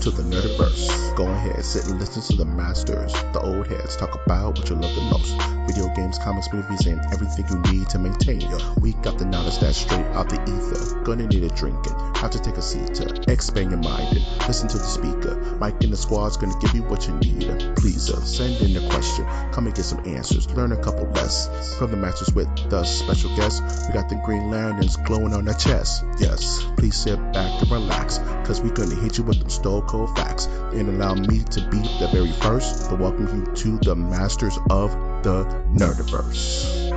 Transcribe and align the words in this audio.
To 0.00 0.10
the 0.10 0.22
Nerdiverse. 0.22 1.14
Go 1.14 1.26
ahead, 1.26 1.62
sit 1.62 1.86
and 1.86 2.00
listen 2.00 2.22
to 2.22 2.36
the 2.36 2.44
masters, 2.46 3.12
the 3.34 3.40
old 3.40 3.66
heads, 3.66 3.96
talk 3.96 4.14
about 4.24 4.56
what 4.56 4.70
you 4.70 4.76
love 4.76 4.94
the 4.94 5.02
most. 5.02 5.36
Video 5.66 5.94
games, 5.94 6.18
comics, 6.18 6.50
movies, 6.52 6.86
and 6.86 7.00
everything 7.12 7.44
you 7.50 7.58
need 7.70 7.88
to 7.90 7.98
maintain. 7.98 8.40
We 8.80 8.94
got 9.04 9.18
the 9.18 9.26
knowledge 9.26 9.58
that's 9.58 9.76
straight 9.76 10.06
out 10.16 10.30
the 10.30 10.40
ether. 10.42 11.02
Gonna 11.04 11.26
need 11.26 11.44
a 11.44 11.50
drink 11.50 11.86
and 11.86 12.16
have 12.16 12.30
to 12.30 12.40
take 12.40 12.56
a 12.56 12.62
seat 12.62 12.94
to 12.94 13.30
expand 13.30 13.70
your 13.70 13.80
mind 13.80 14.16
and 14.16 14.48
listen 14.48 14.68
to 14.68 14.78
the 14.78 14.84
speaker. 14.84 15.36
Mike 15.60 15.82
and 15.84 15.92
the 15.92 15.96
squad's 15.98 16.38
gonna 16.38 16.58
give 16.60 16.74
you 16.74 16.82
what 16.84 17.06
you 17.06 17.14
need. 17.16 17.76
Please 17.76 18.10
uh, 18.10 18.20
send 18.24 18.56
in 18.62 18.82
a 18.82 18.88
question, 18.88 19.26
come 19.52 19.66
and 19.66 19.74
get 19.74 19.84
some 19.84 20.04
answers, 20.06 20.50
learn 20.54 20.72
a 20.72 20.82
couple 20.82 21.06
lessons 21.10 21.74
from 21.74 21.90
the 21.90 21.96
masters 21.98 22.32
with 22.34 22.48
the 22.70 22.82
special 22.84 23.36
guests. 23.36 23.60
We 23.86 23.92
got 23.92 24.08
the 24.08 24.20
Green 24.24 24.50
Lanterns 24.50 24.96
glowing 24.96 25.34
on 25.34 25.44
their 25.44 25.54
chest. 25.54 26.04
Yes, 26.18 26.64
please 26.78 26.96
sit 26.96 27.18
back 27.32 27.62
and 27.62 27.70
relax, 27.70 28.18
cause 28.46 28.62
we 28.62 28.70
gonna 28.70 28.94
hit 28.94 29.18
you 29.18 29.24
with 29.24 29.38
them 29.38 29.50
stone 29.50 29.86
cold 29.90 30.16
facts 30.16 30.46
and 30.46 30.88
allow 30.88 31.14
me 31.14 31.42
to 31.50 31.60
be 31.68 31.78
the 31.98 32.08
very 32.12 32.30
first 32.30 32.88
to 32.88 32.94
welcome 32.94 33.26
you 33.26 33.52
to 33.56 33.76
the 33.78 33.96
masters 33.96 34.56
of 34.70 34.92
the 35.24 35.42
Nerdiverse. 35.74 36.90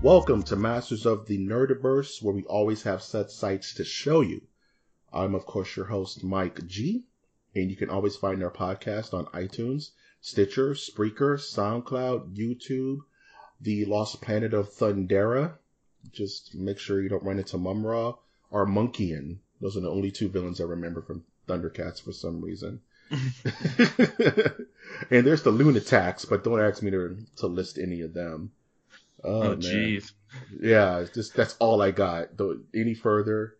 Welcome 0.00 0.42
to 0.44 0.56
Masters 0.56 1.04
of 1.04 1.26
the 1.26 1.36
Nerdiverse, 1.36 2.22
where 2.22 2.34
we 2.34 2.44
always 2.44 2.84
have 2.84 3.02
such 3.02 3.30
sights 3.30 3.74
to 3.74 3.84
show 3.84 4.22
you. 4.22 4.40
I'm, 5.12 5.34
of 5.34 5.44
course, 5.44 5.76
your 5.76 5.84
host, 5.84 6.24
Mike 6.24 6.66
G, 6.66 7.04
and 7.54 7.70
you 7.70 7.76
can 7.76 7.90
always 7.90 8.16
find 8.16 8.42
our 8.42 8.50
podcast 8.50 9.12
on 9.12 9.26
iTunes, 9.26 9.90
Stitcher, 10.22 10.70
Spreaker, 10.70 11.36
SoundCloud, 11.36 12.34
YouTube, 12.34 13.00
the 13.60 13.84
Lost 13.84 14.22
Planet 14.22 14.54
of 14.54 14.72
Thundera. 14.72 15.58
Just 16.12 16.54
make 16.54 16.78
sure 16.78 17.00
you 17.00 17.08
don't 17.08 17.24
run 17.24 17.38
into 17.38 17.58
Mumm-Ra 17.58 18.14
or 18.50 18.66
Monkian. 18.66 19.38
Those 19.60 19.76
are 19.76 19.80
the 19.80 19.90
only 19.90 20.10
two 20.10 20.28
villains 20.28 20.60
I 20.60 20.64
remember 20.64 21.02
from 21.02 21.24
Thundercats 21.48 22.02
for 22.02 22.12
some 22.12 22.40
reason. 22.40 22.80
and 23.10 25.26
there's 25.26 25.42
the 25.42 25.52
Lunataks, 25.52 26.28
but 26.28 26.44
don't 26.44 26.60
ask 26.60 26.82
me 26.82 26.90
to, 26.90 27.16
to 27.36 27.46
list 27.46 27.78
any 27.78 28.00
of 28.00 28.14
them. 28.14 28.52
Oh, 29.24 29.52
oh 29.52 29.56
jeez. 29.56 30.12
Yeah, 30.60 31.04
just 31.14 31.34
that's 31.34 31.56
all 31.58 31.80
I 31.80 31.90
got. 31.90 32.36
Though 32.36 32.58
any 32.74 32.94
further, 32.94 33.54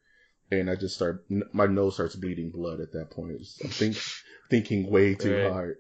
and 0.51 0.69
I 0.69 0.77
just 0.77 0.97
start 0.97 1.25
my 1.53 1.67
nose 1.67 1.95
starts 1.95 2.17
bleeding 2.17 2.51
blood 2.51 2.81
at 2.81 2.93
that 2.93 3.11
point. 3.11 3.41
I'm 3.63 3.71
think, 3.71 3.97
thinking 4.51 4.91
way 4.91 5.15
too 5.15 5.35
Right. 5.35 5.51
hard. 5.51 5.77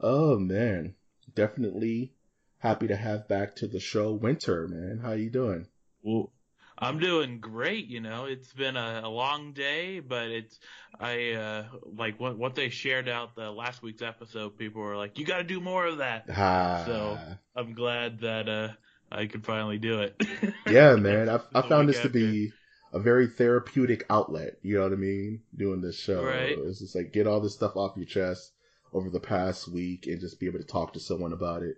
Oh 0.00 0.38
man, 0.38 0.94
definitely 1.34 2.12
happy 2.58 2.88
to 2.88 2.96
have 2.96 3.28
back 3.28 3.56
to 3.56 3.66
the 3.66 3.80
show 3.80 4.12
Wynter. 4.12 4.68
Man, 4.68 4.98
how 4.98 5.12
you 5.12 5.30
doing? 5.30 5.66
Well, 6.04 6.30
I'm 6.78 6.98
doing 6.98 7.40
great. 7.40 7.86
You 7.86 8.00
know, 8.00 8.26
it's 8.26 8.52
been 8.52 8.76
a, 8.76 9.00
a 9.04 9.08
long 9.08 9.52
day, 9.52 10.00
but 10.00 10.28
it's 10.28 10.58
I 11.00 11.32
uh 11.32 11.64
like 11.96 12.20
what 12.20 12.36
what 12.38 12.54
they 12.54 12.68
shared 12.68 13.08
out 13.08 13.34
the 13.34 13.50
last 13.50 13.82
week's 13.82 14.02
episode. 14.02 14.58
People 14.58 14.82
were 14.82 14.96
like, 14.96 15.18
"You 15.18 15.24
got 15.24 15.38
to 15.38 15.44
do 15.44 15.60
more 15.60 15.86
of 15.86 15.98
that." 15.98 16.26
Ah, 16.30 16.82
So 16.86 17.18
I'm 17.56 17.74
glad 17.74 18.20
that 18.20 18.48
uh 18.48 18.68
I 19.10 19.26
could 19.26 19.44
finally 19.44 19.78
do 19.78 20.02
it. 20.02 20.20
yeah, 20.70 20.96
man. 20.96 21.28
I, 21.28 21.40
I 21.54 21.62
found 21.62 21.88
this 21.88 22.00
to 22.00 22.08
be 22.08 22.52
a 22.92 22.98
very 22.98 23.28
therapeutic 23.28 24.04
outlet. 24.10 24.58
You 24.62 24.76
know 24.76 24.82
what 24.82 24.92
I 24.92 24.96
mean? 24.96 25.42
Doing 25.56 25.80
this 25.80 25.98
show. 25.98 26.24
Right. 26.24 26.56
It's 26.58 26.80
just 26.80 26.94
like 26.94 27.12
get 27.12 27.26
all 27.26 27.40
this 27.40 27.54
stuff 27.54 27.76
off 27.76 27.96
your 27.96 28.06
chest 28.06 28.52
over 28.92 29.10
the 29.10 29.20
past 29.20 29.68
week 29.68 30.06
and 30.06 30.20
just 30.20 30.38
be 30.38 30.46
able 30.46 30.58
to 30.60 30.64
talk 30.64 30.92
to 30.94 31.00
someone 31.00 31.32
about 31.32 31.62
it. 31.62 31.76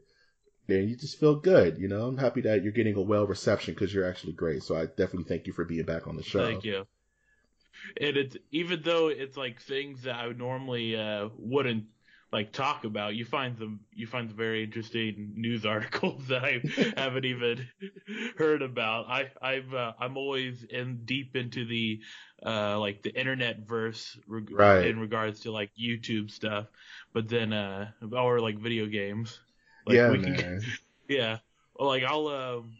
And 0.69 0.88
you 0.91 0.97
just 0.97 1.19
feel 1.19 1.34
good. 1.37 1.78
You 1.78 1.88
know, 1.88 2.06
I'm 2.06 2.19
happy 2.19 2.41
that 2.43 2.62
you're 2.62 2.72
getting 2.72 2.94
a 2.97 3.00
well 3.03 3.27
reception 3.27 3.75
because 3.75 3.93
you're 3.93 4.09
actually 4.09 4.32
great. 4.34 4.62
So 4.62 4.77
I 4.77 4.87
definitely 4.87 5.25
thank 5.25 5.47
you 5.47 5.53
for 5.53 5.65
being 5.65 5.84
back 5.84 6.06
on 6.06 6.16
the 6.16 6.22
show. 6.22 6.43
Thank 6.44 6.65
you. 6.65 6.87
And 8.00 8.16
it's 8.16 8.37
even 8.50 8.82
though 8.82 9.09
it's 9.09 9.37
like 9.37 9.60
things 9.60 10.03
that 10.03 10.16
I 10.16 10.27
would 10.27 10.38
normally 10.38 10.97
uh, 10.97 11.28
wouldn't 11.37 11.84
like 12.32 12.53
talk 12.53 12.84
about, 12.84 13.15
you 13.15 13.25
find 13.25 13.56
them 13.59 13.81
you 13.93 14.06
find 14.06 14.28
some 14.28 14.37
very 14.37 14.65
interesting 14.65 15.32
news 15.37 15.65
articles 15.75 16.27
that 16.28 16.44
I 16.44 16.62
haven't 16.97 17.25
even 17.25 17.66
heard 18.38 18.62
about. 18.62 19.06
I 19.09 19.31
I've 19.41 19.72
uh, 19.75 19.93
I'm 19.98 20.16
always 20.16 20.65
in 20.65 21.04
deep 21.04 21.37
into 21.37 21.65
the 21.65 22.00
uh 22.44 22.78
like 22.78 23.03
the 23.03 23.19
internet 23.19 23.60
verse 23.66 24.19
reg- 24.27 24.50
Right. 24.50 24.78
in 24.81 24.98
regards 24.98 25.41
to 25.41 25.53
like 25.53 25.71
YouTube 25.81 26.31
stuff, 26.31 26.66
but 27.12 27.28
then 27.28 27.53
uh 27.53 27.91
or 28.12 28.41
like 28.41 28.59
video 28.59 28.87
games. 28.87 29.41
Like, 29.86 29.94
yeah, 29.97 30.10
we 30.10 30.22
can- 30.22 30.32
man. 30.32 30.62
yeah. 31.08 31.38
Well, 31.78 31.88
like 31.88 32.02
I'll 32.04 32.26
um 32.28 32.72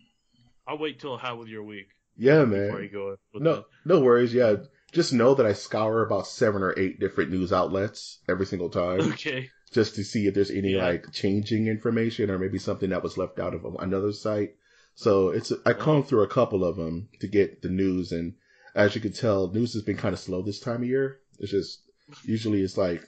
I'll 0.67 0.79
wait 0.79 1.01
till 1.01 1.17
how 1.17 1.37
was 1.37 1.49
your 1.49 1.63
week 1.63 1.89
Yeah, 2.17 2.45
before 2.45 2.75
man. 2.75 2.83
you 2.83 2.89
go. 2.91 3.17
With 3.33 3.43
No, 3.43 3.65
no 3.85 4.01
worries. 4.01 4.35
Yeah, 4.35 4.57
just 4.93 5.13
know 5.13 5.35
that 5.35 5.47
I 5.47 5.53
scour 5.53 6.03
about 6.03 6.27
seven 6.27 6.63
or 6.63 6.77
eight 6.79 6.99
different 6.99 7.31
news 7.31 7.53
outlets 7.53 8.19
every 8.29 8.47
single 8.47 8.71
time. 8.71 9.01
okay. 9.13 9.51
just 9.73 9.95
to 9.97 10.05
see 10.05 10.27
if 10.27 10.35
there's 10.35 10.51
any 10.51 10.73
Yeah. 10.75 10.85
like 10.85 11.13
changing 11.13 11.67
information 11.69 12.31
or 12.31 12.39
maybe 12.39 12.59
something 12.59 12.91
that 12.91 13.03
was 13.03 13.19
left 13.19 13.39
out 13.39 13.55
of 13.55 13.65
another 13.79 14.13
site. 14.13 14.55
So 14.95 15.29
it's 15.29 15.53
I 15.67 15.75
combed 15.75 16.09
through 16.09 16.23
a 16.23 16.29
couple 16.29 16.65
of 16.65 16.77
them 16.77 17.09
to 17.21 17.29
get 17.29 17.61
the 17.61 17.69
news, 17.69 18.13
and 18.13 18.35
as 18.75 18.95
you 18.95 19.01
can 19.03 19.13
tell, 19.13 19.53
news 19.53 19.75
has 19.75 19.83
been 19.83 19.97
kind 19.99 20.15
of 20.15 20.19
slow 20.19 20.41
this 20.43 20.59
time 20.61 20.83
of 20.83 20.89
year. 20.89 21.21
It's 21.39 21.51
just 21.51 21.83
usually 22.25 22.63
it's 22.63 22.79
like 22.79 23.07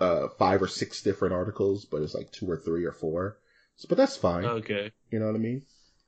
uh, 0.00 0.28
five 0.38 0.62
or 0.62 0.68
six 0.68 1.02
different 1.02 1.34
articles, 1.34 1.84
but 1.84 2.02
it's 2.02 2.14
like 2.14 2.30
two 2.32 2.50
or 2.50 2.56
three 2.56 2.84
or 2.84 2.92
four. 2.92 3.38
So, 3.76 3.86
but 3.88 3.98
that's 3.98 4.16
fine. 4.16 4.52
Okay. 4.52 4.92
You 5.10 5.18
know 5.18 5.26
what 5.26 5.34
I 5.36 5.38
mean? 5.38 5.62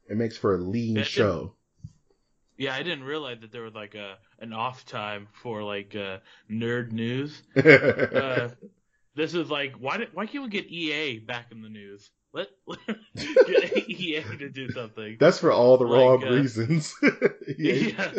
It 0.09 0.17
makes 0.17 0.37
for 0.37 0.55
a 0.55 0.59
lean 0.59 1.03
Yeah, 1.03 1.05
show. 1.05 1.55
Yeah, 2.59 2.75
I 2.75 2.83
didn't 2.83 3.05
realize 3.05 3.41
that 3.41 3.53
there 3.53 3.63
was 3.63 3.75
like 3.75 3.95
a 3.95 4.19
an 4.39 4.53
off 4.53 4.85
time 4.87 5.29
for 5.33 5.63
like 5.63 5.95
uh, 5.95 6.19
nerd 6.51 6.93
news. 6.93 7.43
Uh, 8.13 8.51
this 9.17 9.35
is 9.35 9.51
like 9.51 9.75
why 9.77 9.99
did, 9.99 10.15
why 10.15 10.27
can't 10.27 10.45
we 10.45 10.51
get 10.51 10.67
EA 10.71 11.19
back 11.21 11.53
in 11.53 11.63
the 11.63 11.69
news? 11.69 12.11
Let, 12.37 12.49
get 13.17 13.89
EA 13.89 14.23
to 14.39 14.49
do 14.51 14.71
something. 14.71 15.17
That's 15.19 15.39
for 15.39 15.53
all 15.53 15.79
the 15.79 15.87
Like, 15.87 15.99
wrong 15.99 16.25
uh, 16.25 16.31
reasons. 16.33 16.95
Yeah, 17.59 18.13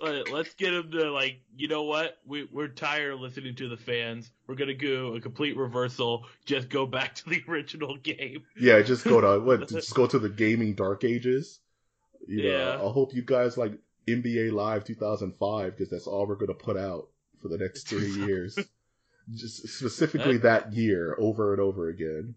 let- 0.00 0.30
let's 0.30 0.54
get 0.54 0.74
him 0.74 0.90
to 0.92 1.10
like 1.10 1.40
you 1.56 1.66
know 1.68 1.84
what 1.84 2.18
we 2.26 2.48
we're 2.52 2.68
tired 2.68 3.14
of 3.14 3.20
listening 3.20 3.54
to 3.56 3.68
the 3.68 3.76
fans. 3.76 4.30
We're 4.46 4.54
gonna 4.54 4.74
do 4.74 5.16
a 5.16 5.20
complete 5.20 5.56
reversal. 5.56 6.26
Just 6.44 6.68
go 6.68 6.86
back 6.86 7.14
to 7.16 7.28
the 7.30 7.42
original 7.48 7.96
game. 7.96 8.44
Yeah, 8.58 8.82
just 8.82 9.04
go 9.04 9.20
to 9.20 9.40
what? 9.44 9.68
Just 9.68 9.94
go 9.94 10.06
to 10.06 10.18
the 10.18 10.28
gaming 10.28 10.74
dark 10.74 11.04
ages. 11.04 11.60
You 12.28 12.42
know, 12.44 12.48
Yeah. 12.48 12.74
I 12.74 12.90
hope 12.92 13.14
you 13.14 13.22
guys 13.22 13.56
like 13.56 13.72
NBA 14.06 14.52
Live 14.52 14.84
2005 14.84 15.72
because 15.76 15.90
that's 15.90 16.06
all 16.06 16.26
we're 16.26 16.36
gonna 16.36 16.54
put 16.54 16.76
out 16.76 17.08
for 17.40 17.48
the 17.48 17.58
next 17.58 17.88
three 17.88 18.10
years. 18.10 18.58
Just 19.34 19.66
specifically 19.68 20.36
that 20.38 20.72
year, 20.72 21.16
over 21.18 21.52
and 21.52 21.60
over 21.60 21.88
again. 21.88 22.34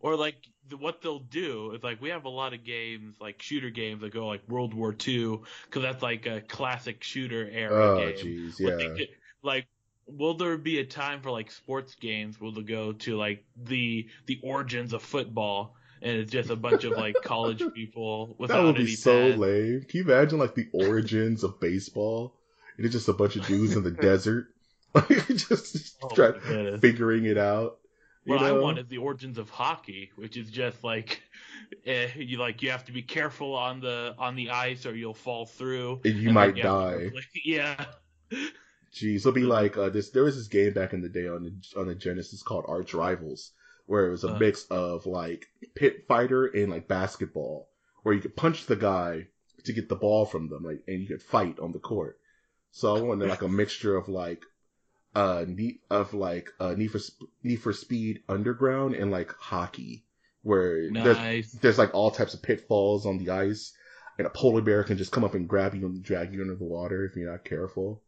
Or 0.00 0.16
like 0.16 0.36
the, 0.68 0.76
what 0.76 1.02
they'll 1.02 1.18
do 1.18 1.72
is 1.72 1.82
like 1.82 2.00
we 2.00 2.10
have 2.10 2.24
a 2.24 2.28
lot 2.28 2.54
of 2.54 2.64
games 2.64 3.16
like 3.20 3.42
shooter 3.42 3.70
games 3.70 4.00
that 4.02 4.12
go 4.12 4.26
like 4.26 4.46
World 4.48 4.74
War 4.74 4.92
II 4.92 5.40
because 5.66 5.82
that's 5.82 6.02
like 6.02 6.26
a 6.26 6.40
classic 6.42 7.02
shooter 7.02 7.48
era 7.50 7.88
Oh, 7.88 7.96
game. 7.96 8.16
jeez, 8.24 8.58
yeah. 8.60 8.76
could- 8.96 9.08
like 9.42 9.66
will 10.06 10.34
there 10.34 10.56
be 10.58 10.78
a 10.80 10.84
time 10.84 11.20
for 11.20 11.30
like 11.30 11.50
sports 11.50 11.94
games 11.94 12.40
will 12.40 12.52
they 12.52 12.62
go 12.62 12.92
to 12.92 13.16
like 13.16 13.44
the 13.56 14.08
the 14.26 14.40
origins 14.42 14.92
of 14.92 15.02
football 15.02 15.76
and 16.02 16.16
it's 16.16 16.30
just 16.32 16.50
a 16.50 16.56
bunch 16.56 16.84
of 16.84 16.96
like 16.96 17.20
college 17.20 17.66
people 17.74 18.34
without 18.38 18.62
That 18.62 18.62
would 18.64 18.76
be 18.76 18.86
so 18.86 19.12
pads. 19.20 19.38
lame. 19.38 19.82
Can 19.88 19.98
you 19.98 20.04
imagine 20.04 20.38
like 20.38 20.54
the 20.54 20.68
origins 20.72 21.44
of 21.44 21.60
baseball? 21.60 22.34
And 22.76 22.86
it's 22.86 22.94
just 22.94 23.08
a 23.08 23.12
bunch 23.12 23.36
of 23.36 23.46
dudes 23.46 23.76
in 23.76 23.82
the 23.82 23.90
desert, 24.00 24.54
just 25.30 25.96
Oh, 26.02 26.08
try, 26.14 26.32
figuring 26.80 27.24
it 27.26 27.36
out. 27.38 27.78
What 28.24 28.42
I 28.42 28.50
know? 28.50 28.60
want 28.62 28.78
is 28.78 28.86
the 28.88 28.98
origins 28.98 29.38
of 29.38 29.48
hockey, 29.50 30.10
which 30.16 30.36
is 30.36 30.50
just 30.50 30.84
like 30.84 31.22
eh, 31.86 32.08
you 32.16 32.38
like 32.38 32.62
you 32.62 32.70
have 32.70 32.84
to 32.86 32.92
be 32.92 33.02
careful 33.02 33.54
on 33.54 33.80
the 33.80 34.14
on 34.18 34.36
the 34.36 34.50
ice 34.50 34.84
or 34.86 34.94
you'll 34.94 35.14
fall 35.14 35.46
through. 35.46 36.00
And 36.04 36.16
you 36.16 36.24
then 36.24 36.34
might 36.34 36.56
die. 36.56 37.10
Yeah. 37.44 37.86
Jeez, 38.92 39.16
it'll 39.16 39.32
be 39.32 39.42
like 39.42 39.76
uh, 39.76 39.88
this. 39.90 40.10
There 40.10 40.24
was 40.24 40.36
this 40.36 40.48
game 40.48 40.72
back 40.72 40.92
in 40.92 41.00
the 41.02 41.08
day 41.08 41.28
on 41.28 41.42
the 41.44 41.80
on 41.80 41.86
the 41.86 41.94
Genesis 41.94 42.42
called 42.42 42.64
Arch 42.68 42.94
Rivals, 42.94 43.52
where 43.86 44.06
it 44.06 44.10
was 44.10 44.24
a 44.24 44.34
Uh. 44.34 44.38
mix 44.38 44.64
of 44.70 45.06
like 45.06 45.46
pit 45.74 46.04
fighter 46.08 46.46
and 46.46 46.70
like 46.70 46.88
basketball, 46.88 47.68
where 48.02 48.14
you 48.14 48.20
could 48.20 48.36
punch 48.36 48.66
the 48.66 48.76
guy 48.76 49.26
to 49.64 49.72
get 49.72 49.88
the 49.88 49.96
ball 49.96 50.24
from 50.24 50.48
them, 50.48 50.64
like, 50.64 50.82
and 50.86 51.00
you 51.00 51.06
could 51.06 51.22
fight 51.22 51.58
on 51.58 51.72
the 51.72 51.78
court. 51.78 52.18
So 52.70 52.96
I 52.96 53.00
wanted 53.00 53.28
like 53.28 53.42
a 53.42 53.48
mixture 53.62 53.96
of 53.96 54.08
like 54.08 54.42
uh 55.18 55.44
need 55.48 55.80
of 55.90 56.14
like 56.14 56.50
uh 56.60 56.74
Need 56.74 56.92
for 56.92 57.00
Need 57.42 57.56
for 57.56 57.72
Speed 57.72 58.22
Underground 58.28 58.94
and 58.94 59.10
like 59.10 59.32
hockey, 59.32 60.04
where 60.42 60.90
there's 60.92 61.16
Nice. 61.16 61.52
there's 61.52 61.78
like 61.78 61.92
all 61.94 62.10
types 62.12 62.34
of 62.34 62.42
pitfalls 62.42 63.04
on 63.04 63.18
the 63.18 63.30
ice, 63.30 63.72
and 64.16 64.26
a 64.26 64.30
polar 64.30 64.62
bear 64.62 64.84
can 64.84 64.96
just 64.96 65.10
come 65.10 65.24
up 65.24 65.34
and 65.34 65.48
grab 65.48 65.74
you 65.74 65.86
and 65.86 66.02
drag 66.04 66.32
you 66.32 66.40
under 66.42 66.54
the 66.54 66.64
water 66.64 67.04
if 67.04 67.16
you're 67.16 67.30
not 67.30 67.44
careful. 67.44 68.00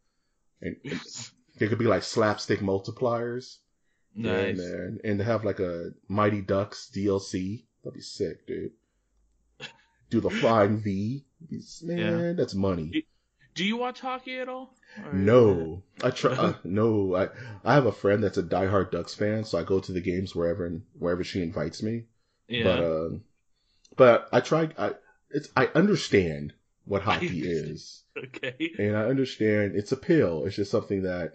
And, 0.63 0.77
and 0.85 1.01
there 1.59 1.69
could 1.69 1.79
be 1.79 1.87
like 1.87 2.05
slapstick 2.05 2.61
multipliers. 2.61 3.57
Yeah, 4.15 4.43
nice. 4.43 4.59
man. 4.59 5.01
And 5.05 5.19
to 5.19 5.25
have 5.25 5.45
like 5.45 5.61
a 5.61 5.91
Mighty 6.09 6.43
Ducks 6.43 6.91
DLC, 6.95 7.65
that'd 7.83 7.95
be 7.95 8.01
sick, 8.01 8.47
dude. 8.47 8.73
Do 10.11 10.21
the 10.21 10.31
flying 10.31 10.79
V, 10.79 11.25
man, 11.83 12.35
that's 12.37 12.55
money. 12.55 13.05
Do 13.61 13.67
you 13.67 13.77
watch 13.77 14.01
hockey 14.01 14.39
at 14.39 14.49
all? 14.49 14.75
No, 15.13 15.83
I 16.03 16.09
try. 16.09 16.33
Uh, 16.33 16.55
no, 16.65 17.15
I 17.15 17.29
I 17.63 17.75
have 17.75 17.85
a 17.85 17.93
friend 17.93 18.25
that's 18.25 18.39
a 18.39 18.43
diehard 18.43 18.91
Ducks 18.91 19.15
fan, 19.15 19.45
so 19.45 19.59
I 19.59 19.65
go 19.65 19.81
to 19.81 19.93
the 19.93 20.01
games 20.01 20.35
wherever 20.35 20.81
wherever 20.99 21.23
she 21.23 21.43
invites 21.43 21.83
me. 21.83 22.05
Yeah. 22.49 22.65
But 22.65 22.81
uh, 22.83 23.09
but 23.97 24.29
I 24.33 24.41
try. 24.41 24.71
I 24.79 24.95
it's 25.29 25.51
I 25.55 25.67
understand 25.75 26.55
what 26.87 27.03
hockey 27.03 27.43
is, 27.43 28.03
okay. 28.17 28.73
and 28.79 28.97
I 28.97 29.05
understand 29.05 29.77
it's 29.77 29.93
a 29.93 29.97
pill. 29.99 30.47
It's 30.47 30.57
just 30.57 30.71
something 30.71 31.03
that 31.03 31.35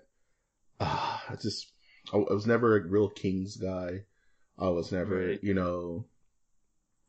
ah, 0.80 1.24
I 1.30 1.36
just 1.36 1.68
I, 2.12 2.18
I 2.18 2.34
was 2.34 2.48
never 2.48 2.76
a 2.76 2.88
real 2.88 3.10
Kings 3.10 3.56
guy. 3.56 4.06
I 4.58 4.70
was 4.70 4.92
never, 4.92 5.28
Right. 5.28 5.44
you 5.44 5.54
know, 5.54 6.06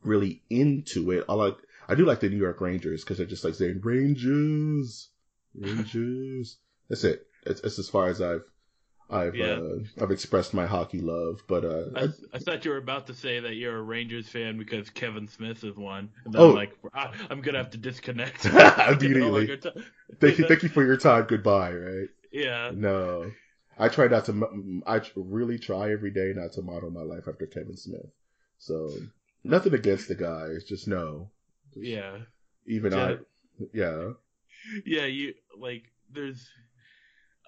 really 0.02 0.42
into 0.50 1.10
it. 1.12 1.24
I 1.26 1.32
like 1.32 1.56
I 1.88 1.94
do 1.94 2.04
like 2.04 2.20
the 2.20 2.28
New 2.28 2.36
York 2.38 2.60
Rangers 2.60 3.02
because 3.04 3.18
they're 3.18 3.26
just 3.26 3.44
like 3.44 3.54
saying 3.54 3.80
Rangers, 3.82 5.08
Rangers. 5.54 6.58
That's 6.88 7.04
it. 7.04 7.26
It's, 7.44 7.60
it's 7.60 7.78
as 7.78 7.88
far 7.88 8.08
as 8.08 8.20
I've 8.20 8.42
I've 9.08 9.36
Yeah. 9.36 9.60
uh, 9.60 9.78
I've 10.02 10.10
expressed 10.10 10.52
my 10.52 10.66
hockey 10.66 11.00
love. 11.00 11.42
But 11.46 11.64
uh, 11.64 11.84
I, 11.94 12.08
I 12.34 12.38
thought 12.38 12.64
you 12.64 12.72
were 12.72 12.76
about 12.76 13.06
to 13.06 13.14
say 13.14 13.38
that 13.40 13.54
you're 13.54 13.76
a 13.76 13.82
Rangers 13.82 14.28
fan 14.28 14.58
because 14.58 14.90
Kevin 14.90 15.28
Smith 15.28 15.62
is 15.62 15.76
one. 15.76 16.10
And 16.24 16.34
Oh. 16.36 16.50
I'm 16.50 16.54
like, 16.56 16.72
I, 16.92 17.12
I'm 17.30 17.40
gonna 17.40 17.58
have 17.58 17.70
to 17.70 17.78
disconnect. 17.78 18.44
Immediately. 18.46 18.56
Get 18.98 19.16
no 19.16 19.28
longer 19.30 19.56
ti- 19.56 19.70
thank 20.20 20.38
you, 20.38 20.48
thank 20.48 20.62
you 20.64 20.68
for 20.68 20.84
your 20.84 20.96
time. 20.96 21.24
Goodbye. 21.28 21.72
Right. 21.72 22.08
Yeah. 22.32 22.72
No, 22.74 23.30
I 23.78 23.88
try 23.88 24.08
not 24.08 24.24
to. 24.26 24.82
I 24.86 25.00
really 25.14 25.58
try 25.58 25.92
every 25.92 26.10
day 26.10 26.32
not 26.34 26.52
to 26.54 26.62
model 26.62 26.90
my 26.90 27.02
life 27.02 27.28
after 27.28 27.46
Kevin 27.46 27.76
Smith. 27.76 28.10
So 28.58 28.90
nothing 29.44 29.74
against 29.74 30.08
the 30.08 30.14
guy. 30.16 30.46
It's 30.50 30.64
just 30.64 30.88
no. 30.88 31.30
Yeah. 31.76 32.18
Even 32.66 32.92
Yeah. 32.92 33.04
I. 33.04 33.16
Yeah. 33.72 34.10
Yeah, 34.84 35.04
you 35.04 35.34
like 35.58 35.84
there's 36.12 36.48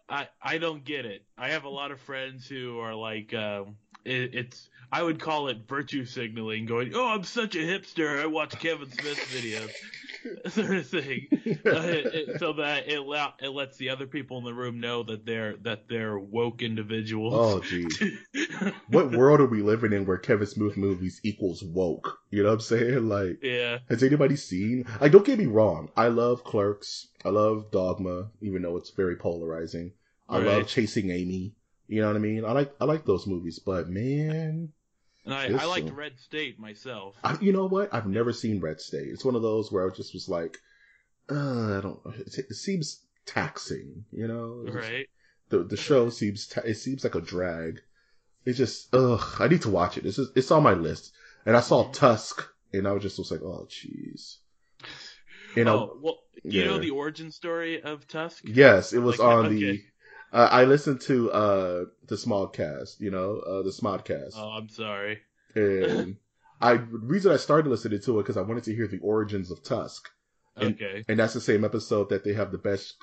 I 0.08 0.28
I 0.40 0.58
don't 0.58 0.84
get 0.84 1.04
it. 1.04 1.24
I 1.36 1.50
have 1.50 1.64
a 1.64 1.68
lot 1.68 1.90
of 1.90 2.00
friends 2.00 2.46
who 2.46 2.78
are 2.78 2.94
like 2.94 3.34
um 3.34 3.76
it, 4.04 4.34
it's 4.34 4.68
I 4.90 5.02
would 5.02 5.20
call 5.20 5.48
it 5.48 5.68
virtue 5.68 6.04
signaling 6.04 6.64
going, 6.64 6.92
"Oh, 6.94 7.08
I'm 7.08 7.24
such 7.24 7.56
a 7.56 7.58
hipster. 7.58 8.20
I 8.20 8.26
watch 8.26 8.58
Kevin 8.58 8.90
Smith 8.90 9.18
videos." 9.32 9.70
sort 10.48 10.70
of 10.76 10.86
thing. 10.88 11.26
Uh, 11.66 11.80
it- 11.80 12.14
it- 12.14 12.38
so 12.40 12.52
that 12.54 12.88
it 12.88 12.98
allow, 12.98 13.34
it 13.40 13.48
lets 13.48 13.76
the 13.78 13.90
other 13.90 14.06
people 14.06 14.38
in 14.38 14.44
the 14.44 14.54
room 14.54 14.80
know 14.80 15.02
that 15.02 15.24
they're 15.26 15.56
that 15.58 15.88
they're 15.88 16.18
woke 16.18 16.62
individuals. 16.62 17.34
Oh, 17.36 17.60
geez. 17.68 17.98
What 18.88 19.12
world 19.12 19.40
are 19.40 19.46
we 19.46 19.62
living 19.62 19.92
in 19.92 20.06
where 20.06 20.18
Kevin 20.18 20.46
Smith 20.46 20.76
movies 20.76 21.20
equals 21.24 21.62
woke? 21.62 22.18
You 22.30 22.42
know 22.42 22.48
what 22.50 22.54
I'm 22.56 22.60
saying? 22.60 23.08
Like, 23.08 23.38
yeah. 23.42 23.78
has 23.88 24.02
anybody 24.02 24.36
seen? 24.36 24.84
Like, 25.00 25.12
don't 25.12 25.24
get 25.26 25.38
me 25.38 25.46
wrong. 25.46 25.90
I 25.96 26.08
love 26.08 26.44
Clerks. 26.44 27.08
I 27.24 27.30
love 27.30 27.70
Dogma, 27.70 28.30
even 28.40 28.62
though 28.62 28.76
it's 28.76 28.90
very 28.90 29.16
polarizing. 29.16 29.92
I 30.28 30.38
Right. 30.38 30.46
love 30.46 30.68
Chasing 30.68 31.10
Amy. 31.10 31.54
You 31.88 32.02
know 32.02 32.08
what 32.08 32.16
I 32.16 32.20
mean? 32.20 32.44
I 32.44 32.52
like 32.52 32.72
I 32.80 32.84
like 32.84 33.04
those 33.06 33.26
movies, 33.26 33.58
but 33.58 33.88
man, 33.88 34.72
And 35.30 35.56
I, 35.58 35.62
I 35.62 35.66
liked. 35.66 35.90
Red 35.90 36.18
State 36.18 36.58
myself. 36.58 37.16
I, 37.22 37.36
you 37.40 37.52
know 37.52 37.66
what? 37.66 37.92
I've 37.92 38.06
never 38.06 38.32
seen 38.32 38.60
Red 38.60 38.80
State. 38.80 39.08
It's 39.08 39.24
one 39.24 39.34
of 39.34 39.42
those 39.42 39.70
where 39.70 39.86
I 39.90 39.94
just 39.94 40.14
was 40.14 40.28
like, 40.28 40.58
uh, 41.30 41.78
I 41.78 41.80
don't. 41.82 42.00
It, 42.18 42.38
it 42.50 42.54
seems 42.54 43.02
taxing. 43.26 44.04
You 44.12 44.28
know? 44.28 44.62
It's 44.66 44.74
just- 44.74 44.88
Right. 44.90 45.06
the 45.50 45.64
the 45.64 45.76
show 45.76 46.10
seems 46.10 46.46
ta- 46.46 46.62
it 46.64 46.74
seems 46.74 47.04
like 47.04 47.14
a 47.14 47.20
drag. 47.20 47.80
It 48.44 48.54
just 48.54 48.94
ugh. 48.94 49.36
I 49.38 49.48
need 49.48 49.62
to 49.62 49.70
watch 49.70 49.98
it. 49.98 50.06
It's 50.06 50.16
just, 50.16 50.36
it's 50.36 50.50
on 50.50 50.62
my 50.62 50.72
list, 50.72 51.12
and 51.44 51.56
I 51.56 51.60
saw 51.60 51.90
Tusk, 51.90 52.48
and 52.72 52.88
I 52.88 52.92
was 52.92 53.02
just 53.02 53.18
was 53.18 53.30
like, 53.30 53.42
oh 53.42 53.66
jeez. 53.68 54.36
You 55.56 55.64
know, 55.64 55.78
oh, 55.94 55.98
well, 56.00 56.18
you 56.44 56.64
know 56.64 56.78
the 56.78 56.90
origin 56.90 57.30
story 57.30 57.82
of 57.82 58.06
Tusk? 58.06 58.44
yes, 58.46 58.92
it 58.92 58.98
was 59.00 59.18
Like, 59.18 59.28
on 59.28 59.46
okay. 59.46 59.54
the. 59.56 59.82
Uh, 60.32 60.48
I 60.50 60.64
listened 60.64 61.00
to 61.02 61.30
uh 61.30 61.84
the 62.06 62.16
Smodcast, 62.16 63.00
you 63.00 63.10
know, 63.10 63.38
uh 63.38 63.62
the 63.62 63.70
Smodcast, 63.70 64.34
Oh, 64.36 64.48
I'm 64.50 64.68
sorry. 64.68 65.20
and 65.54 66.16
I 66.60 66.76
the 66.76 66.98
reason 67.02 67.32
I 67.32 67.36
started 67.36 67.68
listening 67.70 68.00
to 68.02 68.18
it 68.18 68.22
because 68.24 68.36
I 68.36 68.42
wanted 68.42 68.64
to 68.64 68.74
hear 68.74 68.86
the 68.86 68.98
origins 68.98 69.50
of 69.50 69.62
Tusk, 69.62 70.08
And- 70.56 70.74
Okay. 70.74 71.04
and 71.08 71.18
that's 71.18 71.34
the 71.34 71.40
same 71.40 71.64
episode 71.64 72.10
that 72.10 72.24
they 72.24 72.32
have 72.34 72.52
the 72.52 72.58
best 72.58 72.96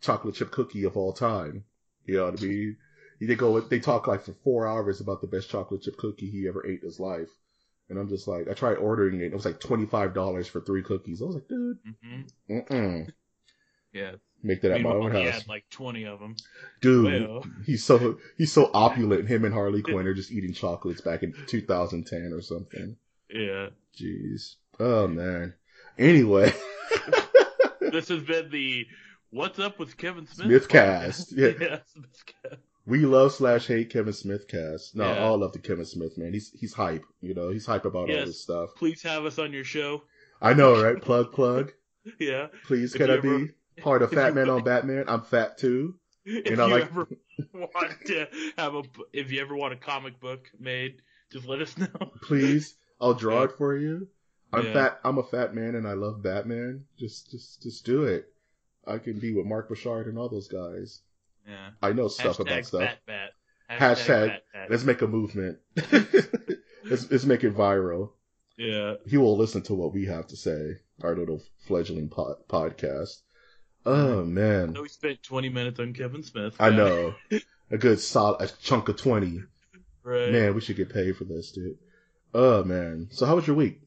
chocolate 0.00 0.34
chip 0.34 0.50
cookie 0.50 0.84
of 0.84 0.96
all 0.96 1.12
time. 1.12 1.64
You 2.06 2.16
know 2.16 2.24
what 2.24 2.42
I 2.42 2.44
mean? 2.44 2.76
They 3.20 3.36
go, 3.36 3.60
they 3.60 3.78
talk 3.78 4.08
like 4.08 4.22
for 4.24 4.32
four 4.42 4.66
hours 4.66 5.00
about 5.00 5.20
the 5.20 5.28
best 5.28 5.48
chocolate 5.48 5.82
chip 5.82 5.96
cookie 5.96 6.28
he 6.30 6.48
ever 6.48 6.66
ate 6.66 6.80
in 6.80 6.86
his 6.86 6.98
life. 6.98 7.28
And 7.88 7.96
I'm 7.98 8.08
just 8.08 8.26
like, 8.26 8.48
I 8.48 8.54
tried 8.54 8.78
ordering 8.78 9.20
it. 9.20 9.26
It 9.26 9.34
was 9.34 9.44
like 9.44 9.60
$25 9.60 10.48
for 10.48 10.60
three 10.60 10.82
cookies. 10.82 11.22
I 11.22 11.26
was 11.26 11.34
like, 11.36 11.46
dude, 11.46 11.78
hmm 12.02 12.22
mm-mm. 12.50 13.12
Yeah. 13.92 14.12
Make 14.42 14.60
that 14.62 14.72
at 14.72 14.80
my 14.82 14.90
own 14.90 15.12
house. 15.12 15.34
had 15.34 15.48
like 15.48 15.64
20 15.70 16.04
of 16.06 16.18
them. 16.20 16.34
Dude, 16.80 17.28
Well. 17.28 17.46
he's 17.64 17.84
so, 17.84 18.18
he's 18.36 18.52
so 18.52 18.70
opulent. 18.74 19.28
Him 19.28 19.44
and 19.44 19.54
Harley 19.54 19.82
Quinn 19.82 20.06
are 20.06 20.14
just 20.14 20.32
eating 20.32 20.52
chocolates 20.52 21.00
back 21.00 21.22
in 21.22 21.32
2010 21.46 22.32
or 22.32 22.40
something. 22.40 22.96
Yeah. 23.30 23.68
Jeez. 23.98 24.56
Oh 24.80 25.06
man. 25.06 25.54
Anyway. 25.98 26.52
this 27.80 28.08
has 28.08 28.22
been 28.22 28.50
the 28.50 28.86
What's 29.30 29.58
Up 29.58 29.78
with 29.78 29.96
Kevin 29.96 30.26
Smith? 30.26 30.68
Smithcast. 30.68 31.34
podcast. 31.34 31.58
Yeah. 31.60 31.78
yeah. 32.44 32.56
We 32.84 32.98
love 33.06 33.32
slash 33.32 33.66
hate 33.68 33.90
Kevin 33.90 34.12
Smith 34.12 34.48
cast. 34.48 34.96
No, 34.96 35.04
Yeah. 35.04 35.20
all 35.24 35.38
love 35.38 35.52
the 35.52 35.60
Kevin 35.60 35.84
Smith 35.84 36.18
man. 36.18 36.32
He's 36.32 36.50
he's 36.50 36.74
hype. 36.74 37.04
You 37.20 37.32
know, 37.34 37.50
he's 37.50 37.64
hype 37.66 37.84
about 37.84 38.10
all 38.10 38.26
this 38.26 38.42
stuff. 38.42 38.70
Please 38.76 39.02
have 39.02 39.24
us 39.24 39.38
on 39.38 39.52
your 39.52 39.64
show. 39.64 40.02
I 40.40 40.52
know, 40.54 40.82
right? 40.82 41.00
Plug, 41.00 41.32
plug. 41.32 41.72
Yeah. 42.18 42.48
Please, 42.66 42.92
If 42.94 43.00
can 43.00 43.10
I 43.10 43.14
ever- 43.14 43.38
be 43.38 43.52
part 43.80 44.02
of 44.02 44.10
Fat 44.12 44.34
Man 44.34 44.50
on 44.50 44.62
Batman? 44.64 45.04
I'm 45.08 45.22
fat 45.22 45.58
too. 45.58 45.96
If 46.24 46.56
know, 46.56 46.66
you 46.68 46.74
like- 46.74 46.84
ever 46.84 47.08
want 47.52 47.94
to 48.06 48.28
have 48.56 48.74
a, 48.76 48.82
if 49.12 49.32
you 49.32 49.40
ever 49.40 49.56
want 49.56 49.72
a 49.72 49.76
comic 49.76 50.20
book 50.20 50.48
made, 50.60 51.02
just 51.32 51.48
let 51.48 51.60
us 51.60 51.76
know. 51.76 51.88
Please, 52.22 52.76
I'll 53.00 53.14
draw 53.14 53.38
Yeah. 53.38 53.44
it 53.46 53.52
for 53.58 53.76
you. 53.76 54.06
I'm 54.52 54.66
Yeah. 54.66 54.72
fat. 54.72 55.00
I'm 55.02 55.18
a 55.18 55.24
fat 55.24 55.52
man, 55.54 55.74
and 55.74 55.84
I 55.88 55.94
love 55.94 56.22
Batman. 56.22 56.84
Just, 56.96 57.30
just, 57.32 57.62
just 57.62 57.84
do 57.84 58.04
it. 58.04 58.26
I 58.86 58.98
can 58.98 59.18
be 59.18 59.32
with 59.34 59.46
Mark 59.46 59.68
Bouchard 59.68 60.06
and 60.06 60.16
all 60.16 60.28
those 60.28 60.46
guys. 60.46 61.00
Yeah. 61.48 61.70
I 61.82 61.92
know 61.92 62.06
stuff 62.06 62.36
Hashtag 62.36 62.40
about 62.40 62.66
stuff. 62.66 62.80
Fat 62.82 62.98
Bat. 63.06 63.30
Hashtag, 63.80 64.28
Fat 64.28 64.42
Bat. 64.52 64.70
Let's 64.70 64.84
make 64.84 65.02
a 65.02 65.08
movement. 65.08 65.58
let's, 66.88 67.10
let's 67.10 67.24
make 67.24 67.42
it 67.44 67.56
viral. 67.56 68.10
Yeah. 68.56 68.94
he 69.06 69.16
will 69.16 69.36
listen 69.36 69.62
to 69.62 69.74
what 69.74 69.92
we 69.92 70.04
have 70.06 70.26
to 70.28 70.36
say. 70.36 70.74
Our 71.02 71.16
little 71.16 71.42
fledgling 71.66 72.08
pod- 72.10 72.46
podcast. 72.48 73.22
Oh 73.84 74.24
man, 74.24 74.74
So 74.74 74.82
we 74.82 74.88
spent 74.88 75.22
20 75.22 75.48
minutes 75.48 75.80
on 75.80 75.92
Kevin 75.92 76.22
Smith. 76.22 76.54
I 76.60 76.70
know 76.70 77.14
a 77.70 77.78
good 77.78 77.98
solid 78.00 78.40
a 78.40 78.48
chunk 78.62 78.88
of 78.88 78.96
twenty. 78.96 79.42
Right. 80.04 80.32
Man, 80.32 80.54
we 80.56 80.60
should 80.60 80.74
get 80.74 80.92
paid 80.92 81.16
for 81.16 81.22
this, 81.22 81.52
dude. 81.52 81.78
Oh 82.34 82.64
man. 82.64 83.06
So 83.12 83.24
how 83.24 83.36
was 83.36 83.46
your 83.46 83.54
week? 83.54 83.80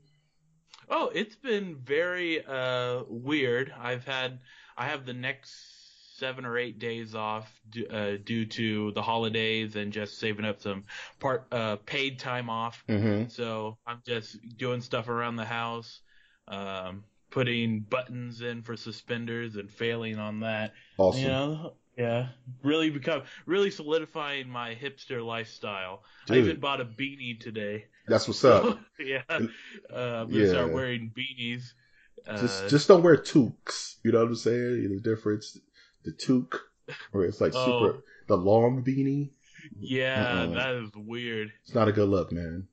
Oh, 0.90 1.12
it's 1.14 1.36
been 1.36 1.76
very 1.76 2.42
uh 2.46 3.04
weird. 3.10 3.74
I've 3.78 4.06
had 4.06 4.40
I 4.78 4.88
have 4.88 5.06
the 5.06 5.14
next 5.14 5.52
seven 6.18 6.46
or 6.46 6.58
eight 6.58 6.80
days 6.80 7.16
off 7.16 7.52
due, 7.70 7.86
uh, 7.88 8.16
due 8.24 8.46
to 8.46 8.94
the 8.94 9.02
holidays 9.02 9.76
and 9.76 9.92
just 9.92 10.18
saving 10.18 10.46
up 10.46 10.62
some 10.62 10.86
part 11.20 11.48
uh 11.52 11.76
paid 11.86 12.18
time 12.20 12.50
off. 12.50 12.82
Mm-hmm. 12.88 13.28
So 13.28 13.78
I'm 13.86 14.02
just 14.08 14.38
doing 14.58 14.80
stuff 14.80 15.10
around 15.10 15.36
the 15.36 15.44
house, 15.44 16.00
um, 16.48 17.04
putting 17.32 17.82
buttons 17.82 18.42
in 18.42 18.62
for 18.62 18.78
suspenders 18.78 19.56
and 19.56 19.70
failing 19.70 20.18
on 20.20 20.40
that. 20.42 20.74
Awesome. 20.98 21.22
You 21.22 21.28
know, 21.28 21.74
Yeah, 21.98 22.28
really 22.64 22.90
become 22.90 23.24
really 23.46 23.72
solidifying 23.72 24.50
my 24.50 24.76
hipster 24.76 25.26
lifestyle. 25.26 26.04
I 26.30 26.36
even 26.38 26.60
bought 26.60 26.82
a 26.82 26.86
beanie 26.86 27.40
today. 27.40 27.86
That's 28.08 28.28
what's 28.28 28.44
up. 28.44 28.80
yeah, 29.00 29.22
uh, 29.30 29.38
I'm 29.94 30.28
gonna 30.30 30.44
Yeah. 30.44 30.50
start 30.50 30.74
wearing 30.74 31.12
beanies. 31.18 31.74
Uh, 32.28 32.42
just 32.42 32.70
just 32.70 32.88
don't 32.88 33.04
wear 33.04 33.18
toques. 33.18 33.96
You 34.04 34.12
know 34.12 34.20
what 34.20 34.28
I'm 34.30 34.36
saying? 34.36 34.90
The 34.96 35.02
difference. 35.02 35.58
The 36.04 36.12
toque, 36.12 36.60
where 37.12 37.26
it's 37.26 37.40
like 37.42 37.54
Oh. 37.56 37.66
super 37.66 38.04
the 38.28 38.36
long 38.38 38.84
beanie. 38.84 39.32
yeah, 39.80 40.44
Uh-uh. 40.44 40.54
that 40.54 40.76
is 40.76 40.90
weird. 40.96 41.52
It's 41.64 41.74
not 41.76 41.88
a 41.88 41.92
good 41.92 42.10
look, 42.10 42.32
man. 42.32 42.68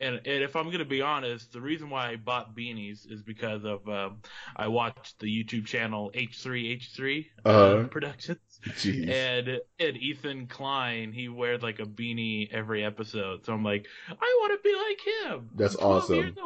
And, 0.00 0.16
and 0.16 0.42
if 0.44 0.54
I'm 0.56 0.70
gonna 0.70 0.84
be 0.84 1.02
honest, 1.02 1.52
the 1.52 1.60
reason 1.60 1.90
why 1.90 2.10
I 2.10 2.16
bought 2.16 2.56
beanies 2.56 3.10
is 3.10 3.22
because 3.22 3.64
of 3.64 3.88
um, 3.88 4.22
I 4.56 4.68
watched 4.68 5.18
the 5.18 5.26
YouTube 5.26 5.66
channel 5.66 6.10
H3H3 6.14 7.30
uh, 7.44 7.48
Uh-huh. 7.48 7.88
Productions, 7.90 8.38
Jeez. 8.68 9.12
and 9.12 9.60
and 9.80 9.96
Ethan 9.96 10.46
Klein 10.46 11.12
he 11.12 11.28
wears 11.28 11.62
like 11.62 11.80
a 11.80 11.84
beanie 11.86 12.48
every 12.52 12.84
episode, 12.84 13.44
so 13.44 13.52
I'm 13.52 13.64
like, 13.64 13.86
I 14.08 14.38
want 14.40 14.62
to 14.62 14.68
be 14.68 14.74
like 14.76 15.32
him. 15.32 15.50
That's 15.54 15.76
awesome. 15.76 16.36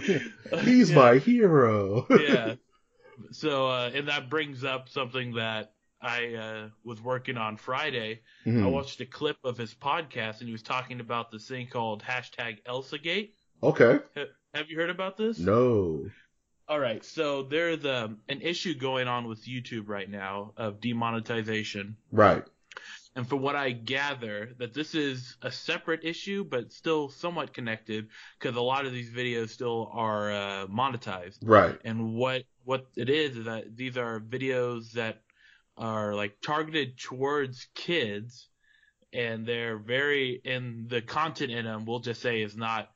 He's 0.64 0.88
Yeah. 0.90 0.96
my 0.96 1.18
hero. 1.18 2.06
yeah. 2.14 2.54
So 3.32 3.68
uh, 3.68 3.90
and 3.94 4.08
that 4.08 4.30
brings 4.30 4.64
up 4.64 4.88
something 4.88 5.34
that 5.34 5.72
I 6.00 6.34
uh, 6.34 6.68
was 6.84 7.00
working 7.00 7.36
on 7.36 7.56
Friday. 7.56 8.20
Mhm. 8.46 8.64
I 8.64 8.66
watched 8.68 9.00
a 9.00 9.06
clip 9.06 9.36
of 9.44 9.56
his 9.58 9.74
podcast, 9.74 10.38
and 10.40 10.46
he 10.48 10.52
was 10.52 10.62
talking 10.62 11.00
about 11.00 11.30
this 11.30 11.48
thing 11.48 11.66
called 11.66 12.02
hashtag 12.02 12.62
ElsaGate. 12.64 13.30
Okay. 13.62 13.98
Have 14.54 14.70
you 14.70 14.76
heard 14.76 14.90
about 14.90 15.16
this? 15.16 15.38
No. 15.38 16.08
All 16.68 16.78
right, 16.78 17.02
so 17.04 17.42
there's 17.44 17.84
um, 17.86 18.18
an 18.28 18.42
issue 18.42 18.74
going 18.74 19.08
on 19.08 19.26
with 19.26 19.44
YouTube 19.46 19.88
right 19.88 20.08
now 20.08 20.52
of 20.56 20.80
demonetization, 20.80 21.96
Right. 22.12 22.44
and 23.16 23.26
from 23.26 23.40
what 23.40 23.56
I 23.56 23.70
gather, 23.70 24.50
that 24.58 24.74
this 24.74 24.94
is 24.94 25.36
a 25.42 25.50
separate 25.50 26.04
issue, 26.04 26.44
but 26.44 26.70
still 26.72 27.08
somewhat 27.08 27.54
connected, 27.54 28.08
because 28.38 28.54
a 28.56 28.60
lot 28.60 28.84
of 28.84 28.92
these 28.92 29.10
videos 29.10 29.48
still 29.48 29.90
are 29.94 30.30
uh, 30.30 30.66
monetized. 30.66 31.38
Right. 31.42 31.78
And 31.84 32.14
what 32.14 32.44
what 32.64 32.86
it 32.96 33.08
is 33.08 33.38
is 33.38 33.46
that 33.46 33.74
these 33.74 33.96
are 33.96 34.20
videos 34.20 34.92
that 34.92 35.22
are 35.78 36.14
like 36.14 36.40
targeted 36.42 36.98
towards 36.98 37.68
kids, 37.74 38.48
and 39.12 39.46
they're 39.46 39.78
very 39.78 40.40
and 40.44 40.88
the 40.90 41.00
content 41.00 41.50
in 41.52 41.64
them 41.64 41.84
we'll 41.86 42.00
just 42.00 42.20
say 42.20 42.42
is 42.42 42.56
not 42.56 42.90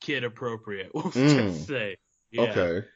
kid 0.00 0.24
appropriate. 0.24 0.90
We'll 0.94 1.04
Mm. 1.04 1.52
just 1.52 1.66
say. 1.66 1.96
Yeah. 2.30 2.42
Okay. 2.42 2.86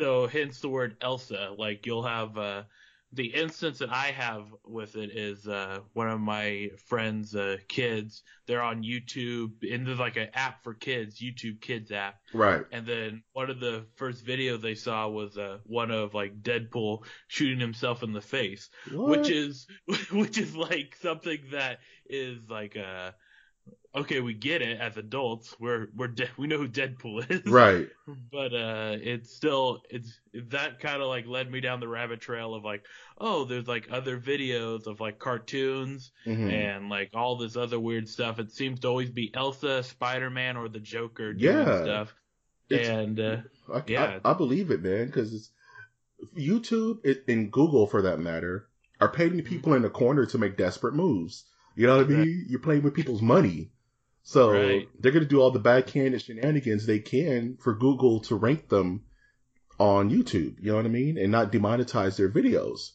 So 0.00 0.26
hence 0.26 0.60
the 0.60 0.68
word 0.68 0.96
Elsa. 1.00 1.54
Like 1.56 1.84
you'll 1.86 2.02
have 2.04 2.36
uh, 2.38 2.62
the 3.12 3.26
instance 3.26 3.78
that 3.78 3.90
I 3.90 4.12
have 4.12 4.44
with 4.64 4.94
it 4.96 5.10
is 5.10 5.48
uh, 5.48 5.80
one 5.94 6.08
of 6.08 6.20
my 6.20 6.70
friends' 6.86 7.34
uh, 7.34 7.56
kids. 7.68 8.22
They're 8.46 8.62
on 8.62 8.82
YouTube, 8.82 9.50
and 9.68 9.86
there's 9.86 9.98
like 9.98 10.16
an 10.16 10.28
app 10.34 10.62
for 10.62 10.74
kids, 10.74 11.20
YouTube 11.20 11.60
Kids 11.60 11.90
app. 11.90 12.16
Right. 12.32 12.64
And 12.70 12.86
then 12.86 13.22
one 13.32 13.50
of 13.50 13.58
the 13.58 13.86
first 13.96 14.24
videos 14.24 14.60
they 14.60 14.74
saw 14.76 15.08
was 15.08 15.36
uh, 15.36 15.58
one 15.64 15.90
of 15.90 16.14
like 16.14 16.40
Deadpool 16.42 17.04
shooting 17.28 17.58
himself 17.60 18.02
in 18.02 18.12
the 18.12 18.20
face, 18.20 18.70
What? 18.92 19.18
which 19.20 19.30
is 19.30 19.66
which 20.12 20.38
is 20.38 20.54
like 20.54 20.96
something 21.00 21.38
that 21.52 21.78
is 22.08 22.38
like 22.48 22.76
uh 22.76 23.10
okay, 23.94 24.20
we 24.20 24.34
get 24.34 24.62
it 24.62 24.78
as 24.80 24.96
adults. 24.96 25.54
We're 25.58 25.88
we're 25.96 26.08
de- 26.08 26.28
we 26.36 26.46
know 26.46 26.58
who 26.58 26.68
Deadpool 26.68 27.30
is, 27.30 27.44
right. 27.50 27.88
but 28.32 28.54
uh 28.54 28.96
it's 29.00 29.34
still 29.34 29.82
it's 29.90 30.18
that 30.34 30.78
kind 30.80 31.02
of 31.02 31.08
like 31.08 31.26
led 31.26 31.50
me 31.50 31.60
down 31.60 31.80
the 31.80 31.88
rabbit 31.88 32.20
trail 32.20 32.54
of 32.54 32.64
like 32.64 32.84
oh 33.18 33.44
there's 33.44 33.66
like 33.68 33.88
other 33.90 34.18
videos 34.18 34.86
of 34.86 35.00
like 35.00 35.18
cartoons 35.18 36.12
Mhm. 36.26 36.52
and 36.52 36.88
like 36.88 37.10
all 37.14 37.36
this 37.36 37.56
other 37.56 37.80
weird 37.80 38.08
stuff 38.08 38.38
it 38.38 38.52
seems 38.52 38.80
to 38.80 38.88
always 38.88 39.10
be 39.10 39.30
elsa 39.34 39.82
spider-man 39.82 40.56
or 40.56 40.68
the 40.68 40.78
joker 40.80 41.32
doing 41.32 41.54
Yeah. 41.56 41.82
stuff 41.82 42.14
It's- 42.68 42.88
and 42.88 43.18
uh 43.20 43.36
I, 43.72 43.82
Yeah. 43.86 44.18
I, 44.24 44.30
I 44.30 44.34
believe 44.34 44.70
it, 44.70 44.82
man, 44.82 45.06
because 45.06 45.32
it's 45.34 45.50
YouTube 46.36 46.98
it, 47.04 47.24
and 47.28 47.50
Google, 47.50 47.86
for 47.86 48.02
that 48.02 48.18
matter, 48.20 48.66
are 49.00 49.08
paying 49.10 49.40
people 49.42 49.74
in 49.74 49.82
the 49.82 49.90
corner 49.90 50.26
to 50.26 50.38
make 50.38 50.56
desperate 50.56 50.94
moves. 50.94 51.44
You 51.76 51.86
know 51.86 51.96
what 51.98 52.06
I 52.06 52.08
mean? 52.10 52.46
You're 52.48 52.60
playing 52.60 52.82
with 52.82 52.94
people's 52.94 53.22
money. 53.22 53.70
So 54.22 54.50
Right. 54.50 54.88
they're 54.98 55.12
going 55.12 55.24
to 55.24 55.28
do 55.28 55.40
all 55.40 55.50
the 55.50 55.58
backhanded 55.58 56.22
shenanigans 56.22 56.86
they 56.86 56.98
can 57.00 57.56
for 57.56 57.74
Google 57.74 58.20
to 58.22 58.36
rank 58.36 58.68
them 58.68 59.04
on 59.78 60.10
YouTube. 60.10 60.56
You 60.60 60.70
know 60.70 60.76
what 60.76 60.84
I 60.84 60.90
mean? 60.90 61.18
And 61.18 61.32
not 61.32 61.50
demonetize 61.52 62.16
their 62.16 62.30
videos. 62.30 62.90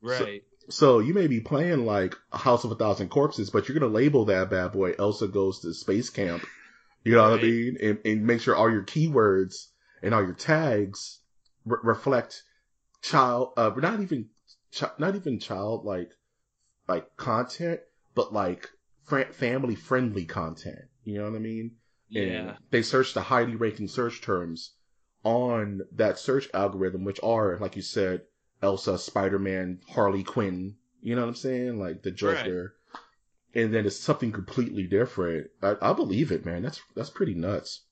right 0.00 0.42
So 0.70 1.00
you 1.00 1.14
may 1.14 1.26
be 1.26 1.40
playing 1.40 1.84
like 1.84 2.14
House 2.32 2.64
of 2.64 2.70
a 2.70 2.76
Thousand 2.76 3.08
Corpses, 3.08 3.50
but 3.50 3.68
you're 3.68 3.78
going 3.78 3.90
to 3.90 3.96
label 3.98 4.26
that 4.26 4.50
bad 4.50 4.72
boy 4.72 4.92
Elsa 4.98 5.26
Goes 5.28 5.60
to 5.60 5.74
Space 5.74 6.10
Camp. 6.10 6.46
You 7.04 7.14
know 7.14 7.30
what 7.30 7.40
I 7.40 7.42
mean? 7.42 7.76
And, 7.82 7.98
and 8.04 8.26
make 8.26 8.40
sure 8.40 8.54
all 8.54 8.70
your 8.70 8.84
keywords 8.84 9.66
and 10.02 10.14
all 10.14 10.22
your 10.22 10.34
tags 10.34 11.20
re- 11.64 11.78
reflect 11.82 12.42
child, 13.02 13.52
uh, 13.56 13.70
not 13.76 14.00
even, 14.00 14.28
chi- 14.78 14.90
not 14.98 15.16
even 15.16 15.40
child 15.40 15.84
like, 15.84 16.10
like 16.86 17.16
content, 17.16 17.80
but 18.14 18.32
like 18.32 18.68
fr- 19.08 19.32
family 19.32 19.74
friendly 19.74 20.24
content. 20.24 20.86
You 21.04 21.18
know 21.18 21.24
what 21.24 21.36
I 21.36 21.40
mean? 21.40 21.76
And 22.14 22.30
yeah 22.30 22.56
they 22.70 22.82
search 22.82 23.14
the 23.14 23.22
highly 23.22 23.54
ranking 23.54 23.88
search 23.88 24.20
terms 24.22 24.74
on 25.24 25.82
that 25.92 26.18
search 26.18 26.48
algorithm, 26.54 27.04
which 27.04 27.20
are, 27.22 27.58
like 27.58 27.76
you 27.76 27.82
said, 27.82 28.22
Elsa, 28.62 28.98
Spider 28.98 29.38
Man, 29.38 29.80
Harley 29.90 30.22
Quinn. 30.22 30.76
You 31.00 31.14
know 31.14 31.22
what 31.22 31.28
I'm 31.28 31.34
saying? 31.34 31.78
Like 31.78 32.02
the 32.02 32.10
Joker. 32.10 32.74
And 33.54 33.74
then 33.74 33.86
it's 33.86 33.98
something 33.98 34.32
completely 34.32 34.84
different. 34.84 35.48
I, 35.62 35.76
I 35.80 35.92
believe 35.92 36.30
it, 36.30 36.44
man. 36.44 36.62
That's 36.62 36.80
that's 36.94 37.10
pretty 37.10 37.34
nuts. 37.34 37.84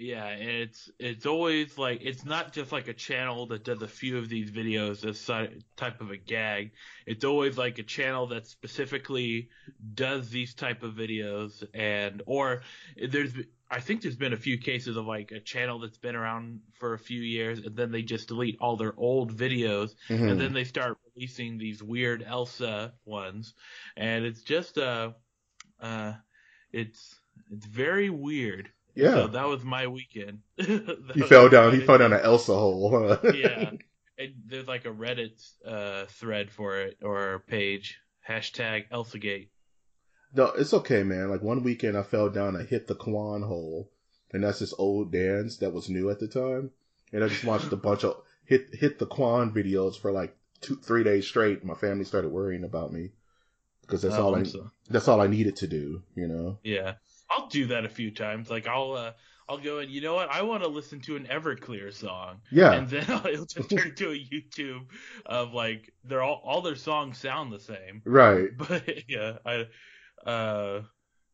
Yeah 0.00 0.26
and 0.28 0.48
it's 0.48 0.90
it's 0.98 1.26
always 1.26 1.76
like 1.76 2.00
it's 2.02 2.24
not 2.24 2.52
just 2.52 2.72
like 2.72 2.88
a 2.88 2.94
channel 2.94 3.46
that 3.46 3.64
does 3.64 3.82
a 3.82 3.88
few 3.88 4.16
of 4.16 4.28
these 4.30 4.50
videos 4.50 5.04
as 5.04 5.20
si- 5.20 5.62
type 5.76 6.00
of 6.00 6.10
a 6.10 6.16
gag 6.16 6.72
it's 7.06 7.24
always 7.24 7.58
like 7.58 7.78
a 7.78 7.82
channel 7.82 8.26
that 8.28 8.46
specifically 8.46 9.48
does 9.94 10.30
these 10.30 10.54
type 10.54 10.82
of 10.82 10.94
videos 10.94 11.62
and 11.74 12.22
or 12.26 12.62
there's 13.08 13.32
I 13.72 13.78
think 13.78 14.02
there's 14.02 14.16
been 14.16 14.32
a 14.32 14.36
few 14.38 14.58
cases 14.58 14.96
of 14.96 15.06
like 15.06 15.30
a 15.30 15.38
channel 15.38 15.78
that's 15.78 15.98
been 15.98 16.16
around 16.16 16.60
for 16.80 16.94
a 16.94 16.98
few 16.98 17.20
years 17.20 17.60
and 17.60 17.76
then 17.76 17.92
they 17.92 18.02
just 18.02 18.26
delete 18.26 18.56
all 18.60 18.76
their 18.76 18.94
old 18.96 19.36
videos 19.36 19.94
Mhm. 20.08 20.30
and 20.30 20.40
then 20.40 20.52
they 20.54 20.64
start 20.64 20.98
releasing 21.14 21.58
these 21.58 21.82
weird 21.82 22.24
Elsa 22.26 22.94
ones 23.04 23.54
and 23.96 24.24
it's 24.24 24.42
just 24.42 24.78
uh 24.78 25.10
uh 25.80 26.14
it's 26.72 27.14
it's 27.52 27.66
very 27.66 28.10
weird. 28.10 28.70
Yeah. 28.94 29.12
So 29.14 29.26
that 29.28 29.46
was 29.46 29.62
my 29.64 29.86
weekend. 29.86 30.40
He 30.56 31.20
fell 31.22 31.48
down. 31.48 31.72
He 31.72 31.80
fell 31.80 31.98
down 31.98 32.12
an 32.12 32.20
Elsa 32.20 32.54
hole. 32.54 33.18
Yeah. 33.34 33.70
And 34.18 34.34
there's 34.46 34.68
like 34.68 34.84
a 34.84 34.90
Reddit 34.90 35.42
uh, 35.66 36.04
thread 36.08 36.50
for 36.50 36.78
it 36.78 36.98
or 37.02 37.42
page. 37.46 37.98
Hashtag 38.28 38.88
ElsaGate. 38.90 39.48
No, 40.34 40.46
it's 40.46 40.74
okay, 40.74 41.02
man. 41.02 41.30
Like 41.30 41.42
one 41.42 41.62
weekend, 41.62 41.96
I 41.96 42.02
fell 42.02 42.28
down 42.28 42.54
a 42.54 42.62
hit 42.62 42.86
the 42.86 42.94
Quan 42.94 43.42
hole, 43.42 43.90
and 44.32 44.44
that's 44.44 44.58
this 44.60 44.74
old 44.78 45.10
dance 45.10 45.56
that 45.58 45.72
was 45.72 45.88
new 45.88 46.10
at 46.10 46.20
the 46.20 46.28
time. 46.28 46.70
And 47.12 47.24
I 47.24 47.28
just 47.28 47.44
watched 47.44 47.72
a 47.72 47.76
bunch 47.76 48.04
of 48.04 48.20
hit 48.44 48.68
hit 48.74 48.98
the 48.98 49.06
Quan 49.06 49.52
videos 49.52 49.98
for 49.98 50.12
like 50.12 50.36
two, 50.60 50.76
three 50.76 51.02
days 51.02 51.26
straight. 51.26 51.64
My 51.64 51.74
family 51.74 52.04
started 52.04 52.28
worrying 52.30 52.62
about 52.64 52.92
me 52.92 53.10
because 53.82 54.02
that's 54.02 54.14
Oh, 54.16 54.24
all 54.26 54.36
I 54.36 54.42
so- 54.44 54.70
that's 54.90 55.08
all 55.08 55.20
I 55.22 55.26
needed 55.28 55.56
to 55.56 55.66
do. 55.66 56.02
You 56.14 56.28
know? 56.28 56.58
Yeah. 56.62 56.94
I'll 57.30 57.48
do 57.48 57.66
that 57.68 57.84
a 57.84 57.88
few 57.88 58.10
times. 58.10 58.50
Like 58.50 58.66
I'll 58.66 58.92
uh, 58.92 59.12
I'll 59.48 59.58
go 59.58 59.78
and 59.78 59.90
you 59.90 60.00
know 60.00 60.14
what? 60.14 60.30
I 60.30 60.42
want 60.42 60.62
to 60.62 60.68
listen 60.68 61.00
to 61.02 61.16
an 61.16 61.26
Everclear 61.30 61.92
song. 61.92 62.40
Yeah. 62.50 62.72
And 62.72 62.88
then 62.88 63.04
it'll 63.26 63.46
just 63.46 63.70
turn 63.70 63.94
to 63.96 64.10
a 64.10 64.14
YouTube 64.18 64.86
of 65.26 65.52
like 65.52 65.92
they're 66.04 66.22
all 66.22 66.40
all 66.44 66.60
their 66.62 66.76
songs 66.76 67.18
sound 67.18 67.52
the 67.52 67.60
same. 67.60 68.02
right. 68.04 68.48
But 68.58 69.08
yeah, 69.08 69.38
I 69.46 69.66
uh 70.28 70.82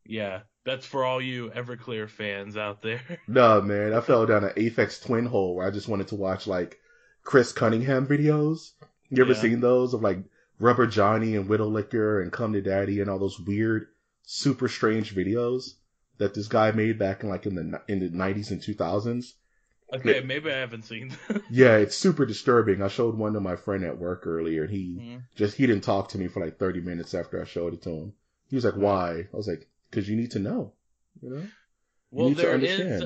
yeah, 0.04 0.40
that's 0.64 0.86
for 0.86 1.04
all 1.04 1.20
you 1.20 1.50
Everclear 1.50 2.08
fans 2.08 2.56
out 2.56 2.82
there. 2.82 3.00
No, 3.26 3.60
man. 3.60 3.92
I 3.92 4.00
fell 4.00 4.24
down 4.26 4.44
an 4.44 4.50
Aphex 4.50 5.04
Twin 5.04 5.26
hole 5.26 5.54
where 5.56 5.66
I 5.66 5.70
just 5.70 5.88
wanted 5.88 6.08
to 6.08 6.14
watch 6.16 6.46
like 6.46 6.78
Chris 7.24 7.52
Cunningham 7.52 8.06
videos. 8.06 8.70
You 9.10 9.22
ever 9.24 9.32
Yeah. 9.32 9.40
seen 9.40 9.60
those 9.60 9.94
of 9.94 10.02
like 10.02 10.18
Rubber 10.60 10.86
Johnny 10.86 11.36
and 11.36 11.48
Windowlicker 11.48 12.22
and 12.22 12.32
Come 12.32 12.52
to 12.52 12.62
Daddy 12.62 13.00
and 13.00 13.10
all 13.10 13.18
those 13.18 13.38
weird, 13.40 13.88
super 14.22 14.68
strange 14.68 15.14
videos 15.14 15.72
that 16.18 16.34
this 16.34 16.48
guy 16.48 16.70
made 16.72 16.98
back 16.98 17.22
in 17.22 17.28
like 17.28 17.46
in 17.46 17.54
the 17.54 17.82
in 17.88 18.00
the 18.00 18.10
nineties 18.10 18.50
and 18.50 18.62
two 18.62 18.74
thousands? 18.74 19.34
Okay, 19.92 20.20
maybe 20.20 20.50
I 20.50 20.56
haven't 20.58 20.84
seen. 20.84 21.16
Yeah, 21.48 21.76
it's 21.76 21.94
super 21.94 22.26
disturbing. 22.26 22.82
I 22.82 22.88
showed 22.88 23.16
one 23.16 23.34
to 23.34 23.40
my 23.40 23.54
friend 23.54 23.84
at 23.84 23.98
work 23.98 24.26
earlier, 24.26 24.64
and 24.64 24.70
he 24.72 24.98
Mhm. 25.00 25.22
just 25.36 25.56
he 25.56 25.66
didn't 25.66 25.84
talk 25.84 26.08
to 26.08 26.18
me 26.18 26.26
for 26.26 26.44
like 26.44 26.58
thirty 26.58 26.80
minutes 26.80 27.14
after 27.14 27.40
I 27.40 27.44
showed 27.44 27.74
it 27.74 27.82
to 27.82 27.90
him. 27.90 28.12
He 28.48 28.56
was 28.56 28.64
like, 28.64 28.74
"Why?" 28.76 29.28
I 29.32 29.36
was 29.36 29.46
like, 29.46 29.68
"Cause 29.92 30.08
you 30.08 30.16
need 30.16 30.32
to 30.32 30.40
know." 30.40 30.72
You 31.22 31.30
know? 31.30 31.46
Well, 32.10 32.30
to 32.30 32.34
there 32.34 32.58
is 32.58 33.04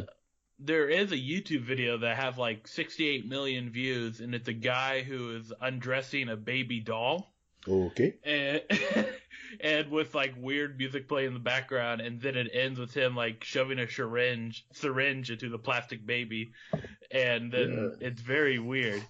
there 0.59 0.89
is 0.89 1.13
a 1.13 1.17
YouTube 1.17 1.63
video 1.63 1.99
that 1.99 2.17
have 2.17 2.39
like 2.39 2.67
68 2.69 3.27
million 3.27 3.71
views, 3.71 4.21
and 4.21 4.35
it's 4.35 4.49
a 4.49 4.53
guy 4.55 5.03
who 5.03 5.37
is 5.37 5.53
undressing 5.61 6.29
a 6.29 6.37
baby 6.37 6.81
doll. 6.81 7.35
Okay. 7.69 8.15
and 8.25 8.63
and 9.61 9.91
with 9.91 10.15
like 10.15 10.35
weird 10.37 10.79
music 10.79 11.09
playing 11.09 11.29
in 11.29 11.35
the 11.35 11.41
background, 11.41 12.01
and 12.01 12.21
then 12.21 12.37
it 12.37 12.51
ends 12.53 12.79
with 12.79 12.95
him 12.95 13.17
like 13.17 13.43
shoving 13.45 13.79
a 13.79 13.91
syringe 13.91 14.65
syringe 14.73 15.31
into 15.31 15.49
the 15.49 15.59
plastic 15.59 16.07
baby, 16.07 16.53
and 17.11 17.51
then 17.53 17.97
it's 18.01 18.21
very 18.21 18.59
weird. 18.59 19.03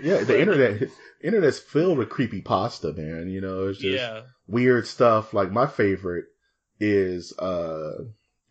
Yeah, 0.00 0.22
the 0.24 0.40
internet 0.40 0.88
internet's 1.22 1.58
filled 1.58 1.98
with 1.98 2.08
creepy 2.08 2.40
pasta, 2.40 2.92
man. 2.92 3.28
You 3.28 3.40
know, 3.40 3.68
it's 3.68 3.78
just 3.80 3.94
yeah, 4.00 4.22
weird 4.46 4.86
stuff. 4.86 5.34
Like 5.34 5.50
my 5.50 5.66
favorite 5.66 6.26
is 6.78 7.36
uh 7.38 8.04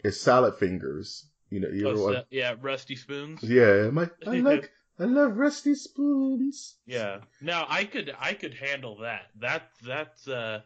is 0.04 0.20
salad 0.20 0.56
fingers. 0.56 1.26
You 1.50 1.62
know, 1.62 1.70
you 1.70 1.88
Oh, 1.88 1.92
ever 1.92 1.98
so- 1.98 2.06
watch- 2.14 2.26
yeah, 2.30 2.56
rusty 2.62 2.96
spoons. 2.96 3.42
yeah, 3.44 3.90
my 3.92 4.10
I 4.28 4.40
like 4.42 4.72
I 5.00 5.06
love 5.06 5.38
rusty 5.38 5.76
spoons. 5.76 6.76
Yeah. 6.86 7.20
Now 7.42 7.66
I 7.70 7.86
could 7.86 8.14
I 8.20 8.34
could 8.34 8.54
handle 8.54 8.98
that. 9.00 9.28
That 9.40 9.70
that's 9.84 10.28
uh 10.28 10.62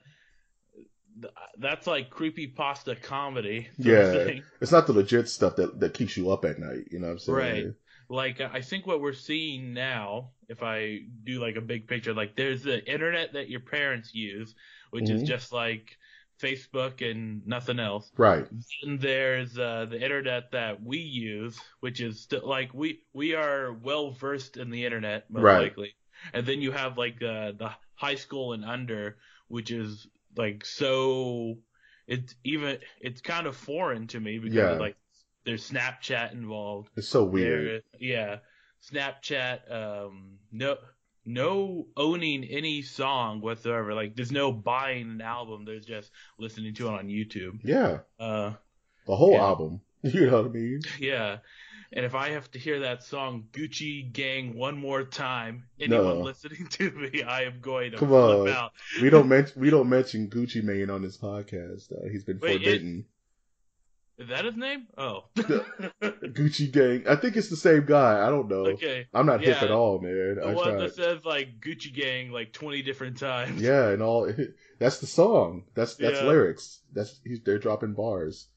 that's 1.57 1.87
like 1.87 2.09
creepy 2.09 2.47
pasta 2.47 2.95
comedy. 2.95 3.67
Yeah, 3.77 4.29
it's 4.61 4.71
not 4.71 4.87
the 4.87 4.93
legit 4.93 5.27
stuff 5.29 5.55
that 5.57 5.79
that 5.79 5.93
keeps 5.93 6.15
you 6.17 6.31
up 6.31 6.45
at 6.45 6.59
night. 6.59 6.87
You 6.91 6.99
know 6.99 7.07
what 7.07 7.13
I'm 7.13 7.19
saying? 7.19 7.35
Right. 7.35 7.73
Like 8.09 8.41
I 8.41 8.61
think 8.61 8.85
what 8.85 9.01
we're 9.01 9.13
seeing 9.13 9.73
now, 9.73 10.31
if 10.49 10.61
I 10.61 11.01
do 11.23 11.39
like 11.39 11.55
a 11.55 11.61
big 11.61 11.87
picture, 11.87 12.13
like 12.13 12.35
there's 12.35 12.63
the 12.63 12.85
internet 12.91 13.33
that 13.33 13.49
your 13.49 13.61
parents 13.61 14.13
use, 14.13 14.55
which 14.91 15.09
is 15.09 15.21
Mhm. 15.21 15.27
just 15.27 15.51
like 15.51 15.97
Facebook 16.39 17.01
and 17.09 17.45
nothing 17.47 17.79
else. 17.79 18.11
Right. 18.17 18.47
And 18.83 18.99
there's 18.99 19.57
uh, 19.57 19.85
the 19.89 20.01
internet 20.01 20.51
that 20.51 20.81
we 20.83 20.97
use, 20.99 21.59
which 21.79 22.01
is 22.01 22.21
still 22.21 22.47
like 22.47 22.73
we 22.73 23.01
we 23.13 23.33
are 23.35 23.73
well 23.73 24.11
versed 24.11 24.57
in 24.57 24.69
the 24.69 24.85
internet 24.85 25.29
most 25.31 25.43
Right. 25.43 25.57
likely. 25.57 25.95
And 26.33 26.45
then 26.45 26.61
you 26.61 26.71
have 26.71 26.97
like 26.97 27.21
uh, 27.21 27.53
the 27.53 27.71
high 27.95 28.15
school 28.15 28.53
and 28.53 28.65
under, 28.65 29.17
which 29.47 29.71
is 29.71 30.07
like 30.37 30.65
so 30.65 31.57
it's 32.07 32.35
even 32.43 32.77
it's 33.01 33.21
kind 33.21 33.47
of 33.47 33.55
foreign 33.55 34.07
to 34.07 34.19
me 34.19 34.39
because 34.39 34.55
Yeah. 34.55 34.77
like 34.77 34.97
there's 35.45 35.69
Snapchat 35.69 36.31
involved. 36.33 36.89
It's 36.95 37.07
so 37.09 37.23
weird. 37.25 37.83
There, 37.93 37.99
yeah, 37.99 38.37
Snapchat. 38.91 39.69
Um, 39.71 40.37
no, 40.51 40.77
no 41.25 41.87
owning 41.97 42.43
any 42.45 42.81
song 42.81 43.41
whatsoever. 43.41 43.93
Like, 43.93 44.15
there's 44.15 44.31
no 44.31 44.51
buying 44.51 45.09
an 45.11 45.21
album. 45.21 45.65
There's 45.65 45.85
just 45.85 46.11
listening 46.39 46.73
to 46.75 46.87
it 46.87 46.93
on 46.93 47.07
YouTube. 47.07 47.59
Yeah, 47.63 47.99
Uh, 48.19 48.53
the 49.05 49.15
whole 49.15 49.33
Yeah. 49.33 49.41
album. 49.43 49.81
You 50.03 50.25
know 50.27 50.41
what 50.43 50.51
I 50.51 50.53
mean? 50.53 50.81
yeah. 50.99 51.37
And 51.95 52.03
if 52.05 52.15
I 52.15 52.31
have 52.31 52.49
to 52.51 52.59
hear 52.59 52.79
that 52.79 53.03
song 53.03 53.45
Gucci 53.51 54.11
Gang 54.11 54.57
one 54.57 54.75
more 54.77 55.03
time, 55.03 55.65
anyone 55.79 56.19
No. 56.19 56.21
listening 56.23 56.65
to 56.71 56.89
me, 56.91 57.21
I 57.21 57.43
am 57.43 57.59
going 57.61 57.91
to 57.91 57.97
Come 57.97 58.07
flip 58.09 58.19
on. 58.19 58.49
out. 58.49 58.71
We 59.01 59.11
don't 59.11 59.27
mention 59.29 59.61
we 59.61 59.69
don't 59.69 59.87
mention 59.89 60.27
Gucci 60.29 60.63
Mane 60.63 60.89
on 60.89 61.03
this 61.03 61.17
podcast. 61.17 61.91
Uh, 61.93 62.09
he's 62.11 62.23
been 62.23 62.39
Wait, 62.39 62.53
forbidden. 62.57 63.05
Is 64.17 64.29
that 64.29 64.45
his 64.45 64.55
name? 64.55 64.87
Oh. 64.97 65.25
Gucci 65.35 66.71
Gang. 66.71 67.07
I 67.07 67.15
think 67.15 67.35
it's 67.35 67.49
the 67.49 67.55
same 67.55 67.85
guy. 67.85 68.25
I 68.25 68.29
don't 68.29 68.47
know. 68.47 68.67
okay. 68.67 69.07
I'm 69.13 69.25
not 69.25 69.41
hip 69.41 69.61
at 69.61 69.71
all, 69.71 69.99
man. 69.99 70.35
The 70.35 70.43
I 70.47 70.53
one 70.53 70.63
tried. 70.75 70.79
that 70.81 70.95
says 70.95 71.25
like 71.25 71.59
Gucci 71.59 71.93
Gang 71.93 72.31
like 72.31 72.53
20 72.53 72.81
different 72.83 73.17
times. 73.19 73.61
Yeah, 73.61 73.89
and 73.89 74.01
all 74.01 74.31
that's 74.79 74.99
the 74.99 75.07
song. 75.07 75.65
That's 75.75 75.95
that's 75.95 76.21
Yeah. 76.21 76.27
lyrics. 76.27 76.79
That's 76.93 77.19
he's, 77.23 77.41
they're 77.43 77.59
dropping 77.59 77.93
bars. 77.93 78.47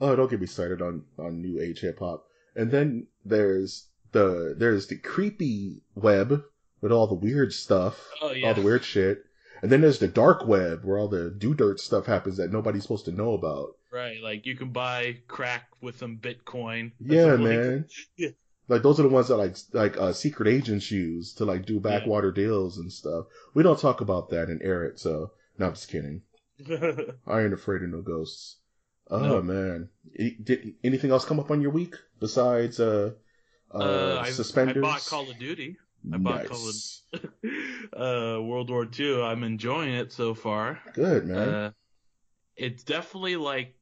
Oh, 0.00 0.16
don't 0.16 0.30
get 0.30 0.40
me 0.40 0.46
started 0.46 0.80
on 0.82 1.04
on 1.18 1.42
new 1.42 1.60
age 1.60 1.80
hip 1.80 1.98
hop. 1.98 2.26
And 2.56 2.70
then 2.70 3.06
there's 3.24 3.86
the 4.12 4.54
there's 4.58 4.86
the 4.88 4.96
creepy 4.96 5.82
web 5.94 6.42
with 6.80 6.92
all 6.92 7.06
the 7.06 7.14
weird 7.14 7.52
stuff, 7.52 8.08
Oh 8.22 8.32
yeah. 8.32 8.48
all 8.48 8.54
the 8.54 8.62
weird 8.62 8.84
shit. 8.84 9.24
And 9.62 9.70
then 9.70 9.82
there's 9.82 9.98
the 9.98 10.08
dark 10.08 10.46
web 10.46 10.84
where 10.84 10.98
all 10.98 11.08
the 11.08 11.30
do 11.30 11.52
dirt 11.54 11.80
stuff 11.80 12.06
happens 12.06 12.38
that 12.38 12.50
nobody's 12.52 12.82
supposed 12.82 13.04
to 13.04 13.12
know 13.12 13.34
about. 13.34 13.76
Right, 13.92 14.22
like 14.22 14.46
you 14.46 14.56
can 14.56 14.70
buy 14.70 15.18
crack 15.28 15.68
with 15.82 15.98
some 15.98 16.16
Bitcoin. 16.18 16.92
Yeah, 17.00 17.32
Like- 17.32 17.40
man. 17.40 17.84
Yeah. 18.16 18.28
Like 18.68 18.82
those 18.82 19.00
are 19.00 19.02
the 19.02 19.08
ones 19.08 19.26
that 19.28 19.36
like 19.36 19.56
like 19.72 19.96
uh, 19.96 20.12
secret 20.12 20.46
agents 20.48 20.92
use 20.92 21.34
to 21.34 21.44
like 21.44 21.66
do 21.66 21.80
backwater 21.80 22.30
deals 22.30 22.78
and 22.78 22.92
stuff. 22.92 23.26
We 23.52 23.64
don't 23.64 23.78
talk 23.80 24.00
about 24.00 24.30
that 24.30 24.48
and 24.48 24.62
air 24.62 24.84
it. 24.84 25.00
So 25.00 25.32
no, 25.58 25.66
I'm 25.66 25.72
just 25.74 25.88
kidding. 25.90 26.22
I 27.26 27.40
ain't 27.42 27.52
afraid 27.52 27.82
of 27.82 27.88
no 27.90 28.00
ghosts. 28.00 28.58
Oh 29.10 29.18
No. 29.18 29.42
man, 29.42 29.88
I- 30.18 30.36
did 30.42 30.74
anything 30.84 31.10
else 31.10 31.24
come 31.24 31.40
up 31.40 31.50
on 31.50 31.60
your 31.60 31.72
week 31.72 31.96
besides 32.20 32.78
uh, 32.80 33.12
uh, 33.74 33.78
Uh, 33.78 34.24
suspenders? 34.24 34.76
I 34.78 34.80
bought 34.80 35.04
Call 35.06 35.28
of 35.30 35.38
Duty. 35.38 35.76
I 36.12 36.16
bought 36.18 36.46
Call 36.46 36.68
of- 36.68 36.74
Uh, 37.92 38.40
World 38.40 38.70
War 38.70 38.86
II. 38.98 39.22
I'm 39.22 39.42
enjoying 39.42 39.92
it 39.94 40.12
so 40.12 40.34
far. 40.34 40.80
Good 40.94 41.26
man. 41.26 41.48
Uh, 41.48 41.70
it's 42.56 42.84
definitely 42.84 43.36
like, 43.36 43.74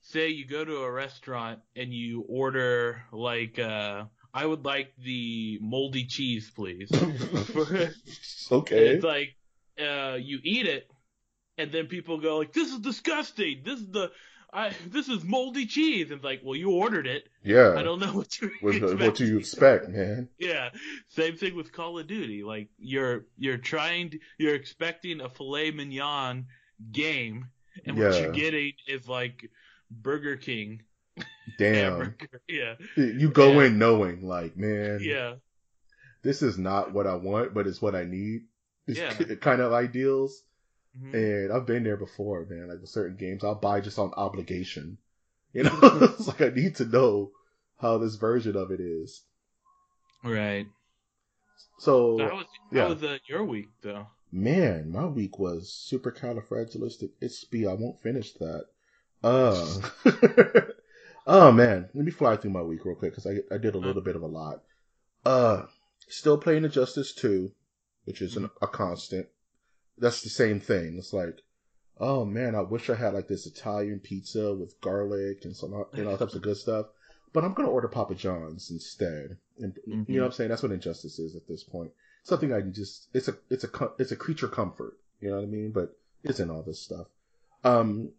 say 0.00 0.28
you 0.28 0.46
go 0.46 0.64
to 0.64 0.76
a 0.76 0.90
restaurant 0.90 1.60
and 1.74 1.92
you 1.92 2.24
order 2.28 3.02
like, 3.12 3.58
uh, 3.58 4.04
I 4.32 4.46
would 4.46 4.64
like 4.64 4.92
the 5.02 5.58
moldy 5.60 6.04
cheese, 6.04 6.50
please. 6.54 6.88
okay. 8.52 8.88
It's 8.88 9.04
like, 9.04 9.34
uh, 9.80 10.16
you 10.20 10.38
eat 10.44 10.66
it, 10.66 10.88
and 11.58 11.72
then 11.72 11.86
people 11.86 12.18
go 12.18 12.38
like, 12.38 12.52
"This 12.52 12.70
is 12.72 12.78
disgusting. 12.80 13.62
This 13.64 13.80
is 13.80 13.88
the, 13.90 14.10
I, 14.52 14.72
this 14.86 15.08
is 15.08 15.24
moldy 15.24 15.66
cheese." 15.66 16.10
And 16.10 16.16
it's 16.18 16.24
like, 16.24 16.40
well, 16.44 16.56
you 16.56 16.70
ordered 16.70 17.06
it. 17.06 17.28
yeah. 17.44 17.74
I 17.76 17.82
don't 17.82 18.00
know 18.00 18.12
what 18.12 18.40
you 18.40 18.48
uh, 18.52 18.52
What, 18.60 18.74
expect. 18.76 19.00
what 19.02 19.14
do 19.16 19.26
you 19.26 19.38
expect, 19.38 19.88
man? 19.88 20.28
Yeah, 20.38 20.70
same 21.08 21.36
thing 21.36 21.54
with 21.56 21.72
Call 21.72 21.98
of 21.98 22.06
Duty. 22.06 22.42
Like 22.44 22.68
you're 22.78 23.26
you're 23.36 23.58
trying 23.58 24.10
to, 24.10 24.18
you're 24.38 24.54
expecting 24.54 25.20
a 25.20 25.28
filet 25.28 25.70
mignon 25.72 26.46
game, 26.92 27.48
and 27.84 27.98
what 27.98 28.20
you're 28.20 28.32
getting 28.32 28.72
is 28.88 29.08
like 29.08 29.50
Burger 29.90 30.36
King 30.36 30.82
Damn. 31.58 32.14
Yeah, 32.48 32.74
You 32.96 33.30
go 33.30 33.60
Yeah. 33.60 33.66
in 33.66 33.78
knowing, 33.78 34.26
like, 34.26 34.56
man, 34.56 35.00
yeah, 35.02 35.34
this 36.22 36.42
is 36.42 36.58
not 36.58 36.92
what 36.92 37.06
I 37.06 37.14
want, 37.14 37.54
but 37.54 37.66
it's 37.66 37.80
what 37.82 37.94
I 37.94 38.04
need. 38.04 38.42
It's 38.86 38.98
Yeah. 38.98 39.34
kind 39.36 39.60
of 39.60 39.72
ideals. 39.72 40.42
Mhm. 40.98 41.14
And 41.14 41.52
I've 41.52 41.66
been 41.66 41.84
there 41.84 41.96
before, 41.96 42.44
man. 42.46 42.68
Like 42.68 42.80
with 42.80 42.90
certain 42.90 43.16
games, 43.16 43.44
I'll 43.44 43.54
buy 43.54 43.80
just 43.80 43.98
on 43.98 44.12
obligation. 44.14 44.98
You 45.52 45.64
know, 45.64 45.78
it's 45.82 46.28
like 46.28 46.42
I 46.42 46.48
need 46.50 46.76
to 46.76 46.84
know 46.86 47.32
how 47.78 47.98
this 47.98 48.16
version 48.16 48.56
of 48.56 48.70
it 48.70 48.80
is. 48.80 49.24
right. 50.24 50.66
So, 52.16 52.18
So 52.18 52.28
how 52.28 52.36
was 52.36 52.46
yeah. 52.72 52.82
how 52.82 52.88
was 52.90 53.02
uh, 53.02 53.18
your 53.28 53.44
week 53.44 53.68
though? 53.82 54.06
man, 54.32 54.90
my 54.90 55.06
week 55.06 55.38
was 55.38 55.68
supercalifragilistic. 55.90 57.10
It's 57.20 57.44
be 57.44 57.66
I 57.66 57.72
won't 57.74 58.00
finish 58.00 58.32
that. 58.34 58.66
Uh, 59.22 59.80
oh 61.26 61.52
man, 61.52 61.88
let 61.94 62.04
me 62.04 62.10
fly 62.10 62.36
through 62.36 62.50
my 62.50 62.62
week 62.62 62.84
real 62.84 62.96
quick 62.96 63.12
because 63.12 63.26
I 63.26 63.54
I 63.54 63.58
did 63.58 63.74
a 63.74 63.78
little 63.78 64.02
bit 64.02 64.16
of 64.16 64.22
a 64.22 64.26
lot. 64.26 64.62
Uh, 65.24 65.66
still 66.08 66.38
playing 66.38 66.64
Injustice 66.64 67.12
Two, 67.14 67.52
which 68.04 68.22
is 68.22 68.36
an, 68.36 68.50
a 68.62 68.66
constant. 68.68 69.28
That's 69.98 70.22
the 70.22 70.28
same 70.30 70.60
thing. 70.60 70.96
It's 70.98 71.12
like, 71.12 71.40
oh 71.98 72.24
man, 72.24 72.54
I 72.54 72.60
wish 72.60 72.90
I 72.90 72.94
had 72.94 73.14
like 73.14 73.28
this 73.28 73.46
Italian 73.46 74.00
pizza 74.00 74.54
with 74.54 74.80
garlic 74.80 75.44
and 75.44 75.56
some 75.56 75.72
you 75.94 76.04
know 76.04 76.10
all 76.10 76.18
types 76.18 76.34
of 76.34 76.42
good 76.42 76.56
stuff. 76.56 76.86
But 77.32 77.44
I'm 77.44 77.54
gonna 77.54 77.70
order 77.70 77.88
Papa 77.88 78.14
John's 78.14 78.70
instead. 78.70 79.38
And 79.58 79.74
Mhm. 79.88 80.08
you 80.08 80.16
know 80.16 80.22
what 80.22 80.26
I'm 80.26 80.32
saying? 80.32 80.50
That's 80.50 80.62
what 80.62 80.72
Injustice 80.72 81.18
is 81.18 81.34
at 81.36 81.46
this 81.48 81.64
point. 81.64 81.92
Something 82.22 82.52
I 82.52 82.60
can 82.60 82.72
just 82.72 83.08
it's 83.14 83.28
a 83.28 83.36
it's 83.50 83.64
a 83.64 83.92
it's 83.98 84.12
a 84.12 84.16
creature 84.16 84.48
comfort. 84.48 84.94
You 85.20 85.30
know 85.30 85.36
what 85.36 85.44
I 85.44 85.46
mean? 85.46 85.70
But 85.70 85.96
it's 86.22 86.40
in 86.40 86.50
all 86.50 86.62
this 86.62 86.82
stuff. 86.82 87.06
Um, 87.64 88.12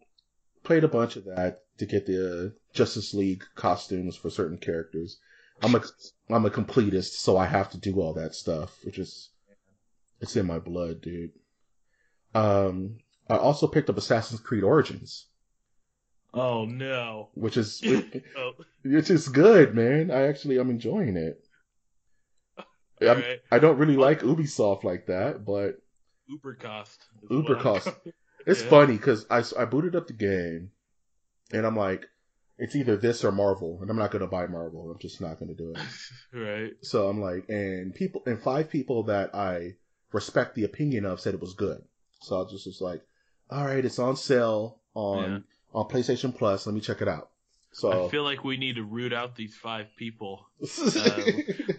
played 0.64 0.84
a 0.84 0.88
bunch 0.88 1.16
of 1.16 1.24
that 1.24 1.60
to 1.78 1.86
get 1.86 2.06
the 2.06 2.46
uh, 2.46 2.50
Justice 2.74 3.14
League 3.14 3.44
costumes 3.54 4.16
for 4.16 4.30
certain 4.30 4.58
characters. 4.58 5.18
I'm 5.62 5.74
a 5.74 5.82
I'm 6.28 6.44
a 6.46 6.50
completist, 6.50 7.12
so 7.14 7.36
I 7.36 7.46
have 7.46 7.70
to 7.70 7.78
do 7.78 8.00
all 8.00 8.14
that 8.14 8.34
stuff, 8.34 8.78
which 8.84 8.98
is 8.98 9.30
it's 10.20 10.36
in 10.36 10.46
my 10.46 10.58
blood, 10.58 11.00
dude. 11.00 11.30
Um, 12.34 12.98
I 13.28 13.36
also 13.36 13.66
picked 13.66 13.90
up 13.90 13.96
Assassin's 13.98 14.40
Creed 14.40 14.64
Origins, 14.64 15.26
Oh 16.34 16.64
no. 16.66 17.28
which 17.34 17.56
is 17.56 17.82
oh, 18.36 18.52
which 18.84 19.10
is 19.10 19.28
good, 19.28 19.74
man. 19.74 20.10
I 20.10 20.28
actually 20.28 20.58
I'm 20.58 20.70
enjoying 20.70 21.16
it. 21.16 21.42
I'm- 23.00 23.20
right. 23.20 23.40
I 23.50 23.58
don't 23.58 23.78
really 23.78 23.96
like 23.96 24.20
Ubisoft 24.20 24.82
like 24.84 25.06
that, 25.06 25.44
but 25.44 25.76
Uber 26.26 26.54
cost. 26.54 27.00
Uber 27.30 27.56
cost. 27.56 27.88
it's 28.46 28.62
Yeah. 28.62 28.68
funny 28.68 28.96
because 28.96 29.24
I, 29.30 29.42
I 29.60 29.64
booted 29.66 29.94
up 29.96 30.06
the 30.08 30.12
game, 30.14 30.72
and 31.52 31.64
I'm 31.64 31.76
like, 31.76 32.06
it's 32.58 32.74
either 32.74 32.96
this 32.96 33.24
or 33.24 33.30
Marvel, 33.32 33.78
and 33.80 33.90
I'm 33.90 33.96
not 33.96 34.10
gonna 34.10 34.26
buy 34.26 34.46
Marvel. 34.48 34.90
I'm 34.90 34.98
just 34.98 35.20
not 35.20 35.38
gonna 35.38 35.54
do 35.54 35.74
it. 35.74 35.80
right. 36.36 36.72
So 36.82 37.08
I'm 37.08 37.20
like, 37.20 37.48
and 37.48 37.94
people, 37.94 38.22
and 38.26 38.42
five 38.42 38.68
people 38.68 39.04
that 39.04 39.34
I 39.34 39.74
respect 40.12 40.54
the 40.56 40.64
opinion 40.64 41.04
of 41.06 41.20
said 41.20 41.34
it 41.34 41.40
was 41.40 41.54
good. 41.54 41.82
So 42.20 42.44
I 42.44 42.50
just 42.50 42.66
was 42.66 42.80
like, 42.80 43.02
all 43.50 43.64
right, 43.64 43.84
it's 43.84 43.98
on 43.98 44.16
sale 44.16 44.80
on 44.94 45.30
Yeah. 45.30 45.38
on 45.80 45.88
PlayStation 45.88 46.34
Plus. 46.36 46.66
Let 46.66 46.74
me 46.74 46.80
check 46.80 47.00
it 47.02 47.08
out. 47.08 47.30
So 47.72 48.06
I 48.06 48.08
feel 48.10 48.24
like 48.24 48.42
we 48.44 48.56
need 48.56 48.76
to 48.76 48.82
root 48.82 49.12
out 49.12 49.36
these 49.36 49.54
five 49.54 49.86
people, 49.96 50.46
uh, 50.96 51.20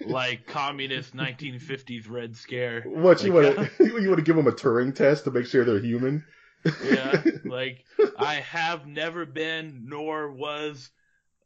like 0.06 0.46
communist 0.48 1.16
1950s 1.16 2.10
Red 2.10 2.36
Scare. 2.38 2.84
what 2.84 3.24
you 3.24 3.34
Like, 3.34 3.58
want 3.58 3.70
to 3.78 3.86
you 4.02 4.08
want 4.08 4.18
to 4.18 4.24
give 4.24 4.36
them 4.36 4.48
a 4.48 4.52
Turing 4.52 4.96
test 4.96 5.24
to 5.26 5.32
make 5.32 5.46
sure 5.48 5.66
they're 5.66 5.80
human? 5.80 6.24
yeah, 6.86 7.22
like 7.46 7.84
I 8.18 8.36
have 8.36 8.86
never 8.86 9.26
been 9.26 9.86
nor 9.88 10.32
was 10.32 10.90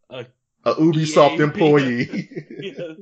a 0.09 0.25
a 0.65 0.75
Ubisoft 0.75 1.39
EA. 1.39 1.43
employee. 1.43 2.29
yeah, 2.61 2.93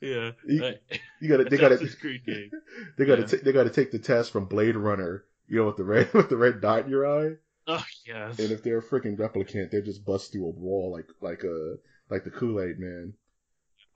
yeah. 0.00 0.30
You- 0.46 0.74
you 1.20 1.28
gotta, 1.28 1.44
they 1.44 1.56
gotta, 1.56 1.74
Assassin's 1.74 1.94
Creed 1.96 2.24
game. 2.24 2.50
they 2.96 3.04
gotta, 3.04 3.36
they 3.38 3.52
gotta 3.52 3.70
take 3.70 3.90
the 3.90 3.98
test 3.98 4.30
from 4.32 4.44
Blade 4.46 4.76
Runner. 4.76 5.24
You 5.48 5.58
know, 5.58 5.66
with 5.66 5.76
the 5.76 5.84
red, 5.84 6.12
with 6.14 6.28
the 6.28 6.36
red 6.36 6.60
dot 6.60 6.84
in 6.84 6.90
your 6.90 7.06
eye. 7.06 7.34
Oh 7.66 7.84
yes. 8.06 8.38
And 8.38 8.50
if 8.50 8.62
they're 8.62 8.78
a 8.78 8.82
freaking 8.82 9.16
replicant, 9.16 9.70
they 9.70 9.80
just 9.82 10.04
bust 10.04 10.32
through 10.32 10.46
a 10.46 10.50
wall 10.50 10.92
like, 10.92 11.06
like 11.20 11.44
a, 11.44 11.74
like 12.10 12.24
the 12.24 12.30
Kool 12.30 12.60
Aid 12.62 12.78
Man. 12.78 13.14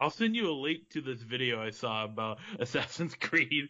I'll 0.00 0.10
send 0.10 0.34
you 0.34 0.50
a 0.50 0.52
link 0.52 0.88
to 0.90 1.00
this 1.00 1.22
video 1.22 1.62
I 1.62 1.70
saw 1.70 2.04
about 2.04 2.38
Assassin's 2.58 3.14
Creed 3.14 3.68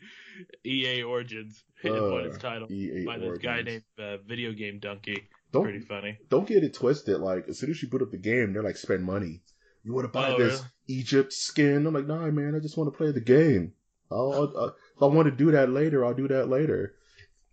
EA 0.64 1.03
Origins 1.03 1.62
and 1.85 1.92
what 2.11 2.25
it's 2.25 2.37
Uh, 2.37 2.40
titled 2.40 2.71
EA 2.71 3.05
by 3.05 3.18
this 3.18 3.38
guy 3.38 3.62
named 3.62 3.83
uh, 3.99 4.16
Video 4.27 4.53
Game 4.53 4.79
Donkey. 4.79 5.29
Don't, 5.53 5.64
Pretty 5.64 5.81
funny. 5.81 6.16
don't 6.31 6.49
get 6.49 6.64
it 6.64 6.73
twisted. 6.75 7.21
Like 7.21 7.47
as 7.49 7.59
soon 7.59 7.71
as 7.71 7.83
you 7.83 7.88
put 7.88 8.01
up 8.03 8.11
the 8.11 8.16
game, 8.18 8.53
they're 8.55 8.62
like, 8.62 8.77
spend 8.79 9.05
money. 9.05 9.42
You 9.85 9.92
want 9.92 10.05
to 10.07 10.09
buy 10.12 10.31
Oh, 10.31 10.38
this 10.38 10.55
really? 10.61 11.01
Egypt 11.01 11.33
skin? 11.33 11.87
I'm 11.87 11.92
like, 11.92 12.07
nah, 12.07 12.27
man. 12.31 12.55
I 12.55 12.61
just 12.61 12.77
want 12.79 12.90
to 12.92 12.97
play 12.97 13.11
the 13.12 13.21
game. 13.21 13.73
I'll, 14.11 14.33
I'll, 14.57 14.66
if 14.97 15.03
I 15.03 15.07
want 15.07 15.27
to 15.27 15.37
do 15.37 15.51
that 15.51 15.68
later, 15.71 16.05
I'll 16.05 16.14
do 16.14 16.29
that 16.29 16.49
later. 16.49 16.95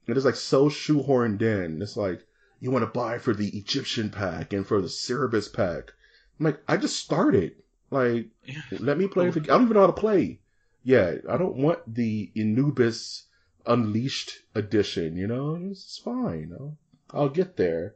And 0.10 0.18
it's 0.18 0.26
like 0.26 0.36
so 0.36 0.70
shoehorned 0.70 1.42
in. 1.44 1.82
It's 1.84 1.96
like 1.96 2.26
you 2.60 2.72
want 2.72 2.82
to 2.82 3.00
buy 3.00 3.20
for 3.20 3.34
the 3.34 3.50
Egyptian 3.50 4.10
pack 4.10 4.54
and 4.54 4.66
for 4.66 4.82
the 4.82 4.88
Cerebus 4.88 5.54
pack. 5.54 5.94
I'm 6.40 6.46
like, 6.46 6.60
I 6.68 6.78
just 6.78 6.98
started. 6.98 7.62
Like, 7.92 8.30
let 8.72 8.98
me 8.98 9.08
play 9.08 9.28
oh. 9.28 9.32
the. 9.32 9.42
I 9.42 9.46
don't 9.46 9.64
even 9.64 9.76
know 9.76 9.82
how 9.82 9.88
to 9.88 9.94
play. 9.94 10.40
Yeah, 10.84 11.16
I 11.30 11.38
don't 11.38 11.58
want 11.58 11.94
the 11.94 12.32
Anubis 12.36 13.26
Unleashed 13.68 14.32
edition. 14.56 15.16
You 15.16 15.28
know, 15.28 15.56
it's 15.70 16.00
fine. 16.00 16.50
Know? 16.50 16.78
I'll 17.12 17.30
get 17.30 17.56
there. 17.58 17.96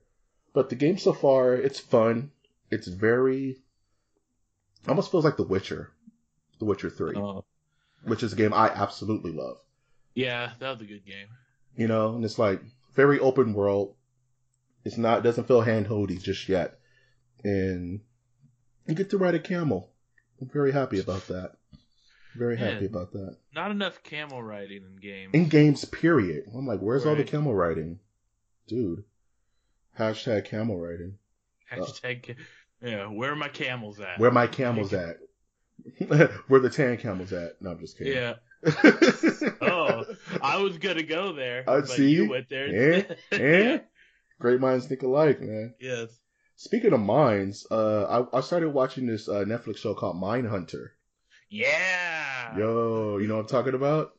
But 0.54 0.70
the 0.70 0.76
game 0.76 1.00
so 1.00 1.14
far, 1.14 1.56
it's 1.56 1.80
fun. 1.80 2.32
It's 2.70 2.88
very. 2.88 3.58
Almost 4.88 5.10
feels 5.10 5.26
like 5.26 5.38
The 5.38 5.48
Witcher, 5.48 5.94
The 6.60 6.66
Witcher 6.66 6.92
Three, 6.92 7.16
Oh, 7.16 7.44
which 8.04 8.22
is 8.22 8.34
a 8.34 8.36
game 8.36 8.54
I 8.54 8.68
absolutely 8.68 9.32
love. 9.32 9.58
yeah, 10.14 10.52
that 10.60 10.70
was 10.70 10.82
a 10.82 10.86
good 10.86 11.06
game. 11.06 11.28
You 11.76 11.88
know, 11.88 12.16
and 12.16 12.24
it's 12.24 12.40
like 12.40 12.62
very 12.94 13.20
open 13.20 13.54
world. 13.54 13.96
It's 14.86 14.98
not 14.98 15.24
doesn't 15.24 15.48
feel 15.48 15.64
handholdy 15.64 16.22
just 16.22 16.50
yet, 16.50 16.80
and 17.44 18.02
you 18.88 18.96
get 18.96 19.10
to 19.12 19.18
ride 19.18 19.36
a 19.36 19.40
camel. 19.40 19.90
I'm 20.42 20.50
very 20.50 20.72
happy 20.72 21.00
about 21.00 21.28
that. 21.28 21.54
Very 22.36 22.58
happy 22.58 22.86
about 22.86 23.12
that. 23.14 23.38
Not 23.54 23.72
enough 23.72 24.02
camel 24.04 24.42
riding 24.42 24.84
in 24.84 24.96
games. 25.00 25.32
In 25.34 25.50
games, 25.50 25.86
period. 25.86 26.46
I'm 26.54 26.66
like, 26.66 26.80
where's 26.80 27.06
all 27.06 27.16
the 27.16 27.24
camel 27.24 27.54
riding, 27.54 28.00
dude? 28.68 29.04
Hashtag 29.98 30.46
camel 30.46 30.80
riding. 30.80 31.18
Uh, 31.72 31.76
Hashtag, 31.76 32.36
yeah, 32.82 33.06
where 33.06 33.32
are 33.32 33.36
my 33.36 33.50
camels 33.50 34.00
at? 34.00 34.20
Where 34.20 34.32
my 34.32 34.48
camels 34.48 34.94
at? 34.94 35.18
Where 36.48 36.60
the 36.60 36.70
tan 36.70 36.98
camels 36.98 37.34
at? 37.34 37.62
No, 37.62 37.72
I'm 37.72 37.80
just 37.80 37.98
kidding. 37.98 38.14
Yeah. 38.14 38.36
Oh, 39.62 40.04
I 40.42 40.58
was 40.58 40.78
gonna 40.78 41.04
go 41.04 41.34
there, 41.34 41.64
I 41.70 41.82
see. 41.86 42.12
you 42.12 42.30
went 42.30 42.50
there. 42.50 42.68
Instead. 42.68 43.18
Eh? 43.42 43.80
Great 44.40 44.60
minds 44.60 44.88
think 44.88 45.04
alike, 45.04 45.42
man. 45.42 45.74
yes. 45.80 46.10
Speaking 46.56 46.94
of 46.94 47.00
minds, 47.00 47.66
uh, 47.72 48.26
I, 48.34 48.38
I 48.38 48.42
started 48.42 48.70
watching 48.70 49.06
this 49.08 49.28
uh, 49.28 49.44
Netflix 49.46 49.78
show 49.78 49.94
called 49.96 50.16
Mindhunter. 50.22 50.90
Yeah. 51.50 52.58
Yo, 52.58 53.18
you 53.18 53.28
know 53.28 53.36
what 53.36 53.42
I'm 53.42 53.48
talking 53.48 53.74
about? 53.74 54.12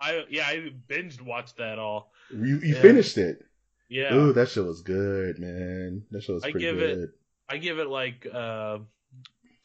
I 0.00 0.24
yeah, 0.28 0.46
I 0.46 0.70
binged 0.88 1.22
watched 1.22 1.56
that 1.58 1.78
all. 1.78 2.12
You 2.30 2.58
you 2.60 2.74
Yeah. 2.74 2.82
finished 2.82 3.16
it. 3.18 3.38
Yeah. 3.88 4.14
Ooh, 4.14 4.32
that 4.34 4.48
show 4.50 4.64
was 4.64 4.82
good, 4.82 5.38
man. 5.38 6.04
That 6.10 6.22
show 6.22 6.34
was 6.34 6.44
I 6.44 6.50
pretty 6.50 6.66
give 6.66 6.80
it- 6.82 6.94
good. 6.96 7.08
I 7.48 7.56
give 7.58 7.78
it 7.78 7.86
like 7.88 8.26
uh 8.32 8.78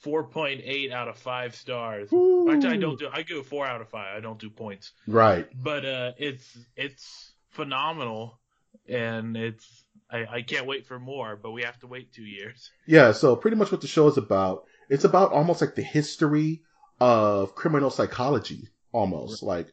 4.8 0.04 0.92
out 0.92 1.08
of 1.08 1.18
5 1.18 1.56
stars. 1.56 2.12
Ooh. 2.12 2.52
Actually, 2.52 2.74
I 2.74 2.78
don't 2.78 3.00
do 3.00 3.08
I 3.12 3.24
go 3.24 3.44
4 3.44 3.68
out 3.68 3.82
of 3.82 3.90
5. 3.90 4.18
I 4.18 4.20
don't 4.20 4.40
do 4.40 4.50
points. 4.50 4.92
Right. 5.08 5.48
But 5.54 5.86
uh 5.86 6.12
it's 6.18 6.58
it's 6.76 7.32
phenomenal 7.50 8.40
and 8.88 9.38
it's 9.38 9.84
I, 10.12 10.26
I 10.30 10.42
can't 10.42 10.66
wait 10.66 10.86
for 10.86 11.00
more, 11.00 11.38
but 11.42 11.52
we 11.52 11.64
have 11.64 11.80
to 11.80 11.88
wait 11.88 12.14
2 12.14 12.24
years. 12.24 12.70
Yeah, 12.86 13.14
so 13.14 13.36
pretty 13.36 13.58
much 13.58 13.72
what 13.72 13.82
the 13.82 13.88
show 13.88 14.08
is 14.08 14.18
about, 14.18 14.66
it's 14.90 15.06
about 15.06 15.32
almost 15.32 15.62
like 15.62 15.76
the 15.76 15.82
history 15.82 16.64
of 17.00 17.56
criminal 17.56 17.90
psychology, 17.90 18.68
almost. 18.92 19.42
Like, 19.42 19.68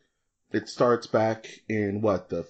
it 0.52 0.68
starts 0.68 1.08
back 1.08 1.48
in 1.68 2.00
what, 2.02 2.28
the 2.28 2.46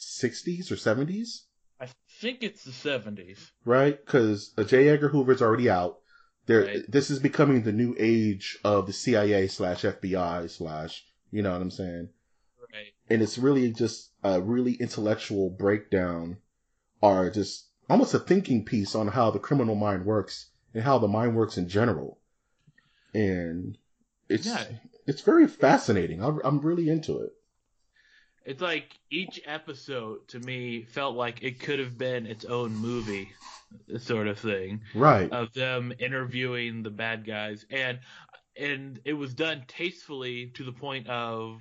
60s 0.00 0.70
or 0.70 0.76
70s? 0.76 1.42
I 1.78 1.88
think 2.20 2.42
it's 2.42 2.64
the 2.64 2.70
70s. 2.70 3.50
right? 3.64 3.98
Because 4.04 4.52
J. 4.66 4.88
Edgar 4.88 5.08
Hoover's 5.08 5.42
already 5.42 5.68
out. 5.70 5.98
There, 6.46 6.64
Right. 6.64 6.90
this 6.90 7.10
is 7.10 7.18
becoming 7.18 7.62
the 7.62 7.72
new 7.72 7.94
age 7.98 8.58
of 8.64 8.86
the 8.86 8.92
CIA 8.92 9.46
slash 9.46 9.82
FBI 9.84 10.48
slash, 10.50 11.04
you 11.30 11.42
know 11.42 11.52
what 11.52 11.62
I'm 11.62 11.70
saying? 11.70 12.08
Right. 12.72 12.92
And 13.08 13.22
it's 13.22 13.38
really 13.38 13.70
just 13.72 14.10
a 14.24 14.40
really 14.40 14.74
intellectual 14.74 15.50
breakdown, 15.50 16.38
or 17.00 17.30
just 17.30 17.68
almost 17.88 18.14
a 18.14 18.18
thinking 18.18 18.64
piece 18.64 18.94
on 18.94 19.08
how 19.08 19.30
the 19.30 19.38
criminal 19.38 19.74
mind 19.74 20.04
works 20.06 20.50
and 20.74 20.82
how 20.82 20.98
the 20.98 21.08
mind 21.08 21.36
works 21.36 21.56
in 21.58 21.68
general. 21.68 22.18
And 23.14 23.76
it's 24.28 24.46
Yeah. 24.46 24.66
it's 25.06 25.22
very 25.22 25.46
fascinating. 25.48 26.22
I'm, 26.22 26.40
I'm 26.44 26.60
really 26.60 26.88
into 26.88 27.18
it. 27.20 27.32
It's 28.44 28.62
like 28.62 28.98
each 29.10 29.40
episode 29.44 30.26
to 30.28 30.38
me 30.40 30.82
felt 30.84 31.14
like 31.16 31.42
it 31.42 31.60
could 31.60 31.78
have 31.78 31.98
been 31.98 32.26
its 32.26 32.44
own 32.44 32.72
movie, 32.74 33.32
sort 33.98 34.26
of 34.28 34.38
thing, 34.38 34.82
Right. 34.94 35.30
of 35.30 35.52
them 35.52 35.92
interviewing 35.98 36.82
the 36.82 36.90
bad 36.90 37.26
guys, 37.26 37.64
and 37.70 38.00
and 38.56 39.00
it 39.04 39.14
was 39.14 39.32
done 39.34 39.64
tastefully 39.68 40.50
to 40.54 40.64
the 40.64 40.72
point 40.72 41.08
of 41.08 41.60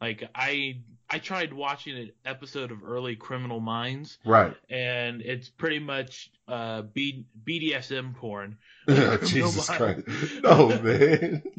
like 0.00 0.28
I 0.34 0.82
I 1.10 1.18
tried 1.18 1.52
watching 1.52 1.96
an 1.96 2.12
episode 2.24 2.70
of 2.70 2.84
early 2.84 3.16
Criminal 3.16 3.60
Minds, 3.60 4.18
right. 4.24 4.54
and 4.70 5.20
it's 5.22 5.48
pretty 5.48 5.78
much 5.80 6.30
uh 6.46 6.82
B, 6.82 7.26
BDSM 7.44 8.14
porn. 8.14 8.56
Jesus. 8.88 9.68
Christ. 9.76 10.02
No, 10.42 10.68
man. 10.68 11.42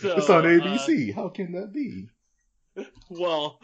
So, 0.00 0.16
it's 0.16 0.30
on 0.30 0.46
uh, 0.46 0.48
ABC. 0.48 1.14
How 1.14 1.28
can 1.28 1.52
that 1.52 1.72
be? 1.74 2.08
Well, 3.10 3.60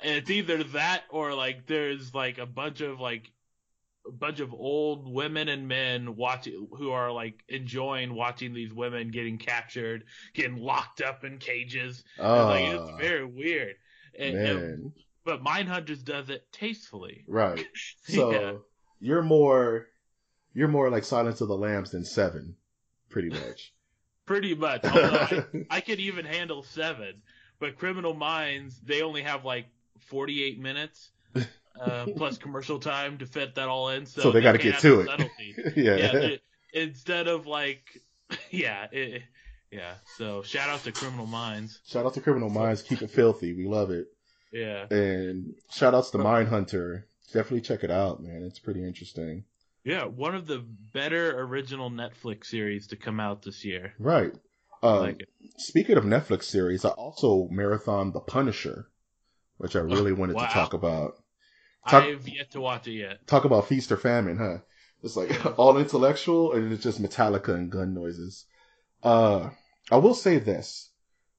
it's 0.00 0.30
either 0.30 0.62
that 0.62 1.02
or 1.10 1.34
like 1.34 1.66
there's 1.66 2.14
like 2.14 2.38
a 2.38 2.46
bunch 2.46 2.80
of 2.82 3.00
like 3.00 3.30
a 4.06 4.12
bunch 4.12 4.40
of 4.40 4.52
old 4.52 5.12
women 5.12 5.48
and 5.48 5.68
men 5.68 6.16
watching 6.16 6.68
who 6.72 6.90
are 6.90 7.12
like 7.12 7.42
enjoying 7.48 8.14
watching 8.14 8.52
these 8.54 8.72
women 8.72 9.10
getting 9.10 9.38
captured, 9.38 10.04
getting 10.34 10.56
locked 10.56 11.00
up 11.00 11.24
in 11.24 11.38
cages. 11.38 12.02
Oh, 12.18 12.46
like 12.46 12.64
it's 12.66 12.90
ah. 12.92 12.96
very 12.96 13.24
weird. 13.24 13.76
And, 14.18 14.36
and- 14.36 14.60
man. 14.60 14.92
but 15.24 15.44
Mindhunters 15.44 16.02
does 16.04 16.30
it 16.30 16.50
tastefully. 16.52 17.24
Right. 17.28 17.66
So 18.04 18.32
Yeah. 18.32 18.52
you're 19.00 19.22
more 19.22 19.86
you're 20.54 20.68
more 20.68 20.90
like 20.90 21.04
Silence 21.04 21.40
of 21.40 21.48
the 21.48 21.56
Lambs 21.56 21.90
than 21.92 22.04
Seven, 22.04 22.56
pretty 23.08 23.28
much. 23.30 23.72
Pretty 24.26 24.54
much. 24.54 24.84
Although 24.84 25.10
I, 25.10 25.44
I 25.70 25.80
could 25.80 25.98
even 25.98 26.24
handle 26.24 26.62
seven, 26.62 27.20
but 27.58 27.76
Criminal 27.76 28.14
Minds 28.14 28.78
they 28.80 29.02
only 29.02 29.22
have 29.22 29.44
like 29.44 29.66
48 29.98 30.60
minutes. 30.60 31.10
Uh, 31.80 32.06
plus 32.16 32.36
commercial 32.38 32.78
time 32.78 33.18
to 33.18 33.26
fit 33.26 33.54
that 33.54 33.68
all 33.68 33.88
in, 33.90 34.04
so, 34.06 34.20
So 34.22 34.30
they 34.32 34.40
gotta 34.42 34.58
get 34.58 34.80
to 34.80 35.00
it. 35.00 35.30
yeah. 35.76 35.96
yeah, 35.96 36.12
they- 36.12 36.40
instead 36.74 37.26
of 37.26 37.46
like, 37.46 37.82
yeah, 38.50 38.86
it, 38.92 39.22
yeah. 39.70 39.94
So 40.16 40.42
shout 40.42 40.68
out 40.68 40.84
to 40.84 40.92
Criminal 40.92 41.26
Minds. 41.26 41.80
Shout 41.86 42.04
out 42.04 42.14
to 42.14 42.20
Criminal 42.20 42.50
Minds, 42.50 42.82
keep 42.82 43.02
it 43.02 43.10
filthy. 43.10 43.54
We 43.54 43.66
love 43.66 43.90
it. 43.90 44.06
Yeah, 44.52 44.86
And 44.90 45.54
shout 45.70 45.94
outs 45.94 46.10
to 46.10 46.18
Mindhunter. 46.18 47.04
Definitely 47.32 47.60
check 47.60 47.84
it 47.84 47.90
out, 47.92 48.20
man. 48.20 48.42
It's 48.42 48.58
pretty 48.58 48.84
interesting. 48.84 49.44
yeah. 49.84 50.04
One 50.06 50.34
of 50.34 50.46
the 50.48 50.58
better 50.92 51.40
original 51.40 51.88
Netflix 51.88 52.46
series 52.46 52.88
to 52.88 52.96
come 52.96 53.20
out 53.20 53.42
this 53.42 53.64
year. 53.64 53.94
Right. 54.00 54.32
I 54.82 54.86
Um, 54.88 54.98
like 55.02 55.20
it. 55.20 55.28
speaking 55.58 55.96
of 55.96 56.04
Netflix 56.04 56.44
series, 56.44 56.84
I 56.84 56.88
also 56.90 57.46
marathon 57.50 58.10
The 58.12 58.18
Punisher, 58.20 58.88
which 59.58 59.76
I 59.76 59.80
really 59.80 60.12
wanted 60.12 60.34
wow. 60.34 60.46
to 60.46 60.52
talk 60.52 60.72
about. 60.74 61.14
Talk- 61.88 62.04
I've 62.04 62.28
yet 62.28 62.50
to 62.52 62.60
watch 62.60 62.86
it 62.88 62.92
yet. 62.92 63.26
Talk 63.26 63.44
about 63.44 63.68
feast 63.68 63.90
or 63.92 63.96
famine, 63.96 64.36
huh? 64.36 64.58
It's 65.02 65.16
like 65.16 65.30
all 65.58 65.78
intellectual 65.78 66.52
and 66.52 66.72
it's 66.72 66.82
just 66.82 67.02
Metallica 67.02 67.54
and 67.54 67.70
gun 67.70 67.94
noises. 67.94 68.44
Uh, 69.02 69.50
I 69.90 69.96
will 69.96 70.14
say 70.14 70.38
this. 70.38 70.90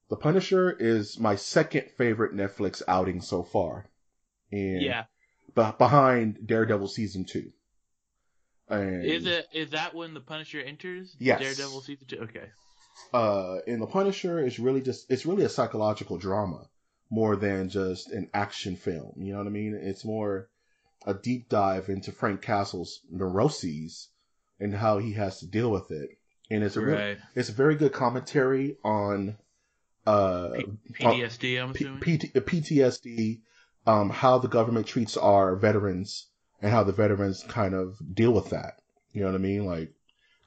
The 0.09 0.17
Punisher 0.17 0.71
is 0.71 1.19
my 1.19 1.35
second 1.35 1.85
favorite 1.97 2.33
Netflix 2.35 2.81
outing 2.87 3.21
so 3.21 3.43
far. 3.43 3.85
And 4.51 4.81
Yeah, 4.81 5.03
be- 5.55 5.71
behind 5.77 6.45
Daredevil 6.45 6.87
season 6.89 7.23
two. 7.25 7.51
And 8.67 9.05
Is 9.05 9.25
it 9.25 9.47
is 9.53 9.69
that 9.71 9.93
when 9.93 10.13
the 10.13 10.19
Punisher 10.21 10.59
enters? 10.61 11.15
Yes. 11.19 11.39
Daredevil 11.41 11.81
season 11.81 12.07
two. 12.07 12.17
Okay. 12.23 12.49
uh 13.13 13.57
in 13.67 13.79
the 13.79 13.87
Punisher 13.87 14.45
is 14.45 14.59
really 14.59 14.81
just 14.81 15.09
it's 15.09 15.25
really 15.25 15.43
a 15.45 15.49
psychological 15.49 16.17
drama 16.17 16.67
more 17.11 17.35
than 17.35 17.69
just 17.69 18.09
an 18.09 18.29
action 18.33 18.75
film. 18.75 19.13
You 19.17 19.33
know 19.33 19.39
what 19.39 19.47
I 19.47 19.51
mean? 19.51 19.77
It's 19.79 20.03
more 20.05 20.47
a 21.05 21.13
deep 21.13 21.49
dive 21.49 21.89
into 21.89 22.11
Frank 22.11 22.41
Castle's 22.41 23.01
neuroses 23.11 24.07
and 24.59 24.73
how 24.73 24.97
he 24.97 25.13
has 25.13 25.39
to 25.41 25.47
deal 25.47 25.69
with 25.69 25.91
it. 25.91 26.09
And 26.49 26.63
it's 26.63 26.77
a 26.77 26.81
Right. 26.81 27.17
it's 27.35 27.49
a 27.49 27.53
very 27.53 27.75
good 27.75 27.91
commentary 27.93 28.77
on 28.83 29.37
uh 30.07 30.49
P- 30.55 30.65
PTSD. 30.93 31.61
I'm 31.61 31.73
P- 31.73 31.85
assuming. 31.85 31.99
PTSD, 32.01 33.41
um, 33.85 34.09
how 34.09 34.37
the 34.39 34.47
government 34.47 34.87
treats 34.87 35.17
our 35.17 35.55
veterans 35.55 36.27
and 36.61 36.71
how 36.71 36.83
the 36.83 36.91
veterans 36.91 37.43
kind 37.47 37.73
of 37.73 37.97
deal 38.13 38.31
with 38.31 38.49
that. 38.49 38.81
You 39.13 39.21
know 39.21 39.27
what 39.27 39.35
I 39.35 39.39
mean? 39.39 39.65
Like 39.65 39.93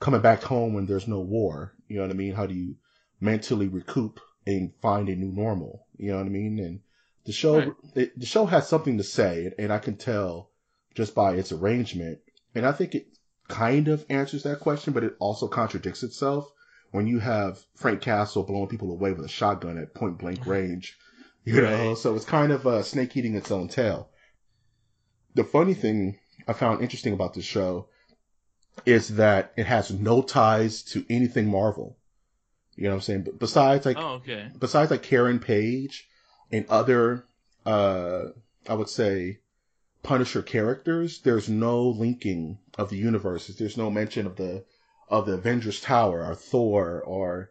coming 0.00 0.20
back 0.20 0.42
home 0.42 0.74
when 0.74 0.86
there's 0.86 1.08
no 1.08 1.20
war. 1.20 1.74
You 1.88 1.96
know 1.96 2.02
what 2.02 2.10
I 2.10 2.14
mean? 2.14 2.34
How 2.34 2.46
do 2.46 2.54
you 2.54 2.76
mentally 3.20 3.68
recoup 3.68 4.20
and 4.46 4.72
find 4.80 5.08
a 5.08 5.16
new 5.16 5.32
normal? 5.32 5.86
You 5.96 6.12
know 6.12 6.18
what 6.18 6.26
I 6.26 6.30
mean? 6.30 6.58
And 6.58 6.80
the 7.24 7.32
show, 7.32 7.58
Right. 7.58 7.72
it, 7.94 8.18
the 8.18 8.26
show 8.26 8.46
has 8.46 8.68
something 8.68 8.98
to 8.98 9.04
say, 9.04 9.52
and 9.58 9.72
I 9.72 9.78
can 9.78 9.96
tell 9.96 10.50
just 10.94 11.14
by 11.14 11.34
its 11.34 11.52
arrangement. 11.52 12.18
And 12.54 12.66
I 12.66 12.72
think 12.72 12.94
it 12.94 13.06
kind 13.48 13.88
of 13.88 14.04
answers 14.08 14.42
that 14.44 14.60
question, 14.60 14.92
but 14.92 15.04
it 15.04 15.16
also 15.18 15.48
contradicts 15.48 16.02
itself 16.02 16.50
when 16.92 17.06
you 17.06 17.18
have 17.18 17.58
Frank 17.74 18.00
Castle 18.00 18.44
blowing 18.44 18.68
people 18.68 18.90
away 18.92 19.12
with 19.12 19.24
a 19.24 19.28
shotgun 19.28 19.78
at 19.78 19.94
point 19.94 20.18
blank 20.18 20.40
mm-hmm. 20.40 20.50
range. 20.50 20.98
You 21.44 21.60
know, 21.60 21.88
Right. 21.88 21.98
so 21.98 22.14
it's 22.14 22.24
kind 22.24 22.52
of 22.52 22.64
a 22.64 22.82
snake 22.82 23.16
eating 23.16 23.34
its 23.34 23.50
own 23.50 23.68
tail. 23.68 24.08
The 25.34 25.44
funny 25.44 25.74
thing 25.74 26.18
I 26.48 26.52
found 26.54 26.80
interesting 26.80 27.12
about 27.12 27.34
this 27.34 27.44
show 27.44 27.88
is 28.86 29.08
that 29.16 29.52
it 29.56 29.66
has 29.66 29.90
no 29.90 30.22
ties 30.22 30.82
to 30.82 31.04
anything 31.10 31.50
Marvel. 31.50 31.98
You 32.76 32.84
know 32.84 32.90
what 32.90 32.94
I'm 32.96 33.00
saying? 33.02 33.22
But 33.22 33.38
besides 33.38 33.86
like 33.86 33.96
Oh, 33.98 34.14
okay. 34.14 34.50
besides 34.58 34.90
like 34.90 35.02
Karen 35.02 35.38
Page 35.38 36.08
and 36.50 36.66
other 36.68 37.24
uh 37.66 38.24
I 38.68 38.74
would 38.74 38.88
say 38.88 39.38
Punisher 40.02 40.42
characters, 40.42 41.20
there's 41.20 41.48
no 41.48 41.82
linking 41.88 42.58
of 42.76 42.90
the 42.90 42.96
universes. 42.96 43.56
There's 43.56 43.76
no 43.76 43.90
mention 43.90 44.26
of 44.26 44.36
the 44.36 44.64
of 45.08 45.26
the 45.26 45.34
Avengers 45.34 45.80
Tower 45.80 46.24
or 46.24 46.34
Thor 46.34 47.02
or 47.02 47.50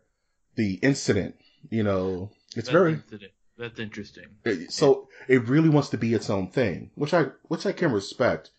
the 0.55 0.75
incident. 0.75 1.35
You 1.69 1.83
know, 1.83 2.31
it's 2.47 2.55
That's 2.55 2.69
very 2.69 2.93
incident. 2.93 3.31
That's 3.57 3.79
interesting. 3.79 4.25
it- 4.43 4.71
so 4.71 5.07
it 5.27 5.47
really 5.47 5.69
wants 5.69 5.89
to 5.89 5.97
be 5.97 6.13
its 6.13 6.29
own 6.29 6.49
thing, 6.49 6.91
which 6.95 7.13
I 7.13 7.27
which 7.47 7.65
I 7.65 7.71
can 7.71 7.91
respect. 7.91 8.51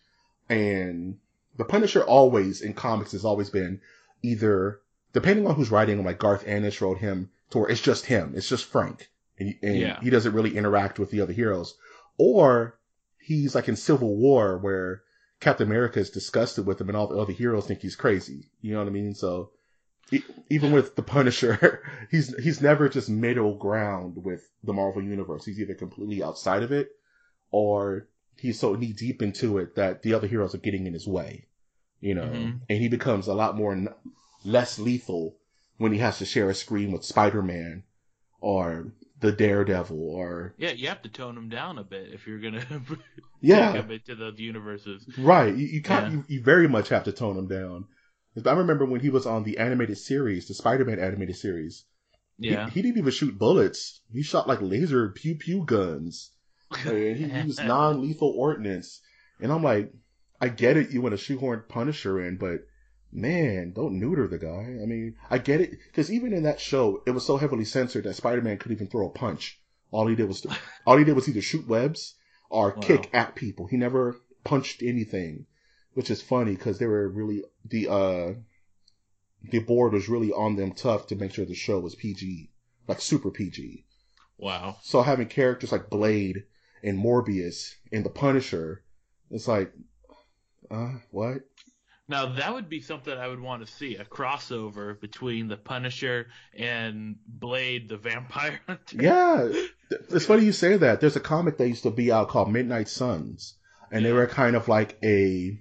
And 0.49 1.19
the 1.57 1.65
Punisher 1.65 2.03
always 2.03 2.61
in 2.61 2.73
comics 2.73 3.11
has 3.13 3.25
always 3.25 3.49
been 3.49 3.81
either 4.23 4.79
depending 5.15 5.47
on 5.47 5.55
who's 5.55 5.71
writing 5.71 5.97
him, 5.97 6.05
like 6.05 6.19
Garth 6.19 6.45
Ennis 6.45 6.81
wrote 6.81 6.99
him 6.99 7.31
to 7.49 7.57
where 7.59 7.69
it's 7.69 7.81
just 7.81 8.05
him, 8.05 8.33
it's 8.35 8.49
just 8.49 8.65
Frank, 8.65 9.09
and, 9.39 9.55
and 9.63 9.77
Yeah. 9.79 9.99
he 10.01 10.09
doesn't 10.11 10.33
really 10.33 10.55
interact 10.57 10.99
with 10.99 11.09
the 11.09 11.21
other 11.21 11.33
heroes, 11.33 11.75
or 12.17 12.77
he's 13.17 13.55
like 13.55 13.67
in 13.69 13.75
Civil 13.77 14.15
War 14.17 14.57
where 14.57 15.01
Captain 15.39 15.67
America 15.67 15.99
is 15.99 16.09
disgusted 16.09 16.65
with 16.65 16.79
him, 16.81 16.89
and 16.89 16.97
all 16.97 17.07
the 17.07 17.17
other 17.17 17.33
heroes 17.33 17.65
think 17.65 17.81
he's 17.81 17.95
crazy. 17.95 18.49
You 18.61 18.73
know 18.73 18.79
what 18.79 18.87
I 18.87 18.91
mean? 18.91 19.13
So 19.15 19.51
even 20.49 20.71
with 20.71 20.95
the 20.95 21.01
Punisher, 21.03 21.81
he's 22.11 22.35
he's 22.43 22.61
never 22.61 22.89
just 22.89 23.09
middle 23.09 23.55
ground 23.55 24.23
with 24.23 24.47
the 24.63 24.73
Marvel 24.73 25.01
universe. 25.03 25.45
He's 25.45 25.59
either 25.59 25.73
completely 25.75 26.21
outside 26.23 26.61
of 26.63 26.71
it, 26.71 26.89
or 27.51 28.07
he's 28.37 28.59
so 28.59 28.75
knee 28.75 28.93
deep 28.93 29.21
into 29.21 29.57
it 29.59 29.75
that 29.75 30.03
the 30.03 30.13
other 30.13 30.27
heroes 30.27 30.53
are 30.53 30.59
getting 30.59 30.85
in 30.87 30.93
his 30.93 31.07
way. 31.07 31.47
You 32.01 32.13
know, 32.15 32.25
Mhm. 32.27 32.59
and 32.69 32.79
he 32.79 32.87
becomes 32.89 33.27
a 33.27 33.33
lot 33.33 33.55
more 33.55 33.75
less 34.45 34.79
lethal 34.79 35.37
when 35.77 35.91
he 35.91 35.99
has 35.99 36.19
to 36.19 36.25
share 36.25 36.49
a 36.49 36.55
screen 36.55 36.91
with 36.91 37.03
Spider 37.03 37.41
Man 37.41 37.83
or 38.39 38.93
the 39.19 39.31
Daredevil 39.31 39.97
or 39.99 40.53
Yeah, 40.57 40.71
you 40.71 40.87
have 40.87 41.01
to 41.03 41.09
tone 41.09 41.37
him 41.37 41.49
down 41.49 41.77
a 41.77 41.83
bit 41.83 42.11
if 42.13 42.27
you're 42.27 42.39
gonna 42.39 42.63
yeah, 43.41 43.71
take 43.73 43.83
him 43.83 43.91
into 43.91 44.15
those 44.15 44.39
universes. 44.39 45.05
Right. 45.17 45.55
You, 45.55 45.65
you 45.67 45.81
Yeah. 45.85 46.09
you, 46.09 46.25
you 46.27 46.43
very 46.43 46.67
much 46.67 46.89
have 46.89 47.05
to 47.05 47.11
tone 47.11 47.37
him 47.37 47.47
down. 47.47 47.85
I 48.45 48.51
remember 48.51 48.85
when 48.85 48.99
he 48.99 49.09
was 49.09 49.25
on 49.25 49.43
the 49.43 49.57
animated 49.59 49.97
series, 49.97 50.47
the 50.47 50.53
Spider-Man 50.53 50.99
animated 50.99 51.37
series. 51.37 51.85
he- 52.37 52.49
Yeah. 52.51 52.69
He, 52.69 52.81
didn't 52.81 52.97
even 52.97 53.11
shoot 53.11 53.37
bullets. 53.37 54.01
He 54.11 54.23
shot 54.23 54.47
like 54.47 54.61
laser 54.61 55.09
pew 55.09 55.35
pew 55.35 55.63
guns. 55.65 56.31
And 56.85 57.15
he 57.17 57.25
used 57.25 57.63
non-lethal 57.63 58.33
ordnance. 58.37 58.99
And 59.39 59.51
I'm 59.51 59.63
like, 59.63 59.91
I 60.41 60.49
get 60.49 60.75
it. 60.77 60.91
You 60.91 61.01
want 61.01 61.13
to 61.13 61.17
shoehorn 61.17 61.63
Punisher 61.69 62.19
in, 62.27 62.37
but 62.37 62.61
man, 63.11 63.71
don't 63.71 63.99
neuter 63.99 64.27
the 64.27 64.37
guy. 64.37 64.79
I 64.81 64.85
mean, 64.85 65.15
I 65.29 65.37
get 65.37 65.61
it 65.61 65.71
because 65.87 66.11
even 66.11 66.33
in 66.33 66.43
that 66.43 66.59
show, 66.59 67.01
it 67.05 67.11
was 67.11 67.25
so 67.25 67.37
heavily 67.37 67.65
censored 67.65 68.03
that 68.05 68.15
Spider-Man 68.15 68.57
couldn't 68.57 68.77
even 68.77 68.87
throw 68.87 69.07
a 69.07 69.11
punch. 69.11 69.59
All 69.91 70.07
he 70.07 70.15
did 70.15 70.27
was 70.27 70.45
all 70.85 70.97
he 70.97 71.03
did 71.05 71.15
was 71.15 71.29
either 71.29 71.41
shoot 71.41 71.67
webs 71.67 72.15
or 72.49 72.71
Wow. 72.71 72.81
kick 72.81 73.09
at 73.13 73.35
people. 73.35 73.67
He 73.67 73.77
never 73.77 74.17
punched 74.43 74.81
anything, 74.83 75.45
which 75.93 76.11
is 76.11 76.21
funny 76.21 76.55
because 76.55 76.77
they 76.77 76.85
were 76.87 77.07
really 77.09 77.43
the 77.63 77.87
uh 77.91 78.33
the 79.49 79.59
board 79.59 79.93
was 79.93 80.09
really 80.09 80.31
on 80.31 80.55
them 80.55 80.71
tough 80.71 81.07
to 81.07 81.15
make 81.15 81.31
sure 81.33 81.45
the 81.45 81.53
show 81.55 81.79
was 81.79 81.95
PG, 81.95 82.49
like 82.87 82.99
super 82.99 83.29
PG. 83.31 83.85
Wow. 84.37 84.77
So 84.81 85.01
having 85.01 85.27
characters 85.27 85.71
like 85.71 85.89
Blade 85.89 86.43
and 86.83 86.97
Morbius 86.99 87.75
and 87.91 88.03
the 88.03 88.09
Punisher, 88.09 88.83
it's 89.29 89.47
like, 89.47 89.71
uh, 90.69 90.93
what? 91.11 91.41
Now 92.07 92.27
that 92.33 92.53
would 92.53 92.69
be 92.69 92.81
something 92.81 93.11
I 93.17 93.27
would 93.27 93.39
want 93.39 93.65
to 93.65 93.71
see 93.71 93.95
a 93.95 94.05
crossover 94.05 94.99
between 94.99 95.47
the 95.47 95.57
Punisher 95.57 96.27
and 96.57 97.15
Blade, 97.27 97.89
the 97.89 97.97
Vampire 97.97 98.59
Hunter. 98.67 98.97
Yeah, 99.01 99.49
it's 99.89 100.25
funny 100.25 100.45
you 100.45 100.51
say 100.51 100.77
that. 100.77 101.01
There's 101.01 101.15
a 101.15 101.19
comic 101.21 101.57
that 101.57 101.67
used 101.67 101.83
to 101.83 101.91
be 101.91 102.11
out 102.11 102.29
called 102.29 102.51
Midnight 102.51 102.89
Sons, 102.89 103.55
and 103.91 104.05
they 104.05 104.11
were 104.13 104.27
kind 104.27 104.55
of 104.55 104.67
like 104.67 104.97
a 105.03 105.59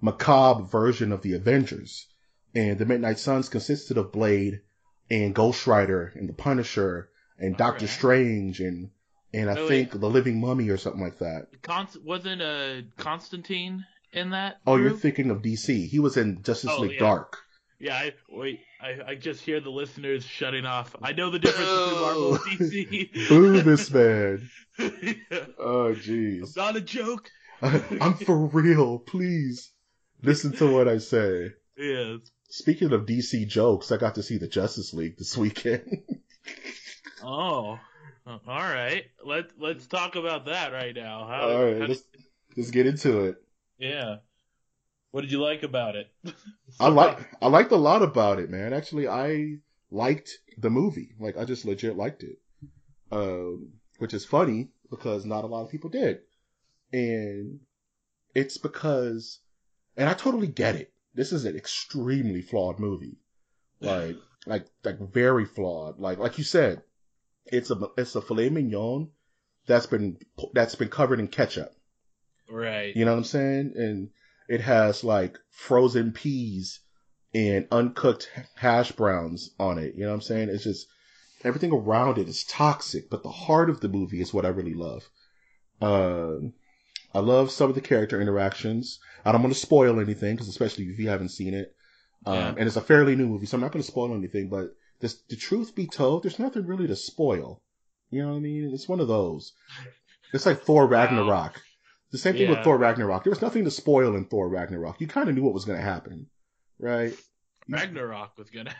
macabre 0.00 0.64
version 0.64 1.12
of 1.12 1.22
the 1.22 1.34
Avengers. 1.34 2.06
And 2.54 2.78
the 2.78 2.86
Midnight 2.86 3.18
Sons 3.18 3.50
consisted 3.50 3.98
of 3.98 4.10
Blade 4.10 4.62
and 5.10 5.34
Ghost 5.34 5.66
Rider 5.66 6.12
and 6.16 6.28
the 6.28 6.32
Punisher 6.32 7.10
and 7.38 7.56
Doctor 7.56 7.84
Alright. 7.84 7.90
Strange 7.90 8.60
and 8.60 8.90
and 9.34 9.50
I 9.50 9.58
Oh, 9.58 9.68
think 9.68 9.92
yeah. 9.92 9.98
the 10.00 10.08
Living 10.08 10.40
Mummy 10.40 10.70
or 10.70 10.78
something 10.78 11.02
like 11.02 11.18
that. 11.18 11.48
Const- 11.60 12.02
wasn't 12.02 12.40
uh, 12.40 12.80
Constantine 12.96 13.84
in 14.12 14.30
that? 14.30 14.60
Oh, 14.66 14.76
you're 14.76 14.90
thinking 14.96 15.30
of 15.30 15.42
DC. 15.42 15.88
He 15.88 15.98
was 15.98 16.16
in 16.16 16.42
Justice 16.42 16.70
Oh, 16.72 16.80
League 16.80 16.92
yeah. 16.92 16.98
Dark. 17.00 17.38
Yeah, 17.80 17.94
I, 17.94 18.14
wait. 18.28 18.60
I, 18.80 19.10
I 19.10 19.14
just 19.14 19.40
hear 19.42 19.60
the 19.60 19.70
listeners 19.70 20.24
shutting 20.24 20.64
off. 20.64 20.96
I 21.00 21.12
know 21.12 21.30
the 21.30 21.38
difference 21.38 21.70
between 21.70 22.00
Marvel 22.00 22.34
and 22.34 22.42
DC. 22.58 23.28
Boo 23.28 23.62
this 23.62 23.90
man. 23.90 24.50
yeah. 24.78 25.44
Oh, 25.58 25.94
jeez. 25.94 26.56
Not 26.56 26.76
a 26.76 26.80
joke. 26.80 27.30
I'm 27.62 28.14
for 28.14 28.46
real. 28.46 28.98
Please 28.98 29.72
listen 30.22 30.52
to 30.54 30.66
what 30.72 30.88
I 30.88 30.98
say. 30.98 31.50
Yeah. 31.76 32.16
Speaking 32.50 32.92
of 32.92 33.06
DC 33.06 33.46
jokes, 33.46 33.92
I 33.92 33.96
got 33.96 34.14
to 34.16 34.22
see 34.22 34.38
the 34.38 34.48
Justice 34.48 34.92
League 34.94 35.16
this 35.18 35.36
weekend. 35.36 36.02
Oh. 37.22 37.78
Uh, 38.26 38.38
All 38.46 38.60
right. 38.60 39.04
Let 39.24 39.46
Let's 39.58 39.86
talk 39.86 40.16
about 40.16 40.46
that 40.46 40.72
right 40.72 40.94
now. 40.94 41.26
How, 41.26 41.48
All 41.48 41.64
right, 41.64 41.88
let's 41.88 42.02
let's 42.56 42.70
get 42.70 42.86
into 42.86 43.24
it. 43.24 43.36
Yeah. 43.78 44.16
What 45.10 45.22
did 45.22 45.32
you 45.32 45.40
like 45.40 45.62
about 45.62 45.96
it? 45.96 46.10
I 46.80 46.88
like 46.88 47.18
I 47.40 47.48
liked 47.48 47.72
a 47.72 47.76
lot 47.76 48.02
about 48.02 48.38
it, 48.38 48.50
man. 48.50 48.72
Actually, 48.72 49.08
I 49.08 49.58
liked 49.90 50.30
the 50.58 50.70
movie. 50.70 51.14
Like 51.18 51.36
I 51.36 51.44
just 51.44 51.64
legit 51.64 51.96
liked 51.96 52.22
it. 52.22 52.38
Um, 53.10 53.72
which 53.98 54.12
is 54.12 54.24
funny 54.24 54.68
because 54.90 55.24
not 55.24 55.44
a 55.44 55.46
lot 55.46 55.64
of 55.64 55.70
people 55.70 55.90
did. 55.90 56.20
And 56.92 57.60
it's 58.34 58.58
because 58.58 59.40
and 59.96 60.08
I 60.08 60.14
totally 60.14 60.46
get 60.46 60.76
it. 60.76 60.92
This 61.14 61.32
is 61.32 61.44
an 61.44 61.56
extremely 61.56 62.42
flawed 62.42 62.78
movie. 62.78 63.16
Like 63.80 64.16
like 64.46 64.66
like 64.84 64.98
very 65.00 65.46
flawed. 65.46 65.98
Like 65.98 66.18
like 66.18 66.38
you 66.38 66.44
said, 66.44 66.82
it's 67.46 67.70
a 67.70 67.78
it's 67.96 68.14
a 68.14 68.20
filet 68.20 68.50
mignon 68.50 69.10
that's 69.66 69.86
been 69.86 70.18
that's 70.52 70.74
been 70.74 70.88
covered 70.88 71.20
in 71.20 71.28
ketchup. 71.28 71.72
Right. 72.50 72.94
You 72.96 73.04
know 73.04 73.12
what 73.12 73.18
I'm 73.18 73.24
saying? 73.24 73.72
And 73.76 74.10
it 74.48 74.60
has 74.62 75.04
like 75.04 75.38
frozen 75.50 76.12
peas 76.12 76.80
and 77.34 77.66
uncooked 77.70 78.30
hash 78.56 78.92
browns 78.92 79.50
on 79.58 79.78
it. 79.78 79.94
You 79.94 80.02
know 80.02 80.08
what 80.08 80.14
I'm 80.14 80.20
saying? 80.22 80.48
It's 80.48 80.64
just 80.64 80.86
everything 81.44 81.72
around 81.72 82.18
it 82.18 82.28
is 82.28 82.44
toxic, 82.44 83.10
but 83.10 83.22
the 83.22 83.30
heart 83.30 83.70
of 83.70 83.80
the 83.80 83.88
movie 83.88 84.20
is 84.20 84.32
what 84.32 84.46
I 84.46 84.48
really 84.48 84.74
love. 84.74 85.08
Um, 85.80 86.54
I 87.14 87.20
love 87.20 87.50
some 87.50 87.68
of 87.68 87.74
the 87.74 87.80
character 87.80 88.20
interactions. 88.20 88.98
I 89.24 89.32
don't 89.32 89.42
want 89.42 89.54
to 89.54 89.60
spoil 89.60 90.00
anything 90.00 90.34
because 90.34 90.48
especially 90.48 90.84
if 90.84 90.98
you 90.98 91.08
haven't 91.08 91.30
seen 91.30 91.54
it. 91.54 91.74
Um, 92.26 92.36
Yeah. 92.36 92.48
and 92.48 92.66
it's 92.66 92.76
a 92.76 92.80
fairly 92.80 93.14
new 93.14 93.26
movie, 93.26 93.46
so 93.46 93.56
I'm 93.56 93.60
not 93.60 93.72
going 93.72 93.82
to 93.82 93.90
spoil 93.90 94.14
anything, 94.14 94.48
but 94.48 94.70
this, 95.00 95.20
the 95.28 95.36
truth 95.36 95.74
be 95.74 95.86
told, 95.86 96.22
there's 96.24 96.38
nothing 96.38 96.66
really 96.66 96.86
to 96.88 96.96
spoil. 96.96 97.62
You 98.10 98.22
know 98.22 98.30
what 98.30 98.36
I 98.38 98.40
mean? 98.40 98.70
It's 98.74 98.88
one 98.88 99.00
of 99.00 99.08
those. 99.08 99.52
It's 100.32 100.46
like 100.46 100.62
Thor 100.62 100.86
Ragnarok. 100.86 101.60
The 102.10 102.18
same 102.18 102.34
thing 102.34 102.42
Yeah. 102.44 102.50
with 102.50 102.64
Thor 102.64 102.78
Ragnarok. 102.78 103.24
There 103.24 103.30
was 103.30 103.42
nothing 103.42 103.64
to 103.64 103.70
spoil 103.70 104.16
in 104.16 104.24
Thor 104.24 104.48
Ragnarok. 104.48 105.00
You 105.00 105.06
kind 105.06 105.28
of 105.28 105.34
knew 105.34 105.42
what 105.42 105.54
was 105.54 105.64
going 105.66 105.78
to 105.78 105.84
happen, 105.84 106.28
right? 106.78 107.12
Ragnarok 107.68 108.38
was 108.38 108.48
gonna. 108.50 108.74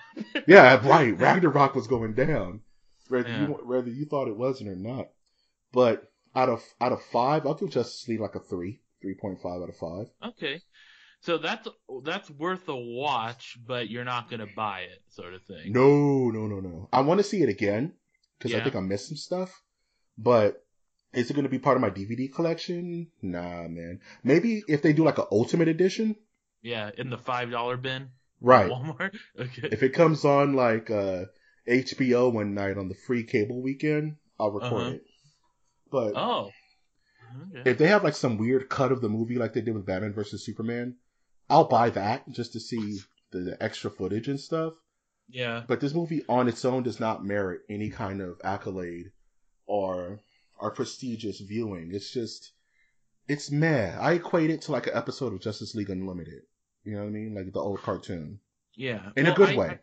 Yeah, 0.46 0.80
right. 0.88 1.16
Ragnarok 1.18 1.74
was 1.74 1.86
going 1.86 2.14
down, 2.14 2.62
whether 3.08 3.28
Yeah. 3.28 3.46
you 3.48 3.52
whether 3.64 3.90
you 3.90 4.06
thought 4.06 4.28
it 4.28 4.36
wasn't 4.36 4.70
or 4.70 4.76
not. 4.76 5.08
But 5.72 6.10
out 6.34 6.48
of 6.48 6.64
out 6.80 6.92
of 6.92 7.02
five, 7.02 7.46
I'll 7.46 7.54
give 7.54 7.68
Justice 7.70 8.08
League 8.08 8.20
like 8.20 8.34
a 8.34 8.40
three, 8.40 8.80
three 9.02 9.14
point 9.14 9.42
five 9.42 9.60
out 9.60 9.68
of 9.68 9.76
five. 9.76 10.06
Okay. 10.30 10.62
So 11.20 11.36
that's 11.36 11.68
that's 12.04 12.30
worth 12.30 12.66
a 12.68 12.76
watch, 12.76 13.58
but 13.66 13.90
you're 13.90 14.04
not 14.04 14.30
gonna 14.30 14.46
buy 14.56 14.80
it, 14.82 15.02
sort 15.10 15.34
of 15.34 15.42
thing. 15.42 15.72
No, 15.72 16.30
no, 16.30 16.46
no, 16.46 16.60
no. 16.60 16.88
I 16.90 17.02
want 17.02 17.18
to 17.18 17.24
see 17.24 17.42
it 17.42 17.50
again 17.50 17.92
because 18.38 18.54
I 18.58 18.62
think 18.64 18.74
I 18.74 18.80
missed 18.80 19.08
some 19.08 19.16
stuff. 19.18 19.62
But 20.16 20.64
is 21.12 21.30
it 21.30 21.34
going 21.34 21.44
to 21.44 21.50
be 21.50 21.58
part 21.58 21.76
of 21.76 21.80
my 21.80 21.90
DVD 21.90 22.32
collection? 22.32 23.08
Nah, 23.22 23.66
man. 23.68 24.00
Maybe 24.22 24.62
if 24.68 24.82
they 24.82 24.92
do 24.92 25.04
like 25.04 25.18
an 25.18 25.24
Ultimate 25.32 25.68
Edition, 25.68 26.16
Yeah, 26.62 26.90
in 26.96 27.10
the 27.10 27.18
five 27.18 27.50
dollar 27.50 27.76
bin. 27.76 28.10
right? 28.40 28.70
Walmart. 28.70 29.14
Okay. 29.40 29.68
If 29.72 29.82
it 29.82 29.90
comes 29.94 30.24
on 30.24 30.54
like 30.54 30.90
uh, 30.90 31.24
HBO 31.68 32.32
one 32.32 32.54
night 32.54 32.76
on 32.78 32.88
the 32.88 32.94
free 32.94 33.24
cable 33.24 33.62
weekend, 33.62 34.16
I'll 34.38 34.50
record 34.52 34.72
Uh-huh. 34.82 34.90
it. 34.92 35.02
But 35.90 36.12
Oh. 36.16 36.50
Okay. 37.54 37.70
if 37.70 37.78
they 37.78 37.86
have 37.88 38.04
like 38.04 38.14
some 38.14 38.36
weird 38.38 38.68
cut 38.68 38.90
of 38.92 39.00
the 39.00 39.08
movie 39.08 39.36
like 39.36 39.52
they 39.52 39.60
did 39.60 39.74
with 39.74 39.86
Batman 39.86 40.12
versus 40.14 40.44
Superman, 40.44 40.96
I'll 41.50 41.68
buy 41.68 41.90
that 41.90 42.28
just 42.30 42.52
to 42.54 42.60
see 42.60 42.98
the, 43.30 43.38
the 43.40 43.62
extra 43.62 43.90
footage 43.90 44.28
and 44.28 44.38
stuff. 44.40 44.74
Yeah. 45.28 45.64
But 45.66 45.80
this 45.80 45.94
movie 45.94 46.22
on 46.28 46.48
its 46.48 46.64
own 46.64 46.82
does 46.82 46.98
not 47.00 47.24
merit 47.24 47.60
any 47.68 47.90
kind 47.90 48.20
of 48.22 48.40
accolade 48.42 49.06
or 49.66 50.20
or 50.60 50.70
prestigious 50.70 51.40
viewing. 51.40 51.90
It's 51.92 52.12
just 52.12 52.52
it's 53.28 53.50
meh. 53.50 53.96
I 53.98 54.12
equate 54.14 54.50
it 54.50 54.62
to 54.62 54.72
like 54.72 54.86
an 54.86 54.94
episode 54.96 55.32
of 55.32 55.40
Justice 55.40 55.74
League 55.74 55.90
Unlimited. 55.90 56.42
You 56.84 56.94
know 56.94 57.00
what 57.02 57.08
I 57.08 57.10
mean? 57.10 57.34
Like 57.34 57.52
the 57.52 57.60
old 57.60 57.82
cartoon. 57.82 58.40
Yeah. 58.74 59.10
In 59.16 59.24
Well, 59.24 59.32
a 59.34 59.36
good 59.36 59.48
I- 59.50 59.56
way. 59.56 59.78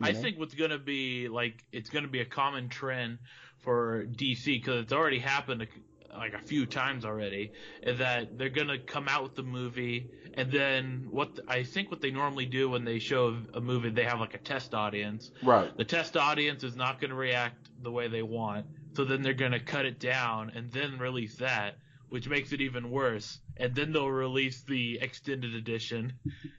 I, 0.00 0.08
I 0.08 0.12
know? 0.12 0.20
think 0.22 0.38
what's 0.40 0.54
gonna 0.54 0.78
be 0.78 1.28
like 1.28 1.64
it's 1.70 1.88
gonna 1.88 2.08
be 2.08 2.20
a 2.20 2.24
common 2.24 2.68
trend 2.68 3.18
for 3.58 4.04
DC 4.06 4.44
because 4.46 4.82
it's 4.82 4.92
already 4.92 5.20
happened 5.20 5.66
like 6.12 6.34
a 6.34 6.40
few 6.40 6.66
times 6.66 7.04
already. 7.04 7.52
Is 7.82 7.98
that 8.00 8.36
they're 8.36 8.48
gonna 8.50 8.78
come 8.78 9.06
out 9.08 9.22
with 9.22 9.36
the 9.36 9.44
movie 9.44 10.10
and 10.34 10.50
then 10.50 11.06
what 11.12 11.38
I 11.46 11.62
think 11.62 11.92
what 11.92 12.00
they 12.00 12.10
normally 12.10 12.44
do 12.46 12.68
when 12.68 12.84
they 12.84 12.98
show 12.98 13.36
a 13.54 13.60
movie 13.60 13.88
they 13.90 14.02
have 14.04 14.18
like 14.18 14.34
a 14.34 14.38
test 14.38 14.74
audience. 14.74 15.30
Right. 15.44 15.74
The 15.76 15.84
test 15.84 16.16
audience 16.16 16.64
is 16.64 16.74
not 16.74 17.00
gonna 17.00 17.14
react 17.14 17.68
the 17.80 17.92
way 17.92 18.08
they 18.08 18.22
want, 18.22 18.66
so 18.94 19.04
then 19.04 19.22
they're 19.22 19.34
gonna 19.34 19.60
cut 19.60 19.86
it 19.86 19.98
down 20.00 20.50
and 20.54 20.70
then 20.72 20.98
release 20.98 21.36
that. 21.36 21.78
Which 22.10 22.28
makes 22.28 22.52
it 22.52 22.60
even 22.60 22.90
worse, 22.90 23.40
and 23.56 23.74
then 23.74 23.90
they'll 23.92 24.08
release 24.10 24.62
the 24.62 24.98
extended 25.00 25.52
edition, 25.54 26.12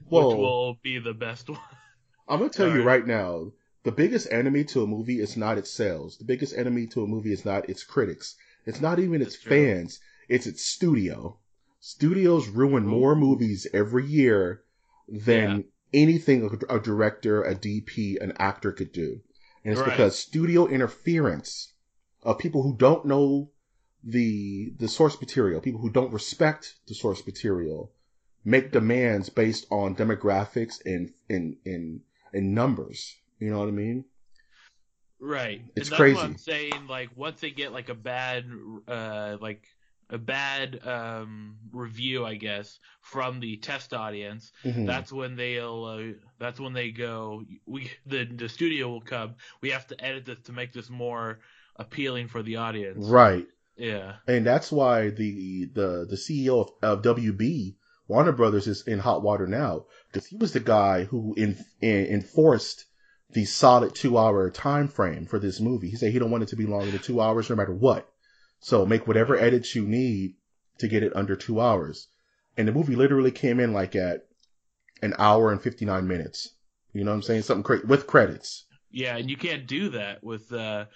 Whoa. 0.08 0.28
which 0.28 0.36
will 0.36 0.74
be 0.82 0.98
the 0.98 1.14
best 1.14 1.48
one. 1.48 1.58
I'm 2.28 2.40
gonna 2.40 2.50
tell 2.50 2.66
you 2.66 2.80
Alright. 2.80 2.86
right 2.86 3.06
now, 3.06 3.52
the 3.84 3.92
biggest 3.92 4.30
enemy 4.30 4.64
to 4.64 4.82
a 4.82 4.86
movie 4.86 5.18
is 5.20 5.34
not 5.36 5.56
its 5.56 5.70
sales. 5.72 6.18
The 6.18 6.24
biggest 6.26 6.54
enemy 6.58 6.86
to 6.88 7.04
a 7.04 7.06
movie 7.06 7.32
is 7.32 7.44
not 7.46 7.70
its 7.70 7.84
critics. 7.84 8.34
It's 8.66 8.80
not 8.82 8.98
even 8.98 9.22
its 9.22 9.36
That's 9.36 9.44
true. 9.44 9.50
fans. 9.50 10.00
It's 10.28 10.46
its 10.46 10.62
studio. 10.66 11.38
Studios 11.80 12.48
ruin 12.48 12.84
more 12.84 13.14
movies 13.14 13.66
every 13.72 14.04
year 14.04 14.62
than 15.08 15.64
anything 15.94 16.50
a, 16.68 16.74
a 16.74 16.80
director, 16.80 17.42
a 17.44 17.54
DP, 17.54 18.20
an 18.20 18.32
actor 18.38 18.72
could 18.72 18.92
do. 18.92 19.20
And 19.64 19.72
it's 19.72 19.80
Right. 19.80 19.90
because 19.90 20.18
studio 20.18 20.66
interference 20.66 21.72
of 22.26 22.38
people 22.38 22.62
who 22.62 22.76
don't 22.76 23.06
know 23.06 23.50
the 24.04 24.72
the 24.78 24.88
source 24.88 25.18
material, 25.20 25.60
people 25.60 25.80
who 25.80 25.90
don't 25.90 26.12
respect 26.12 26.74
the 26.88 26.94
source 26.94 27.24
material, 27.26 27.92
make 28.44 28.72
demands 28.72 29.28
based 29.30 29.66
on 29.70 29.96
demographics 29.96 30.84
and 30.84 31.12
and 31.30 31.56
and, 31.64 32.00
and 32.32 32.54
numbers. 32.54 33.16
You 33.38 33.50
know 33.50 33.60
what 33.60 33.68
I 33.68 33.72
mean? 33.72 34.04
Right. 35.20 35.62
It's 35.76 35.88
and 35.88 35.92
that's 35.92 35.96
crazy. 35.96 36.16
What 36.16 36.26
I'm 36.26 36.38
saying, 36.38 36.86
like, 36.88 37.10
once 37.16 37.40
they 37.40 37.50
get 37.50 37.72
like 37.72 37.88
a 37.88 37.94
bad, 37.94 38.44
uh, 38.86 39.38
like 39.40 39.66
a 40.10 40.18
bad 40.18 40.86
um 40.86 41.56
review, 41.72 42.24
I 42.24 42.34
guess, 42.36 42.78
from 43.00 43.40
the 43.40 43.56
test 43.56 43.94
audience, 43.94 44.52
Mhm. 44.64 44.86
that's 44.86 45.12
when 45.12 45.36
they'll, 45.36 45.84
uh, 45.84 46.12
that's 46.38 46.60
when 46.60 46.74
they 46.74 46.90
go, 46.90 47.44
we, 47.66 47.90
the 48.06 48.24
the 48.24 48.48
studio 48.48 48.88
will 48.88 49.00
come. 49.00 49.34
We 49.62 49.70
have 49.70 49.86
to 49.88 50.04
edit 50.04 50.26
this 50.26 50.38
to 50.44 50.52
make 50.52 50.72
this 50.72 50.90
more 50.90 51.40
appealing 51.78 52.28
for 52.28 52.42
the 52.42 52.56
audience. 52.56 53.06
Right. 53.06 53.46
Yeah. 53.76 54.16
And 54.26 54.46
that's 54.46 54.72
why 54.72 55.10
the 55.10 55.66
the 55.74 56.06
the 56.08 56.16
CEO 56.16 56.60
of, 56.60 56.70
of 56.82 57.16
WB 57.16 57.76
Warner 58.08 58.32
Brothers 58.32 58.66
is 58.66 58.86
in 58.86 59.00
hot 59.00 59.22
water 59.22 59.46
now 59.46 59.86
because 60.06 60.26
he 60.26 60.36
was 60.36 60.52
the 60.52 60.60
guy 60.60 61.04
who 61.04 61.34
in, 61.36 61.58
in, 61.80 62.06
enforced 62.06 62.84
the 63.30 63.44
solid 63.44 63.94
two 63.94 64.16
hour 64.16 64.48
time 64.50 64.88
frame 64.88 65.26
for 65.26 65.38
this 65.38 65.60
movie. 65.60 65.90
He 65.90 65.96
said 65.96 66.12
he 66.12 66.18
don't 66.18 66.30
want 66.30 66.44
it 66.44 66.50
to 66.50 66.56
be 66.56 66.66
longer 66.66 66.90
than 66.90 67.00
two 67.00 67.20
hours 67.20 67.50
no 67.50 67.56
matter 67.56 67.74
what. 67.74 68.08
So 68.60 68.86
make 68.86 69.06
whatever 69.06 69.36
edits 69.36 69.74
you 69.74 69.86
need 69.86 70.36
to 70.78 70.88
get 70.88 71.02
it 71.02 71.14
under 71.16 71.36
two 71.36 71.60
hours. 71.60 72.08
And 72.56 72.66
the 72.66 72.72
movie 72.72 72.96
literally 72.96 73.32
came 73.32 73.60
in 73.60 73.72
like 73.72 73.96
at 73.96 74.26
an 75.02 75.14
hour 75.18 75.50
and 75.50 75.60
fifty 75.60 75.84
nine 75.84 76.06
minutes. 76.06 76.54
You 76.92 77.04
know 77.04 77.10
what 77.10 77.16
I'm 77.16 77.22
saying? 77.22 77.42
Something 77.42 77.64
cra- 77.64 77.86
with 77.86 78.06
credits. 78.06 78.64
Yeah, 78.90 79.16
and 79.16 79.28
you 79.28 79.36
can't 79.36 79.66
do 79.66 79.90
that 79.90 80.24
with 80.24 80.50
uh, 80.52 80.86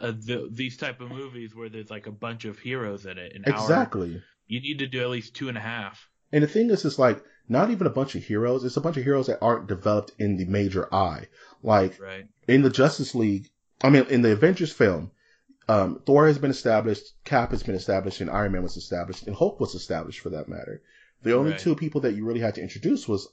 uh 0.00 0.12
the, 0.12 0.48
these 0.50 0.76
type 0.76 1.00
of 1.00 1.10
movies 1.10 1.54
where 1.54 1.68
there's 1.68 1.90
like 1.90 2.06
a 2.06 2.12
bunch 2.12 2.44
of 2.44 2.58
heroes 2.58 3.06
in 3.06 3.18
it. 3.18 3.34
An 3.34 3.44
hour. 3.46 3.54
Exactly. 3.62 4.22
You 4.46 4.60
need 4.60 4.78
to 4.80 4.86
do 4.86 5.00
at 5.02 5.10
least 5.10 5.34
two 5.34 5.48
and 5.48 5.56
a 5.58 5.60
half. 5.60 6.08
And 6.32 6.42
the 6.42 6.48
thing 6.48 6.70
is, 6.70 6.84
it's 6.84 6.98
like 6.98 7.22
not 7.48 7.70
even 7.70 7.86
a 7.86 7.90
bunch 7.90 8.14
of 8.14 8.24
heroes. 8.24 8.64
It's 8.64 8.76
a 8.76 8.80
bunch 8.80 8.96
of 8.96 9.04
heroes 9.04 9.26
that 9.26 9.38
aren't 9.42 9.66
developed 9.68 10.12
in 10.18 10.36
the 10.36 10.44
major 10.46 10.92
eye. 10.94 11.26
Like 11.62 12.00
Right. 12.00 12.24
in 12.48 12.62
the 12.62 12.70
Justice 12.70 13.14
League, 13.14 13.48
I 13.82 13.90
mean, 13.90 14.06
in 14.08 14.22
the 14.22 14.32
Avengers 14.32 14.72
film, 14.72 15.10
um, 15.68 16.00
Thor 16.06 16.26
has 16.26 16.38
been 16.38 16.50
established, 16.50 17.04
Cap 17.24 17.50
has 17.50 17.62
been 17.62 17.74
established, 17.74 18.20
and 18.20 18.30
Iron 18.30 18.52
Man 18.52 18.62
was 18.62 18.76
established, 18.76 19.26
and 19.26 19.36
Hulk 19.36 19.60
was 19.60 19.74
established 19.74 20.20
for 20.20 20.30
that 20.30 20.48
matter. 20.48 20.82
The 21.22 21.34
only 21.36 21.50
Right. 21.52 21.60
two 21.60 21.74
people 21.76 22.00
that 22.02 22.14
you 22.14 22.24
really 22.24 22.40
had 22.40 22.54
to 22.56 22.62
introduce 22.62 23.06
was 23.06 23.28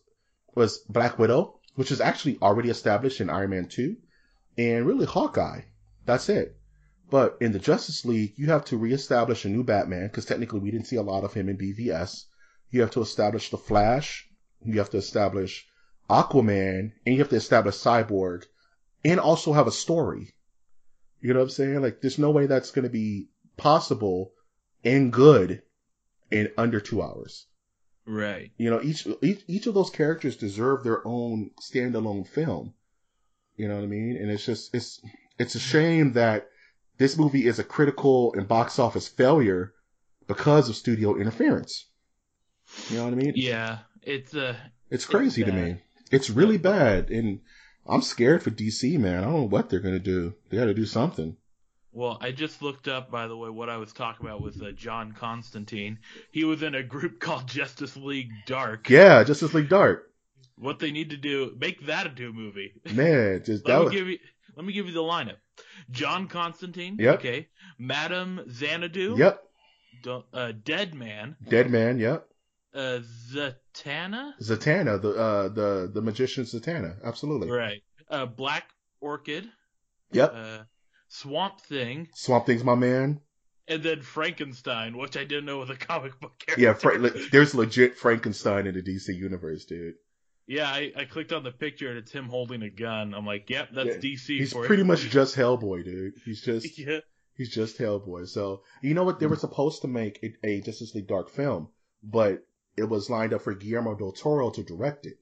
was 0.56 0.80
Black 0.90 1.18
Widow, 1.20 1.60
which 1.76 1.92
is 1.92 2.02
actually 2.02 2.38
already 2.42 2.70
established 2.70 3.22
in 3.22 3.30
Iron 3.30 3.52
Man 3.52 3.68
two, 3.68 3.98
and 4.58 4.86
really 4.86 5.06
Hawkeye. 5.06 5.62
That's 6.06 6.30
it. 6.30 6.57
But 7.10 7.38
in 7.40 7.54
the 7.54 7.60
Justice 7.60 8.04
League, 8.06 8.34
you 8.36 8.48
have 8.48 8.66
to 8.66 8.78
reestablish 8.78 9.46
a 9.46 9.50
new 9.50 9.64
Batman 9.64 10.08
because 10.08 10.26
technically 10.26 10.60
we 10.60 10.72
didn't 10.72 10.88
see 10.88 10.98
a 10.98 11.02
lot 11.02 11.24
of 11.24 11.34
him 11.34 11.48
in 11.48 11.58
BVS. 11.58 12.26
You 12.70 12.82
have 12.82 12.92
to 12.92 13.02
establish 13.02 13.50
the 13.50 13.58
Flash. 13.58 14.28
You 14.66 14.80
have 14.80 14.90
to 14.90 14.98
establish 14.98 15.66
Aquaman, 16.10 16.92
and 17.06 17.16
you 17.16 17.20
have 17.20 17.30
to 17.30 17.36
establish 17.36 17.76
Cyborg, 17.76 18.46
and 19.06 19.20
also 19.20 19.54
have 19.54 19.68
a 19.68 19.72
story. 19.72 20.36
You 21.22 21.34
know 21.34 21.40
what 21.40 21.46
I'm 21.46 21.50
saying? 21.50 21.82
Like, 21.82 22.02
there's 22.02 22.18
no 22.18 22.32
way 22.32 22.46
that's 22.46 22.72
going 22.72 22.84
to 22.84 22.90
be 22.90 23.30
possible 23.56 24.34
and 24.84 25.12
good 25.12 25.62
in 26.30 26.52
under 26.58 26.80
two 26.80 27.02
hours. 27.02 27.46
Right. 28.06 28.52
You 28.58 28.70
know, 28.70 28.82
each, 28.82 29.08
each 29.22 29.44
each 29.48 29.68
of 29.68 29.74
those 29.74 29.90
characters 29.90 30.38
deserve 30.38 30.84
their 30.84 31.06
own 31.06 31.52
standalone 31.62 32.28
film. 32.28 32.74
You 33.58 33.68
know 33.68 33.76
what 33.76 33.84
I 33.84 33.88
mean? 33.88 34.18
And 34.18 34.32
it's 34.32 34.46
just 34.46 34.74
it's 34.74 35.02
it's 35.38 35.56
a 35.56 35.60
shame 35.60 36.14
that 36.14 36.50
this 36.98 37.18
movie 37.18 37.46
is 37.46 37.60
a 37.60 37.64
critical 37.64 38.34
and 38.34 38.48
box 38.48 38.80
office 38.80 39.08
failure 39.08 39.74
because 40.28 40.70
of 40.70 40.76
studio 40.76 41.16
interference. 41.18 41.86
You 42.90 42.98
know 42.98 43.06
what 43.06 43.14
I 43.14 43.18
mean? 43.18 43.34
Yeah. 43.36 43.80
It's 44.02 44.34
uh 44.36 44.56
It's 44.90 45.06
crazy 45.06 45.44
to 45.44 45.52
me. 45.52 45.82
It's 46.12 46.30
really 46.30 46.58
bad, 46.58 47.10
and 47.10 47.42
I'm 47.86 48.02
scared 48.02 48.44
for 48.44 48.52
DC, 48.52 48.98
man. 49.00 49.20
I 49.20 49.26
don't 49.26 49.34
know 49.34 49.44
what 49.44 49.70
they're 49.70 49.80
gonna 49.82 50.00
do. 50.00 50.36
They 50.50 50.58
got 50.58 50.66
to 50.66 50.74
do 50.74 50.86
something. 50.86 51.38
well, 51.92 52.18
I 52.22 52.32
just 52.32 52.62
looked 52.62 52.88
up 52.88 53.10
by 53.12 53.28
the 53.28 53.36
way 53.38 53.50
what 53.50 53.70
I 53.70 53.78
was 53.78 53.92
talking 53.94 54.26
about 54.26 54.42
with 54.42 54.62
uh, 54.62 54.72
John 54.72 55.12
Constantine. 55.14 56.00
He 56.32 56.44
was 56.44 56.62
in 56.64 56.76
a 56.76 56.84
group 56.84 57.20
called 57.20 57.48
Justice 57.48 57.98
League 57.98 58.32
Dark. 58.46 58.90
Yeah, 58.90 59.24
Justice 59.24 59.54
League 59.54 59.70
Dark, 59.70 60.12
What 60.58 60.80
they 60.80 60.92
need 60.92 61.10
to 61.12 61.18
do, 61.18 61.56
make 61.60 61.86
that 61.88 62.08
a 62.20 62.32
movie. 62.32 62.74
man. 62.94 63.44
Just 63.46 63.66
Let 63.66 63.74
that 63.74 63.80
me 63.80 63.86
was, 63.86 63.94
give 63.94 64.08
you 64.08 64.20
let 64.56 64.66
me 64.66 64.74
give 64.74 64.88
you 64.88 64.94
the 64.94 65.00
lineup. 65.02 65.38
John 65.92 66.28
Constantine, 66.28 66.98
Yep. 67.00 67.20
okay. 67.20 67.48
Madam 67.80 68.42
Xanadu, 68.50 69.16
yep. 69.18 69.44
Uh, 70.34 70.52
Dead 70.64 70.94
Man, 70.94 71.36
Dead 71.50 71.70
Man, 71.72 71.98
yep. 71.98 72.28
uh, 72.74 73.00
Zatanna, 73.34 74.34
Zatanna, 74.42 75.02
the 75.02 75.10
uh, 75.12 75.48
the 75.50 75.92
the 75.94 76.02
magician 76.02 76.44
Zatanna, 76.46 76.96
absolutely. 77.04 77.50
right. 77.50 77.82
Uh, 78.10 78.26
Black 78.26 78.70
Orchid, 79.02 79.50
Yep. 80.12 80.34
uh, 80.34 80.58
Swamp 81.10 81.62
Thing, 81.62 82.08
Swamp 82.14 82.46
Thing's 82.46 82.64
my 82.64 82.76
man. 82.76 83.20
and 83.68 83.84
then 83.84 84.02
Frankenstein, 84.02 84.98
which 84.98 85.18
I 85.18 85.24
didn't 85.24 85.46
know 85.46 85.58
was 85.58 85.70
a 85.70 85.76
comic 85.76 86.20
book 86.20 86.38
character. 86.40 86.62
Yeah, 86.64 86.74
Fra- 86.74 86.98
le- 87.00 87.30
there's 87.32 87.54
legit 87.56 87.98
Frankenstein 87.98 88.68
in 88.68 88.76
the 88.76 88.82
DC 88.82 89.10
universe, 89.16 89.66
dude. 89.66 89.96
Yeah, 90.48 90.70
I, 90.70 90.94
I 90.96 91.06
clicked 91.06 91.34
on 91.34 91.44
the 91.44 91.52
picture 91.52 91.90
and 91.90 91.98
it's 91.98 92.12
him 92.12 92.30
holding 92.30 92.64
a 92.64 92.70
gun. 92.70 93.14
I'm 93.14 93.26
like, 93.26 93.50
yep, 93.50 93.70
that's 93.74 93.96
Yeah, 93.96 94.12
DC 94.12 94.28
He's 94.40 94.54
pretty 94.54 94.84
much 94.84 95.02
just 95.10 95.36
Hellboy, 95.36 95.84
dude. 95.84 96.14
He's 96.24 96.42
just 96.42 96.80
yeah, 96.80 97.00
He's 97.36 97.54
just 97.54 97.78
Hellboy. 97.78 98.28
So 98.28 98.64
you 98.82 98.94
know 98.94 99.04
what? 99.04 99.20
They 99.20 99.28
were 99.28 99.36
supposed 99.36 99.82
to 99.82 99.88
make 99.88 100.24
a, 100.24 100.48
a 100.48 100.62
Justice 100.62 100.96
League 100.96 101.08
Dark 101.08 101.30
film, 101.30 101.68
but 102.02 102.46
it 102.78 102.86
was 102.86 103.10
lined 103.10 103.34
up 103.34 103.42
for 103.42 103.54
Guillermo 103.54 103.96
del 103.96 104.14
Toro 104.14 104.50
to 104.52 104.64
direct 104.64 105.06
it. 105.06 105.20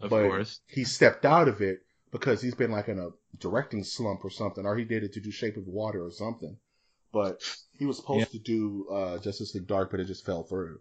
Of 0.00 0.10
but 0.10 0.28
course. 0.28 0.60
he 0.66 0.84
stepped 0.84 1.24
out 1.24 1.48
of 1.48 1.62
it 1.62 1.80
because 2.12 2.42
he's 2.42 2.54
been 2.54 2.70
like 2.70 2.88
in 2.88 2.98
a 2.98 3.08
directing 3.38 3.82
slump 3.82 4.24
or 4.24 4.30
something, 4.30 4.66
or 4.66 4.76
he 4.76 4.84
did 4.84 5.04
it 5.04 5.14
to 5.14 5.20
do 5.20 5.30
Shape 5.30 5.56
of 5.56 5.66
Water 5.66 6.04
or 6.04 6.10
something. 6.10 6.56
But 7.12 7.40
he 7.78 7.86
was 7.86 7.96
supposed 7.96 8.32
to 8.32 8.38
do 8.38 8.88
uh, 8.92 9.18
Justice 9.18 9.54
League 9.54 9.66
Dark, 9.66 9.90
but 9.90 10.00
it 10.00 10.04
just 10.04 10.26
fell 10.26 10.42
through. 10.42 10.80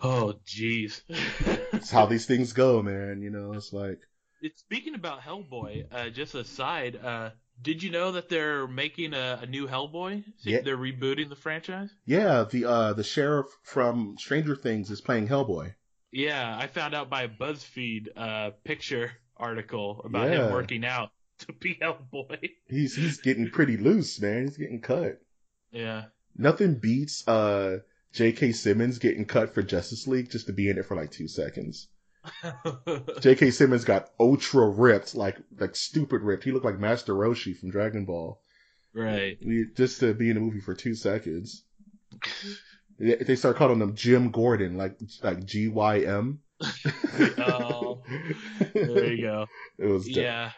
Oh, 0.00 0.34
jeez. 0.46 1.00
It's 1.72 1.90
how 1.90 2.06
these 2.06 2.26
things 2.26 2.52
go, 2.52 2.82
man. 2.82 3.22
You 3.22 3.30
know, 3.30 3.52
it's 3.52 3.72
like 3.72 3.98
It's, 4.42 4.60
speaking 4.60 4.94
about 4.94 5.20
Hellboy, 5.22 5.86
uh, 5.90 6.10
just 6.10 6.34
a 6.34 6.44
side, 6.44 6.96
uh, 7.02 7.30
did 7.62 7.82
you 7.82 7.90
know 7.90 8.12
that 8.12 8.28
they're 8.28 8.66
making 8.68 9.14
a, 9.14 9.40
a 9.42 9.46
new 9.46 9.66
Hellboy? 9.66 10.22
See, 10.38 10.50
Yeah. 10.52 10.60
They're 10.60 10.76
rebooting 10.76 11.28
the 11.30 11.36
franchise? 11.36 11.88
yeah, 12.04 12.44
the 12.50 12.66
uh, 12.66 12.92
the 12.92 13.04
sheriff 13.04 13.46
from 13.62 14.16
Stranger 14.18 14.54
Things 14.56 14.90
is 14.90 15.00
playing 15.00 15.28
Hellboy. 15.28 15.74
Yeah, 16.12 16.56
I 16.58 16.66
found 16.66 16.94
out 16.94 17.08
by 17.10 17.22
a 17.22 17.28
BuzzFeed 17.28 18.08
uh, 18.16 18.50
picture 18.64 19.12
article 19.36 20.02
about 20.04 20.30
Yeah. 20.30 20.46
him 20.46 20.52
working 20.52 20.84
out 20.84 21.10
to 21.40 21.52
be 21.54 21.74
Hellboy. 21.80 22.50
He's 22.68 22.94
he's 22.94 23.20
getting 23.22 23.48
pretty 23.50 23.78
loose, 23.78 24.20
man. 24.20 24.42
He's 24.42 24.58
getting 24.58 24.82
cut. 24.82 25.18
Yeah. 25.72 26.04
Nothing 26.36 26.74
beats 26.74 27.26
uh 27.26 27.78
J.K. 28.16 28.52
Simmons 28.52 28.98
getting 28.98 29.26
cut 29.26 29.52
for 29.52 29.62
Justice 29.62 30.06
League 30.06 30.30
just 30.30 30.46
to 30.46 30.52
be 30.54 30.70
in 30.70 30.78
it 30.78 30.86
for 30.86 30.96
like 30.96 31.10
two 31.10 31.28
seconds. 31.28 31.88
J.K. 33.20 33.50
Simmons 33.50 33.84
got 33.84 34.08
ultra 34.18 34.66
ripped, 34.66 35.14
like 35.14 35.36
like 35.60 35.76
stupid 35.76 36.22
ripped. 36.22 36.44
He 36.44 36.50
looked 36.50 36.64
like 36.64 36.78
Master 36.78 37.12
Roshi 37.12 37.54
from 37.54 37.70
Dragon 37.70 38.06
Ball. 38.06 38.40
right. 38.94 39.36
Just 39.76 40.00
to 40.00 40.14
be 40.14 40.30
in 40.30 40.38
a 40.38 40.40
movie 40.40 40.60
for 40.60 40.74
two 40.74 40.94
seconds. 40.94 41.64
They 42.98 43.36
start 43.36 43.56
calling 43.56 43.82
him 43.82 43.94
Jim 43.94 44.30
Gordon, 44.30 44.78
like 44.78 44.98
like 45.22 45.44
G 45.44 45.68
Y 45.68 46.00
M. 46.00 46.40
Oh, 47.38 48.02
there 48.72 49.12
you 49.12 49.20
go. 49.20 49.46
It 49.78 49.86
was 49.86 50.06
dope. 50.06 50.16
Yeah, 50.16 50.52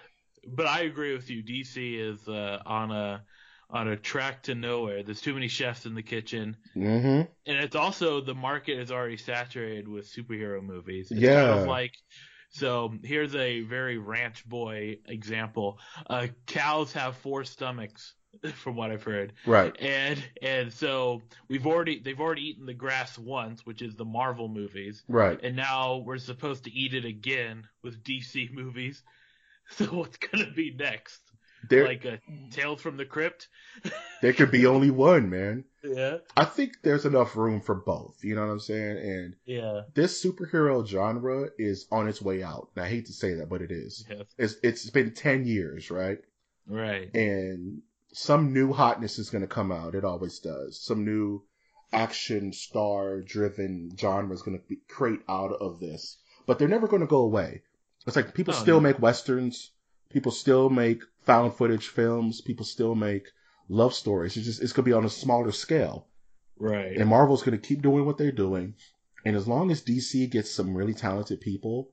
but 0.46 0.66
I 0.66 0.82
agree 0.82 1.12
with 1.12 1.28
you. 1.28 1.42
DC 1.42 1.98
is 1.98 2.28
uh, 2.28 2.62
on 2.64 2.92
a 2.92 3.24
on 3.70 3.88
a 3.88 3.96
track 3.96 4.44
to 4.44 4.54
nowhere. 4.54 5.02
There's 5.02 5.20
too 5.20 5.34
many 5.34 5.48
chefs 5.48 5.84
in 5.86 5.94
the 5.94 6.02
kitchen, 6.02 6.56
Mm-hmm. 6.76 7.30
and 7.46 7.58
it's 7.64 7.76
also 7.76 8.20
the 8.20 8.34
market 8.34 8.78
is 8.78 8.90
already 8.90 9.16
saturated 9.18 9.88
with 9.88 10.10
superhero 10.10 10.62
movies. 10.62 11.10
It's 11.10 11.20
Yeah. 11.20 11.48
kind 11.48 11.60
of 11.60 11.66
like 11.66 11.92
so. 12.50 12.94
Here's 13.04 13.34
a 13.34 13.60
very 13.62 13.98
ranch 13.98 14.48
boy 14.48 14.98
example. 15.06 15.78
Uh, 16.08 16.28
cows 16.46 16.92
have 16.94 17.16
four 17.18 17.44
stomachs, 17.44 18.14
from 18.54 18.76
what 18.76 18.90
I've 18.90 19.02
heard, 19.02 19.32
Right. 19.46 19.74
and 19.80 20.22
and 20.40 20.72
so 20.72 21.20
we've 21.48 21.66
already 21.66 21.98
they've 21.98 22.20
already 22.20 22.48
eaten 22.48 22.64
the 22.66 22.74
grass 22.74 23.18
once, 23.18 23.66
which 23.66 23.82
is 23.82 23.96
the 23.96 24.04
Marvel 24.04 24.48
movies, 24.48 25.02
Right. 25.08 25.38
and 25.42 25.56
now 25.56 25.98
we're 25.98 26.18
supposed 26.18 26.64
to 26.64 26.70
eat 26.72 26.94
it 26.94 27.04
again 27.04 27.66
with 27.82 28.02
DC 28.02 28.50
movies. 28.52 29.02
So 29.76 29.84
what's 29.84 30.16
gonna 30.16 30.50
be 30.50 30.72
next? 30.74 31.20
There 31.68 31.86
Like 31.86 32.04
a 32.04 32.20
tale 32.50 32.76
from 32.76 32.96
the 32.96 33.04
Crypt? 33.04 33.48
there 34.22 34.32
could 34.32 34.50
be 34.50 34.66
only 34.66 34.90
one, 34.90 35.28
man. 35.30 35.64
Yeah. 35.82 36.18
I 36.36 36.44
think 36.44 36.74
there's 36.82 37.04
enough 37.06 37.36
room 37.36 37.60
for 37.60 37.74
both. 37.74 38.16
You 38.22 38.34
know 38.34 38.46
what 38.46 38.52
I'm 38.52 38.60
saying? 38.60 38.98
And 38.98 39.34
Yeah. 39.44 39.82
this 39.94 40.22
superhero 40.24 40.86
genre 40.86 41.48
is 41.58 41.86
on 41.90 42.08
its 42.08 42.22
way 42.22 42.42
out. 42.42 42.70
And 42.76 42.84
I 42.84 42.88
hate 42.88 43.06
to 43.06 43.12
say 43.12 43.34
that, 43.34 43.48
but 43.48 43.62
it 43.62 43.70
is. 43.70 44.04
Yes. 44.08 44.26
It's 44.38 44.54
it's 44.62 44.90
been 44.90 45.12
ten 45.14 45.46
years, 45.46 45.90
right? 45.90 46.18
Right. 46.66 47.12
And 47.14 47.82
some 48.12 48.52
new 48.52 48.72
hotness 48.72 49.18
is 49.18 49.30
going 49.30 49.42
to 49.42 49.48
come 49.48 49.72
out. 49.72 49.94
It 49.94 50.04
always 50.04 50.38
does. 50.38 50.80
Some 50.80 51.04
new 51.04 51.42
action 51.92 52.52
star 52.52 53.20
driven 53.22 53.90
genre 53.98 54.34
is 54.34 54.42
going 54.42 54.58
to 54.58 54.64
be 54.66 54.76
create 54.88 55.20
out 55.28 55.52
of 55.52 55.80
this, 55.80 56.18
but 56.46 56.58
they're 56.58 56.68
never 56.68 56.86
going 56.88 57.00
to 57.00 57.06
go 57.08 57.18
away. 57.22 57.62
It's 58.06 58.16
like 58.16 58.34
people 58.34 58.54
Oh, 58.54 58.58
still 58.58 58.76
no. 58.76 58.80
make 58.88 58.98
westerns, 59.00 59.70
people 60.10 60.32
still 60.32 60.68
make 60.70 61.02
found 61.28 61.54
footage 61.54 61.86
films, 61.88 62.40
people 62.40 62.64
still 62.64 62.94
make 62.94 63.24
love 63.68 63.92
stories. 63.94 64.36
It's 64.36 64.46
just 64.46 64.62
it's 64.62 64.72
going 64.72 64.84
to 64.84 64.90
be 64.90 64.98
on 64.98 65.04
a 65.04 65.10
smaller 65.10 65.52
scale. 65.52 66.08
Right. 66.58 66.96
And 66.96 67.08
Marvel's 67.08 67.42
going 67.44 67.58
to 67.60 67.68
keep 67.68 67.82
doing 67.82 68.04
what 68.06 68.16
they're 68.18 68.32
doing. 68.46 68.74
And 69.24 69.36
as 69.36 69.46
long 69.46 69.70
as 69.70 69.82
DC 69.82 70.30
gets 70.30 70.50
some 70.50 70.74
really 70.74 70.94
talented 70.94 71.40
people 71.40 71.90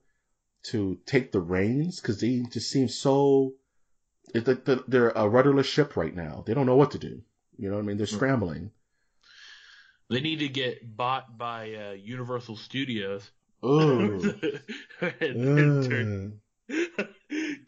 to 0.70 0.98
take 1.06 1.30
the 1.32 1.40
reins, 1.40 2.00
because 2.00 2.18
they 2.20 2.40
just 2.50 2.70
seem 2.70 2.88
so. 2.88 3.52
it- 4.34 4.44
they- 4.46 4.54
they- 4.54 4.82
They're 4.88 5.10
a 5.10 5.28
rudderless 5.28 5.66
ship 5.66 5.96
right 5.96 6.14
now. 6.14 6.42
They 6.46 6.54
don't 6.54 6.66
know 6.66 6.76
what 6.82 6.90
to 6.92 6.98
do. 6.98 7.22
You 7.58 7.68
know 7.68 7.76
what 7.76 7.84
I 7.84 7.86
mean? 7.86 7.96
They're 7.98 8.06
scrambling. 8.18 8.70
They 10.10 10.20
need 10.20 10.40
to 10.40 10.48
get 10.48 10.96
bought 10.96 11.36
by 11.38 11.74
uh, 11.74 11.92
Universal 11.92 12.56
Studios. 12.56 13.30
Oh. 13.62 13.78
and, 15.00 15.22
and 15.22 15.90
turn, 15.90 16.40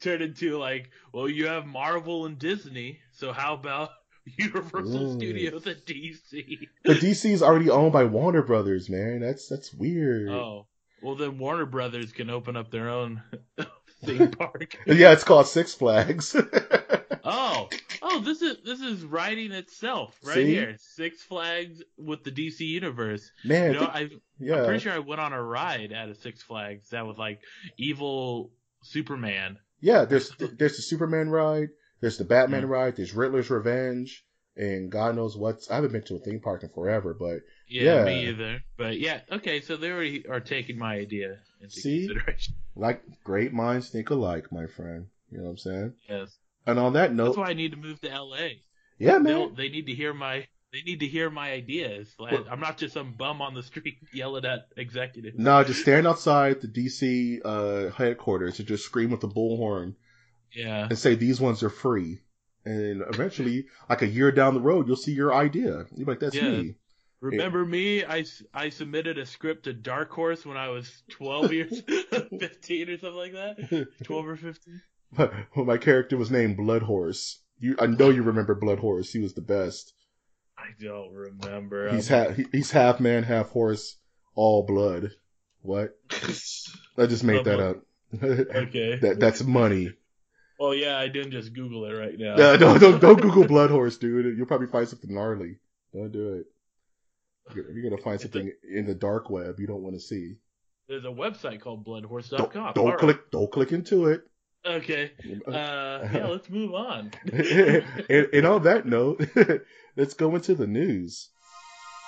turn 0.09 0.22
into 0.22 0.59
like, 0.59 0.90
well, 1.12 1.28
you 1.28 1.46
have 1.46 1.66
Marvel 1.66 2.26
and 2.26 2.38
Disney, 2.38 2.98
so 3.12 3.32
how 3.32 3.54
about 3.54 3.90
Universal 4.38 5.12
Ooh. 5.12 5.18
Studios 5.18 5.66
and 5.66 5.76
DC? 5.84 6.68
But 6.84 6.98
DC's 6.98 7.42
already 7.42 7.70
owned 7.70 7.92
by 7.92 8.04
Warner 8.04 8.42
Brothers, 8.42 8.88
man. 8.88 9.20
That's 9.20 9.48
that's 9.48 9.72
weird. 9.72 10.28
Oh, 10.30 10.66
well 11.02 11.14
then 11.16 11.38
Warner 11.38 11.66
Brothers 11.66 12.12
can 12.12 12.30
open 12.30 12.56
up 12.56 12.70
their 12.70 12.88
own 12.88 13.22
theme 14.04 14.30
park. 14.38 14.76
Yeah, 14.86 15.12
it's 15.12 15.24
called 15.24 15.46
Six 15.46 15.74
Flags. 15.74 16.34
Oh, 17.30 17.68
oh, 18.00 18.20
this 18.20 18.40
is 18.42 18.56
this 18.64 18.80
is 18.80 19.04
writing 19.04 19.52
itself 19.52 20.18
right 20.24 20.34
See? 20.34 20.46
here. 20.46 20.76
Six 20.78 21.22
Flags 21.22 21.82
with 21.98 22.24
the 22.24 22.30
DC 22.30 22.61
universe. 22.61 23.30
man, 23.44 23.72
You 23.74 23.80
know, 23.80 23.86
think- 23.92 23.94
I 23.94 24.09
yeah. 24.38 24.54
I'm 24.56 24.64
pretty 24.64 24.80
sure 24.80 24.92
I 24.92 24.98
went 25.00 25.20
on 25.20 25.32
a 25.32 25.42
ride 25.42 25.92
at 25.92 26.09
a 26.09 26.14
Six 26.14 26.42
Flags 26.42 26.90
that 26.90 27.06
was 27.06 27.18
like 27.18 27.40
evil 27.76 28.50
Superman. 28.82 29.59
Yeah, 29.80 30.04
there's 30.04 30.30
there's 30.38 30.76
the 30.76 30.82
Superman 30.82 31.28
ride, 31.30 31.68
there's 32.00 32.18
the 32.18 32.24
Batman 32.24 32.64
Mm. 32.64 32.68
ride, 32.68 32.96
there's 32.96 33.14
Riddler's 33.14 33.50
Revenge, 33.50 34.24
and 34.56 34.90
God 34.90 35.14
knows 35.16 35.36
what's. 35.36 35.70
I 35.70 35.76
haven't 35.76 35.92
been 35.92 36.02
to 36.04 36.16
a 36.16 36.18
theme 36.18 36.40
park 36.40 36.62
in 36.62 36.68
forever, 36.70 37.14
but 37.18 37.40
Yeah, 37.68 37.96
Yeah. 37.98 38.04
me 38.04 38.28
either. 38.28 38.62
But 38.76 38.98
yeah, 38.98 39.20
okay, 39.30 39.60
so 39.60 39.76
they 39.76 39.90
already 39.92 40.26
are 40.26 40.40
taking 40.40 40.78
my 40.78 40.94
idea 40.96 41.38
into 41.60 41.74
See? 41.80 42.06
consideration. 42.06 42.54
like 42.74 43.02
great 43.24 43.52
minds 43.52 43.90
think 43.90 44.10
alike, 44.10 44.50
my 44.52 44.66
friend. 44.66 45.06
You 45.30 45.38
know 45.38 45.44
what 45.44 45.50
I'm 45.50 45.58
saying? 45.58 45.94
Yes, 46.08 46.38
And 46.66 46.78
on 46.78 46.94
that 46.94 47.12
note, 47.12 47.26
that's 47.26 47.36
why 47.36 47.50
I 47.50 47.54
need 47.54 47.72
to 47.72 47.76
move 47.76 48.00
to 48.00 48.08
LA. 48.08 48.48
yeah, 48.98 49.18
They'll, 49.18 49.48
man. 49.48 49.54
they 49.56 49.68
need 49.68 49.86
to 49.86 49.94
hear 49.94 50.14
my. 50.14 50.46
They 50.72 50.82
need 50.82 51.00
to 51.00 51.06
hear 51.06 51.30
my 51.30 51.52
ideas. 51.52 52.14
Well- 52.18 52.44
I'm 52.50 52.60
not 52.60 52.76
just 52.78 52.94
some 52.94 53.14
bum 53.14 53.40
on 53.40 53.54
the 53.54 53.62
street 53.62 53.96
yelling 54.12 54.44
at 54.44 54.68
executives. 54.76 55.38
No, 55.38 55.64
just 55.64 55.80
stand 55.80 56.06
outside 56.06 56.60
the 56.60 56.68
DC 56.68 57.40
uh, 57.44 57.90
headquarters 57.92 58.58
and 58.58 58.68
just 58.68 58.84
scream 58.84 59.10
with 59.10 59.20
the 59.20 59.28
bullhorn 59.28 59.94
Yeah. 60.54 60.86
and 60.88 60.98
say 60.98 61.14
these 61.14 61.40
ones 61.40 61.62
are 61.62 61.70
free. 61.70 62.20
And 62.64 63.02
eventually, 63.12 63.66
like 63.88 64.02
a 64.02 64.06
year 64.06 64.30
down 64.30 64.52
the 64.52 64.60
road, 64.60 64.86
you'll 64.86 64.96
see 64.96 65.12
your 65.12 65.32
idea. 65.34 65.86
You're 65.96 66.06
like, 66.06 66.20
that's 66.20 66.34
Yeah. 66.34 66.50
me. 66.50 66.74
Remember 67.20 67.64
me? 67.64 68.04
I, 68.04 68.24
I 68.54 68.68
submitted 68.68 69.18
a 69.18 69.26
script 69.26 69.64
to 69.64 69.72
Dark 69.72 70.10
Horse 70.12 70.44
when 70.46 70.56
I 70.56 70.68
was 70.68 71.02
12 71.10 71.52
years, 71.52 71.80
15 72.38 72.90
or 72.90 72.98
something 72.98 73.14
like 73.16 73.32
that. 73.32 73.88
12 74.04 74.26
or 74.28 74.36
15. 74.36 74.80
when 75.54 75.66
my 75.66 75.78
character 75.78 76.16
was 76.16 76.30
named 76.30 76.56
Blood 76.58 76.82
Horse. 76.82 77.42
You, 77.58 77.74
I 77.80 77.86
know 77.86 78.10
you 78.10 78.22
remember 78.22 78.54
Blood 78.54 78.78
Horse. 78.78 79.10
He 79.12 79.18
was 79.18 79.34
the 79.34 79.40
best. 79.40 79.94
I 80.68 80.82
don't 80.82 81.12
remember. 81.12 81.90
He's 81.90 82.08
half 82.08 82.36
he's 82.52 82.70
half 82.70 83.00
man, 83.00 83.22
half 83.22 83.50
horse, 83.50 83.96
all 84.34 84.64
blood. 84.66 85.12
What? 85.62 85.98
I 86.12 87.06
just 87.06 87.24
made 87.24 87.44
that 87.44 87.60
up. 87.60 87.76
okay. 88.22 88.96
that 88.96 89.18
that's 89.18 89.42
money. 89.42 89.92
Well, 90.58 90.74
yeah, 90.74 90.98
I 90.98 91.08
didn't 91.08 91.32
just 91.32 91.52
Google 91.52 91.84
it 91.84 91.92
right 91.92 92.18
now. 92.18 92.34
No, 92.34 92.56
no, 92.56 92.78
don't 92.78 93.00
don't 93.00 93.20
Google 93.20 93.46
blood 93.46 93.70
horse, 93.70 93.96
dude. 93.96 94.36
You'll 94.36 94.46
probably 94.46 94.66
find 94.66 94.88
something 94.88 95.12
gnarly. 95.12 95.56
Don't 95.94 96.12
do 96.12 96.34
it. 96.34 96.46
You're, 97.54 97.70
you're 97.72 97.90
gonna 97.90 98.02
find 98.02 98.20
something 98.20 98.52
in 98.70 98.86
the 98.86 98.94
dark 98.94 99.30
web 99.30 99.58
you 99.58 99.66
don't 99.66 99.82
want 99.82 99.94
to 99.94 100.00
see. 100.00 100.36
There's 100.88 101.04
a 101.04 101.08
website 101.08 101.60
called 101.60 101.84
Don't, 101.84 102.02
bloodhorse.com. 102.02 102.72
don't 102.74 102.86
right. 102.86 102.98
click. 102.98 103.30
Don't 103.30 103.50
click 103.50 103.72
into 103.72 104.06
it. 104.06 104.22
Okay. 104.68 105.12
Uh, 105.46 105.50
yeah, 106.12 106.26
let's 106.28 106.50
move 106.50 106.74
on. 106.74 107.10
and, 107.32 108.28
and 108.32 108.46
on 108.46 108.62
that 108.64 108.84
note, 108.84 109.24
let's 109.96 110.14
go 110.14 110.34
into 110.34 110.54
the 110.54 110.66
news. 110.66 111.30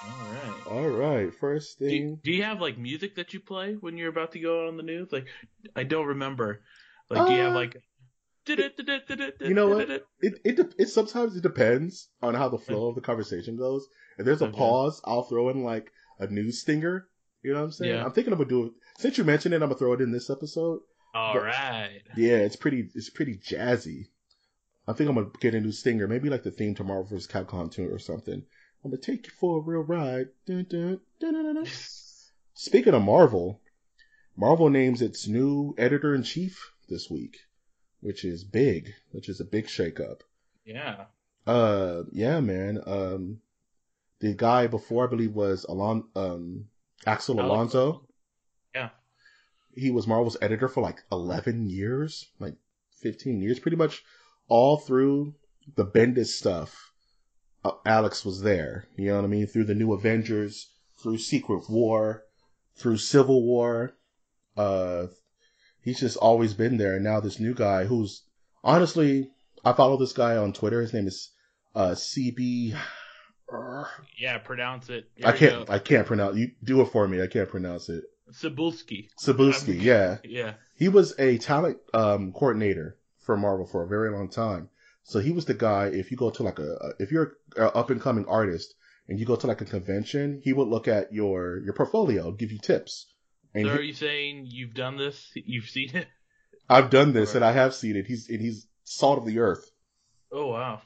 All 0.03 0.29
right. 0.29 0.67
All 0.67 0.89
right, 0.89 1.35
first 1.35 1.79
thing. 1.79 2.19
do 2.23 2.31
you 2.31 2.43
have 2.43 2.61
like 2.61 2.79
music 2.79 3.17
that 3.17 3.33
you 3.33 3.41
play 3.41 3.75
when 3.75 3.97
you're 3.97 4.09
about 4.11 4.33
to 4.33 4.41
go 4.41 4.69
on 4.69 4.77
the 4.77 4.83
news? 4.83 5.09
Like, 5.11 5.27
I 5.75 5.85
don't 5.85 6.07
remember. 6.07 6.63
Like, 7.09 7.27
do 7.27 7.33
you 7.35 7.41
have 7.41 7.53
Uh, 7.53 7.57
like? 7.57 7.77
you 8.47 9.55
know 9.55 9.69
what? 9.69 9.91
It 10.23 10.41
it 10.45 10.75
it 10.79 10.89
sometimes 10.89 11.37
it 11.37 11.43
depends 11.43 12.09
on 12.23 12.35
how 12.35 12.49
the 12.49 12.59
flow 12.59 12.89
of 12.89 12.95
the 12.95 13.01
conversation 13.01 13.57
goes. 13.57 13.87
If 14.19 14.27
there's 14.27 14.43
a 14.43 14.47
Okay. 14.47 14.57
pause, 14.59 15.01
I'll 15.05 15.23
throw 15.23 15.49
in 15.49 15.63
like 15.63 15.91
a 16.19 16.27
news 16.27 16.61
stinger. 16.61 17.09
You 17.43 17.53
know 17.53 17.61
what 17.61 17.65
I'm 17.67 17.73
saying? 17.73 17.93
Yeah. 17.93 18.05
I'm 18.05 18.13
thinking 18.13 18.33
I'm 18.33 18.39
gonna 18.39 18.51
do 18.51 18.67
it. 18.67 18.73
Since 18.99 19.17
you 19.19 19.25
mentioned 19.25 19.55
it, 19.55 19.63
I'm 19.63 19.69
gonna 19.69 19.79
throw 19.79 19.95
it 19.95 20.01
in 20.01 20.13
this 20.13 20.29
episode. 20.31 20.81
All 21.15 21.39
right. 21.39 22.03
Yeah, 22.17 22.37
it's 22.37 22.57
pretty 22.57 22.89
it's 22.95 23.11
pretty 23.11 23.37
jazzy. 23.37 24.09
I 24.87 24.93
think 24.93 25.09
I'm 25.09 25.17
gonna 25.17 25.31
get 25.41 25.55
a 25.55 25.61
new 25.61 25.73
stinger, 25.73 26.09
maybe 26.09 26.31
like 26.31 26.43
the 26.43 26.51
theme 26.51 26.75
to 26.77 26.85
Marvel 26.85 27.05
vs. 27.05 27.27
Capcom 27.27 27.71
2 27.71 27.93
or 27.93 27.99
something. 27.99 28.43
I'm 28.85 28.91
gonna 28.91 29.01
take 29.01 29.27
you 29.27 29.33
for 29.39 29.59
a 29.59 29.63
real 29.63 29.83
ride. 29.83 30.29
Dun, 30.47 30.67
dun, 30.69 31.01
dun. 31.21 31.67
Speaking 32.55 32.95
of 32.95 33.03
Marvel, 33.03 33.61
Marvel 34.37 34.71
names 34.71 35.03
its 35.03 35.27
new 35.27 35.75
editor 35.79 36.15
in 36.15 36.23
chief 36.23 36.73
this 36.89 37.11
week, 37.11 37.39
which 38.01 38.25
is 38.25 38.45
big, 38.45 38.93
which 39.11 39.29
is 39.29 39.41
a 39.41 39.45
big 39.45 39.67
shakeup. 39.67 40.21
Yeah. 40.65 41.07
Uh, 41.47 42.03
yeah, 42.13 42.41
man. 42.41 42.81
Um, 42.87 43.41
the 44.21 44.35
guy 44.35 44.67
before 44.67 45.05
I 45.07 45.11
believe 45.11 45.35
was 45.35 45.65
Alon, 45.65 46.05
um, 46.15 46.67
Axel 47.07 47.41
Alonso. 47.41 48.07
He 49.75 49.91
was 49.91 50.07
Marvel's 50.07 50.37
editor 50.43 50.69
for 50.69 50.83
like 50.83 51.03
11 51.13 51.69
years, 51.69 52.27
like 52.39 52.55
15 53.01 53.41
years, 53.41 53.59
pretty 53.59 53.77
much 53.77 54.03
all 54.49 54.77
through 54.79 55.35
the 55.77 55.87
Bendis 55.87 56.27
stuff. 56.27 56.93
Uh, 57.65 57.73
Alex 57.85 58.25
was 58.25 58.43
there, 58.43 58.87
you 58.97 59.09
know 59.09 59.17
what 59.17 59.25
I 59.25 59.29
mean? 59.29 59.47
Through 59.47 59.65
the 59.65 59.75
new 59.75 59.93
Avengers, 59.93 60.71
through 61.03 61.19
Secret 61.19 61.69
War, 61.69 62.25
through 62.77 62.97
Civil 62.97 63.45
War. 63.45 63.93
Uh, 64.57 65.07
he's 65.83 66.01
just 66.01 66.17
always 66.17 66.55
been 66.55 66.79
there. 66.79 66.95
And 66.95 67.05
now 67.05 67.21
this 67.21 67.39
new 67.39 67.55
guy 67.55 67.85
who's 67.85 68.23
honestly, 68.65 69.31
I 69.65 69.73
follow 69.73 69.97
this 69.99 70.13
guy 70.13 70.37
on 70.37 70.53
Twitter. 70.53 70.81
His 70.81 70.95
name 70.95 71.07
is, 71.07 71.31
uh, 71.75 71.91
CB. 71.91 72.75
Yeah, 74.19 74.39
pronounce 74.39 74.89
it. 74.89 75.11
I 75.25 75.33
Here 75.33 75.51
can't. 75.51 75.71
I 75.71 75.79
can't 75.79 76.07
pronounce, 76.07 76.37
you 76.37 76.53
do 76.63 76.81
it 76.81 76.87
for 76.87 77.07
me. 77.07 77.23
I 77.23 77.27
can't 77.27 77.49
pronounce 77.49 77.89
it. 77.89 78.05
Cebulski. 78.33 79.09
Sabusky, 79.23 79.81
yeah. 79.81 80.19
Yeah. 80.25 80.55
He 80.77 80.89
was 80.89 81.15
a 81.19 81.39
talent 81.39 81.79
um, 81.95 82.33
coordinator 82.33 82.97
for 83.21 83.37
Marvel 83.37 83.67
for 83.67 83.83
a 83.85 83.89
very 83.89 84.11
long 84.11 84.29
time. 84.31 84.69
So 85.05 85.19
he 85.19 85.33
was 85.33 85.45
the 85.45 85.55
guy. 85.55 85.87
If 85.87 86.11
you 86.11 86.17
go 86.17 86.31
to 86.31 86.43
like 86.43 86.59
a, 86.59 86.95
if 86.99 87.11
you're 87.11 87.35
an 87.57 87.71
up 87.75 87.91
and 87.91 88.01
coming 88.01 88.27
artist 88.27 88.75
and 89.09 89.19
you 89.19 89.27
go 89.27 89.37
to 89.37 89.47
like 89.47 89.61
a 89.61 89.65
convention, 89.65 90.41
he 90.45 90.53
would 90.53 90.69
look 90.69 90.89
at 90.89 91.13
your 91.13 91.59
your 91.65 91.73
portfolio, 91.73 92.33
give 92.33 92.53
you 92.53 92.59
tips. 92.59 93.07
And 93.55 93.67
So 93.67 93.73
he- 93.73 93.79
are 93.79 93.83
you 93.83 93.93
saying 93.95 94.47
you've 94.49 94.75
done 94.75 94.97
this? 94.97 95.31
You've 95.35 95.69
seen 95.69 95.97
it? 95.97 96.07
I've 96.69 96.91
done 96.91 97.13
this 97.13 97.35
and 97.35 97.45
I 97.45 97.53
have 97.53 97.75
seen 97.75 97.97
it. 97.97 98.07
He's 98.07 98.29
and 98.29 98.41
he's 98.41 98.67
salt 98.85 99.19
of 99.19 99.27
the 99.27 99.41
earth. 99.41 99.69
Oh 100.31 100.49
wow. 100.49 100.81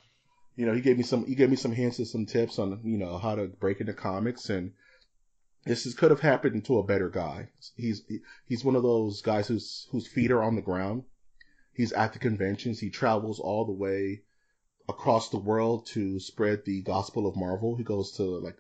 You 0.57 0.67
know, 0.67 0.73
he 0.73 0.81
gave 0.81 0.97
me 0.97 1.03
some 1.03 1.27
he 1.27 1.35
gave 1.35 1.51
me 1.51 1.57
some 1.57 1.73
hints 1.73 1.99
and 1.99 2.09
some 2.09 2.25
tips 2.27 2.59
on 2.59 2.81
you 2.85 2.97
know 2.97 3.19
how 3.19 3.35
to 3.35 3.49
break 3.49 3.81
into 3.81 3.93
comics 3.93 4.49
and 4.49 4.73
this 5.65 5.87
is, 5.87 5.95
could 5.95 6.11
have 6.11 6.21
happened 6.21 6.65
to 6.67 6.79
a 6.79 6.85
better 6.85 7.09
guy. 7.09 7.49
He's 7.77 8.03
he's 8.47 8.65
one 8.65 8.77
of 8.77 8.83
those 8.83 9.23
guys 9.23 9.49
whose 9.49 9.89
whose 9.91 10.07
feet 10.07 10.31
are 10.31 10.43
on 10.43 10.57
the 10.57 10.63
ground. 10.63 11.05
He's 11.73 11.93
at 11.93 12.13
the 12.13 12.19
conventions. 12.19 12.79
He 12.79 12.91
travels 12.91 13.41
all 13.41 13.65
the 13.65 13.73
way 13.73 14.23
across 14.89 15.31
the 15.31 15.39
world 15.39 15.87
to 15.87 16.21
spread 16.21 16.65
the 16.65 16.83
gospel 16.83 17.27
of 17.27 17.37
Marvel. 17.37 17.77
He 17.77 17.85
goes 17.85 18.13
to 18.13 18.23
like 18.23 18.57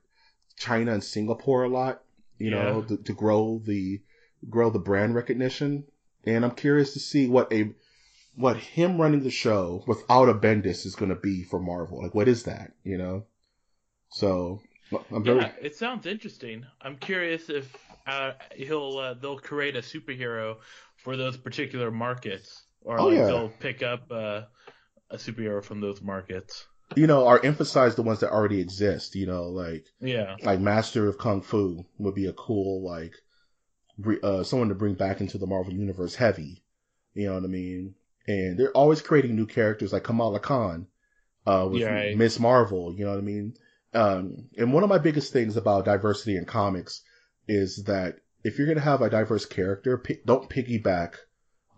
China 0.57 0.92
and 0.92 1.05
Singapore 1.05 1.64
a 1.64 1.68
lot, 1.68 2.02
you 2.38 2.50
know, 2.50 2.82
to, 2.82 2.96
to 2.96 3.12
grow 3.12 3.61
the 3.64 4.00
grow 4.48 4.70
the 4.70 4.78
brand 4.78 5.14
recognition. 5.14 5.84
And 6.24 6.44
I'm 6.44 6.55
curious 6.55 6.94
to 6.94 7.00
see 7.00 7.28
what 7.28 7.52
a 7.52 7.74
what 8.34 8.57
him 8.57 9.00
running 9.00 9.22
the 9.22 9.30
show 9.30 9.84
without 9.86 10.28
a 10.28 10.34
Bendis 10.34 10.86
is 10.86 10.96
going 10.96 11.11
to 11.11 11.16
be 11.16 11.44
for 11.44 11.61
Marvel. 11.61 12.02
Like, 12.02 12.14
what 12.14 12.28
is 12.28 12.44
that? 12.44 12.72
You 12.82 12.98
know. 12.98 13.24
So 14.11 14.61
very 15.11 15.47
Yeah, 15.47 15.53
it 15.61 15.74
sounds 15.76 16.07
interesting. 16.07 16.64
I'm 16.80 16.97
curious 16.97 17.49
if 17.49 17.74
uh, 18.07 18.32
he'll 18.55 18.99
uh, 18.99 19.14
they'll 19.14 19.38
create 19.38 19.76
a 19.76 19.80
superhero 19.80 20.57
for 20.97 21.16
those 21.16 21.36
particular 21.36 21.90
markets, 21.90 22.62
or 22.82 23.01
Oh, 23.01 23.09
like 23.09 23.24
yeah. 23.26 23.26
they'll 23.26 23.49
pick 23.49 23.82
up 23.82 24.11
uh, 24.11 24.42
a 25.11 25.16
superhero 25.16 25.62
from 25.64 25.80
those 25.80 26.03
markets. 26.03 26.66
you 26.97 27.07
know 27.07 27.24
or 27.24 27.45
emphasize 27.45 27.95
the 27.95 28.03
ones 28.03 28.20
that 28.20 28.32
already 28.32 28.61
exist. 28.61 29.14
You 29.14 29.26
know, 29.26 29.45
like 29.45 29.86
Yeah. 30.01 30.36
like 30.42 30.61
Master 30.61 31.09
of 31.09 31.18
Kung 31.18 31.42
Fu 31.42 31.84
would 31.99 32.14
be 32.14 32.26
a 32.26 32.32
cool 32.32 32.84
like 32.84 33.14
re- 33.99 34.20
uh, 34.22 34.42
someone 34.45 34.68
to 34.70 34.74
bring 34.76 34.95
back 34.95 35.20
into 35.20 35.38
the 35.38 35.47
Marvel 35.47 35.72
universe 35.74 36.14
heavy. 36.14 36.62
You 37.14 37.28
know 37.28 37.34
what 37.34 37.45
I 37.45 37.49
mean? 37.49 37.95
And 38.28 38.59
they're 38.59 38.72
always 38.72 39.03
creating 39.03 39.36
new 39.36 39.47
characters 39.47 39.92
like 39.92 40.05
Kamala 40.05 40.40
Khan 40.40 40.86
uh, 41.47 41.68
with 41.70 41.82
Yeah. 41.82 42.14
Miss 42.14 42.40
Marvel. 42.40 42.95
You 42.95 43.05
know 43.07 43.12
what 43.12 43.18
I 43.18 43.22
mean? 43.22 43.55
Um, 43.95 44.49
and 44.59 44.72
one 44.72 44.82
of 44.82 44.88
my 44.88 44.99
biggest 44.99 45.32
things 45.32 45.57
about 45.57 45.84
diversity 45.84 46.36
in 46.36 46.45
comics 46.45 47.03
is 47.49 47.84
that 47.84 48.16
if 48.42 48.59
you're 48.59 48.66
going 48.66 48.78
to 48.78 48.84
have 48.84 49.03
a 49.03 49.11
diverse 49.11 49.47
character, 49.47 49.99
pi- 49.99 50.18
don't 50.26 50.51
piggyback 50.51 51.14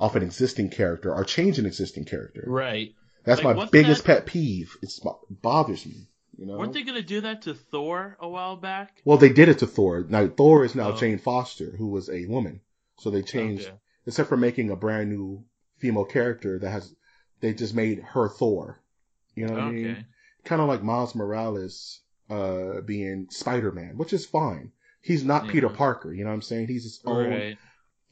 off 0.01 0.17
an 0.17 0.23
existing 0.23 0.71
character 0.71 1.15
or 1.15 1.25
change 1.25 1.59
an 1.59 1.67
existing 1.67 2.05
character. 2.05 2.45
Right. 2.47 2.95
That's 3.25 3.43
Like, 3.43 3.57
my 3.57 3.67
biggest 3.67 4.05
that- 4.05 4.19
pet 4.19 4.27
peeve. 4.27 4.77
It 4.83 4.91
bothers 5.31 5.85
me. 5.87 6.09
You 6.39 6.47
know? 6.47 6.59
Weren't 6.59 6.75
they 6.75 6.83
gonna 6.83 7.03
do 7.03 7.23
that 7.23 7.43
to 7.43 7.55
Thor 7.55 8.17
a 8.21 8.29
while 8.29 8.57
back? 8.57 9.01
Well, 9.05 9.17
they 9.17 9.31
did 9.31 9.49
it 9.49 9.59
to 9.61 9.67
Thor. 9.67 10.05
Now 10.09 10.27
Thor 10.29 10.65
is 10.65 10.75
now 10.75 10.93
Oh. 10.93 10.97
Jane 10.97 11.19
Foster, 11.19 11.75
who 11.77 11.87
was 11.89 12.11
a 12.11 12.27
woman. 12.27 12.61
So 12.99 13.11
they 13.11 13.23
changed, 13.23 13.67
Okay. 13.69 13.77
except 14.07 14.29
for 14.29 14.37
making 14.37 14.71
a 14.71 14.77
brand 14.77 15.11
new 15.11 15.45
female 15.79 16.05
character 16.05 16.59
that 16.59 16.71
has, 16.71 16.95
they 17.41 17.55
just 17.55 17.75
made 17.75 18.01
her 18.01 18.29
Thor. 18.29 18.81
You 19.35 19.47
know 19.47 19.55
what 19.55 19.63
I 19.63 19.71
mean? 19.71 19.91
Okay. 19.93 20.07
Kind 20.45 20.61
of 20.63 20.69
like 20.69 20.83
Miles 20.83 21.15
Morales, 21.15 22.01
uh, 22.31 22.81
being 22.83 23.27
Spider-Man, 23.31 23.97
which 23.97 24.13
is 24.13 24.27
fine. 24.27 24.73
He's 25.01 25.25
not. 25.25 25.49
Peter 25.49 25.69
Parker. 25.69 26.13
You 26.13 26.25
know 26.25 26.31
what 26.31 26.35
I'm 26.37 26.43
saying? 26.43 26.67
He's 26.69 26.83
his 26.85 27.01
own, 27.05 27.31
Right. 27.31 27.59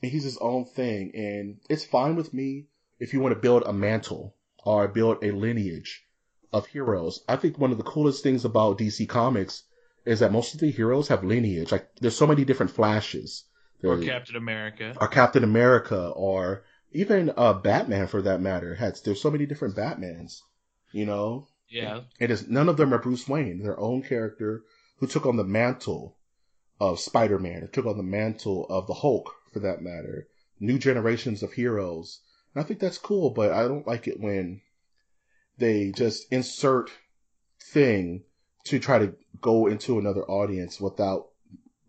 he's 0.01 0.23
his 0.25 0.39
own 0.39 0.65
thing. 0.67 1.11
And 1.15 1.59
it's 1.69 1.85
fine 1.85 2.15
with 2.17 2.33
me 2.33 2.67
if 3.01 3.12
you 3.12 3.21
want 3.21 3.35
to 3.35 3.41
build 3.41 3.65
a 3.67 3.73
mantle 3.73 4.37
or 4.65 4.87
build 4.89 5.23
a 5.25 5.33
lineage 5.33 6.05
of 6.53 6.67
heroes. 6.67 7.25
I 7.29 7.35
think 7.37 7.59
one 7.59 7.73
of 7.73 7.79
the 7.79 7.85
coolest 7.85 8.23
things 8.23 8.45
about 8.45 8.79
DC 8.79 9.09
Comics 9.09 9.65
is 10.07 10.21
that 10.21 10.31
most 10.31 10.55
of 10.55 10.61
the 10.61 10.71
heroes 10.71 11.09
have 11.09 11.25
lineage. 11.25 11.73
Like 11.73 11.89
there's 12.01 12.17
so 12.17 12.27
many 12.27 12.45
different 12.45 12.71
flashes. 12.73 13.45
Or 13.83 13.99
Captain 14.01 14.37
America. 14.37 14.95
or 14.99 15.09
Captain 15.09 15.45
America 15.45 16.09
or 16.17 16.62
even 16.93 17.33
uh 17.37 17.55
Batman 17.55 18.07
for 18.07 18.23
that 18.23 18.41
matter. 18.41 18.77
Has 18.77 19.03
there's 19.03 19.21
so 19.21 19.31
many 19.31 19.45
different 19.47 19.77
Batmans, 19.77 20.39
you 20.93 21.05
know? 21.05 21.49
Yeah. 21.69 22.03
It 22.21 22.31
is 22.31 22.49
none 22.49 22.69
of 22.69 22.77
them 22.77 22.93
are 22.95 22.99
Bruce 22.99 23.29
Wayne. 23.29 23.62
Their 23.62 23.79
own 23.79 24.03
character 24.03 24.62
who 24.99 25.07
took 25.07 25.27
on 25.27 25.37
the 25.37 25.45
mantle 25.45 26.17
of 26.81 27.01
Spider-Man, 27.01 27.62
or 27.62 27.67
took 27.69 27.87
on 27.87 27.97
the 27.97 28.03
mantle 28.03 28.67
of 28.69 28.87
the 28.87 28.95
Hulk 28.95 29.35
for 29.53 29.61
that 29.61 29.83
matter. 29.83 30.29
New 30.61 30.79
generations 30.79 31.43
of 31.43 31.53
heroes. 31.53 32.21
And 32.55 32.62
I 32.62 32.67
think 32.67 32.81
that's 32.81 32.99
cool, 32.99 33.31
but 33.31 33.53
I 33.53 33.62
don't 33.62 33.87
like 33.87 34.07
it 34.07 34.21
when 34.21 34.61
they 35.59 35.93
just 35.93 36.33
insert 36.33 36.91
thing 37.61 38.25
to 38.65 38.79
try 38.79 38.99
to 38.99 39.15
go 39.41 39.67
into 39.67 39.99
another 39.99 40.25
audience 40.25 40.81
without 40.81 41.29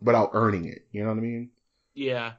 without 0.02 0.32
earning 0.34 0.66
it. 0.66 0.86
You 0.92 1.04
know 1.04 1.10
what 1.10 1.18
I 1.18 1.22
mean? 1.22 1.50
Yeah. 1.94 2.34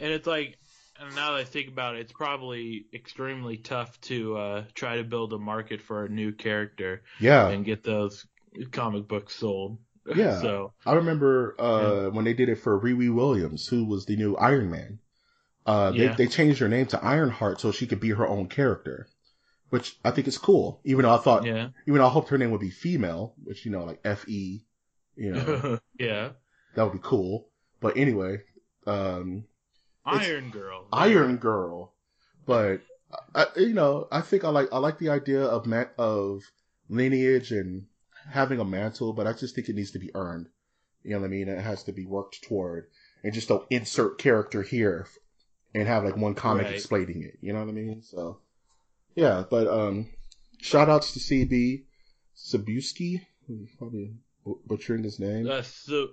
And 0.00 0.12
it's 0.12 0.26
like, 0.26 0.58
and 1.00 1.14
now 1.14 1.32
that 1.32 1.40
I 1.40 1.44
think 1.44 1.68
about 1.68 1.96
it, 1.96 2.00
it's 2.00 2.12
probably 2.12 2.86
extremely 2.94 3.56
tough 3.58 4.00
to 4.02 4.36
uh, 4.36 4.64
try 4.74 4.96
to 4.96 5.04
build 5.04 5.32
a 5.32 5.38
market 5.38 5.80
for 5.80 6.04
a 6.04 6.08
new 6.08 6.32
character 6.32 7.02
Yeah. 7.20 7.48
and 7.48 7.64
get 7.64 7.82
those 7.84 8.26
comic 8.72 9.08
books 9.08 9.34
sold. 9.36 9.78
Yeah. 10.14 10.40
so 10.40 10.72
I 10.86 10.94
remember 10.94 11.56
uh, 11.58 12.10
when 12.10 12.24
they 12.24 12.32
did 12.32 12.48
it 12.48 12.60
for 12.60 12.80
Riri 12.80 13.12
Williams, 13.12 13.66
who 13.66 13.84
was 13.84 14.06
the 14.06 14.14
new 14.16 14.36
Iron 14.36 14.70
Man. 14.70 15.00
Uh, 15.66 15.90
Yeah. 15.92 16.14
they, 16.14 16.24
they 16.24 16.30
changed 16.30 16.60
her 16.60 16.68
name 16.68 16.86
to 16.86 17.04
Ironheart 17.04 17.60
so 17.60 17.72
she 17.72 17.88
could 17.88 17.98
be 17.98 18.10
her 18.10 18.26
own 18.26 18.46
character, 18.48 19.08
which 19.70 19.96
I 20.04 20.12
think 20.12 20.28
is 20.28 20.38
cool. 20.38 20.80
Even 20.84 21.02
though 21.02 21.14
I 21.14 21.18
thought, 21.18 21.44
yeah, 21.44 21.70
even 21.88 21.98
though 21.98 22.06
I 22.06 22.10
hoped 22.10 22.28
her 22.28 22.38
name 22.38 22.52
would 22.52 22.60
be 22.60 22.70
female, 22.70 23.34
which 23.42 23.64
you 23.64 23.72
know, 23.72 23.84
like 23.84 23.98
F 24.04 24.28
E, 24.28 24.64
you 25.16 25.32
know, 25.32 25.78
yeah. 25.98 26.30
that 26.76 26.84
would 26.84 26.92
be 26.92 27.00
cool. 27.02 27.48
But 27.80 27.96
anyway, 27.96 28.42
um, 28.86 29.42
Iron 30.06 30.50
Girl. 30.50 30.86
Iron 30.92 31.36
Girl. 31.36 31.92
But 32.46 32.80
I, 33.34 33.46
you 33.56 33.74
know, 33.74 34.08
I 34.12 34.20
think 34.20 34.44
I 34.44 34.48
like 34.50 34.68
I 34.72 34.78
like 34.78 34.98
the 34.98 35.10
idea 35.10 35.42
of 35.42 35.66
ma- 35.66 35.84
of 35.98 36.42
lineage 36.88 37.52
and 37.52 37.86
having 38.30 38.60
a 38.60 38.64
mantle, 38.64 39.12
but 39.12 39.26
I 39.26 39.32
just 39.32 39.54
think 39.54 39.68
it 39.68 39.76
needs 39.76 39.90
to 39.92 39.98
be 39.98 40.10
earned. 40.14 40.48
You 41.02 41.12
know 41.12 41.20
what 41.20 41.26
I 41.26 41.30
mean? 41.30 41.48
It 41.48 41.60
has 41.60 41.84
to 41.84 41.92
be 41.92 42.04
worked 42.04 42.42
toward, 42.42 42.88
and 43.22 43.32
just 43.32 43.48
don't 43.48 43.66
insert 43.70 44.18
character 44.18 44.62
here 44.62 45.06
and 45.74 45.86
have 45.86 46.04
like 46.04 46.16
one 46.16 46.34
comic 46.34 46.66
Right. 46.66 46.74
explaining 46.74 47.22
it. 47.22 47.38
You 47.40 47.52
know 47.52 47.60
what 47.60 47.68
I 47.68 47.72
mean? 47.72 48.02
So 48.02 48.40
yeah, 49.14 49.44
but 49.48 49.66
um, 49.68 50.08
shout 50.60 50.88
outs 50.88 51.12
to 51.12 51.20
CB 51.20 51.84
Sabuski, 52.36 53.26
probably 53.78 54.14
bu- 54.44 54.58
butchering 54.66 55.04
his 55.04 55.18
name. 55.18 55.48
Uh, 55.48 55.62
so, 55.62 56.08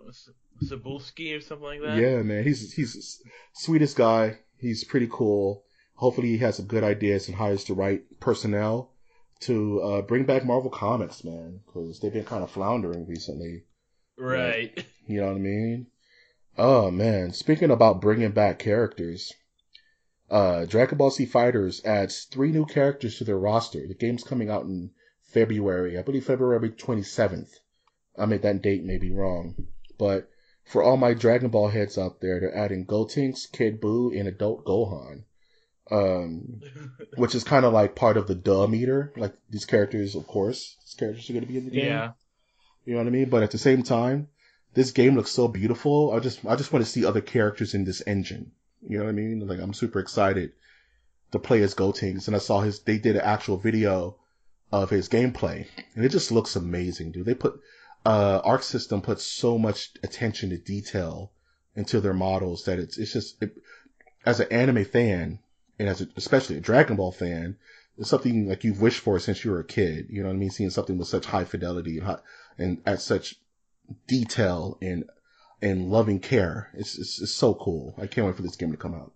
Cebulski 0.64 1.36
or 1.38 1.42
something 1.42 1.66
like 1.66 1.82
that. 1.82 1.98
Yeah, 1.98 2.22
man, 2.22 2.44
he's 2.44 2.74
he's 2.74 2.94
the 2.94 3.30
sweetest 3.54 3.96
guy. 3.98 4.40
He's 4.58 4.84
pretty 4.84 5.08
cool. 5.12 5.64
Hopefully, 5.96 6.30
he 6.30 6.38
has 6.40 6.58
some 6.58 6.66
good 6.68 6.84
ideas 6.84 7.28
and 7.28 7.38
hires 7.38 7.64
the 7.66 7.74
right 7.74 8.02
personnel 8.20 8.92
to 9.42 9.82
uh, 9.82 10.02
bring 10.02 10.24
back 10.26 10.46
Marvel 10.46 10.70
Comics, 10.72 11.24
man, 11.24 11.60
because 11.66 12.00
they've 12.00 12.14
been 12.14 12.24
kind 12.26 12.44
of 12.44 12.52
floundering 12.52 13.06
recently. 13.08 13.64
Right. 14.18 14.86
You 15.08 15.20
know 15.22 15.28
what 15.28 15.36
I 15.38 15.40
mean? 15.40 15.88
Oh 16.58 16.92
man, 16.92 17.34
speaking 17.34 17.72
about 17.72 18.00
bringing 18.02 18.32
back 18.32 18.60
characters, 18.60 19.34
Uh, 20.30 20.66
Dragon 20.66 20.98
Ball 20.98 21.12
Z 21.12 21.26
Fighters 21.26 21.84
adds 21.84 22.24
three 22.26 22.52
new 22.52 22.66
characters 22.66 23.18
to 23.18 23.24
their 23.24 23.38
roster. 23.38 23.86
The 23.88 23.94
game's 23.96 24.24
coming 24.24 24.50
out 24.50 24.64
in 24.66 24.92
February, 25.22 25.98
I 25.98 26.04
believe 26.04 26.26
February 26.26 26.70
27th. 26.70 27.50
I 28.18 28.26
mean, 28.28 28.42
that 28.42 28.62
date 28.62 28.84
may 28.84 28.98
be 28.98 29.12
wrong. 29.12 29.56
But 29.98 30.30
for 30.64 30.84
all 30.84 30.98
my 30.98 31.14
Dragon 31.14 31.50
Ball 31.50 31.70
heads 31.70 31.98
out 31.98 32.22
there, 32.22 32.40
they're 32.40 32.58
adding 32.58 32.86
Gotenks, 32.86 33.52
Kid 33.52 33.82
Buu, 33.82 34.18
and 34.18 34.28
Adult 34.28 34.66
Gohan. 34.66 35.24
Um, 35.92 36.62
which 37.18 37.36
is 37.36 37.44
kind 37.44 37.66
of 37.66 37.74
like 37.74 37.96
part 37.96 38.18
of 38.18 38.28
the 38.28 38.36
duh 38.36 38.68
meter. 38.68 39.14
Like 39.18 39.34
these 39.50 39.66
characters, 39.66 40.16
of 40.16 40.26
course, 40.28 40.78
these 40.82 40.96
characters 40.98 41.30
are 41.30 41.34
going 41.34 41.46
to 41.46 41.52
be 41.52 41.58
in 41.58 41.66
the 41.66 41.72
game. 41.72 41.86
Yeah. 41.86 42.12
You 42.86 42.94
know 42.94 43.00
what 43.00 43.08
I 43.08 43.12
mean? 43.12 43.30
But 43.30 43.44
at 43.44 43.52
the 43.52 43.58
same 43.58 43.84
time, 43.84 44.30
this 44.74 44.92
game 44.92 45.16
looks 45.16 45.32
so 45.32 45.48
beautiful. 45.48 46.12
I 46.12 46.20
just, 46.20 46.46
I 46.46 46.56
just 46.56 46.74
want 46.74 46.84
to 46.84 46.92
see 46.92 47.06
other 47.06 47.22
characters 47.22 47.74
in 47.74 47.84
this 47.84 48.02
engine. 48.08 48.52
You 48.88 48.98
know 48.98 49.06
what 49.06 49.12
I 49.12 49.14
mean? 49.14 49.48
Like 49.48 49.60
I'm 49.60 49.74
super 49.74 50.00
excited 50.00 50.54
to 51.32 51.40
play 51.40 51.62
as 51.62 51.76
Gotenks, 51.76 52.28
and 52.28 52.36
I 52.36 52.40
saw 52.40 52.62
his. 52.62 52.80
They 52.80 52.98
did 52.98 53.16
an 53.16 53.22
actual 53.22 53.58
video 53.58 54.18
of 54.72 54.90
his 54.90 55.10
gameplay, 55.10 55.68
and 55.96 56.04
it 56.04 56.10
just 56.10 56.32
looks 56.32 56.56
amazing, 56.56 57.12
dude. 57.12 57.26
They 57.26 57.36
put 57.36 57.60
uh, 58.06 58.42
Arc 58.44 58.64
System 58.64 59.02
puts 59.02 59.24
so 59.24 59.58
much 59.58 59.92
attention 60.04 60.50
to 60.50 60.58
detail 60.58 61.32
into 61.76 62.00
their 62.02 62.14
models 62.14 62.66
that 62.66 62.80
it's 62.80 62.98
it's 62.98 63.14
just 63.14 63.42
it, 63.42 63.58
as 64.26 64.40
an 64.40 64.52
anime 64.52 64.86
fan 64.86 65.40
and 65.80 65.90
as 65.90 66.02
a, 66.02 66.08
especially 66.16 66.58
a 66.58 66.62
Dragon 66.62 66.96
Ball 66.96 67.12
fan, 67.12 67.58
it's 67.98 68.10
something 68.10 68.48
like 68.48 68.64
you've 68.64 68.82
wished 68.82 69.00
for 69.00 69.20
since 69.20 69.44
you 69.44 69.52
were 69.52 69.60
a 69.60 69.66
kid. 69.66 70.08
You 70.10 70.22
know 70.22 70.30
what 70.30 70.36
I 70.36 70.38
mean? 70.38 70.52
Seeing 70.52 70.70
something 70.70 70.98
with 70.98 71.08
such 71.08 71.26
high 71.26 71.46
fidelity 71.46 71.98
and 71.98 72.08
high, 72.08 72.20
and 72.58 72.82
at 72.86 73.02
such 73.02 73.36
detail 74.08 74.78
and 74.82 75.06
and 75.62 75.90
loving 75.90 76.20
care. 76.20 76.70
It's, 76.74 76.98
it's 76.98 77.22
it's 77.22 77.34
so 77.34 77.54
cool. 77.54 77.96
I 77.98 78.08
can't 78.08 78.28
wait 78.28 78.36
for 78.36 78.42
this 78.42 78.56
game 78.56 78.72
to 78.72 78.78
come 78.78 78.94
out. 78.94 79.14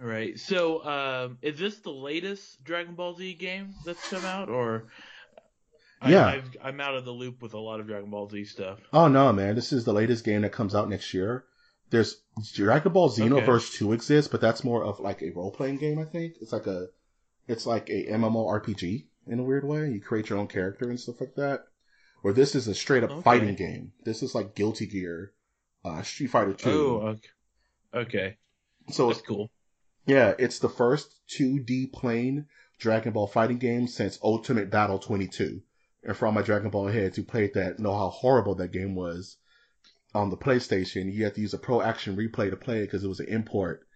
All 0.00 0.06
right. 0.06 0.38
So, 0.38 0.84
um, 0.84 1.38
is 1.42 1.58
this 1.58 1.78
the 1.78 1.90
latest 1.90 2.62
Dragon 2.62 2.94
Ball 2.94 3.14
Z 3.14 3.34
game 3.34 3.74
that's 3.84 4.08
come 4.08 4.24
out, 4.24 4.48
or? 4.48 4.88
Yeah. 6.06 6.26
I, 6.26 6.42
I'm 6.68 6.80
out 6.80 6.94
of 6.96 7.04
the 7.04 7.10
loop 7.12 7.42
with 7.42 7.54
a 7.54 7.58
lot 7.58 7.80
of 7.80 7.86
Dragon 7.86 8.10
Ball 8.10 8.28
Z 8.28 8.44
stuff. 8.44 8.78
Oh 8.92 9.08
no, 9.08 9.32
man! 9.32 9.54
This 9.54 9.72
is 9.72 9.84
the 9.84 9.92
latest 9.92 10.24
game 10.24 10.42
that 10.42 10.52
comes 10.52 10.74
out 10.74 10.88
next 10.88 11.12
year. 11.14 11.44
There's 11.90 12.20
Dragon 12.54 12.92
Ball 12.92 13.08
Xenoverse 13.10 13.72
Two 13.74 13.92
exists, 13.92 14.30
but 14.30 14.40
that's 14.40 14.62
more 14.64 14.84
of 14.84 15.00
like 15.00 15.22
a 15.22 15.30
role 15.30 15.50
playing 15.50 15.78
game. 15.78 15.98
I 15.98 16.04
think 16.04 16.34
it's 16.40 16.52
like 16.52 16.66
a 16.66 16.86
it's 17.48 17.66
like 17.66 17.88
a 17.90 18.06
MMORPG 18.12 19.06
in 19.26 19.38
a 19.38 19.42
weird 19.42 19.64
way. 19.64 19.90
You 19.90 20.00
create 20.00 20.28
your 20.28 20.38
own 20.38 20.48
character 20.48 20.88
and 20.90 21.00
stuff 21.00 21.20
like 21.20 21.34
that. 21.36 21.64
Where 22.22 22.34
this 22.34 22.54
is 22.54 22.68
a 22.68 22.74
straight 22.74 23.04
up 23.04 23.10
Okay. 23.10 23.22
fighting 23.22 23.54
game. 23.54 23.92
This 24.04 24.22
is 24.22 24.34
like 24.34 24.54
Guilty 24.54 24.86
Gear, 24.86 25.32
uh, 25.84 26.02
Street 26.02 26.26
Fighter 26.30 26.52
Two. 26.52 27.00
Oh, 27.02 27.06
okay. 27.08 27.28
Okay, 27.94 28.36
so 28.90 29.08
that's 29.08 29.22
cool. 29.22 29.50
Yeah, 30.04 30.34
it's 30.38 30.58
the 30.58 30.68
first 30.68 31.20
2D 31.30 31.90
plane 31.92 32.46
Dragon 32.78 33.12
Ball 33.14 33.26
fighting 33.26 33.58
game 33.58 33.86
since 33.88 34.18
Ultimate 34.22 34.70
Battle 34.70 34.98
22. 34.98 35.62
And 36.04 36.16
for 36.16 36.26
all 36.26 36.32
my 36.32 36.42
Dragon 36.42 36.70
Ball 36.70 36.86
heads 36.88 37.16
who 37.16 37.24
played 37.24 37.54
that 37.54 37.78
know 37.78 37.92
how 37.96 38.08
horrible 38.08 38.54
that 38.56 38.72
game 38.72 38.94
was 38.94 39.36
on 40.14 40.30
the 40.30 40.36
PlayStation. 40.36 41.12
You 41.12 41.24
had 41.24 41.34
to 41.34 41.40
use 41.40 41.54
a 41.54 41.58
Pro 41.58 41.82
Action 41.82 42.16
Replay 42.16 42.50
to 42.50 42.56
play 42.56 42.78
it 42.78 42.82
because 42.86 43.04
it 43.04 43.08
was 43.08 43.20
an 43.20 43.26
import. 43.28 43.86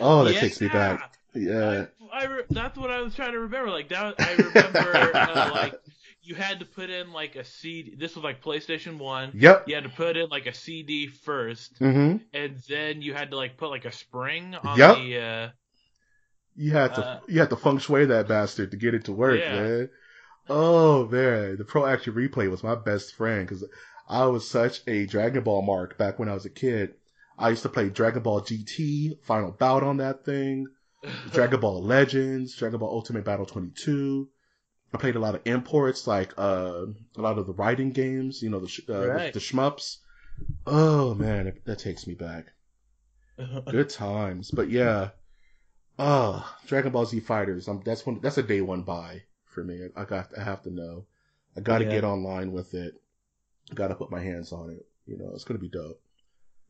Oh, 0.00 0.24
that 0.24 0.34
takes 0.36 0.60
me 0.60 0.68
back. 0.68 1.14
Yeah. 1.34 1.86
I, 2.12 2.22
I 2.22 2.24
re- 2.26 2.42
that's 2.50 2.76
what 2.78 2.90
I 2.90 3.00
was 3.02 3.14
trying 3.14 3.32
to 3.32 3.40
remember. 3.40 3.70
Like 3.70 3.88
that, 3.88 4.14
I 4.18 4.32
remember 4.34 5.16
uh, 5.16 5.50
like 5.52 5.74
you 6.22 6.34
had 6.34 6.60
to 6.60 6.64
put 6.64 6.90
in 6.90 7.12
like 7.12 7.36
a 7.36 7.44
CD. 7.44 7.94
This 7.96 8.14
was 8.14 8.24
like 8.24 8.42
PlayStation 8.42 8.98
One. 8.98 9.30
Yep. 9.34 9.68
You 9.68 9.74
had 9.74 9.84
to 9.84 9.90
put 9.90 10.16
in 10.16 10.28
like 10.28 10.46
a 10.46 10.54
CD 10.54 11.06
first, 11.08 11.78
Mm-hmm. 11.80 12.16
and 12.32 12.56
then 12.68 13.02
you 13.02 13.14
had 13.14 13.30
to 13.30 13.36
like 13.36 13.56
put 13.56 13.70
like 13.70 13.84
a 13.84 13.92
spring 13.92 14.54
on 14.54 14.78
Yep. 14.78 14.96
the. 14.96 15.18
Uh, 15.20 15.48
You 16.56 16.70
had 16.72 16.94
to 16.94 17.04
Uh, 17.04 17.20
you 17.28 17.40
had 17.40 17.50
to 17.50 17.56
feng 17.56 17.78
shui 17.78 18.06
that 18.06 18.28
bastard 18.28 18.70
to 18.70 18.76
get 18.76 18.94
it 18.94 19.04
to 19.06 19.12
work, 19.12 19.38
Yeah. 19.40 19.60
man. 19.62 19.90
Oh 20.48 21.06
man, 21.08 21.56
the 21.56 21.64
Pro 21.64 21.86
Action 21.86 22.14
Replay 22.14 22.50
was 22.50 22.62
my 22.62 22.74
best 22.74 23.14
friend 23.14 23.46
because 23.46 23.64
I 24.08 24.26
was 24.26 24.48
such 24.48 24.80
a 24.86 25.06
Dragon 25.06 25.42
Ball 25.42 25.62
mark 25.62 25.96
back 25.96 26.18
when 26.18 26.28
I 26.28 26.34
was 26.34 26.44
a 26.44 26.50
kid. 26.50 26.94
I 27.38 27.48
used 27.50 27.62
to 27.62 27.68
play 27.68 27.88
Dragon 27.88 28.22
Ball 28.22 28.42
GT, 28.42 29.22
Final 29.24 29.52
Bout 29.52 29.82
on 29.82 29.96
that 29.96 30.24
thing, 30.24 30.66
Dragon 31.32 31.60
Ball 31.60 31.82
Legends, 31.82 32.54
Dragon 32.56 32.78
Ball 32.78 32.90
Ultimate 32.90 33.24
Battle 33.24 33.46
22. 33.46 34.28
I 34.92 34.98
played 34.98 35.16
a 35.16 35.20
lot 35.20 35.34
of 35.34 35.40
imports, 35.44 36.06
like 36.06 36.32
uh, 36.38 36.84
a 37.16 37.20
lot 37.20 37.38
of 37.38 37.46
the 37.46 37.52
writing 37.54 37.90
games, 37.90 38.42
you 38.42 38.50
know, 38.50 38.60
the 38.60 38.68
sh- 38.68 38.82
uh, 38.88 39.08
Right. 39.08 39.32
the, 39.32 39.40
the 39.40 39.44
shmups. 39.44 39.96
Oh 40.66 41.14
man, 41.14 41.46
that, 41.46 41.64
that 41.64 41.78
takes 41.78 42.06
me 42.06 42.14
back. 42.14 42.52
Good 43.70 43.88
times, 43.90 44.50
but 44.50 44.68
yeah. 44.70 45.10
Oh, 45.98 46.48
Dragon 46.66 46.92
Ball 46.92 47.06
Z 47.06 47.20
Fighters. 47.20 47.66
Um, 47.66 47.82
that's 47.84 48.04
one. 48.04 48.20
That's 48.20 48.38
a 48.38 48.42
day 48.42 48.60
one 48.60 48.82
buy 48.82 49.22
for 49.54 49.64
me. 49.64 49.88
I 49.96 50.04
got. 50.04 50.30
I 50.38 50.42
have 50.42 50.62
to 50.64 50.70
know. 50.70 51.06
I 51.56 51.60
got 51.60 51.78
to 51.78 51.84
Yeah. 51.84 51.90
get 51.92 52.04
online 52.04 52.52
with 52.52 52.74
it. 52.74 53.00
Got 53.74 53.88
to 53.88 53.94
put 53.94 54.10
my 54.10 54.20
hands 54.20 54.52
on 54.52 54.70
it. 54.70 54.84
You 55.06 55.16
know, 55.18 55.30
it's 55.34 55.44
gonna 55.44 55.60
be 55.60 55.68
dope. 55.68 56.00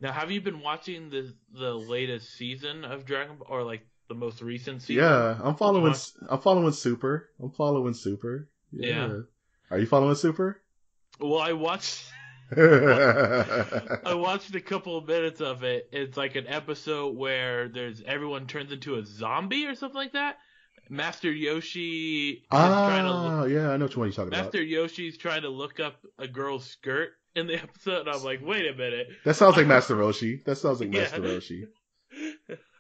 now, 0.01 0.13
have 0.13 0.31
you 0.31 0.41
been 0.41 0.61
watching 0.61 1.09
the 1.11 1.33
the 1.53 1.73
latest 1.75 2.35
season 2.37 2.85
of 2.85 3.05
Dragon 3.07 3.37
Ball, 3.39 3.47
or 3.51 3.63
like 3.65 3.87
the 4.09 4.15
most 4.15 4.43
recent 4.43 4.83
season? 4.83 5.03
Yeah, 5.05 5.39
I'm 5.43 5.57
following. 5.57 5.85
Watch- 5.93 6.13
I'm 6.29 6.41
following 6.41 6.73
Super. 6.73 7.31
I'm 7.41 7.51
following 7.51 7.95
Super. 7.95 8.49
Yeah. 8.73 9.21
Are 9.71 9.79
you 9.79 9.87
following 9.87 10.15
Super? 10.17 10.61
Well, 11.21 11.39
I 11.41 11.53
watched. 11.53 12.05
I 12.57 14.15
watched 14.15 14.55
a 14.55 14.61
couple 14.61 14.99
of 14.99 15.07
minutes 15.07 15.41
of 15.41 15.63
it. 15.65 15.89
It's 15.93 16.17
like 16.17 16.35
an 16.37 16.47
episode 16.47 17.17
where 17.17 17.69
there's 17.69 18.03
everyone 18.03 18.47
turns 18.47 18.73
into 18.73 18.97
a 18.97 19.05
zombie 19.05 19.67
or 19.67 19.75
something 19.75 19.97
like 19.97 20.13
that. 20.13 20.39
Master 20.89 21.31
Yoshi 21.33 22.31
is 22.31 22.45
trying 22.51 23.05
to 23.05 23.11
look, 23.13 23.33
ah, 23.33 23.45
yeah, 23.45 23.71
I 23.71 23.77
know 23.77 23.85
which 23.87 23.97
one 23.97 24.09
you're 24.09 24.15
talking 24.15 24.31
Master 24.31 24.63
Yoshi's 24.63 25.17
trying 25.19 25.43
to 25.43 25.49
look 25.49 25.81
up 25.81 25.97
a 26.19 26.29
girl's 26.29 26.65
skirt 26.67 27.11
in 27.35 27.47
the 27.47 27.55
episode. 27.63 28.07
And 28.07 28.11
I'm 28.17 28.23
like, 28.25 28.41
wait 28.43 28.67
a 28.67 28.75
minute. 28.75 29.09
That 29.25 29.35
sounds 29.37 29.57
like 29.57 29.67
Master 29.67 29.95
Roshi. 29.97 30.45
That 30.45 30.57
sounds 30.57 30.81
like 30.81 30.93
Yeah. 30.93 31.01
Master 31.01 31.21
Roshi. 31.21 31.65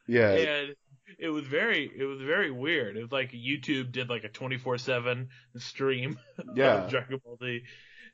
Yeah, 0.06 0.30
And 0.32 0.74
it 1.18 1.28
was 1.30 1.46
very, 1.46 1.90
it 1.96 2.04
was 2.04 2.20
very 2.20 2.50
weird. 2.50 2.96
It 2.96 3.02
was 3.02 3.12
like 3.12 3.32
YouTube 3.32 3.90
did 3.92 4.08
like 4.10 4.24
a 4.24 4.28
24/7 4.28 5.28
stream 5.56 6.18
yeah. 6.54 6.84
of 6.84 6.90
Dragon 6.90 7.20
Ball 7.24 7.38
Z, 7.42 7.62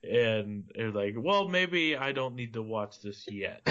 and 0.09 0.65
was 0.77 0.95
like, 0.95 1.15
well, 1.17 1.49
maybe 1.49 1.97
I 1.97 2.13
don't 2.13 2.37
need 2.37 2.55
to 2.55 2.63
watch 2.63 3.01
this 3.03 3.27
yet. 3.29 3.63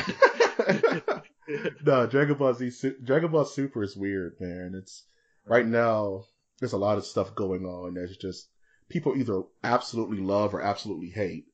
no, 1.86 2.08
Dragon 2.08 2.36
Ball 2.38 2.54
Z, 2.54 2.92
Dragon 3.04 3.32
Ball 3.32 3.46
Super 3.46 3.84
is 3.84 3.96
weird, 3.96 4.36
man. 4.40 4.74
It's 4.76 5.04
right 5.50 5.66
now. 5.66 6.24
There's 6.60 6.74
a 6.74 6.78
lot 6.78 6.98
of 6.98 7.06
stuff 7.06 7.36
going 7.36 7.66
on. 7.66 7.94
There's 7.94 8.18
just 8.18 8.48
people 8.90 9.16
either 9.16 9.44
absolutely 9.64 10.18
love 10.20 10.54
or 10.54 10.62
absolutely 10.62 11.10
hate. 11.10 11.46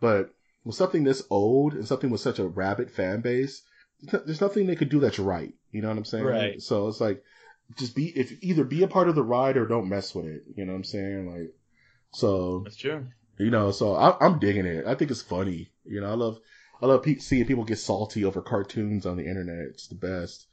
But 0.00 0.30
with 0.64 0.76
something 0.76 1.04
this 1.04 1.22
old 1.30 1.74
and 1.74 1.86
something 1.86 2.10
with 2.10 2.20
such 2.20 2.38
a 2.38 2.46
rabid 2.46 2.90
fan 2.90 3.20
base, 3.20 3.62
there's 4.02 4.40
nothing 4.40 4.66
they 4.66 4.76
could 4.76 4.90
do 4.90 5.00
that's 5.00 5.18
right. 5.18 5.54
You 5.72 5.82
know 5.82 5.88
what 5.88 5.96
I'm 5.96 6.04
saying? 6.04 6.24
Right. 6.24 6.62
So 6.62 6.88
it's 6.88 7.00
like, 7.00 7.22
just 7.78 7.94
be 7.94 8.06
if 8.08 8.32
either 8.42 8.64
be 8.64 8.82
a 8.82 8.88
part 8.88 9.08
of 9.08 9.14
the 9.14 9.22
ride 9.22 9.56
or 9.56 9.66
don't 9.66 9.88
mess 9.88 10.14
with 10.14 10.26
it. 10.26 10.42
You 10.56 10.64
know 10.64 10.72
what 10.72 10.78
I'm 10.78 10.84
saying? 10.84 11.32
Like, 11.32 11.54
so 12.12 12.62
That's 12.64 12.76
true. 12.76 13.06
you 13.38 13.50
know, 13.50 13.70
so 13.70 13.94
I, 13.94 14.16
I'm 14.20 14.38
digging 14.38 14.66
it. 14.66 14.86
I 14.86 14.94
think 14.94 15.10
it's 15.10 15.22
funny. 15.22 15.70
You 15.84 16.00
know, 16.00 16.10
I 16.10 16.14
love, 16.14 16.38
I 16.82 16.86
love 16.86 17.02
pe- 17.02 17.18
seeing 17.18 17.46
people 17.46 17.64
get 17.64 17.78
salty 17.78 18.24
over 18.24 18.42
cartoons 18.42 19.06
on 19.06 19.16
the 19.16 19.26
internet. 19.26 19.68
It's 19.68 19.86
the 19.86 19.94
best. 19.94 20.46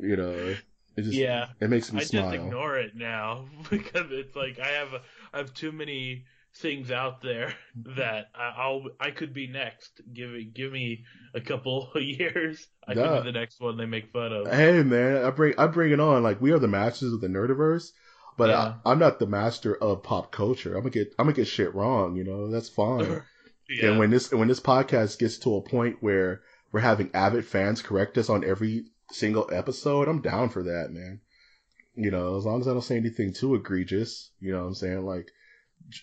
you 0.00 0.16
know, 0.16 0.54
it 0.98 1.02
just, 1.02 1.16
Yeah. 1.16 1.48
it 1.60 1.70
makes 1.70 1.92
me 1.92 2.00
I 2.00 2.04
smile. 2.04 2.28
I 2.28 2.36
just 2.36 2.44
ignore 2.46 2.76
it 2.78 2.96
now 2.96 3.46
because 3.70 4.10
it's 4.10 4.34
like 4.34 4.58
I 4.58 4.68
have 4.68 4.94
I 5.32 5.38
have 5.38 5.54
too 5.54 5.72
many 5.72 6.24
things 6.54 6.90
out 6.90 7.20
there 7.22 7.54
mm-hmm. 7.78 8.00
that 8.00 8.30
I, 8.34 8.54
I'll 8.56 8.82
I 8.98 9.10
could 9.10 9.32
be 9.32 9.46
next. 9.46 10.00
Give 10.12 10.30
it 10.34 10.54
give 10.54 10.72
me 10.72 11.04
a 11.34 11.40
couple 11.40 11.90
of 11.94 12.02
years. 12.02 12.66
I 12.86 12.94
Duh. 12.94 13.08
could 13.08 13.24
be 13.24 13.32
the 13.32 13.38
next 13.38 13.60
one 13.60 13.76
they 13.76 13.86
make 13.86 14.12
fun 14.12 14.32
of. 14.32 14.48
Hey 14.48 14.82
man, 14.82 15.24
I 15.24 15.30
bring, 15.30 15.54
I 15.56 15.66
bring 15.68 15.92
it 15.92 16.00
on. 16.00 16.22
Like 16.22 16.40
we 16.40 16.52
are 16.52 16.58
the 16.58 16.68
masters 16.68 17.12
of 17.12 17.20
the 17.20 17.28
nerdiverse, 17.28 17.90
but 18.36 18.48
Yeah. 18.48 18.74
I, 18.84 18.90
I'm 18.90 18.98
not 18.98 19.18
the 19.20 19.26
master 19.26 19.76
of 19.76 20.02
pop 20.02 20.32
culture. 20.32 20.74
I'm 20.74 20.80
gonna 20.80 20.90
get, 20.90 21.14
I'm 21.18 21.26
gonna 21.26 21.36
get 21.36 21.46
shit 21.46 21.74
wrong. 21.74 22.16
You 22.16 22.24
know, 22.24 22.50
that's 22.50 22.68
fine. 22.68 23.22
yeah. 23.68 23.90
And 23.90 23.98
when 23.98 24.10
this 24.10 24.32
when 24.32 24.48
this 24.48 24.60
podcast 24.60 25.18
gets 25.18 25.38
to 25.38 25.54
a 25.56 25.62
point 25.62 25.98
where 26.00 26.40
we're 26.72 26.80
having 26.80 27.10
avid 27.14 27.44
fans 27.46 27.82
correct 27.82 28.18
us 28.18 28.28
on 28.28 28.44
every 28.44 28.86
single 29.10 29.48
episode, 29.52 30.08
I'm 30.08 30.20
down 30.20 30.48
for 30.48 30.62
that, 30.64 30.90
man. 30.90 31.20
You 31.94 32.10
know, 32.10 32.36
as 32.36 32.44
long 32.44 32.60
as 32.60 32.68
I 32.68 32.72
don't 32.72 32.82
say 32.82 32.96
anything 32.96 33.32
too 33.32 33.54
egregious, 33.54 34.30
you 34.40 34.52
know 34.52 34.60
what 34.60 34.68
I'm 34.68 34.74
saying? 34.74 35.04
Like 35.04 35.30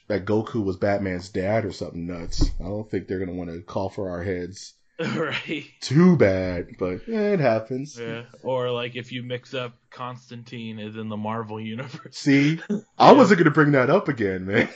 that 0.08 0.26
Goku 0.26 0.64
was 0.64 0.78
Batman's 0.78 1.30
dad 1.30 1.66
or 1.66 1.72
something 1.72 2.08
nuts. 2.08 2.52
I 2.60 2.64
don't 2.64 2.90
think 2.90 3.08
they're 3.08 3.20
gonna 3.20 3.34
want 3.34 3.50
to 3.52 3.62
call 3.62 3.90
for 3.90 4.10
our 4.10 4.24
heads 4.24 4.74
right. 5.00 5.66
too 5.82 6.16
bad, 6.16 6.78
but 6.80 7.08
yeah, 7.08 7.34
it 7.34 7.40
happens. 7.40 8.00
Yeah. 8.00 8.24
Or 8.44 8.72
like 8.72 8.96
if 8.96 9.12
you 9.12 9.24
mix 9.24 9.54
up 9.54 9.74
Constantine 9.90 10.80
is 10.80 10.96
in 10.96 11.10
the 11.10 11.18
Marvel 11.18 11.60
universe. 11.60 12.18
See, 12.18 12.60
I 12.98 13.12
wasn't 13.12 13.40
gonna 13.40 13.52
bring 13.52 13.74
that 13.74 13.90
up 13.90 14.08
again, 14.08 14.46
man. 14.46 14.70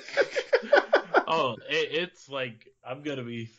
oh, 1.28 1.56
it, 1.70 1.90
it's 1.92 2.28
like 2.28 2.68
I'm 2.86 3.02
gonna 3.02 3.24
be 3.24 3.50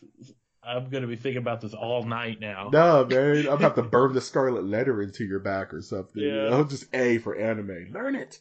I'm 0.62 0.90
gonna 0.90 1.06
be 1.06 1.16
thinking 1.16 1.40
about 1.40 1.61
this 1.61 1.72
all 1.72 2.04
night 2.04 2.38
now. 2.40 2.68
No, 2.72 3.04
man, 3.06 3.38
I'm 3.38 3.44
gonna 3.44 3.62
have 3.62 3.74
to 3.76 3.82
burn 3.82 4.12
the 4.12 4.20
scarlet 4.20 4.64
letter 4.64 5.00
into 5.02 5.24
your 5.24 5.40
back 5.40 5.72
or 5.72 5.80
something. 5.80 6.22
Yeah. 6.22 6.44
You 6.44 6.50
know? 6.50 6.64
Just 6.64 6.94
A 6.94 7.18
for 7.18 7.34
anime. 7.34 7.88
Learn 7.92 8.14
it. 8.14 8.40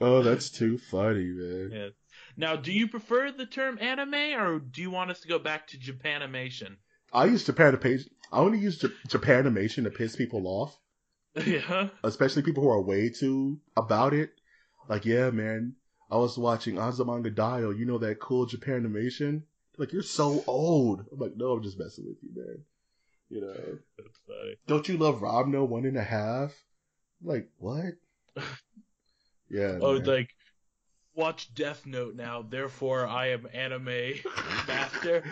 Oh, 0.00 0.22
that's 0.22 0.50
too 0.50 0.78
funny, 0.78 1.26
man. 1.26 1.70
Yeah. 1.72 1.88
Now, 2.36 2.56
do 2.56 2.72
you 2.72 2.88
prefer 2.88 3.30
the 3.30 3.46
term 3.46 3.78
anime, 3.80 4.14
or 4.14 4.58
do 4.58 4.80
you 4.80 4.90
want 4.90 5.10
us 5.10 5.20
to 5.20 5.28
go 5.28 5.38
back 5.38 5.68
to 5.68 5.78
Japanimation? 5.78 6.76
I 7.12 7.26
use 7.26 7.46
Japanimation. 7.46 8.08
I 8.32 8.38
only 8.38 8.58
use 8.58 8.78
J- 8.78 8.88
Japanimation 9.08 9.84
to 9.84 9.90
piss 9.90 10.16
people 10.16 10.46
off, 10.46 10.78
yeah. 11.46 11.88
especially 12.02 12.42
people 12.42 12.62
who 12.62 12.70
are 12.70 12.80
way 12.80 13.10
too 13.10 13.60
about 13.76 14.14
it. 14.14 14.30
Like, 14.88 15.04
yeah, 15.04 15.30
man, 15.30 15.76
I 16.10 16.16
was 16.16 16.38
watching 16.38 16.76
Azumanga 16.76 17.32
Daioh. 17.32 17.78
You 17.78 17.84
know 17.84 17.98
that 17.98 18.18
cool 18.18 18.46
Japanimation? 18.46 19.42
Like, 19.78 19.92
you're 19.92 20.02
so 20.02 20.44
old. 20.46 21.04
I'm 21.12 21.18
like, 21.18 21.36
no, 21.36 21.52
I'm 21.52 21.62
just 21.62 21.78
messing 21.78 22.04
with 22.06 22.18
you, 22.22 22.30
man. 22.34 22.58
You 23.30 23.40
know, 23.40 23.78
That's 23.98 24.18
funny. 24.26 24.56
don't 24.66 24.88
you 24.88 24.98
love 24.98 25.20
Ranma 25.20 25.66
one 25.66 25.86
and 25.86 25.96
a 25.96 26.02
half? 26.02 26.52
I'm 27.22 27.28
like, 27.28 27.48
what? 27.58 27.94
Yeah. 29.50 29.78
Oh, 29.82 29.94
man. 29.98 30.04
like 30.04 30.34
watch 31.14 31.54
Death 31.54 31.84
Note 31.84 32.14
now. 32.14 32.40
Therefore, 32.48 33.06
I 33.06 33.32
am 33.32 33.46
anime 33.52 33.84
master. 34.66 35.22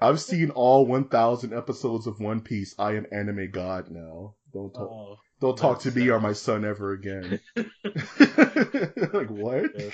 I've 0.00 0.20
seen 0.20 0.50
all 0.50 0.86
1,000 0.86 1.52
episodes 1.52 2.06
of 2.06 2.18
One 2.18 2.40
Piece. 2.40 2.74
I 2.78 2.96
am 2.96 3.06
anime 3.12 3.50
god 3.50 3.90
now. 3.90 4.36
Don't 4.54 4.72
talk. 4.72 4.90
Oh, 4.90 5.16
Don't 5.40 5.56
talk 5.58 5.80
to 5.80 5.88
that's 5.90 5.96
me 5.96 6.04
sad. 6.06 6.10
or 6.12 6.20
my 6.20 6.32
son 6.32 6.64
ever 6.64 6.92
again. 6.92 7.40
like 7.56 9.30
what? 9.30 9.70
Yes. 9.78 9.92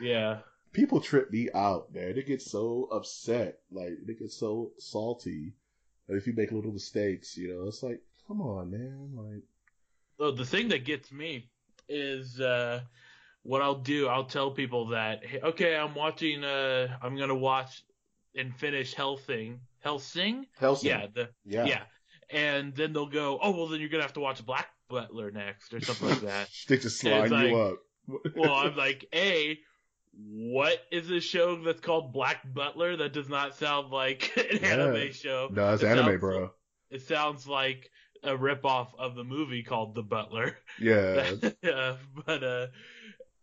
yeah. 0.00 0.38
People 0.74 1.00
trip 1.00 1.30
me 1.30 1.48
out, 1.54 1.92
man. 1.94 2.14
They 2.14 2.22
get 2.22 2.42
so 2.42 2.88
upset. 2.92 3.60
Like 3.72 3.94
they 4.06 4.12
get 4.14 4.30
so 4.32 4.72
salty. 4.78 5.54
if 6.08 6.26
you 6.26 6.34
make 6.34 6.52
little 6.52 6.72
mistakes, 6.72 7.36
you 7.38 7.48
know, 7.54 7.66
it's 7.68 7.82
like, 7.82 8.00
come 8.28 8.42
on, 8.42 8.70
man. 8.70 9.10
Like 9.16 9.42
Oh, 10.20 10.30
the 10.30 10.44
thing 10.44 10.68
that 10.68 10.84
gets 10.84 11.10
me 11.10 11.48
is 11.88 12.38
uh, 12.40 12.80
what 13.42 13.62
I'll 13.62 13.74
do. 13.80 14.06
I'll 14.08 14.24
tell 14.24 14.50
people 14.50 14.88
that, 14.88 15.24
hey, 15.24 15.40
okay, 15.42 15.76
I'm 15.76 15.94
watching. 15.94 16.44
Uh, 16.44 16.88
I'm 17.02 17.16
gonna 17.16 17.34
watch 17.34 17.82
and 18.36 18.54
finish 18.54 18.94
Hellsing. 18.94 19.60
Hellsing? 19.80 20.46
Hellsing. 20.58 20.88
Yeah. 20.90 21.06
The 21.14 21.28
Yeah. 21.44 21.64
yeah. 21.66 21.82
And 22.30 22.74
then 22.74 22.92
they'll 22.92 23.06
go, 23.06 23.38
oh 23.42 23.50
well, 23.52 23.68
then 23.68 23.80
you're 23.80 23.88
gonna 23.90 24.02
have 24.02 24.12
to 24.14 24.20
watch 24.20 24.44
Black 24.44 24.68
Butler 24.88 25.30
next 25.30 25.72
or 25.74 25.80
something 25.80 26.08
like 26.08 26.20
that. 26.22 26.48
they 26.68 26.78
just 26.78 27.02
And 27.04 27.28
slime 27.28 27.46
you 27.48 27.56
like- 27.56 27.72
up. 27.72 27.78
well, 28.36 28.54
I'm 28.66 28.76
like, 28.76 29.04
a, 29.14 29.58
what 30.16 30.78
is 30.90 31.10
a 31.10 31.20
show 31.20 31.56
that's 31.62 31.80
called 31.80 32.12
Black 32.12 32.38
Butler? 32.54 32.96
That 32.96 33.12
does 33.12 33.28
not 33.28 33.56
sound 33.56 33.90
like 33.90 34.32
an 34.36 34.58
Yeah. 34.62 34.68
anime 34.68 35.12
show. 35.12 35.48
no, 35.52 35.74
it's 35.74 35.82
It 35.82 35.86
anime, 35.88 36.06
sounds- 36.06 36.20
bro. 36.20 36.50
It 36.90 37.02
sounds 37.02 37.46
like 37.48 37.90
a 38.22 38.30
ripoff 38.36 38.88
of 38.98 39.14
the 39.16 39.24
movie 39.24 39.62
called 39.62 39.94
The 39.94 40.02
Butler. 40.02 40.56
Yeah. 40.80 41.32
uh, 41.64 41.96
but 42.26 42.42
uh, 42.44 42.66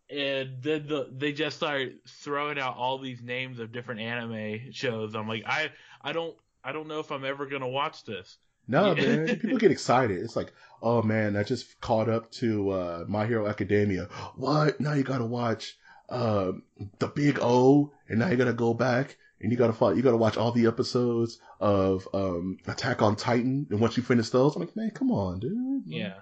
and 0.10 0.62
then 0.62 0.88
the, 0.88 1.10
they 1.12 1.32
just 1.34 1.58
start 1.58 1.94
throwing 2.08 2.60
out 2.60 2.76
all 2.78 2.98
these 2.98 3.22
names 3.22 3.60
of 3.60 3.72
different 3.72 4.02
anime 4.02 4.72
shows. 4.72 5.16
I'm 5.16 5.28
like, 5.28 5.44
I, 5.46 5.72
I 6.02 6.12
don't, 6.14 6.36
I 6.64 6.72
don't 6.72 6.88
know 6.88 7.00
if 7.00 7.12
I'm 7.12 7.26
ever 7.26 7.46
gonna 7.46 7.68
watch 7.68 8.04
this. 8.06 8.38
No, 8.68 8.94
Yeah. 8.96 9.16
man. 9.18 9.40
People 9.40 9.58
get 9.58 9.72
excited. 9.72 10.20
It's 10.22 10.36
like, 10.36 10.52
oh 10.82 11.02
man, 11.02 11.36
I 11.36 11.44
just 11.44 11.80
caught 11.82 12.10
up 12.10 12.30
to 12.34 12.70
uh, 12.72 13.06
My 13.08 13.26
Hero 13.26 13.48
Academia. 13.48 14.06
What? 14.36 14.80
Now 14.80 14.94
you 14.94 15.04
gotta 15.04 15.26
watch 15.26 15.78
uh, 16.12 16.52
the 17.00 17.08
Big 17.08 17.40
O, 17.42 17.92
and 18.10 18.20
now 18.20 18.30
you 18.30 18.38
gotta 18.38 18.54
go 18.54 18.74
back 18.74 19.18
and 19.40 19.52
you 19.52 19.58
gotta 19.58 19.74
follow, 19.74 19.94
you 19.94 20.02
gotta 20.04 20.18
watch 20.18 20.38
all 20.38 20.52
the 20.52 20.68
episodes 20.68 21.40
of 21.60 22.08
um, 22.14 22.58
Attack 22.68 23.02
on 23.02 23.16
Titan. 23.16 23.66
And 23.72 23.80
once 23.80 23.98
you 23.98 24.04
finish 24.04 24.30
those, 24.30 24.56
I'm 24.56 24.62
like, 24.62 24.76
man, 24.76 24.92
come 24.92 25.12
on, 25.12 25.40
dude. 25.40 25.84
Yeah. 25.86 26.16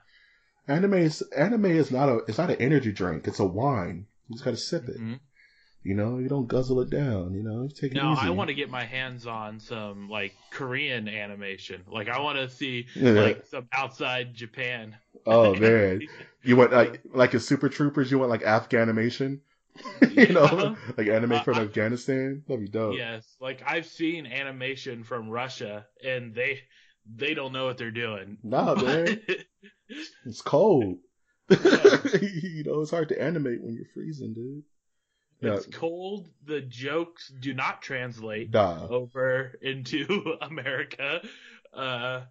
Anime 0.67 0.93
is 0.93 1.21
anime 1.35 1.65
is 1.65 1.89
not 1.91 2.09
a 2.09 2.17
it's 2.27 2.37
not 2.37 2.51
an 2.51 2.57
energy 2.57 2.91
drink. 2.91 3.27
It's 3.27 3.39
a 3.39 3.45
wine. 3.45 4.05
You 4.27 4.35
just 4.35 4.45
gotta 4.45 4.57
sip 4.57 4.87
it. 4.87 4.99
Mhm. 4.99 5.19
You 5.81 5.95
know, 5.95 6.19
you 6.19 6.27
don't 6.27 6.45
guzzle 6.47 6.81
it 6.81 6.89
down. 6.89 7.33
You 7.33 7.41
know, 7.41 7.63
you 7.63 7.69
take 7.69 7.91
it 7.93 7.95
Now 7.95 8.11
easy. 8.13 8.23
I 8.23 8.29
want 8.31 8.49
to 8.49 8.53
get 8.53 8.69
my 8.69 8.83
hands 8.83 9.25
on 9.25 9.59
some 9.61 10.09
like 10.09 10.33
Korean 10.51 11.07
animation. 11.07 11.81
Like 11.87 12.09
I 12.09 12.19
want 12.19 12.37
to 12.37 12.49
see 12.49 12.85
Yeah. 12.95 13.11
like 13.11 13.45
some 13.47 13.67
outside 13.73 14.35
Japan. 14.35 14.95
Oh 15.25 15.55
man, 15.55 16.01
you 16.43 16.55
want 16.55 16.71
like 16.73 17.01
like 17.13 17.33
a 17.33 17.39
Super 17.39 17.69
Troopers? 17.69 18.11
You 18.11 18.19
want 18.19 18.29
like 18.29 18.43
Afghanimation? 18.43 19.39
you 20.11 20.27
know, 20.34 20.75
like 20.97 21.07
anime 21.07 21.41
from 21.43 21.55
I- 21.55 21.61
Afghanistan. 21.61 22.43
That'd 22.47 22.65
be 22.65 22.69
dope. 22.71 22.95
Yes, 22.97 23.36
like 23.39 23.61
I've 23.65 23.86
seen 23.86 24.25
animation 24.25 25.03
from 25.03 25.30
Russia, 25.30 25.86
and 26.03 26.34
they 26.34 26.61
they 27.11 27.34
don't 27.34 27.53
know 27.53 27.65
what 27.65 27.77
they're 27.77 27.91
doing. 27.91 28.38
Nah, 28.43 28.75
man, 28.84 29.19
it's 30.25 30.41
cold. 30.41 30.97
you 31.49 32.63
know, 32.65 32.82
it's 32.82 32.91
hard 32.91 33.09
to 33.09 33.21
animate 33.21 33.63
when 33.63 33.73
you're 33.75 33.86
freezing, 33.93 34.34
dude. 34.34 34.63
Yeah. 35.41 35.55
it's 35.55 35.65
cold. 35.67 36.27
The 36.45 36.61
jokes 36.61 37.32
do 37.39 37.53
not 37.53 37.82
translate 37.82 38.51
Nah, 38.53 38.88
over 38.88 39.57
into 39.61 40.36
America, 40.41 41.21
uh, 41.73 42.21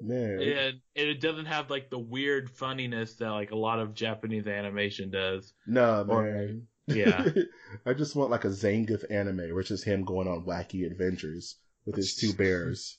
man. 0.00 0.40
and, 0.40 0.80
and 0.96 1.08
it 1.08 1.20
doesn't 1.20 1.46
have 1.46 1.70
like 1.70 1.90
the 1.90 1.98
weird 1.98 2.48
funniness 2.48 3.14
that 3.16 3.30
like 3.30 3.50
a 3.50 3.56
lot 3.56 3.80
of 3.80 3.94
Japanese 3.94 4.46
animation 4.46 5.10
does. 5.10 5.52
Nah, 5.66 6.02
Or- 6.02 6.22
man. 6.22 6.66
Yeah. 6.86 7.28
I 7.86 7.94
just 7.94 8.16
want 8.16 8.30
like 8.30 8.44
a 8.44 8.48
Zangief 8.48 9.04
anime, 9.10 9.54
which 9.54 9.70
is 9.70 9.84
him 9.84 10.04
going 10.04 10.28
on 10.28 10.44
wacky 10.44 10.86
adventures 10.86 11.56
with 11.86 11.96
his 11.96 12.14
two 12.16 12.32
bears. 12.32 12.98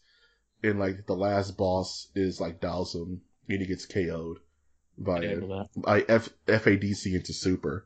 And 0.64 0.80
like 0.80 1.06
the 1.06 1.16
last 1.16 1.58
boss 1.58 2.08
is 2.16 2.40
like 2.40 2.62
Dhalsim, 2.62 3.20
and 3.50 3.60
he 3.60 3.66
gets 3.66 3.86
KO'd 3.86 4.40
by 4.98 5.26
I 5.26 5.66
by 5.76 6.06
F- 6.08 6.30
FADC 6.48 7.14
into 7.14 7.34
Super. 7.34 7.86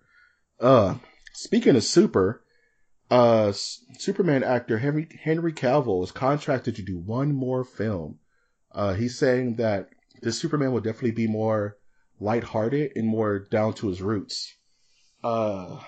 Uh, 0.59 0.95
speaking 1.33 1.75
of 1.75 1.83
Super, 1.83 2.43
uh, 3.09 3.47
S- 3.47 3.83
Superman 3.97 4.43
actor 4.43 4.77
Henry 4.77 5.07
Henry 5.23 5.53
Cavill 5.53 6.03
is 6.03 6.11
contracted 6.11 6.75
to 6.75 6.83
do 6.83 6.97
one 6.99 7.33
more 7.33 7.63
film. 7.63 8.19
Uh, 8.71 8.93
he's 8.93 9.17
saying 9.17 9.55
that 9.55 9.89
the 10.21 10.31
Superman 10.31 10.71
will 10.71 10.81
definitely 10.81 11.11
be 11.11 11.27
more 11.27 11.77
lighthearted 12.19 12.91
and 12.95 13.07
more 13.07 13.39
down 13.39 13.73
to 13.75 13.87
his 13.87 14.01
roots. 14.01 14.55
Uh, 15.27 15.79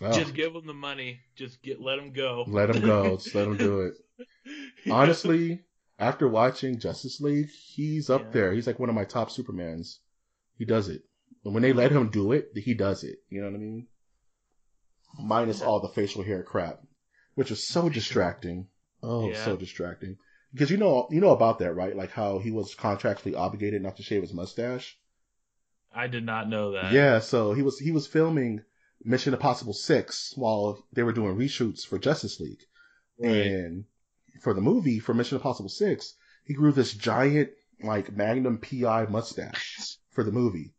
well, 0.00 0.12
Just 0.12 0.34
give 0.34 0.52
them 0.54 0.66
the 0.66 0.74
money. 0.74 1.20
Just 1.36 1.62
get 1.62 1.80
let 1.80 1.96
them 1.96 2.12
go. 2.12 2.44
let 2.48 2.70
him 2.70 2.82
go. 2.82 3.16
Just 3.16 3.34
let 3.34 3.46
him 3.48 3.56
do 3.56 3.80
it. 3.82 3.94
Honestly, 4.90 5.64
after 5.98 6.28
watching 6.28 6.78
Justice 6.78 7.20
League, 7.20 7.48
he's 7.50 8.08
up 8.08 8.22
Yeah. 8.22 8.30
there. 8.32 8.52
He's 8.52 8.66
like 8.66 8.78
one 8.78 8.88
of 8.88 8.94
my 8.94 9.04
top 9.04 9.28
Supermans. 9.30 9.96
He 10.56 10.64
does 10.64 10.88
it. 10.88 11.02
And 11.44 11.54
when 11.54 11.62
they 11.62 11.72
let 11.72 11.92
him 11.92 12.08
do 12.10 12.32
it, 12.32 12.50
he 12.56 12.74
does 12.74 13.04
it. 13.04 13.18
You 13.28 13.40
know 13.40 13.48
what 13.48 13.56
I 13.56 13.58
mean? 13.58 13.86
Minus 15.20 15.62
all 15.62 15.80
the 15.80 15.88
facial 15.88 16.22
hair 16.22 16.42
crap, 16.42 16.80
which 17.34 17.50
is 17.50 17.66
so 17.66 17.88
distracting. 17.88 18.68
Oh, 19.02 19.28
Yeah. 19.30 19.44
so 19.44 19.56
distracting. 19.56 20.16
Because 20.52 20.70
you 20.70 20.76
know, 20.76 21.06
you 21.10 21.20
know 21.20 21.30
about 21.30 21.58
that, 21.58 21.74
right? 21.74 21.94
Like 21.94 22.10
how 22.10 22.38
he 22.38 22.50
was 22.50 22.74
contractually 22.74 23.36
obligated 23.36 23.82
not 23.82 23.96
to 23.96 24.02
shave 24.02 24.22
his 24.22 24.32
mustache. 24.32 24.97
I 25.94 26.06
did 26.06 26.24
not 26.24 26.48
know 26.48 26.72
that. 26.72 26.92
Yeah, 26.92 27.20
so 27.20 27.52
he 27.52 27.62
was 27.62 27.78
he 27.78 27.92
was 27.92 28.06
filming 28.06 28.62
Mission 29.04 29.34
Impossible 29.34 29.72
Six 29.72 30.32
while 30.36 30.84
they 30.92 31.02
were 31.02 31.12
doing 31.12 31.36
reshoots 31.36 31.86
for 31.86 31.98
Justice 31.98 32.40
League. 32.40 32.62
Right. 33.18 33.46
And 33.46 33.84
for 34.40 34.54
the 34.54 34.60
movie, 34.60 34.98
for 34.98 35.14
Mission 35.14 35.36
Impossible 35.36 35.68
6, 35.68 36.14
he 36.44 36.54
grew 36.54 36.72
this 36.72 36.92
giant, 36.92 37.50
like, 37.82 38.12
Magnum 38.12 38.58
PI 38.58 39.06
mustache 39.06 39.98
for 40.10 40.24
the 40.24 40.32
movie. 40.32 40.74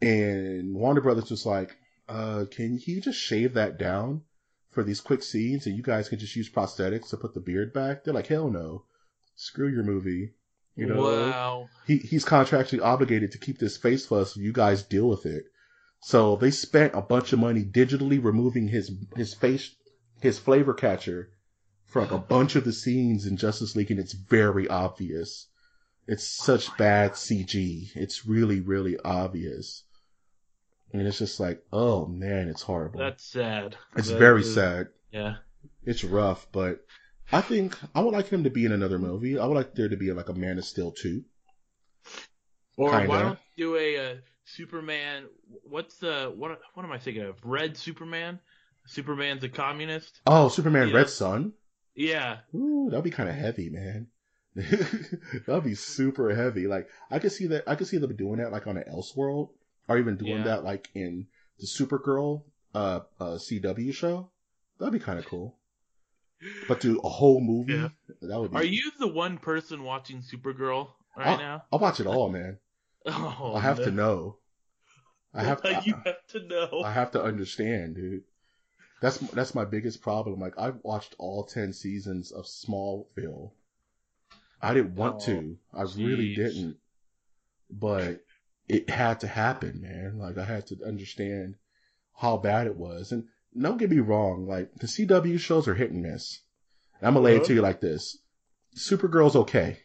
And 0.00 0.74
Warner 0.74 1.00
Brothers 1.00 1.30
was 1.30 1.46
like, 1.46 1.76
uh, 2.08 2.44
can 2.50 2.78
you 2.84 3.00
just 3.00 3.18
shave 3.18 3.54
that 3.54 3.78
down 3.78 4.22
for 4.70 4.84
these 4.84 5.00
quick 5.00 5.22
scenes 5.22 5.66
and 5.66 5.76
you 5.76 5.82
guys 5.82 6.08
can 6.08 6.18
just 6.18 6.36
use 6.36 6.50
prosthetics 6.50 7.10
to 7.10 7.16
put 7.16 7.34
the 7.34 7.40
beard 7.40 7.72
back? 7.72 8.04
They're 8.04 8.14
like, 8.14 8.26
hell 8.26 8.50
no. 8.50 8.84
Screw 9.34 9.68
your 9.68 9.84
movie. 9.84 10.34
You 10.76 10.86
know? 10.86 11.02
Wow. 11.02 11.68
he 11.86 11.96
he's 11.98 12.24
contractually 12.24 12.82
obligated 12.82 13.32
to 13.32 13.38
keep 13.38 13.58
this 13.58 13.76
face 13.76 14.06
for 14.06 14.20
us. 14.20 14.34
So 14.34 14.40
you 14.40 14.52
guys 14.52 14.82
deal 14.82 15.08
with 15.08 15.24
it. 15.26 15.44
So 16.00 16.36
they 16.36 16.50
spent 16.50 16.94
a 16.94 17.00
bunch 17.02 17.32
of 17.32 17.38
money 17.38 17.64
digitally 17.64 18.22
removing 18.22 18.68
his 18.68 18.92
his 19.16 19.34
face 19.34 19.74
his 20.20 20.38
flavor 20.38 20.74
catcher 20.74 21.30
from 21.86 22.10
a 22.10 22.18
bunch 22.18 22.56
of 22.56 22.64
the 22.64 22.72
scenes 22.72 23.26
in 23.26 23.36
Justice 23.36 23.74
League, 23.76 23.90
and 23.90 23.98
it's 24.00 24.12
very 24.12 24.68
obvious. 24.68 25.46
It's 26.06 26.26
such 26.28 26.76
bad 26.76 27.12
CG. 27.12 27.88
It's 27.96 28.26
really 28.26 28.60
really 28.60 28.98
obvious, 29.04 29.84
and 30.92 31.06
it's 31.06 31.18
just 31.18 31.40
like, 31.40 31.62
oh 31.72 32.06
man, 32.06 32.48
it's 32.48 32.62
horrible. 32.62 33.00
That's 33.00 33.24
sad. 33.24 33.76
it's 33.96 34.10
That 34.10 34.18
very 34.18 34.42
is- 34.42 34.54
sad. 34.54 34.88
Yeah. 35.10 35.36
It's 35.84 36.04
rough, 36.04 36.46
but 36.52 36.80
I 37.32 37.40
think 37.40 37.76
I 37.94 38.00
would 38.00 38.12
like 38.12 38.28
him 38.28 38.44
to 38.44 38.50
be 38.50 38.64
in 38.64 38.72
another 38.72 38.98
movie. 38.98 39.38
I 39.38 39.46
would 39.46 39.54
like 39.56 39.74
there 39.74 39.88
to 39.88 39.96
be 39.96 40.12
like 40.12 40.28
a 40.28 40.34
Man 40.34 40.58
of 40.58 40.64
Steel 40.64 40.92
two. 40.92 41.24
Or 42.76 42.90
Kinda. 42.90 43.08
why 43.08 43.22
don't 43.22 43.38
you 43.56 43.66
do 43.66 43.76
a, 43.76 43.98
uh 43.98 44.14
Superman? 44.44 45.24
What's 45.64 45.96
the 45.98 46.32
what? 46.36 46.60
What 46.74 46.84
am 46.84 46.92
I 46.92 46.98
thinking 46.98 47.24
of? 47.24 47.36
Red 47.44 47.76
Superman. 47.76 48.38
Superman's 48.86 49.42
a 49.42 49.48
communist. 49.48 50.20
Oh, 50.26 50.48
Superman 50.48 50.88
Yeah. 50.88 50.96
Red 50.96 51.08
Sun. 51.08 51.52
Yeah, 51.96 52.38
Ooh, 52.54 52.88
that'd 52.90 53.02
be 53.04 53.10
kind 53.10 53.28
of 53.28 53.34
heavy, 53.34 53.70
man. 53.70 54.08
that'd 54.54 55.64
be 55.64 55.74
super 55.74 56.34
heavy. 56.34 56.66
Like 56.66 56.88
I 57.10 57.18
could 57.18 57.32
see 57.32 57.46
that. 57.48 57.64
I 57.66 57.74
could 57.74 57.86
see 57.86 57.96
them 57.98 58.14
doing 58.14 58.36
that 58.38 58.52
like 58.52 58.66
on 58.66 58.76
an 58.76 58.84
Elseworld, 58.92 59.48
or 59.88 59.98
even 59.98 60.16
doing 60.16 60.36
Yeah. 60.38 60.44
that 60.44 60.64
like 60.64 60.88
in 60.94 61.26
the 61.58 61.66
Supergirl 61.66 62.42
uh, 62.74 63.00
uh 63.18 63.38
CW 63.38 63.92
show. 63.94 64.30
That'd 64.78 64.92
be 64.92 64.98
kind 65.00 65.18
of 65.18 65.24
cool. 65.26 65.56
But 66.68 66.80
do 66.80 67.00
a 67.00 67.08
whole 67.08 67.40
movie? 67.40 67.74
Yeah. 67.74 67.88
That 68.22 68.40
would 68.40 68.50
be. 68.50 68.56
are 68.56 68.64
you 68.64 68.90
the 68.98 69.08
one 69.08 69.38
person 69.38 69.82
watching 69.82 70.22
Supergirl 70.22 70.88
right 71.16 71.28
I'll, 71.28 71.38
now? 71.38 71.62
I'll 71.72 71.78
watch 71.78 72.00
it 72.00 72.06
all, 72.06 72.28
man. 72.28 72.58
Oh, 73.08 73.54
I 73.54 73.60
have 73.60 73.78
no. 73.78 73.84
to 73.84 73.90
know. 73.92 74.36
I 75.32 75.44
have 75.44 75.62
to. 75.62 75.82
you 75.84 75.94
have 76.04 76.26
to 76.28 76.40
know. 76.40 76.82
I 76.84 76.90
have 76.90 77.12
to 77.12 77.22
understand, 77.22 77.94
dude. 77.94 78.24
That's 79.00 79.18
that's 79.18 79.54
my 79.54 79.64
biggest 79.64 80.02
problem. 80.02 80.40
Like 80.40 80.58
I've 80.58 80.78
watched 80.82 81.14
all 81.18 81.44
ten 81.44 81.72
seasons 81.72 82.32
of 82.32 82.46
Smallville. 82.46 83.52
I 84.60 84.74
didn't 84.74 84.96
want 84.96 85.16
Oh, 85.22 85.26
to. 85.26 85.58
I 85.72 85.82
really 85.82 86.34
didn't. 86.34 86.78
But 87.70 88.24
it 88.68 88.90
had 88.90 89.20
to 89.20 89.28
happen, 89.28 89.80
man. 89.80 90.18
Like 90.18 90.38
I 90.38 90.44
had 90.44 90.66
to 90.68 90.84
understand 90.84 91.56
how 92.14 92.38
bad 92.38 92.66
it 92.66 92.76
was. 92.76 93.12
And 93.12 93.28
don't 93.58 93.78
get 93.78 93.90
me 93.90 93.98
wrong, 94.00 94.46
like 94.46 94.74
the 94.76 94.86
CW 94.86 95.38
shows 95.38 95.66
are 95.68 95.74
hit 95.74 95.90
and 95.90 96.02
miss. 96.02 96.40
I'm 97.02 97.14
gonna 97.14 97.24
lay 97.24 97.36
it 97.36 97.44
to 97.44 97.54
you 97.54 97.60
like 97.62 97.80
this: 97.80 98.18
Supergirl's 98.76 99.36
okay. 99.36 99.78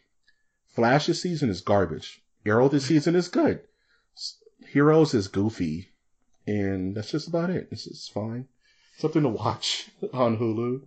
Flash 0.74 1.06
this 1.06 1.20
season 1.22 1.50
is 1.50 1.60
garbage. 1.60 2.22
Arrow 2.46 2.68
this 2.68 2.86
season 2.86 3.14
is 3.14 3.28
good. 3.28 3.60
Heroes 4.68 5.12
is 5.14 5.28
goofy, 5.28 5.90
and 6.46 6.96
that's 6.96 7.10
just 7.10 7.28
about 7.28 7.50
it. 7.50 7.68
It's, 7.70 7.86
it's 7.86 8.08
fine. 8.08 8.48
Something 8.98 9.22
to 9.22 9.28
watch 9.28 9.90
on 10.12 10.38
Hulu, 10.38 10.82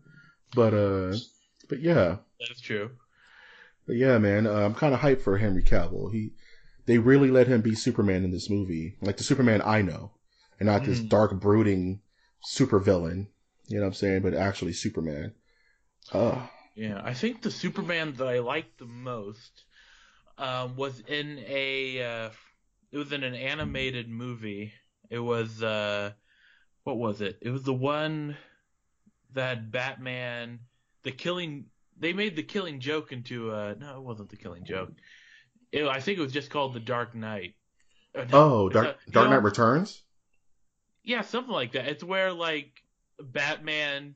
but 0.55 0.73
uh, 0.73 1.15
but 1.69 1.79
yeah, 1.81 2.17
That's 2.39 2.61
true. 2.61 2.91
but 3.85 3.95
yeah, 3.95 4.17
man, 4.17 4.47
uh, 4.47 4.53
I'm 4.53 4.73
kind 4.75 4.93
of 4.93 5.01
hyped 5.01 5.21
for 5.21 5.37
Henry 5.37 5.63
Cavill. 5.63 6.11
He, 6.11 6.31
they 6.85 6.97
really 6.97 7.29
let 7.31 7.47
him 7.47 7.61
be 7.61 7.75
Superman 7.75 8.23
in 8.23 8.31
this 8.31 8.49
movie, 8.49 8.95
like 9.01 9.17
the 9.17 9.23
Superman 9.23 9.61
I 9.63 9.81
know, 9.81 10.11
and 10.59 10.67
not 10.67 10.85
this 10.85 10.99
Mhm. 10.99 11.09
dark, 11.09 11.39
brooding 11.39 12.01
super 12.45 12.79
villain. 12.79 13.27
You 13.67 13.77
know 13.77 13.83
what 13.83 13.87
I'm 13.89 13.93
saying? 13.95 14.21
But 14.21 14.33
actually 14.33 14.73
Superman. 14.73 15.33
Uh, 16.11 16.47
Yeah, 16.75 17.01
I 17.03 17.13
think 17.13 17.41
the 17.41 17.51
Superman 17.51 18.13
that 18.15 18.27
I 18.27 18.39
liked 18.39 18.77
the 18.79 18.85
most 18.85 19.65
um, 20.37 20.75
was 20.75 20.99
in 21.01 21.39
a 21.47 22.01
uh, 22.03 22.29
it 22.91 22.97
was 22.97 23.11
in 23.11 23.23
an 23.23 23.35
animated 23.35 24.09
movie. 24.09 24.73
It 25.09 25.19
was 25.19 25.63
uh, 25.63 26.13
what 26.83 26.97
was 26.97 27.21
it? 27.21 27.39
It 27.41 27.51
was 27.51 27.63
the 27.63 27.73
one 27.73 28.37
that 29.33 29.71
Batman, 29.71 30.59
the 31.03 31.11
Killing. 31.11 31.67
They 31.99 32.13
made 32.13 32.35
the 32.35 32.43
Killing 32.43 32.79
Joke 32.79 33.11
into 33.11 33.51
a 33.53 33.75
no, 33.75 33.97
it 33.97 34.03
wasn't 34.03 34.29
the 34.29 34.37
Killing 34.37 34.65
Joke. 34.65 34.93
It, 35.71 35.87
I 35.87 35.99
think 36.01 36.19
it 36.19 36.23
was 36.23 36.33
just 36.33 36.49
called 36.49 36.73
the 36.73 36.79
Dark 36.81 37.15
Knight. 37.15 37.55
Uh, 38.15 38.25
no, 38.31 38.65
oh, 38.65 38.69
Dark 38.69 38.97
a- 39.07 39.11
Dark 39.11 39.29
no, 39.29 39.35
Knight 39.35 39.43
Returns. 39.43 40.04
Yeah, 41.05 41.21
something 41.21 41.53
like 41.53 41.73
that. 41.73 41.87
It's 41.87 42.03
where 42.03 42.33
like 42.33 42.71
Batman 43.21 44.15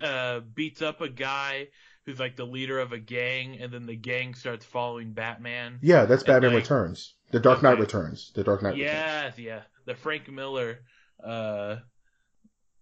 uh, 0.00 0.40
beats 0.40 0.82
up 0.82 1.00
a 1.00 1.08
guy 1.08 1.68
who's 2.04 2.18
like 2.18 2.34
the 2.36 2.44
leader 2.44 2.80
of 2.80 2.92
a 2.92 2.98
gang, 2.98 3.58
and 3.60 3.72
then 3.72 3.86
the 3.86 3.94
gang 3.96 4.34
starts 4.34 4.64
following 4.66 5.12
Batman. 5.12 5.78
Yeah, 5.82 6.04
that's 6.04 6.24
Batman 6.24 6.52
like- 6.54 6.62
Returns. 6.64 7.14
The 7.30 7.40
Dark 7.40 7.62
Knight 7.62 7.72
Okay. 7.74 7.80
Returns. 7.82 8.30
The 8.34 8.44
Dark 8.44 8.62
Knight 8.62 8.76
Yes, 8.76 9.38
yeah, 9.38 9.62
the 9.86 9.94
Frank 9.94 10.28
Miller 10.30 10.80
uh, 11.24 11.76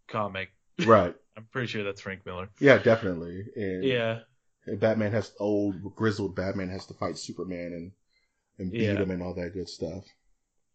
comic. 0.09 0.49
Right. 0.85 1.14
I'm 1.37 1.45
pretty 1.53 1.68
sure 1.68 1.85
that's 1.85 2.01
Frank 2.01 2.27
Miller. 2.27 2.49
Yeah, 2.59 2.79
definitely. 2.79 3.45
And, 3.55 3.85
Yeah, 3.85 4.21
Batman 4.79 5.12
has 5.12 5.33
old 5.39 5.95
grizzled 5.95 6.35
Batman 6.35 6.68
has 6.71 6.87
to 6.87 6.95
fight 6.95 7.16
Superman 7.18 7.73
and 7.73 7.93
and 8.59 8.73
beat 8.73 8.83
Yeah. 8.83 8.95
him 8.95 9.11
and 9.11 9.23
all 9.23 9.35
that 9.35 9.55
good 9.55 9.68
stuff. 9.68 10.05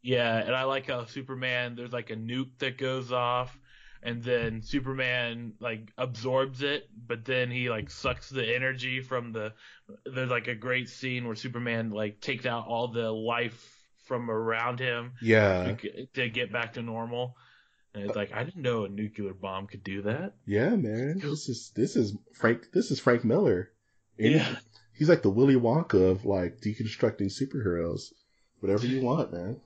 Yeah, 0.06 0.38
and 0.38 0.56
I 0.56 0.64
like 0.64 0.88
how 0.88 1.06
Superman. 1.06 1.76
There's 1.76 1.92
like 1.94 2.10
a 2.12 2.16
nuke 2.16 2.58
that 2.60 2.78
goes 2.78 3.12
off. 3.12 3.58
And 4.04 4.24
then 4.24 4.62
Superman 4.62 5.54
like 5.60 5.92
absorbs 5.98 6.62
it, 6.62 6.88
but 7.08 7.26
then 7.26 7.50
he 7.50 7.72
like 7.72 7.90
sucks 7.90 8.30
the 8.30 8.46
energy 8.56 9.02
from 9.02 9.32
the. 9.32 9.54
There's 10.06 10.30
like 10.30 10.48
a 10.48 10.54
great 10.54 10.90
scene 10.90 11.26
where 11.26 11.36
Superman 11.36 11.90
like 11.90 12.22
takes 12.22 12.46
out 12.46 12.68
all 12.68 12.90
the 12.90 13.12
life 13.12 13.84
from 14.06 14.30
around 14.30 14.80
him 14.80 15.14
Yeah. 15.24 15.64
to, 15.64 15.74
get- 15.74 16.14
to 16.14 16.30
get 16.30 16.52
back 16.52 16.74
to 16.74 16.84
normal. 16.84 17.36
And 17.96 18.04
it's 18.04 18.16
like 18.16 18.32
I 18.32 18.44
didn't 18.44 18.62
know 18.62 18.86
a 18.86 18.90
nuclear 18.90 19.34
bomb 19.34 19.66
could 19.66 19.84
do 19.84 20.04
that. 20.04 20.34
Yeah, 20.46 20.76
man. 20.76 21.18
This 21.18 21.50
is 21.50 21.72
this 21.76 21.96
is 21.96 22.14
Frank 22.36 22.72
this 22.74 22.92
is 22.92 23.00
Frank 23.00 23.24
Miller. 23.26 23.72
And 24.20 24.34
Yeah. 24.34 24.56
He's 24.94 25.10
like 25.10 25.24
the 25.24 25.32
Willy 25.32 25.56
Wonka 25.56 26.12
of 26.12 26.26
like 26.26 26.60
deconstructing 26.62 27.32
superheroes. 27.34 28.12
Whatever 28.60 28.86
you 28.86 29.02
want, 29.02 29.34
man. 29.34 29.58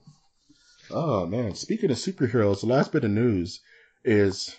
Oh 0.90 1.26
man. 1.26 1.54
Speaking 1.54 1.90
of 1.90 1.96
superheroes, 1.96 2.60
the 2.60 2.66
last 2.66 2.92
bit 2.92 3.04
of 3.04 3.10
news 3.10 3.60
is 4.04 4.56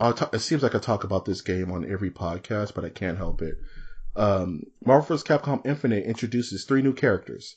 talk, 0.00 0.34
it 0.34 0.38
seems 0.40 0.62
like 0.62 0.74
I 0.74 0.78
talk 0.78 1.04
about 1.04 1.24
this 1.24 1.40
game 1.40 1.70
on 1.70 1.90
every 1.90 2.10
podcast, 2.10 2.74
but 2.74 2.84
I 2.84 2.90
can't 2.90 3.18
help 3.18 3.42
it. 3.42 3.56
Um, 4.16 4.62
Marvel 4.84 5.16
vs. 5.16 5.24
Capcom 5.26 5.64
Infinite 5.66 6.04
introduces 6.04 6.64
three 6.64 6.82
new 6.82 6.92
characters. 6.92 7.56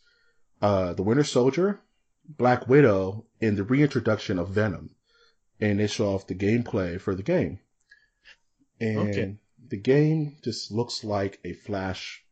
Uh, 0.61 0.93
the 0.93 1.03
Winter 1.03 1.23
Soldier, 1.23 1.79
Black 2.27 2.67
Widow, 2.67 3.25
and 3.41 3.57
the 3.57 3.63
reintroduction 3.63 4.37
of 4.37 4.49
Venom. 4.49 4.95
And 5.59 5.79
they 5.79 5.87
show 5.87 6.13
off 6.13 6.27
the 6.27 6.35
gameplay 6.35 6.99
for 6.99 7.15
the 7.15 7.23
game. 7.23 7.59
And 8.79 9.09
Okay. 9.09 9.35
the 9.69 9.77
game 9.77 10.37
just 10.43 10.71
looks 10.71 11.03
like 11.03 11.39
a 11.43 11.53
flash. 11.53 12.23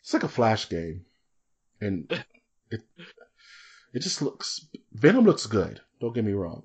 It's 0.00 0.12
like 0.12 0.24
a 0.24 0.28
flash 0.28 0.68
game. 0.68 1.06
And 1.80 2.10
it, 2.70 2.82
it 3.92 4.00
just 4.00 4.22
looks, 4.22 4.66
Venom 4.92 5.24
looks 5.24 5.46
good. 5.46 5.80
Don't 6.00 6.14
get 6.14 6.24
me 6.24 6.32
wrong. 6.32 6.64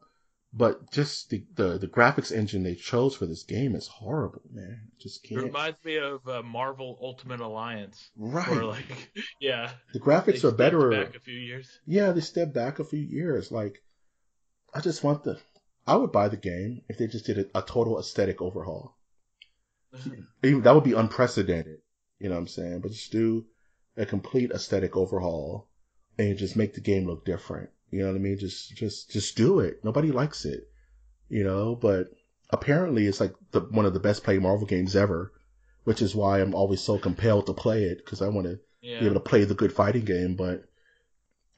But 0.54 0.92
just 0.92 1.30
the, 1.30 1.46
the, 1.56 1.78
the 1.78 1.88
graphics 1.88 2.32
engine 2.32 2.64
they 2.64 2.74
chose 2.76 3.16
for 3.16 3.26
this 3.26 3.44
game 3.44 3.76
is 3.76 3.88
horrible, 3.88 4.42
man. 4.52 4.90
Just 5.00 5.24
It 5.26 5.30
can't. 5.30 5.44
reminds 5.44 5.84
me 5.84 5.98
of 5.98 6.28
uh, 6.28 6.42
Marvel 6.42 6.98
Ultimate 7.02 7.42
Alliance, 7.42 8.10
Right. 8.16 8.48
where 8.48 8.64
like 8.64 9.12
yeah, 9.40 9.72
the 9.94 10.00
they 10.00 10.06
graphics 10.06 10.36
are 10.46 10.54
stepped 10.54 10.58
better. 10.58 10.90
back 10.90 11.16
a 11.16 11.20
few 11.20 11.38
years. 11.38 11.80
Yeah, 11.86 12.12
they 12.14 12.22
stepped 12.22 12.54
back 12.54 12.80
a 12.80 12.86
few 12.86 13.00
years. 13.00 13.52
Like, 13.52 13.84
I 14.74 14.80
just 14.82 15.04
want 15.04 15.24
the. 15.24 15.40
I 15.86 15.96
would 15.98 16.12
buy 16.12 16.28
the 16.30 16.38
game 16.38 16.82
if 16.90 16.98
they 16.98 17.08
just 17.08 17.26
did 17.26 17.38
a, 17.40 17.60
a 17.60 17.62
total 17.62 18.00
aesthetic 18.00 18.42
overhaul. 18.42 18.98
Even, 20.44 20.62
that 20.64 20.74
would 20.76 20.84
be 20.84 20.94
unprecedented. 20.94 21.80
You 22.20 22.30
know 22.30 22.36
what 22.36 22.42
I'm 22.42 22.48
saying? 22.48 22.80
But 22.82 22.92
just 22.92 23.12
do 23.12 23.46
a 23.96 24.06
complete 24.06 24.52
aesthetic 24.52 24.96
overhaul 24.96 25.70
and 26.18 26.38
just 26.38 26.56
make 26.56 26.74
the 26.74 26.82
game 26.82 27.06
look 27.06 27.26
different. 27.26 27.70
You 27.92 28.00
know 28.00 28.08
what 28.08 28.16
I 28.16 28.20
mean? 28.20 28.38
Just, 28.38 28.76
just, 28.76 29.12
just 29.12 29.38
do 29.38 29.60
it. 29.60 29.84
Nobody 29.84 30.12
likes 30.12 30.46
it. 30.46 30.68
You 31.30 31.44
know, 31.44 31.76
but 31.76 32.08
apparently 32.50 33.06
it's 33.08 33.20
like 33.20 33.34
the, 33.52 33.60
one 33.62 33.86
of 33.86 33.94
the 33.94 34.00
best 34.00 34.24
played 34.24 34.42
Marvel 34.42 34.66
games 34.66 34.96
ever, 34.96 35.34
which 35.84 36.02
is 36.02 36.16
why 36.16 36.40
I'm 36.40 36.56
always 36.56 36.82
so 36.82 36.98
compelled 36.98 37.48
to 37.48 37.54
play 37.54 37.84
it 37.84 37.98
because 37.98 38.22
I 38.22 38.30
want 38.30 38.48
to 38.48 38.60
Yeah. 38.82 39.00
be 39.00 39.06
able 39.06 39.16
to 39.16 39.20
play 39.30 39.44
the 39.44 39.56
good 39.56 39.74
fighting 39.74 40.06
game. 40.06 40.36
But 40.36 40.64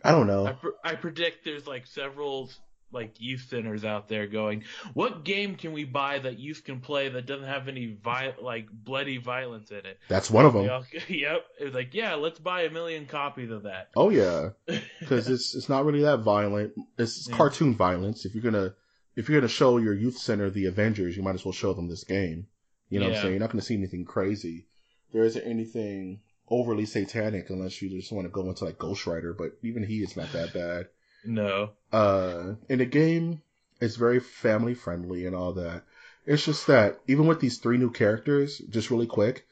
I 0.04 0.12
don't 0.12 0.28
know. 0.28 0.48
I, 0.48 0.52
pr- 0.54 0.68
I 0.84 0.96
predict 0.96 1.46
there's 1.46 1.68
like 1.68 1.86
several 1.86 2.50
like 2.92 3.14
youth 3.20 3.46
centers 3.50 3.86
out 3.86 4.08
there 4.08 4.26
going, 4.28 4.64
what 4.94 5.24
game 5.24 5.56
can 5.56 5.74
we 5.74 5.84
buy 5.84 6.20
that 6.20 6.40
youth 6.40 6.64
can 6.64 6.80
play 6.80 7.10
that 7.10 7.26
doesn't 7.26 7.48
have 7.48 7.68
any 7.68 7.98
vi- 8.04 8.34
like 8.42 8.68
bloody 8.72 9.18
violence 9.18 9.70
in 9.72 9.86
it? 9.86 10.00
That's 10.08 10.32
one 10.32 10.46
of 10.46 10.54
them. 10.54 10.70
All- 10.70 10.86
yep. 11.08 11.46
It 11.60 11.66
was 11.66 11.74
like, 11.74 11.94
yeah, 11.94 12.16
let's 12.16 12.40
buy 12.40 12.64
a 12.64 12.70
million 12.72 13.06
copies 13.06 13.52
of 13.52 13.64
that. 13.64 13.90
Oh 13.96 14.10
yeah, 14.10 14.50
because 15.00 15.30
it's 15.30 15.56
it's 15.56 15.70
not 15.70 15.86
really 15.86 16.02
that 16.02 16.20
violent. 16.22 16.74
It's 16.98 17.28
Yeah. 17.30 17.36
cartoon 17.36 17.76
violence. 17.76 18.26
If 18.26 18.34
you're 18.34 18.44
gonna 18.44 18.74
if 19.16 19.30
you're 19.30 19.40
gonna 19.40 19.50
show 19.50 19.78
your 19.78 19.94
youth 19.94 20.18
center 20.18 20.50
the 20.50 20.66
Avengers, 20.66 21.16
you 21.16 21.24
might 21.24 21.36
as 21.36 21.46
well 21.46 21.52
show 21.52 21.74
them 21.74 21.88
this 21.90 22.04
game. 22.04 22.48
You 22.90 23.00
know 23.00 23.06
what 23.08 23.16
I'm 23.18 23.22
saying? 23.22 23.34
You're 23.34 23.40
not 23.42 23.52
gonna 23.52 23.62
see 23.62 23.76
anything 23.76 24.06
crazy. 24.06 24.66
There 25.14 25.24
isn't 25.24 25.44
anything 25.46 26.22
overly 26.50 26.86
satanic 26.88 27.52
unless 27.52 27.82
you 27.82 27.90
just 27.90 28.12
want 28.12 28.26
to 28.26 28.32
go 28.32 28.50
into 28.50 28.66
like 28.66 28.80
Ghost 28.80 29.06
Rider, 29.06 29.34
but 29.34 29.52
even 29.62 29.84
he 29.84 30.00
is 30.02 30.18
not 30.18 30.32
that 30.34 30.54
bad. 30.54 30.88
No. 31.26 31.72
Uh, 31.92 32.54
in 32.70 32.80
the 32.80 32.86
game, 32.86 33.42
it's 33.82 33.96
very 33.96 34.20
family 34.20 34.74
friendly 34.74 35.26
and 35.26 35.36
all 35.36 35.54
that. 35.54 35.84
It's 36.26 36.46
just 36.46 36.68
that 36.68 37.00
even 37.08 37.26
with 37.28 37.40
these 37.40 37.58
three 37.58 37.78
new 37.78 37.90
characters, 37.92 38.60
just 38.70 38.92
really 38.92 39.08
quick, 39.08 39.48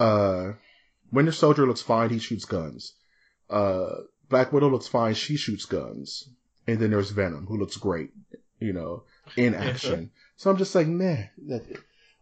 uh, 0.00 0.52
Winter 1.12 1.32
Soldier 1.32 1.66
looks 1.66 1.82
fine. 1.82 2.10
He 2.10 2.18
shoots 2.18 2.44
guns. 2.44 2.94
Uh, 3.48 3.90
Black 4.28 4.52
Widow 4.52 4.68
looks 4.70 4.88
fine. 4.88 5.14
She 5.14 5.36
shoots 5.36 5.64
guns. 5.64 6.28
And 6.66 6.78
then 6.80 6.90
there's 6.90 7.10
Venom, 7.10 7.46
who 7.46 7.56
looks 7.56 7.76
great, 7.76 8.10
you 8.60 8.72
know, 8.72 9.04
in 9.36 9.54
action. 9.68 10.10
so 10.36 10.50
I'm 10.50 10.56
just 10.58 10.74
like, 10.74 10.86
that, 10.86 11.64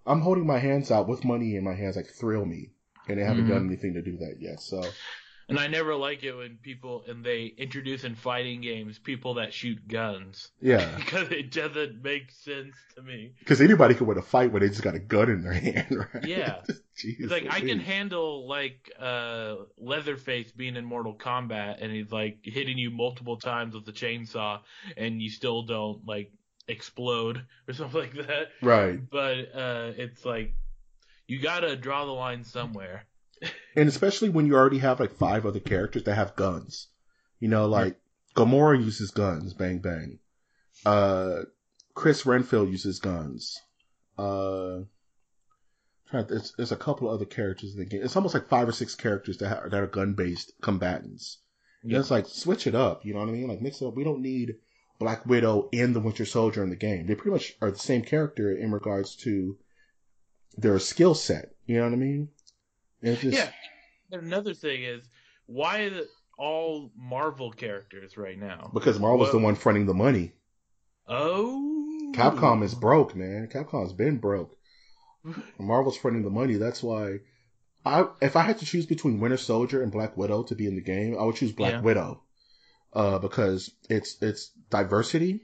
I'm 0.07 0.21
holding 0.21 0.47
my 0.47 0.59
hands 0.59 0.91
out 0.91 1.09
with 1.09 1.25
money 1.25 1.57
in 1.57 1.65
my 1.65 1.75
hands, 1.75 1.97
like 1.97 2.07
thrill 2.07 2.45
me. 2.45 2.71
And 3.09 3.19
they 3.19 3.25
haven't 3.25 3.47
Mhm. 3.47 3.49
done 3.49 3.67
anything 3.67 3.95
to 3.95 4.03
do 4.03 4.17
that 4.19 4.37
yet. 4.41 4.61
So 4.61 4.83
And 5.49 5.61
I 5.61 5.69
never 5.69 5.95
like 5.95 6.25
it 6.25 6.33
when 6.35 6.57
people 6.57 7.05
and 7.07 7.25
they 7.25 7.45
introduce 7.57 8.03
in 8.03 8.17
fighting 8.17 8.63
games 8.63 8.99
people 8.99 9.35
that 9.35 9.53
shoot 9.55 9.87
guns 9.87 10.51
Yeah, 10.61 10.85
because 10.97 11.31
it 11.31 11.53
doesn't 11.53 12.03
make 12.03 12.33
sense 12.33 12.75
to 12.97 13.03
me. 13.03 13.33
because 13.39 13.61
anybody 13.61 13.95
can 13.95 14.07
win 14.09 14.19
a 14.19 14.23
fight 14.23 14.51
when 14.51 14.63
they 14.63 14.69
just 14.69 14.83
got 14.83 14.97
a 14.97 14.99
gun 14.99 15.31
in 15.31 15.43
their 15.43 15.53
hand, 15.69 15.87
right? 16.13 16.25
Yeah. 16.27 16.57
Jeez 16.97 17.31
like 17.31 17.47
I 17.51 17.61
can 17.61 17.79
handle 17.79 18.49
like 18.49 18.91
uh 18.99 19.57
Leatherface 19.79 20.51
being 20.51 20.77
in 20.77 20.85
Mortal 20.85 21.15
Kombat 21.15 21.77
and 21.81 21.93
he's 21.93 22.11
like 22.11 22.39
hitting 22.43 22.79
you 22.79 22.91
multiple 22.91 23.37
times 23.37 23.75
with 23.75 23.85
the 23.85 23.93
chainsaw 23.93 24.61
and 24.97 25.21
you 25.23 25.29
still 25.31 25.63
don't 25.63 26.07
like 26.07 26.33
explode 26.69 27.45
or 27.69 27.75
something 27.75 28.01
like 28.01 28.15
that. 28.27 28.49
right, 28.63 28.99
But 29.11 29.55
uh 29.55 29.93
it's 29.97 30.25
like 30.25 30.55
you 31.29 31.39
gotta 31.41 31.77
draw 31.77 32.05
the 32.05 32.13
line 32.13 32.43
somewhere. 32.45 33.05
And 33.75 33.89
especially 33.89 34.31
when 34.31 34.47
you 34.47 34.55
already 34.55 34.79
have 34.79 35.01
like 35.01 35.17
five 35.17 35.45
other 35.45 35.61
characters 35.61 36.05
that 36.05 36.15
have 36.15 36.37
guns. 36.37 36.89
You 37.41 37.49
know, 37.49 37.67
like 37.67 37.97
Gamora 38.35 38.83
uses 38.83 39.11
guns, 39.11 39.53
bang 39.53 39.79
bang. 39.79 40.19
Uh, 40.85 41.43
Chris 41.95 42.25
Redfield 42.25 42.71
uses 42.71 42.99
guns. 42.99 43.61
Uh, 44.19 44.81
trying 46.09 46.27
to, 46.27 46.35
there's, 46.35 46.55
there's 46.57 46.73
a 46.73 46.77
couple 46.77 47.09
of 47.09 47.15
other 47.15 47.25
characters 47.27 47.75
in 47.75 47.81
the 47.81 47.85
game. 47.85 48.03
It's 48.03 48.17
almost 48.17 48.35
like 48.35 48.49
five 48.49 48.69
or 48.69 48.73
six 48.73 48.95
characters 48.95 49.39
that, 49.39 49.49
ha- 49.49 49.69
that 49.69 49.83
are 49.83 49.87
gun 49.87 50.15
based 50.15 50.53
combatants. 50.63 51.39
Yeah. 51.83 51.99
It's 51.99 52.11
like 52.11 52.27
switch 52.27 52.67
it 52.67 52.75
up. 52.75 53.05
You 53.05 53.15
know 53.15 53.21
what 53.21 53.29
I 53.29 53.33
mean? 53.33 53.49
Like 53.49 53.61
mix 53.61 53.81
it 53.81 53.87
up. 53.87 53.95
We 53.95 54.05
don't 54.05 54.23
need 54.23 54.57
Black 54.99 55.27
Widow 55.27 55.69
and 55.73 55.95
the 55.95 56.01
Winter 56.01 56.25
Soldier 56.25 56.63
in 56.63 56.71
the 56.71 56.77
game. 56.77 57.07
They 57.07 57.15
pretty 57.15 57.33
much 57.33 57.55
are 57.61 57.71
the 57.71 57.79
same 57.79 58.03
character 58.03 58.51
in 58.51 58.73
regards 58.73 59.15
to 59.17 59.59
their 60.57 60.79
skill 60.79 61.15
set. 61.15 61.55
You 61.67 61.77
know 61.79 61.85
what 61.85 61.93
I 61.93 61.97
mean? 61.97 62.29
Just, 63.03 63.23
Yeah. 63.25 63.51
Another 64.11 64.55
thing 64.55 64.83
is 64.85 65.03
why 65.47 65.81
is 65.81 65.93
it 65.95 66.09
all 66.39 66.91
Marvel 66.97 67.51
characters 67.53 68.17
right 68.17 68.39
now? 68.39 68.71
Because 68.75 68.99
Marvel's 69.01 69.33
the 69.33 69.39
one 69.39 69.55
fronting 69.55 69.87
the 69.87 69.95
money. 69.95 70.33
Oh 71.09 72.13
Capcom 72.15 72.63
is 72.63 72.75
broke, 72.75 73.15
man. 73.15 73.49
Capcom's 73.53 73.93
been 73.93 74.19
broke. 74.19 74.57
Marvel's 75.59 75.97
fronting 75.97 76.23
the 76.23 76.31
money. 76.31 76.55
That's 76.55 76.83
why. 76.83 77.19
I 77.85 78.07
if 78.21 78.37
I 78.37 78.43
had 78.43 78.59
to 78.59 78.67
choose 78.67 78.87
between 78.87 79.21
Winter 79.21 79.37
Soldier 79.37 79.83
and 79.83 79.93
Black 79.93 80.17
Widow 80.17 80.45
to 80.45 80.55
be 80.55 80.67
in 80.67 80.75
the 80.75 80.83
game, 80.83 81.17
I 81.19 81.25
would 81.25 81.37
choose 81.37 81.53
Black 81.53 81.73
Yeah. 81.75 81.81
Widow. 81.81 82.23
Uh, 82.93 83.19
because 83.19 83.71
it's 83.91 84.17
it's 84.23 84.51
diversity 84.71 85.43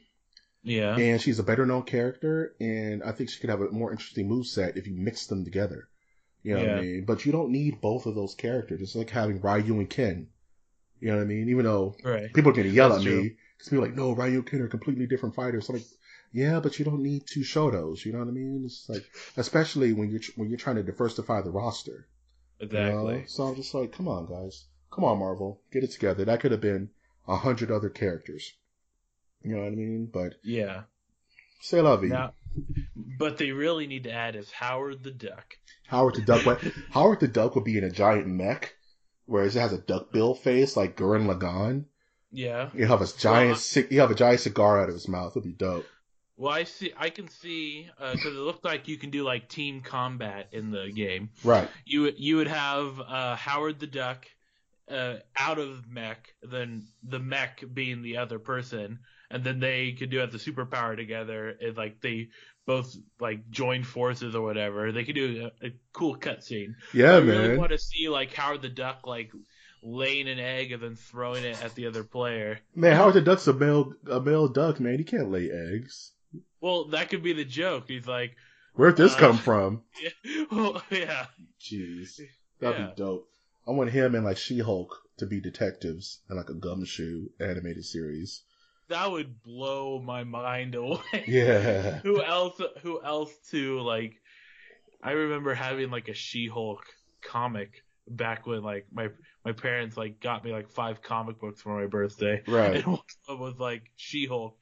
Yeah. 0.62 0.96
and 0.96 1.20
she's 1.20 1.38
a 1.38 1.42
better 1.42 1.66
known 1.66 1.82
character, 1.82 2.54
and 2.60 3.02
I 3.02 3.12
think 3.12 3.28
she 3.30 3.40
could 3.40 3.50
have 3.50 3.60
a 3.60 3.70
more 3.70 3.90
interesting 3.92 4.28
move 4.28 4.46
set 4.46 4.76
if 4.76 4.86
you 4.86 4.94
mix 4.96 5.26
them 5.26 5.44
together. 5.44 5.88
You 6.42 6.54
know 6.54 6.60
what 6.60 6.68
I 6.78 6.80
mean? 6.82 7.04
But 7.04 7.24
you 7.24 7.32
don't 7.32 7.50
need 7.50 7.80
both 7.80 8.06
of 8.06 8.14
those 8.14 8.34
characters. 8.34 8.80
It's 8.80 8.96
like 8.96 9.10
having 9.10 9.40
Ryu 9.40 9.74
and 9.78 9.88
Ken. 9.88 10.26
You 11.00 11.08
know 11.10 11.16
what 11.16 11.22
I 11.22 11.26
mean? 11.26 11.48
Even 11.48 11.64
though 11.64 11.96
Right. 12.04 12.32
people 12.32 12.50
are 12.50 12.54
going 12.54 12.68
to 12.68 12.72
yell 12.74 12.88
That's 12.90 13.02
at 13.02 13.06
true. 13.08 13.22
me 13.22 13.36
because 13.56 13.68
people 13.68 13.84
are 13.84 13.88
like, 13.88 13.96
no, 13.96 14.12
Ryu 14.12 14.38
and 14.38 14.46
Ken 14.46 14.60
are 14.60 14.68
completely 14.68 15.06
different 15.06 15.34
fighters. 15.34 15.68
I'm 15.68 15.76
like, 15.76 15.84
yeah, 16.32 16.60
but 16.60 16.78
you 16.78 16.84
don't 16.84 17.02
need 17.02 17.24
two 17.26 17.40
Shotos. 17.40 18.04
You 18.04 18.12
know 18.12 18.18
what 18.20 18.28
I 18.28 18.32
mean? 18.32 18.62
It's 18.64 18.88
like, 18.88 19.04
especially 19.36 19.92
when 19.92 20.10
you're 20.10 20.20
when 20.36 20.48
you're 20.48 20.58
trying 20.58 20.76
to 20.76 20.82
diversify 20.82 21.42
the 21.42 21.50
roster. 21.50 22.08
you 22.60 22.68
know? 22.68 23.08
Exactly. 23.08 23.24
So 23.26 23.44
I'm 23.44 23.54
just 23.56 23.74
like, 23.74 23.92
come 23.92 24.08
on, 24.08 24.26
guys, 24.26 24.64
come 24.90 25.04
on, 25.04 25.18
Marvel, 25.18 25.60
get 25.72 25.84
it 25.84 25.90
together. 25.92 26.24
That 26.24 26.40
could 26.40 26.52
have 26.52 26.60
been 26.60 26.90
a 27.28 27.36
hundred 27.36 27.70
other 27.70 27.88
characters. 27.90 28.52
You 29.42 29.54
know 29.56 29.62
what 29.62 29.72
I 29.72 29.76
mean? 29.76 30.06
But 30.12 30.34
Yeah. 30.42 30.84
say 31.60 31.80
la 31.80 31.96
vie. 31.96 32.06
Now, 32.08 32.32
but 33.18 33.36
they 33.38 33.50
really 33.52 33.86
need 33.86 34.04
to 34.04 34.12
add 34.12 34.36
is 34.36 34.50
Howard 34.52 35.02
the 35.02 35.10
Duck. 35.10 35.56
Howard 35.86 36.14
the 36.16 36.22
Duck. 36.22 36.44
But 36.44 36.62
Howard 36.90 37.20
the 37.20 37.28
Duck 37.28 37.54
would 37.54 37.64
be 37.64 37.78
in 37.78 37.84
a 37.84 37.90
giant 37.90 38.26
mech, 38.26 38.74
whereas 39.26 39.56
it 39.56 39.60
has 39.60 39.72
a 39.72 39.78
duck 39.78 40.12
bill 40.12 40.34
face 40.34 40.76
like 40.76 40.96
Gurren 40.96 41.26
Lagann. 41.26 41.84
Yeah. 42.30 42.70
You 42.74 42.86
have 42.86 43.02
a 43.02 43.06
giant, 43.18 43.58
Well, 43.76 43.84
you 43.90 44.00
have 44.00 44.10
a 44.10 44.14
giant 44.14 44.40
cigar 44.40 44.80
out 44.82 44.88
of 44.88 44.94
his 44.94 45.06
mouth. 45.08 45.32
It'd 45.36 45.44
be 45.44 45.52
dope. 45.52 45.86
Well, 46.38 46.52
I 46.52 46.64
see. 46.64 46.92
I 46.96 47.10
can 47.10 47.28
see 47.28 47.88
because 48.00 48.24
it 48.24 48.32
looked 48.32 48.64
like 48.64 48.88
you 48.88 48.96
can 48.96 49.10
do 49.10 49.22
like 49.22 49.48
team 49.50 49.82
combat 49.82 50.48
in 50.52 50.70
the 50.70 50.90
game. 50.90 51.28
Right. 51.44 51.68
You 51.84 52.02
would- 52.02 52.18
you 52.18 52.36
would 52.36 52.48
have 52.48 52.98
uh, 53.00 53.36
Howard 53.36 53.78
the 53.80 53.86
Duck 53.86 54.26
uh, 54.90 55.16
out 55.36 55.58
of 55.58 55.86
mech, 55.88 56.34
then 56.42 56.86
the 57.02 57.18
mech 57.18 57.62
being 57.72 58.02
the 58.02 58.16
other 58.16 58.38
person, 58.38 58.98
and 59.30 59.44
then 59.44 59.60
they 59.60 59.92
could 59.92 60.10
do 60.10 60.18
have 60.18 60.32
the 60.32 60.38
superpower 60.38 60.96
together. 60.96 61.50
And 61.60 61.76
like 61.76 62.00
they 62.00 62.28
both 62.66 62.94
like 63.20 63.50
join 63.50 63.82
forces 63.82 64.34
or 64.34 64.42
whatever. 64.42 64.92
They 64.92 65.04
could 65.04 65.14
do 65.14 65.50
a, 65.62 65.66
a 65.66 65.70
cool 65.92 66.16
cutscene. 66.16 66.74
Yeah, 66.94 67.16
I 67.16 67.20
man. 67.20 67.38
really 67.40 67.56
want 67.56 67.70
to 67.72 67.78
see 67.78 68.08
like 68.08 68.32
Howard 68.34 68.62
the 68.62 68.68
Duck 68.68 69.06
like 69.06 69.30
laying 69.82 70.28
an 70.28 70.38
egg 70.38 70.70
and 70.72 70.82
then 70.82 70.94
throwing 70.96 71.44
it 71.44 71.62
at 71.62 71.74
the 71.74 71.86
other 71.86 72.04
player. 72.04 72.60
Man, 72.74 72.94
Howard 72.94 73.14
the 73.14 73.20
Duck's 73.20 73.46
a 73.48 73.52
male, 73.52 73.92
a 74.10 74.20
male 74.20 74.48
duck, 74.48 74.78
man. 74.80 74.98
He 74.98 75.04
can't 75.04 75.30
lay 75.30 75.50
eggs. 75.50 76.12
Well, 76.60 76.84
that 76.88 77.10
could 77.10 77.22
be 77.22 77.32
the 77.32 77.44
joke. 77.44 77.84
He's 77.88 78.06
like, 78.06 78.36
Where'd 78.74 78.96
this 78.96 79.14
Uh, 79.14 79.18
come 79.18 79.38
from? 79.38 79.82
yeah, 80.02 80.44
well, 80.50 80.82
yeah. 80.90 81.26
Jeez. 81.60 82.20
That'd 82.60 82.78
Yeah. 82.78 82.86
be 82.86 82.92
dope. 82.96 83.28
I 83.66 83.72
want 83.72 83.90
him 83.90 84.14
and 84.14 84.24
like 84.24 84.38
She-Hulk 84.38 84.96
to 85.18 85.26
be 85.26 85.40
detectives 85.40 86.20
in 86.30 86.36
like 86.36 86.48
a 86.48 86.54
gumshoe 86.54 87.26
animated 87.38 87.84
series. 87.84 88.42
That 88.92 89.10
would 89.10 89.42
blow 89.42 89.98
my 90.00 90.24
mind 90.24 90.74
away. 90.76 91.24
Yeah. 91.26 91.98
who 92.00 92.22
else? 92.22 92.60
Who 92.82 93.02
else 93.02 93.32
to 93.50 93.80
like? 93.80 94.14
I 95.02 95.12
remember 95.12 95.54
having 95.54 95.90
like 95.90 96.08
a 96.08 96.14
She-Hulk 96.14 96.84
comic 97.22 97.82
back 98.08 98.46
when 98.46 98.62
like 98.62 98.86
my 98.92 99.08
my 99.44 99.52
parents 99.52 99.96
like 99.96 100.20
got 100.20 100.44
me 100.44 100.52
like 100.52 100.68
five 100.68 101.02
comic 101.02 101.40
books 101.40 101.60
for 101.62 101.78
my 101.80 101.86
birthday, 101.86 102.42
Right. 102.46 102.76
and 102.76 102.86
one 102.86 102.98
of 102.98 103.26
them 103.26 103.40
was 103.40 103.58
like 103.58 103.82
She-Hulk. 103.96 104.56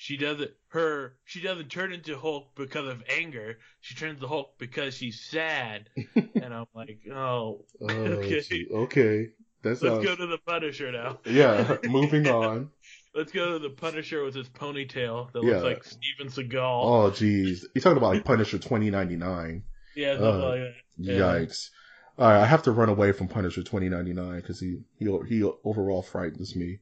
She 0.00 0.16
doesn't 0.16 0.50
her 0.68 1.14
she 1.24 1.40
doesn't 1.40 1.70
turn 1.70 1.92
into 1.92 2.16
Hulk 2.18 2.54
because 2.54 2.86
of 2.86 3.02
anger. 3.08 3.58
She 3.80 3.94
turns 3.94 4.20
to 4.20 4.28
Hulk 4.28 4.58
because 4.58 4.94
she's 4.94 5.20
sad. 5.28 5.88
and 6.14 6.54
I'm 6.54 6.66
like, 6.74 7.00
oh, 7.10 7.64
Oh, 7.80 7.88
Okay. 7.88 8.40
gee. 8.42 8.66
okay. 8.72 9.28
That's 9.62 9.82
let's 9.82 10.04
go 10.04 10.14
to 10.14 10.26
the 10.26 10.38
Punisher 10.38 10.92
now. 10.92 11.18
Yeah. 11.24 11.78
Moving 11.88 12.28
on. 12.28 12.70
Let's 13.14 13.32
go 13.32 13.52
to 13.54 13.58
the 13.58 13.70
Punisher 13.70 14.22
with 14.24 14.34
his 14.34 14.48
ponytail 14.48 15.32
that 15.32 15.42
Yeah. 15.42 15.54
looks 15.60 15.64
like 15.64 15.84
Steven 15.84 16.28
Seagal. 16.32 16.84
Oh, 16.84 17.10
jeez. 17.10 17.64
You're 17.74 17.82
talking 17.82 17.96
about 17.98 18.14
like 18.14 18.24
Punisher 18.24 18.58
2099. 18.58 19.64
yeah, 19.96 20.12
uh, 20.12 20.38
like. 20.38 20.74
Yeah. 20.98 21.14
Yikes. 21.18 21.70
All 22.18 22.28
right, 22.28 22.40
I 22.42 22.46
have 22.46 22.64
to 22.64 22.72
run 22.72 22.88
away 22.88 23.12
from 23.12 23.28
Punisher 23.28 23.62
2099 23.62 24.36
because 24.40 24.58
he, 24.60 24.80
he 24.98 25.04
he 25.28 25.42
overall 25.64 26.02
frightens 26.02 26.54
me. 26.56 26.80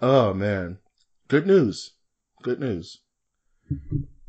Oh 0.00 0.32
man, 0.32 0.78
good 1.28 1.46
news, 1.46 1.92
good 2.42 2.60
news. 2.60 3.00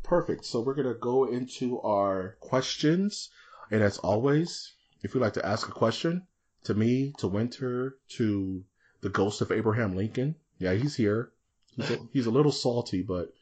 Perfect. 0.02 0.44
So 0.44 0.60
we're 0.60 0.74
gonna 0.74 0.94
go 0.94 1.24
into 1.24 1.80
our 1.80 2.36
questions, 2.40 3.30
and 3.70 3.82
as 3.82 3.98
always, 3.98 4.74
if 5.02 5.14
you'd 5.14 5.20
like 5.20 5.34
to 5.34 5.46
ask 5.46 5.68
a 5.68 5.72
question 5.72 6.26
to 6.64 6.74
me, 6.74 7.12
to 7.18 7.28
Wynter, 7.28 7.96
to 8.16 8.64
the 9.00 9.08
ghost 9.10 9.40
of 9.40 9.50
Abraham 9.52 9.96
Lincoln, 9.96 10.34
yeah, 10.62 10.74
he's 10.74 10.94
here. 10.94 11.32
He's 11.76 11.90
a, 11.90 11.98
he's 12.12 12.26
a 12.26 12.30
little 12.30 12.52
salty, 12.52 13.02
but 13.02 13.32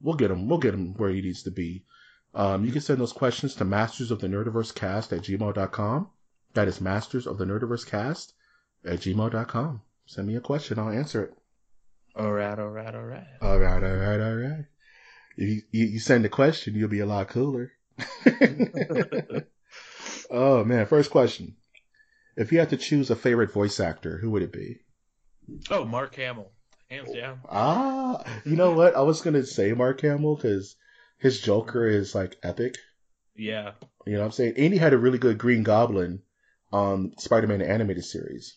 we'll 0.00 0.16
get 0.16 0.30
him. 0.30 0.48
We'll 0.48 0.58
get 0.58 0.74
him 0.74 0.94
where 0.94 1.10
he 1.10 1.22
needs 1.22 1.42
to 1.44 1.50
be. 1.50 1.84
Um, 2.34 2.64
you 2.64 2.72
can 2.72 2.80
send 2.80 3.00
those 3.00 3.12
questions 3.12 3.54
to 3.56 3.64
masters 3.64 4.10
of 4.10 4.20
the 4.20 4.26
nerdiverse 4.26 4.74
cast 4.74 5.12
at 5.12 5.22
gmail.com. 5.22 6.08
That 6.54 6.68
is 6.68 6.80
masters 6.80 7.26
of 7.26 7.38
the 7.38 7.44
nerdiverse 7.44 7.86
cast 7.86 8.34
at 8.84 9.00
gmail.com. 9.00 9.82
Send 10.06 10.26
me 10.26 10.36
a 10.36 10.40
question. 10.40 10.78
I'll 10.78 10.90
answer 10.90 11.24
it. 11.24 11.34
All 12.16 12.32
right, 12.32 12.58
all 12.58 12.68
right, 12.68 12.94
all 12.94 13.04
right. 13.04 13.26
All 13.40 13.58
right, 13.58 13.82
all 13.82 13.96
right, 13.96 14.20
all 14.20 14.36
right. 14.36 14.64
If 15.36 15.48
you, 15.48 15.62
you, 15.72 15.86
you 15.86 15.98
send 15.98 16.24
a 16.24 16.28
question, 16.28 16.74
you'll 16.74 16.88
be 16.88 17.00
a 17.00 17.06
lot 17.06 17.28
cooler. 17.28 17.72
oh 20.30 20.64
man, 20.64 20.86
first 20.86 21.10
question. 21.10 21.56
If 22.36 22.52
you 22.52 22.58
had 22.58 22.70
to 22.70 22.76
choose 22.76 23.10
a 23.10 23.16
favorite 23.16 23.52
voice 23.52 23.80
actor, 23.80 24.18
who 24.18 24.30
would 24.30 24.42
it 24.42 24.52
be? 24.52 24.80
Oh, 25.70 25.84
Mark 25.84 26.14
Hamill, 26.16 26.50
hands 26.90 27.12
down. 27.12 27.40
Ah, 27.48 28.24
you 28.44 28.56
know 28.56 28.72
what? 28.72 28.94
I 28.96 29.02
was 29.02 29.20
gonna 29.22 29.44
say 29.44 29.72
Mark 29.72 30.00
Hamill 30.02 30.36
because 30.36 30.76
his 31.18 31.40
Joker 31.40 31.86
is 31.86 32.14
like 32.14 32.36
epic. 32.42 32.76
Yeah, 33.36 33.72
You 34.06 34.12
know 34.12 34.20
what 34.20 34.26
I'm 34.26 34.32
saying? 34.32 34.54
And 34.56 34.72
he 34.72 34.78
had 34.78 34.92
a 34.92 34.98
really 34.98 35.18
good 35.18 35.38
Green 35.38 35.64
Goblin 35.64 36.22
on 36.72 37.14
Spider-Man 37.18 37.62
animated 37.62 38.04
series. 38.04 38.56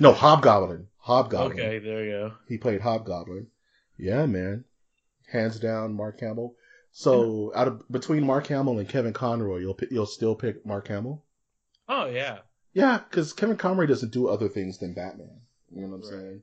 No, 0.00 0.12
Hobgoblin. 0.12 0.88
Hobgoblin. 0.98 1.52
okay, 1.60 1.78
there 1.78 2.04
you 2.04 2.10
go. 2.10 2.32
He 2.48 2.58
played 2.58 2.80
Hobgoblin. 2.80 3.46
Yeah, 3.96 4.26
man. 4.26 4.64
Hands 5.30 5.56
down, 5.60 5.94
Mark 5.94 6.18
Hamill. 6.20 6.54
So, 6.90 7.52
out 7.54 7.68
of 7.68 7.82
between 7.90 8.24
Mark 8.26 8.46
Hamill 8.48 8.78
and 8.78 8.88
Kevin 8.88 9.12
Conroy, 9.12 9.58
you'll 9.58 9.78
you'll 9.90 10.06
still 10.06 10.34
pick 10.34 10.64
Mark 10.66 10.88
Hamill. 10.88 11.24
Oh 11.88 12.06
yeah. 12.06 12.38
Yeah, 12.72 12.98
because 12.98 13.32
Kevin 13.32 13.56
Conroy 13.56 13.86
doesn't 13.86 14.12
do 14.12 14.26
other 14.28 14.48
things 14.48 14.78
than 14.78 14.94
Batman. 14.94 15.40
You 15.70 15.82
know 15.82 15.88
what 15.88 15.94
I'm 15.96 16.00
Right. 16.02 16.10
saying? 16.10 16.42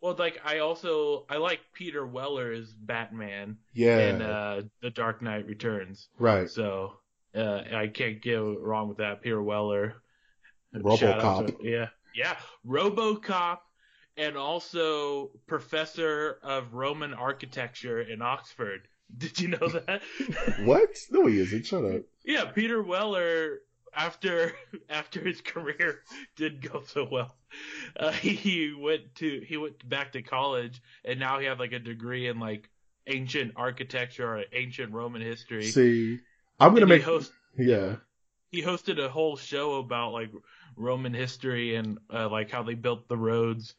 Well, 0.00 0.14
like 0.18 0.40
I 0.44 0.58
also 0.60 1.26
I 1.28 1.38
like 1.38 1.60
Peter 1.72 2.06
Weller's 2.06 2.72
Batman 2.72 3.56
Yeah. 3.74 3.98
in 3.98 4.22
uh, 4.22 4.62
The 4.80 4.90
Dark 4.90 5.22
Knight 5.22 5.46
Returns. 5.46 6.08
right. 6.18 6.48
So 6.48 6.94
uh, 7.34 7.62
I 7.74 7.88
can't 7.88 8.22
go 8.22 8.56
wrong 8.60 8.88
with 8.88 8.98
that. 8.98 9.22
Peter 9.22 9.42
Weller. 9.42 9.94
RoboCop. 10.74 11.58
To- 11.58 11.68
yeah, 11.68 11.88
Yeah, 12.14 12.36
RoboCop, 12.66 13.58
and 14.16 14.36
also 14.36 15.30
professor 15.46 16.38
of 16.42 16.74
Roman 16.74 17.14
architecture 17.14 18.00
in 18.00 18.22
Oxford. 18.22 18.88
Did 19.16 19.40
you 19.40 19.48
know 19.48 19.68
that? 19.68 20.02
what? 20.64 20.90
No, 21.10 21.26
he 21.26 21.40
isn't. 21.40 21.66
Shut 21.66 21.84
up. 21.84 22.02
Yeah, 22.24 22.44
Peter 22.46 22.82
Weller. 22.82 23.60
After 23.94 24.52
after 24.90 25.20
his 25.20 25.40
career 25.40 26.02
did 26.36 26.60
go 26.62 26.82
so 26.82 27.08
well, 27.10 27.36
uh, 27.98 28.12
he 28.12 28.72
went 28.74 29.14
to 29.16 29.40
he 29.46 29.56
went 29.56 29.88
back 29.88 30.12
to 30.12 30.22
college, 30.22 30.82
and 31.04 31.18
now 31.20 31.38
he 31.38 31.46
has 31.46 31.58
like 31.58 31.72
a 31.72 31.78
degree 31.78 32.28
in 32.28 32.38
like 32.38 32.70
ancient 33.06 33.52
architecture 33.56 34.26
or 34.36 34.44
ancient 34.52 34.92
Roman 34.92 35.22
history. 35.22 35.74
See, 35.74 36.20
I'm 36.60 36.74
gonna 36.74 36.86
And 36.86 36.88
make. 36.88 37.02
he 37.02 37.02
host, 37.02 37.32
yeah. 37.58 37.96
he 38.50 38.62
hosted 38.62 38.98
a 39.02 39.08
whole 39.08 39.36
show 39.36 39.76
about 39.78 40.12
like 40.12 40.30
Roman 40.76 41.14
history 41.14 41.76
and 41.76 41.98
uh, 42.12 42.28
like 42.28 42.50
how 42.50 42.62
they 42.62 42.74
built 42.74 43.08
the 43.08 43.16
roads. 43.16 43.74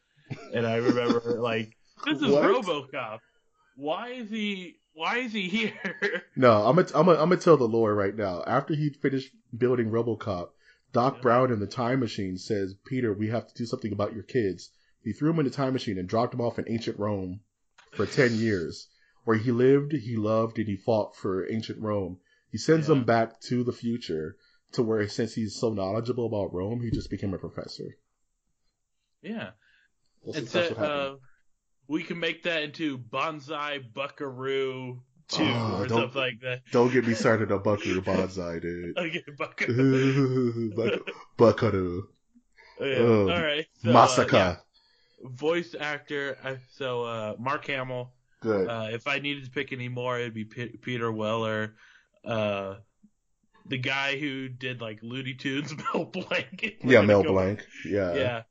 And 0.52 0.66
I 0.66 0.76
remember 0.76 1.40
like 1.40 1.76
this 2.04 2.22
is 2.22 2.34
What? 2.34 2.42
RoboCop. 2.42 3.20
Why 3.76 4.08
is 4.10 4.30
he? 4.30 4.79
Why 4.94 5.18
is 5.18 5.32
he 5.32 5.48
here? 5.48 6.24
No, 6.36 6.66
I'm 6.66 6.76
gonna 6.76 6.88
I'm 6.94 7.06
gonna 7.06 7.20
I'm 7.20 7.38
tell 7.38 7.56
the 7.56 7.68
lore 7.68 7.94
right 7.94 8.14
now. 8.14 8.42
After 8.46 8.74
he 8.74 8.90
finished 8.90 9.34
building 9.56 9.90
RoboCop, 9.90 10.50
Doc 10.92 11.16
Yeah. 11.16 11.22
Brown 11.22 11.52
in 11.52 11.60
the 11.60 11.66
time 11.66 12.00
machine 12.00 12.38
says, 12.38 12.74
"Peter, 12.84 13.12
we 13.12 13.28
have 13.28 13.46
to 13.46 13.54
do 13.54 13.66
something 13.66 13.92
about 13.92 14.14
your 14.14 14.22
kids." 14.22 14.70
He 15.02 15.12
threw 15.12 15.30
him 15.30 15.38
in 15.38 15.44
the 15.44 15.50
time 15.50 15.72
machine 15.72 15.98
and 15.98 16.08
dropped 16.08 16.34
him 16.34 16.40
off 16.40 16.58
in 16.58 16.68
ancient 16.68 16.98
Rome 16.98 17.40
for 17.92 18.06
ten 18.06 18.34
years, 18.38 18.88
where 19.24 19.36
he 19.36 19.50
lived, 19.52 19.92
he 19.92 20.16
loved, 20.16 20.58
and 20.58 20.68
he 20.68 20.76
fought 20.76 21.16
for 21.16 21.50
ancient 21.50 21.80
Rome. 21.80 22.18
He 22.50 22.58
sends 22.58 22.88
Yeah. 22.88 22.94
him 22.96 23.04
back 23.04 23.40
to 23.42 23.64
the 23.64 23.72
future 23.72 24.36
to 24.72 24.82
where, 24.82 25.06
since 25.08 25.34
he's 25.34 25.56
so 25.56 25.72
knowledgeable 25.72 26.26
about 26.26 26.52
Rome, 26.54 26.80
he 26.82 26.90
just 26.90 27.10
became 27.10 27.34
a 27.34 27.38
professor. 27.38 27.96
yeah, 29.22 29.50
That's, 30.24 30.38
and 30.38 30.46
that's 30.46 30.68
so 30.70 30.74
what 30.74 30.90
uh, 30.90 31.16
we 31.90 32.04
can 32.04 32.18
make 32.20 32.44
that 32.44 32.62
into 32.62 32.96
Banzai 32.98 33.78
Buckaroo 33.94 35.00
two 35.28 35.42
Oh, 35.44 35.78
or 35.82 35.86
don't- 35.88 35.98
something 35.98 36.20
like 36.20 36.40
that. 36.42 36.62
Don't 36.70 36.92
get 36.92 37.06
me 37.06 37.14
started 37.14 37.50
on 37.52 37.62
Buckaroo 37.68 38.00
Banzai, 38.00 38.58
dude. 38.60 38.96
Okay, 39.04 39.24
Buckaroo. 39.36 40.72
Buck- 40.76 41.10
Buckaroo. 41.36 42.08
Oh, 42.80 43.28
All 43.30 43.42
right. 43.42 43.66
So, 43.82 43.90
uh, 43.90 43.94
Masaka. 44.06 44.32
yeah, 44.32 44.56
voice 45.24 45.74
actor. 45.78 46.38
uh, 46.44 46.54
So 46.70 47.02
uh, 47.02 47.34
Mark 47.38 47.66
Hamill. 47.66 48.12
Good. 48.40 48.68
Uh, 48.68 48.88
if 48.90 49.06
I 49.06 49.18
needed 49.18 49.44
to 49.44 49.50
pick 49.50 49.72
any 49.72 49.88
more, 49.88 50.18
it'd 50.18 50.32
be 50.32 50.44
P- 50.46 50.78
Peter 50.80 51.12
Weller. 51.12 51.74
Uh, 52.24 52.76
the 53.66 53.76
guy 53.78 54.16
who 54.18 54.48
did 54.48 54.80
like 54.80 55.00
Looney 55.02 55.34
Tunes, 55.34 55.74
Mel 55.94 56.06
Blanc. 56.06 56.76
yeah, 56.82 57.02
Mel 57.02 57.22
Blanc. 57.22 57.60
Yeah. 57.84 58.14
Yeah. 58.14 58.42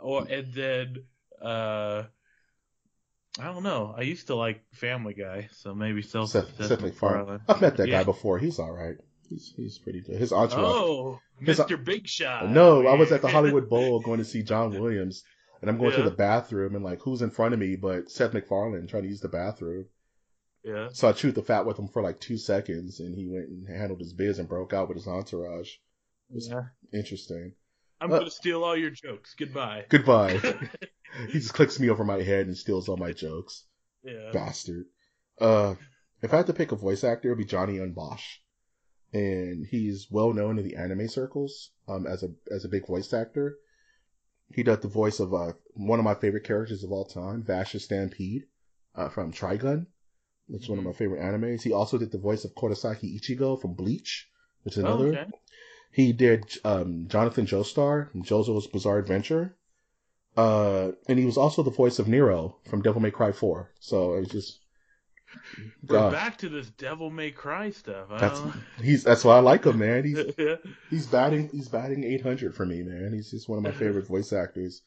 Or 0.00 0.26
and 0.28 0.52
then 0.52 0.96
uh, 1.40 2.04
I 3.38 3.44
don't 3.44 3.62
know. 3.62 3.94
I 3.96 4.02
used 4.02 4.26
to 4.28 4.34
like 4.34 4.62
Family 4.72 5.14
Guy, 5.14 5.48
so 5.52 5.74
maybe 5.74 6.02
Seth, 6.02 6.30
Seth, 6.30 6.56
Seth, 6.66 6.80
MacFarlane. 6.80 7.40
I've 7.48 7.60
met 7.60 7.76
that 7.76 7.88
Yeah. 7.88 7.98
guy 7.98 8.04
before. 8.04 8.38
He's 8.38 8.58
all 8.58 8.72
right. 8.72 8.96
He's 9.28 9.52
he's 9.56 9.78
pretty 9.78 10.00
good. 10.00 10.16
His 10.16 10.32
entourage. 10.32 10.64
Oh, 10.64 11.20
His- 11.40 11.58
Mr. 11.58 11.82
Big 11.82 12.06
Shot. 12.08 12.50
no, 12.50 12.86
I 12.86 12.92
oh, 12.92 12.96
was 12.96 13.12
at 13.12 13.22
the 13.22 13.28
Hollywood 13.28 13.68
Bowl 13.70 14.00
going 14.00 14.18
to 14.18 14.24
see 14.24 14.42
John 14.42 14.70
Williams, 14.70 15.22
and 15.60 15.70
I'm 15.70 15.78
going 15.78 15.92
to 15.92 16.02
the 16.02 16.10
bathroom, 16.10 16.74
and 16.74 16.84
like, 16.84 17.00
who's 17.02 17.22
in 17.22 17.30
front 17.30 17.54
of 17.54 17.60
me? 17.60 17.76
But 17.76 18.10
Seth 18.10 18.32
MacFarlane 18.34 18.86
trying 18.88 19.02
to 19.04 19.08
use 19.08 19.20
the 19.20 19.28
bathroom. 19.28 19.86
yeah. 20.64 20.88
So 20.92 21.08
I 21.08 21.12
chewed 21.12 21.34
the 21.34 21.42
fat 21.42 21.66
with 21.66 21.78
him 21.78 21.88
for 21.88 22.02
like 22.02 22.20
two 22.20 22.38
seconds, 22.38 23.00
and 23.00 23.14
he 23.14 23.26
went 23.28 23.48
and 23.48 23.68
handled 23.68 24.00
his 24.00 24.12
biz 24.14 24.38
and 24.38 24.48
broke 24.48 24.72
out 24.72 24.88
with 24.88 24.96
his 24.96 25.06
entourage. 25.06 25.74
It 26.30 26.34
was 26.34 26.48
yeah. 26.48 26.62
interesting. 26.92 27.52
I'm 28.00 28.12
Uh, 28.12 28.18
gonna 28.20 28.30
steal 28.30 28.64
all 28.64 28.76
your 28.76 28.90
jokes. 28.90 29.34
Goodbye. 29.38 29.86
Goodbye. 29.88 30.38
he 31.26 31.32
just 31.32 31.54
clicks 31.54 31.80
me 31.80 31.88
over 31.90 32.04
my 32.04 32.22
head 32.22 32.46
and 32.46 32.56
steals 32.56 32.88
all 32.88 32.96
my 32.96 33.12
jokes. 33.12 33.64
yeah. 34.04 34.30
Bastard. 34.32 34.86
Uh, 35.40 35.74
if 36.22 36.32
I 36.32 36.38
had 36.38 36.46
to 36.46 36.52
pick 36.52 36.72
a 36.72 36.76
voice 36.76 37.04
actor, 37.04 37.28
it'd 37.28 37.38
be 37.38 37.44
Johnny 37.44 37.76
Yong 37.76 37.92
Bosch, 37.92 38.38
and 39.12 39.66
he's 39.66 40.08
well 40.10 40.32
known 40.32 40.58
in 40.58 40.64
the 40.66 40.76
anime 40.76 41.08
circles 41.08 41.70
um, 41.88 42.06
as 42.06 42.22
a 42.22 42.28
as 42.52 42.64
a 42.64 42.68
big 42.68 42.86
voice 42.86 43.12
actor. 43.12 43.56
He 44.54 44.62
does 44.62 44.80
the 44.80 44.88
voice 44.88 45.20
of 45.20 45.34
uh, 45.34 45.52
one 45.74 45.98
of 45.98 46.04
my 46.04 46.14
favorite 46.14 46.44
characters 46.44 46.82
of 46.82 46.90
all 46.90 47.04
time, 47.04 47.42
Vash 47.42 47.72
the 47.72 47.80
Stampede, 47.80 48.44
uh, 48.94 49.08
from 49.10 49.30
Trigun, 49.32 49.86
which 50.46 50.62
is 50.64 50.68
one 50.70 50.78
of 50.78 50.84
my 50.84 50.92
favorite 50.92 51.20
animes. 51.20 51.62
He 51.62 51.72
also 51.72 51.98
did 51.98 52.10
the 52.10 52.18
voice 52.18 52.44
of 52.44 52.54
Kurosaki 52.54 53.20
Ichigo 53.20 53.60
from 53.60 53.74
Bleach, 53.74 54.28
which 54.62 54.76
is 54.78 54.84
Oh, 54.84 54.86
another. 54.86 55.08
okay. 55.20 55.30
He 55.90 56.12
did 56.12 56.44
um, 56.64 57.06
Jonathan 57.08 57.46
Joestar 57.46 58.10
from 58.10 58.22
JoJo's 58.22 58.66
Bizarre 58.66 58.98
Adventure. 58.98 59.56
Uh, 60.36 60.92
and 61.08 61.18
he 61.18 61.24
was 61.24 61.36
also 61.36 61.64
the 61.64 61.70
voice 61.70 61.98
of 61.98 62.06
Nero 62.06 62.56
from 62.70 62.80
Devil 62.80 63.00
May 63.00 63.10
Cry 63.10 63.32
4. 63.32 63.72
So 63.80 64.14
it 64.14 64.20
was 64.20 64.28
just. 64.28 64.60
We're 65.86 65.98
God, 65.98 66.12
back 66.12 66.38
to 66.38 66.48
this 66.48 66.70
Devil 66.70 67.10
May 67.10 67.32
Cry 67.32 67.70
stuff. 67.70 68.06
I 68.10 68.18
that's 68.18 68.40
he's 68.82 69.04
that's 69.04 69.24
why 69.24 69.36
I 69.36 69.40
like 69.40 69.64
him, 69.64 69.78
man. 69.78 70.04
He's 70.04 70.24
he's 70.90 71.06
batting 71.06 71.50
he's 71.52 71.68
batting 71.68 72.02
800 72.02 72.54
for 72.54 72.64
me, 72.64 72.82
man. 72.82 73.12
He's 73.12 73.30
just 73.30 73.48
one 73.48 73.58
of 73.58 73.64
my 73.64 73.72
favorite 73.84 74.06
voice 74.06 74.32
actors. 74.32 74.80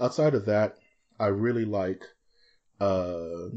Outside 0.00 0.34
of 0.34 0.46
that, 0.46 0.76
I 1.18 1.26
really 1.26 1.66
like. 1.66 2.04
Uh, 2.80 3.48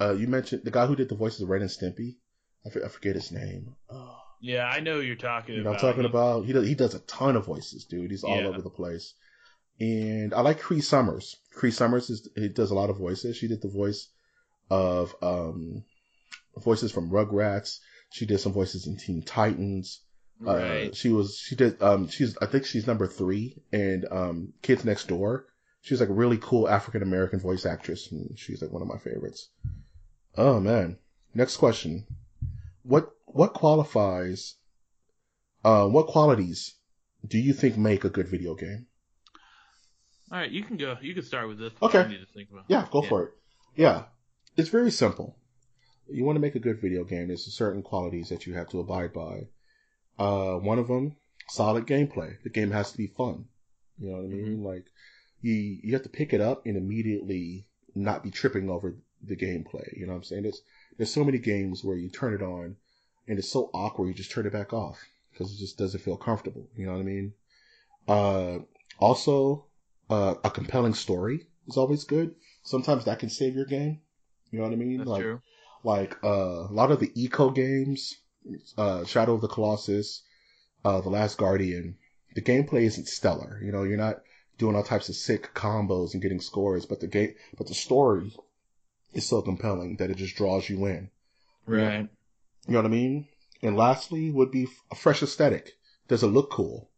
uh, 0.00 0.14
you 0.16 0.28
mentioned 0.28 0.62
the 0.64 0.70
guy 0.70 0.86
who 0.86 0.96
did 0.96 1.08
the 1.08 1.16
voices 1.16 1.42
of 1.42 1.48
Ren 1.50 1.62
and 1.62 1.70
Stimpy. 1.70 2.16
I, 2.64 2.88
forget 2.88 3.14
his 3.14 3.30
name. 3.30 3.74
Oh. 3.90 4.23
Yeah, 4.40 4.66
I 4.66 4.80
know 4.80 4.96
who 4.96 5.00
you're 5.02 5.16
talking 5.16 5.54
You 5.56 5.62
know, 5.62 5.70
about. 5.70 5.82
I'm 5.84 5.88
talking 5.90 6.04
about 6.04 6.44
he 6.46 6.52
does 6.52 6.66
he 6.66 6.74
does 6.74 6.94
a 6.94 7.00
ton 7.00 7.36
of 7.36 7.46
voices, 7.46 7.84
dude. 7.84 8.10
He's 8.10 8.24
all 8.24 8.40
Yeah. 8.40 8.46
over 8.48 8.60
the 8.62 8.70
place. 8.70 9.14
And 9.80 10.32
I 10.34 10.40
like 10.42 10.60
Cree 10.60 10.80
Summers. 10.80 11.36
Cree 11.52 11.70
Summers 11.72 12.08
is 12.10 12.28
he 12.36 12.48
does 12.48 12.70
a 12.70 12.74
lot 12.74 12.90
of 12.90 12.98
voices. 12.98 13.36
She 13.36 13.48
did 13.48 13.60
the 13.62 13.68
voice 13.68 14.08
of 14.70 15.14
um 15.22 15.84
voices 16.56 16.92
from 16.92 17.10
Rugrats. 17.10 17.78
She 18.12 18.26
did 18.26 18.38
some 18.38 18.52
voices 18.52 18.86
in 18.86 18.96
Teen 18.96 19.22
Titans. 19.22 20.00
Right. 20.40 20.90
Uh, 20.90 20.94
she 20.94 21.10
was 21.10 21.36
she 21.38 21.56
did 21.56 21.82
um 21.82 22.08
she's 22.08 22.36
I 22.38 22.46
think 22.46 22.66
she's 22.66 22.86
number 22.86 23.06
three 23.06 23.62
and 23.72 24.06
um 24.10 24.52
Kids 24.62 24.84
Next 24.84 25.08
Door. 25.08 25.46
She's 25.80 26.00
like 26.00 26.08
a 26.08 26.14
really 26.14 26.38
cool 26.38 26.68
African 26.68 27.02
American 27.02 27.40
voice 27.40 27.66
actress, 27.66 28.10
and 28.10 28.38
she's 28.38 28.62
like 28.62 28.70
one 28.72 28.82
of 28.82 28.88
my 28.88 28.98
favorites. 28.98 29.48
Oh 30.36 30.60
man. 30.60 30.98
Next 31.34 31.56
question. 31.56 32.06
What 32.84 33.13
what 33.34 33.52
qualifies 33.52 34.54
uh 35.64 35.86
what 35.88 36.06
qualities 36.06 36.74
do 37.26 37.38
you 37.38 37.52
think 37.52 37.76
make 37.76 38.04
a 38.04 38.10
good 38.10 38.28
video 38.28 38.54
game? 38.54 38.86
All 40.30 40.38
right, 40.38 40.50
you 40.50 40.62
can 40.62 40.76
go. 40.76 40.96
You 41.00 41.14
can 41.14 41.22
start 41.22 41.48
with 41.48 41.58
this. 41.58 41.72
Okay. 41.82 42.00
I 42.00 42.08
need 42.08 42.20
to 42.20 42.32
think 42.32 42.50
about. 42.50 42.64
Yeah, 42.68 42.86
go 42.90 43.02
for 43.02 43.22
it. 43.24 43.30
Yeah. 43.76 44.04
It's 44.56 44.68
very 44.68 44.90
simple. 44.90 45.36
You 46.08 46.24
want 46.24 46.36
to 46.36 46.40
make 46.40 46.54
a 46.54 46.60
good 46.60 46.80
video 46.80 47.04
game, 47.04 47.28
there's 47.28 47.46
certain 47.54 47.82
qualities 47.82 48.28
that 48.28 48.46
you 48.46 48.54
have 48.54 48.68
to 48.70 48.80
abide 48.80 49.12
by. 49.12 49.48
Uh, 50.18 50.56
one 50.56 50.78
of 50.78 50.88
them, 50.88 51.16
solid 51.48 51.86
gameplay. 51.86 52.36
The 52.42 52.50
game 52.50 52.70
has 52.70 52.92
to 52.92 52.98
be 52.98 53.06
fun. 53.06 53.46
You 53.98 54.10
know 54.10 54.16
what 54.16 54.24
I 54.24 54.28
mean? 54.28 54.62
Like, 54.62 54.84
you, 55.40 55.52
you 55.82 55.92
have 55.94 56.02
to 56.02 56.08
pick 56.08 56.32
it 56.32 56.40
up 56.40 56.66
and 56.66 56.76
immediately 56.76 57.66
not 57.94 58.22
be 58.22 58.30
tripping 58.30 58.68
over 58.70 58.96
the 59.22 59.36
gameplay. 59.36 59.96
You 59.96 60.06
know 60.06 60.12
what 60.12 60.18
I'm 60.18 60.24
saying? 60.24 60.42
There's, 60.42 60.62
there's 60.96 61.12
so 61.12 61.24
many 61.24 61.38
games 61.38 61.82
where 61.82 61.96
you 61.96 62.10
turn 62.10 62.34
it 62.34 62.42
on 62.42 62.76
and 63.26 63.38
it's 63.38 63.48
so 63.48 63.70
awkward, 63.72 64.08
you 64.08 64.14
just 64.14 64.30
turn 64.30 64.46
it 64.46 64.52
back 64.52 64.72
off 64.72 64.98
because 65.32 65.52
it 65.52 65.58
just 65.58 65.78
doesn't 65.78 66.00
feel 66.00 66.16
comfortable. 66.16 66.68
You 66.76 66.86
know 66.86 66.92
what 66.92 67.00
I 67.00 67.04
mean? 67.04 67.32
Uh, 68.06 68.58
also, 68.98 69.66
uh, 70.10 70.34
a 70.44 70.50
compelling 70.50 70.94
story 70.94 71.46
is 71.66 71.76
always 71.76 72.04
good. 72.04 72.34
Sometimes 72.62 73.04
that 73.04 73.18
can 73.18 73.30
save 73.30 73.54
your 73.54 73.64
game. 73.64 74.00
You 74.50 74.58
know 74.58 74.64
what 74.64 74.72
I 74.72 74.76
mean? 74.76 74.98
That's 74.98 75.10
like, 75.10 75.22
true. 75.22 75.40
like 75.82 76.16
uh, 76.22 76.68
a 76.68 76.72
lot 76.72 76.90
of 76.90 77.00
the 77.00 77.08
Ico 77.08 77.54
games, 77.54 78.16
uh, 78.76 79.04
Shadow 79.04 79.34
of 79.34 79.40
the 79.40 79.48
Colossus, 79.48 80.22
uh, 80.84 81.00
The 81.00 81.08
Last 81.08 81.38
Guardian, 81.38 81.96
the 82.34 82.42
gameplay 82.42 82.82
isn't 82.82 83.08
stellar. 83.08 83.60
You 83.62 83.72
know, 83.72 83.82
you're 83.82 83.96
not 83.96 84.22
doing 84.58 84.76
all 84.76 84.82
types 84.82 85.08
of 85.08 85.16
sick 85.16 85.54
combos 85.54 86.12
and 86.12 86.22
getting 86.22 86.40
scores, 86.40 86.86
but 86.86 87.00
the 87.00 87.06
game, 87.08 87.34
but 87.56 87.66
the 87.66 87.74
story 87.74 88.32
is 89.12 89.26
so 89.26 89.42
compelling 89.42 89.96
that 89.96 90.10
it 90.10 90.16
just 90.16 90.36
draws 90.36 90.68
you 90.68 90.84
in. 90.86 91.10
Right. 91.66 91.80
You 91.80 91.98
know 92.02 92.08
what 92.66 92.84
I 92.84 92.88
mean? 92.88 93.28
And 93.62 93.76
lastly 93.76 94.30
would 94.30 94.50
be 94.50 94.66
a 94.90 94.94
fresh 94.94 95.22
aesthetic. 95.22 95.72
Does 96.08 96.22
it 96.22 96.28
look 96.28 96.50
cool? 96.50 96.90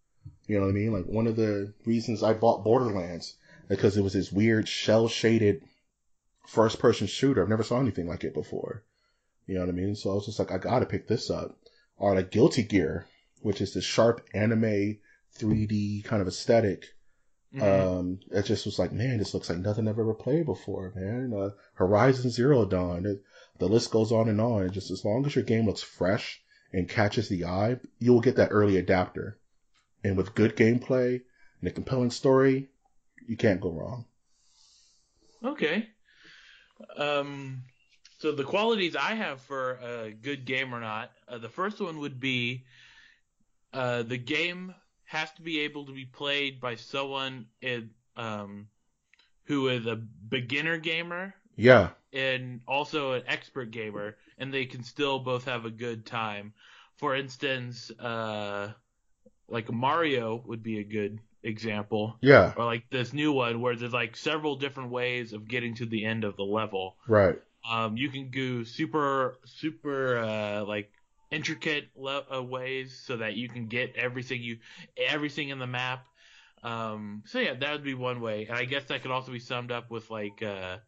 You 0.46 0.56
know 0.56 0.66
what 0.66 0.70
I 0.70 0.74
mean? 0.74 0.92
Like 0.92 1.06
one 1.06 1.26
of 1.26 1.36
the 1.36 1.72
reasons 1.84 2.22
I 2.22 2.32
bought 2.32 2.64
Borderlands 2.64 3.36
because 3.68 3.96
it 3.96 4.02
was 4.02 4.12
this 4.12 4.32
weird 4.32 4.68
cel 4.68 5.08
shaded 5.08 5.62
first 6.46 6.78
person 6.78 7.06
shooter. 7.06 7.42
I've 7.42 7.48
never 7.48 7.62
saw 7.62 7.80
anything 7.80 8.06
like 8.06 8.24
it 8.24 8.34
before. 8.34 8.84
You 9.46 9.54
know 9.54 9.60
what 9.60 9.68
I 9.68 9.72
mean? 9.72 9.94
So 9.94 10.10
I 10.10 10.14
was 10.14 10.26
just 10.26 10.38
like, 10.38 10.52
I 10.52 10.58
gotta 10.58 10.86
pick 10.86 11.08
this 11.08 11.30
up. 11.30 11.56
Or 11.96 12.14
like 12.14 12.30
Guilty 12.30 12.62
Gear, 12.62 13.06
which 13.40 13.60
is 13.60 13.74
this 13.74 13.84
sharp 13.84 14.26
anime 14.34 14.98
3D 15.38 16.04
kind 16.04 16.22
of 16.22 16.28
aesthetic. 16.28 16.84
Mhm. 17.54 17.62
Um, 17.62 18.20
it 18.30 18.44
just 18.44 18.66
was 18.66 18.78
like, 18.78 18.92
man, 18.92 19.18
this 19.18 19.32
looks 19.32 19.48
like 19.48 19.58
nothing 19.58 19.88
I've 19.88 19.98
ever 19.98 20.14
played 20.14 20.46
before, 20.46 20.92
man. 20.94 21.32
Uh, 21.32 21.50
Horizon 21.74 22.30
Zero 22.30 22.64
Dawn. 22.66 23.06
It, 23.06 23.22
the 23.58 23.68
list 23.68 23.90
goes 23.90 24.12
on 24.12 24.28
and 24.28 24.40
on. 24.40 24.62
And 24.62 24.72
Just 24.72 24.90
as 24.90 25.04
long 25.04 25.24
as 25.26 25.34
your 25.34 25.44
game 25.44 25.66
looks 25.66 25.82
fresh 25.82 26.40
and 26.72 26.88
catches 26.88 27.28
the 27.28 27.44
eye, 27.44 27.78
you 27.98 28.12
will 28.12 28.20
get 28.20 28.36
that 28.36 28.50
early 28.50 28.76
adapter. 28.76 29.38
And 30.04 30.16
with 30.16 30.34
good 30.34 30.56
gameplay 30.56 31.22
and 31.60 31.68
a 31.68 31.72
compelling 31.72 32.10
story, 32.10 32.68
you 33.26 33.36
can't 33.36 33.60
go 33.60 33.70
wrong. 33.70 34.04
Okay. 35.44 35.88
Um, 36.96 37.62
so 38.18 38.32
the 38.32 38.44
qualities 38.44 38.96
I 38.96 39.14
have 39.14 39.40
for 39.40 39.78
a 39.82 40.10
good 40.10 40.44
game 40.44 40.74
or 40.74 40.80
not, 40.80 41.10
uh, 41.28 41.38
the 41.38 41.48
first 41.48 41.80
one 41.80 41.98
would 41.98 42.20
be 42.20 42.64
uh, 43.72 44.02
the 44.02 44.18
game 44.18 44.74
has 45.04 45.30
to 45.32 45.42
be 45.42 45.60
able 45.60 45.86
to 45.86 45.92
be 45.92 46.04
played 46.04 46.60
by 46.60 46.74
someone 46.74 47.46
in, 47.60 47.90
um, 48.16 48.68
who 49.44 49.68
is 49.68 49.86
a 49.86 49.96
beginner 49.96 50.78
gamer 50.78 51.34
Yeah, 51.56 51.90
and 52.12 52.60
also 52.66 53.12
an 53.12 53.22
expert 53.26 53.70
gamer, 53.70 54.16
and 54.38 54.52
they 54.52 54.66
can 54.66 54.82
still 54.82 55.18
both 55.20 55.44
have 55.44 55.64
a 55.64 55.70
good 55.70 56.06
time. 56.06 56.52
For 56.96 57.14
instance, 57.14 57.90
uh, 57.92 58.72
like 59.48 59.72
Mario 59.72 60.42
would 60.46 60.62
be 60.62 60.78
a 60.78 60.84
good 60.84 61.20
example, 61.42 62.18
yeah, 62.22 62.54
or 62.56 62.64
like 62.64 62.88
this 62.90 63.12
new 63.12 63.32
one 63.32 63.60
where 63.60 63.76
there's 63.76 63.92
like 63.92 64.16
several 64.16 64.56
different 64.56 64.90
ways 64.90 65.32
of 65.32 65.48
getting 65.48 65.74
to 65.76 65.86
the 65.86 66.04
end 66.04 66.24
of 66.24 66.36
the 66.36 66.44
level. 66.44 66.96
right. 67.08 67.38
Um, 67.68 67.96
you 67.96 68.08
can 68.10 68.30
do 68.30 68.64
super, 68.64 69.38
super, 69.44 70.18
uh, 70.18 70.64
like 70.64 70.90
intricate 71.30 71.90
le- 71.96 72.26
uh, 72.32 72.42
ways 72.42 73.02
so 73.04 73.16
that 73.16 73.34
you 73.34 73.48
can 73.48 73.66
get 73.66 73.96
everything 73.96 74.42
you, 74.42 74.58
everything 74.96 75.48
in 75.48 75.58
the 75.58 75.66
map. 75.66 76.06
Um, 76.62 77.22
so 77.26 77.38
yeah, 77.40 77.54
that 77.54 77.72
would 77.72 77.84
be 77.84 77.94
one 77.94 78.20
way, 78.20 78.46
and 78.46 78.56
I 78.56 78.64
guess 78.64 78.84
that 78.86 79.02
could 79.02 79.10
also 79.10 79.32
be 79.32 79.38
summed 79.40 79.72
up 79.72 79.90
with 79.90 80.10
like 80.10 80.42
uh, 80.42 80.78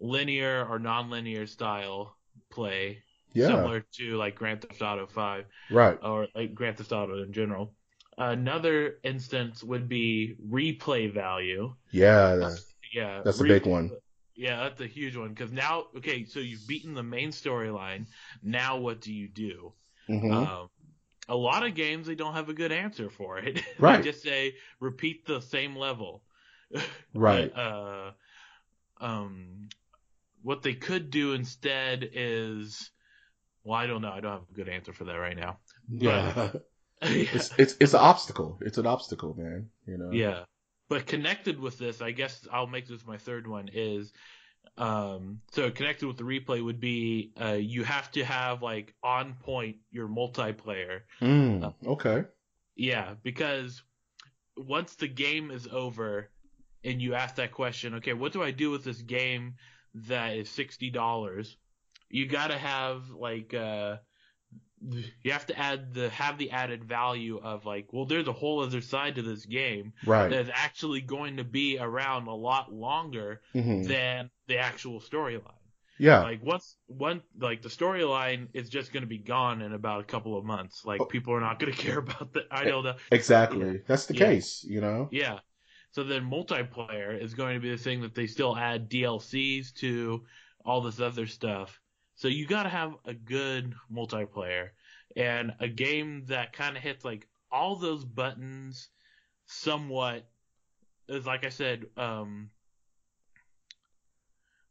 linear 0.00 0.66
or 0.68 0.78
non-linear 0.78 1.46
style 1.46 2.16
play, 2.50 3.02
Yeah, 3.32 3.48
similar 3.48 3.84
to 3.98 4.16
like 4.16 4.34
Grand 4.36 4.62
Theft 4.62 4.82
Auto 4.82 5.06
Five 5.06 5.44
right. 5.70 5.98
or 6.02 6.26
like 6.34 6.54
Grand 6.54 6.76
Theft 6.78 6.92
Auto 6.92 7.22
in 7.22 7.32
general. 7.32 7.74
Another 8.18 8.98
instance 9.04 9.62
would 9.64 9.88
be 9.88 10.36
replay 10.48 11.12
value. 11.12 11.74
Yeah, 11.90 12.36
that- 12.36 12.60
Yeah, 12.92 13.22
That's 13.24 13.40
a 13.40 13.44
big 13.44 13.66
one. 13.66 13.90
Yeah, 14.34 14.62
that's 14.64 14.80
a 14.80 14.86
huge 14.86 15.16
one 15.16 15.28
because 15.30 15.52
now, 15.52 15.86
okay, 15.98 16.24
so 16.24 16.40
you've 16.40 16.66
beaten 16.66 16.94
the 16.94 17.02
main 17.02 17.30
storyline. 17.30 18.06
Now, 18.42 18.78
what 18.78 19.00
do 19.00 19.12
you 19.12 19.28
do? 19.28 19.72
mhm. 20.08 20.32
Um, 20.32 20.68
a 21.28 21.36
lot 21.36 21.64
of 21.64 21.74
games 21.74 22.06
they 22.06 22.14
don't 22.16 22.34
have 22.34 22.48
a 22.48 22.54
good 22.54 22.72
answer 22.72 23.10
for 23.10 23.38
it. 23.38 23.62
Right. 23.78 23.98
they 24.02 24.10
just 24.10 24.22
say 24.22 24.56
repeat 24.80 25.24
the 25.26 25.40
same 25.40 25.76
level. 25.76 26.22
right. 27.14 27.52
Uh, 27.54 28.12
um, 29.00 29.68
what 30.42 30.62
they 30.62 30.74
could 30.74 31.10
do 31.10 31.32
instead 31.32 32.08
is, 32.12 32.90
well, 33.64 33.78
I 33.78 33.86
don't 33.86 34.02
know. 34.02 34.12
I 34.12 34.20
don't 34.20 34.32
have 34.32 34.48
a 34.50 34.54
good 34.54 34.68
answer 34.68 34.92
for 34.92 35.04
that 35.04 35.14
right 35.14 35.36
now. 35.36 35.58
yeah. 35.88 36.32
yeah. 36.36 36.50
it's 37.02 37.50
it's 37.56 37.76
it's 37.80 37.94
an 37.94 38.00
obstacle. 38.00 38.58
It's 38.60 38.76
an 38.76 38.86
obstacle, 38.86 39.34
man. 39.34 39.70
You 39.86 39.96
know. 39.96 40.10
Yeah. 40.12 40.44
But 40.90 41.06
connected 41.06 41.58
with 41.58 41.78
this, 41.78 42.02
I 42.02 42.10
guess 42.10 42.46
I'll 42.52 42.66
make 42.66 42.86
this 42.86 43.06
my 43.06 43.16
third 43.16 43.46
one 43.46 43.70
is 43.72 44.12
um 44.76 45.40
so 45.52 45.70
connected 45.70 46.06
with 46.06 46.18
the 46.18 46.24
replay 46.24 46.62
would 46.62 46.78
be 46.78 47.32
uh 47.40 47.52
you 47.54 47.84
have 47.84 48.10
to 48.12 48.24
have 48.24 48.62
like 48.62 48.94
on 49.02 49.34
point 49.42 49.76
your 49.90 50.08
multiplayer. 50.08 51.00
Mm, 51.22 51.72
okay. 51.86 52.24
Yeah, 52.76 53.14
because 53.22 53.82
once 54.58 54.94
the 54.96 55.08
game 55.08 55.50
is 55.50 55.66
over 55.72 56.30
and 56.84 57.00
you 57.00 57.14
ask 57.14 57.36
that 57.36 57.52
question, 57.52 57.94
okay, 57.94 58.12
what 58.12 58.32
do 58.32 58.42
I 58.42 58.50
do 58.50 58.70
with 58.70 58.84
this 58.84 59.00
game 59.00 59.54
that 59.94 60.36
is 60.36 60.48
$60? 60.48 61.56
You 62.08 62.26
got 62.26 62.48
to 62.48 62.58
have 62.58 63.10
like 63.10 63.54
uh 63.54 63.96
you 65.22 65.32
have 65.32 65.46
to 65.46 65.58
add 65.58 65.92
the 65.94 66.08
have 66.10 66.38
the 66.38 66.50
added 66.50 66.84
value 66.84 67.38
of 67.42 67.66
like, 67.66 67.92
well, 67.92 68.06
there's 68.06 68.28
a 68.28 68.32
whole 68.32 68.60
other 68.62 68.80
side 68.80 69.16
to 69.16 69.22
this 69.22 69.44
game 69.44 69.92
Right. 70.06 70.30
that's 70.30 70.50
actually 70.52 71.02
going 71.02 71.36
to 71.36 71.44
be 71.44 71.78
around 71.78 72.26
a 72.28 72.34
lot 72.34 72.72
longer 72.72 73.42
hmm 73.52 73.82
than 73.82 74.30
the 74.48 74.56
actual 74.58 75.00
storyline. 75.00 75.52
Yeah. 75.98 76.20
Like 76.22 76.42
once 76.42 76.76
one 76.86 77.22
like 77.38 77.62
the 77.62 77.68
storyline 77.68 78.48
is 78.54 78.70
just 78.70 78.92
going 78.92 79.02
to 79.02 79.06
be 79.08 79.18
gone 79.18 79.62
in 79.62 79.72
about 79.74 80.00
a 80.00 80.04
couple 80.04 80.36
of 80.38 80.44
months. 80.44 80.82
Like 80.84 81.00
Oh. 81.00 81.04
people 81.08 81.34
are 81.34 81.40
not 81.40 81.58
going 81.58 81.72
to 81.76 81.78
care 81.78 81.98
about 81.98 82.32
the 82.32 82.42
I 82.50 82.64
know 82.64 82.82
the 82.82 82.96
exactly. 83.10 83.60
yeah. 83.72 83.78
That's 83.86 84.06
the 84.06 84.14
Yeah. 84.14 84.26
case. 84.26 84.64
You 84.66 84.80
know. 84.80 85.08
yeah. 85.10 85.40
So 85.92 86.04
then 86.04 86.30
multiplayer 86.30 87.20
is 87.20 87.34
going 87.34 87.54
to 87.54 87.60
be 87.60 87.70
the 87.70 87.76
thing 87.76 88.02
that 88.02 88.14
they 88.14 88.26
still 88.26 88.56
add 88.56 88.90
DLCs 88.90 89.74
to 89.76 90.24
all 90.64 90.80
this 90.80 91.00
other 91.00 91.26
stuff. 91.26 91.80
So 92.14 92.28
you 92.28 92.46
got 92.46 92.64
to 92.64 92.68
have 92.68 92.94
a 93.04 93.14
good 93.14 93.74
multiplayer 93.92 94.68
and 95.16 95.52
a 95.58 95.68
game 95.68 96.24
that 96.26 96.52
kind 96.52 96.76
of 96.76 96.82
hits 96.82 97.04
like 97.04 97.26
all 97.50 97.76
those 97.76 98.04
buttons 98.04 98.88
somewhat 99.46 100.28
is 101.08 101.26
like 101.26 101.44
I 101.44 101.48
said 101.48 101.86
um 101.96 102.50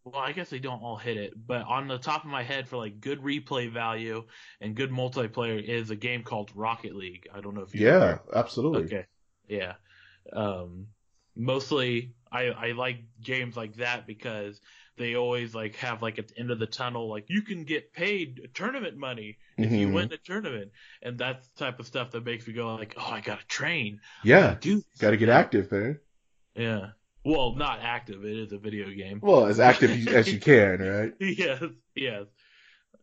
well, 0.06 0.22
I 0.22 0.32
guess 0.32 0.50
they 0.50 0.60
don't 0.60 0.82
all 0.82 0.96
hit 0.96 1.18
it, 1.18 1.34
but 1.36 1.64
on 1.64 1.88
the 1.88 1.98
top 1.98 2.24
of 2.24 2.32
my 2.32 2.42
head 2.42 2.68
for 2.68 2.78
like 2.78 3.02
good 3.02 3.22
replay 3.22 3.72
value 3.72 4.24
and 4.62 4.76
good 4.76 4.92
multiplayer 4.92 5.62
is 5.62 5.92
a 5.92 5.96
game 5.96 6.24
called 6.24 6.52
Rocket 6.56 6.96
League. 6.96 7.28
I 7.34 7.42
don't 7.42 7.54
know 7.54 7.62
if 7.62 7.76
you 7.76 7.86
Yeah. 7.86 8.20
Absolutely. 8.34 8.86
Okay. 8.86 9.06
Yeah. 9.48 9.74
Um, 10.32 10.88
mostly 11.36 12.14
I 12.32 12.46
I 12.48 12.72
like 12.74 13.00
games 13.22 13.56
like 13.58 13.76
that 13.76 14.08
because 14.08 14.62
they 14.98 15.16
always 15.16 15.56
like 15.56 15.76
have 15.78 16.02
like 16.02 16.20
at 16.20 16.28
the 16.30 16.40
end 16.40 16.52
of 16.52 16.60
the 16.60 16.68
tunnel 16.68 17.10
like 17.10 17.26
you 17.30 17.42
can 17.42 17.64
get 17.64 17.94
paid 17.94 18.50
tournament 18.54 18.98
money 18.98 19.38
if 19.62 19.76
you 19.76 19.88
Mhm. 19.88 19.94
win 19.94 20.10
the 20.10 20.18
tournament 20.18 20.72
and 21.02 21.18
that's 21.18 21.48
the 21.50 21.66
type 21.66 21.80
of 21.80 21.88
stuff 21.88 22.12
that 22.12 22.26
makes 22.26 22.48
me 22.48 22.54
go 22.54 22.76
like 22.76 22.96
oh 22.98 23.12
I 23.12 23.22
gotta 23.22 23.46
train 23.48 24.00
Yeah. 24.24 24.56
do 24.60 24.84
Got 25.00 25.12
to 25.12 25.18
get 25.18 25.30
active, 25.30 25.72
man. 25.72 26.00
yeah 26.56 26.88
well 27.24 27.56
not 27.56 27.80
active 27.82 28.24
it 28.26 28.38
is 28.38 28.52
a 28.52 28.58
video 28.58 28.90
game 28.90 29.20
Well, 29.22 29.46
as 29.46 29.60
active 29.60 30.08
as 30.14 30.32
you 30.32 30.40
can, 30.40 30.80
right? 30.80 31.14
yes 31.20 31.64
yes 31.96 32.26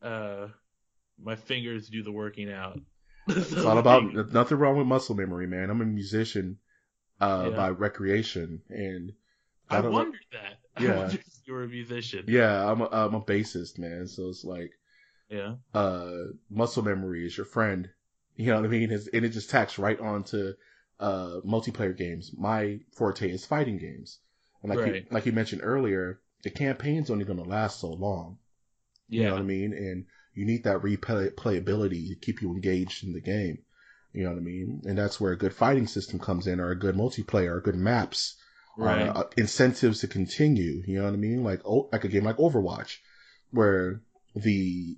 uh 0.03 0.49
my 1.23 1.37
fingers 1.37 1.89
do 1.89 2.03
the 2.03 2.13
working 2.13 2.53
out 2.53 2.81
It's 3.29 3.65
all 3.65 3.79
about 3.79 4.13
nothing 4.33 4.59
wrong 4.59 4.77
with 4.79 4.87
muscle 4.87 5.15
memory, 5.15 5.47
man. 5.47 5.71
I'm 5.71 5.81
a 5.81 5.85
musician 5.87 6.59
uh, 7.21 7.51
Yeah. 7.51 7.57
by 7.57 7.71
recreation, 7.71 8.63
and 8.69 9.13
I, 9.71 9.79
I 9.79 9.83
don't 9.83 9.95
know- 9.95 9.99
wondered 9.99 10.27
that 10.33 10.59
I 10.77 10.85
Yeah. 10.85 10.97
wondered 10.97 11.21
if 11.21 11.27
you 11.47 11.55
were 11.55 11.65
a 11.65 11.69
musician 11.69 12.27
yeah, 12.27 12.71
I'm 12.71 12.81
a, 12.83 12.89
I'm 12.91 13.15
a 13.15 13.21
bassist, 13.23 13.79
man. 13.79 14.07
So 14.09 14.29
it's 14.29 14.45
like 14.45 14.73
yeah 15.29 15.55
uh, 15.75 16.25
muscle 16.51 16.83
memory 16.83 17.25
is 17.27 17.37
your 17.37 17.47
friend. 17.47 17.89
You 18.39 18.49
know 18.49 18.57
what 18.57 18.67
I 18.67 18.69
mean? 18.69 18.91
It's, 18.91 19.07
and 19.09 19.25
it 19.25 19.31
just 19.31 19.49
tacks 19.49 19.79
right 19.79 19.99
onto 19.99 20.53
uh, 21.01 21.41
multiplayer 21.43 21.97
games. 21.97 22.33
My 22.37 22.81
forte 22.93 23.31
is 23.31 23.47
fighting 23.47 23.79
games, 23.79 24.19
and 24.63 24.69
like 24.69 24.85
you, 24.85 25.07
like 25.11 25.25
you 25.25 25.33
mentioned 25.33 25.63
earlier, 25.65 26.21
the 26.43 26.51
campaign's 26.51 27.09
only 27.09 27.25
going 27.25 27.39
to 27.39 27.49
last 27.49 27.81
so 27.81 27.89
long. 27.89 28.37
You 29.15 29.23
yeah 29.23 29.27
know 29.27 29.35
what 29.35 29.41
I 29.41 29.45
mean? 29.45 29.73
And 29.73 30.07
you 30.35 30.45
need 30.47 30.65
that 30.65 30.83
replay 30.83 31.33
playability 31.35 32.09
to 32.11 32.17
keep 32.17 32.43
you 32.43 32.53
engaged 32.53 33.05
in 33.05 33.13
the 33.15 33.23
game. 33.23 33.61
You 34.17 34.25
know 34.25 34.31
what 34.31 34.39
I 34.39 34.43
mean? 34.43 34.83
And 34.87 34.99
that's 34.99 35.21
where 35.21 35.33
a 35.33 35.39
good 35.39 35.55
fighting 35.55 35.87
system 35.87 36.19
comes 36.19 36.47
in, 36.47 36.59
or 36.61 36.71
a 36.71 36.79
good 36.79 36.97
multiplayer, 36.97 37.57
or 37.57 37.61
good 37.61 37.77
maps, 37.77 38.37
right 38.77 39.09
uh, 39.09 39.25
incentives 39.37 40.01
to 40.01 40.09
continue. 40.09 40.83
You 40.87 40.99
know 40.99 41.05
what 41.05 41.15
I 41.15 41.19
mean? 41.19 41.45
Like 41.45 41.61
oh, 41.65 41.89
like 41.93 42.05
a 42.05 42.09
game 42.09 42.25
like 42.25 42.39
Overwatch, 42.39 42.99
where 43.51 44.03
the 44.35 44.97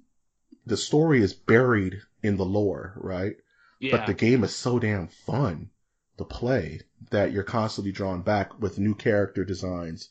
the 0.66 0.76
story 0.76 1.20
is 1.22 1.34
buried 1.34 2.00
in 2.22 2.36
the 2.36 2.44
lore, 2.44 2.94
right? 2.96 3.36
yeah 3.80 3.96
But 3.96 4.06
the 4.06 4.14
game 4.14 4.44
is 4.44 4.54
so 4.54 4.78
damn 4.78 5.08
fun 5.08 5.70
to 6.18 6.24
play 6.24 6.82
that 7.10 7.32
you're 7.32 7.42
constantly 7.44 7.92
drawn 7.92 8.22
back 8.22 8.60
with 8.60 8.78
new 8.78 8.94
character 8.94 9.44
designs, 9.44 10.10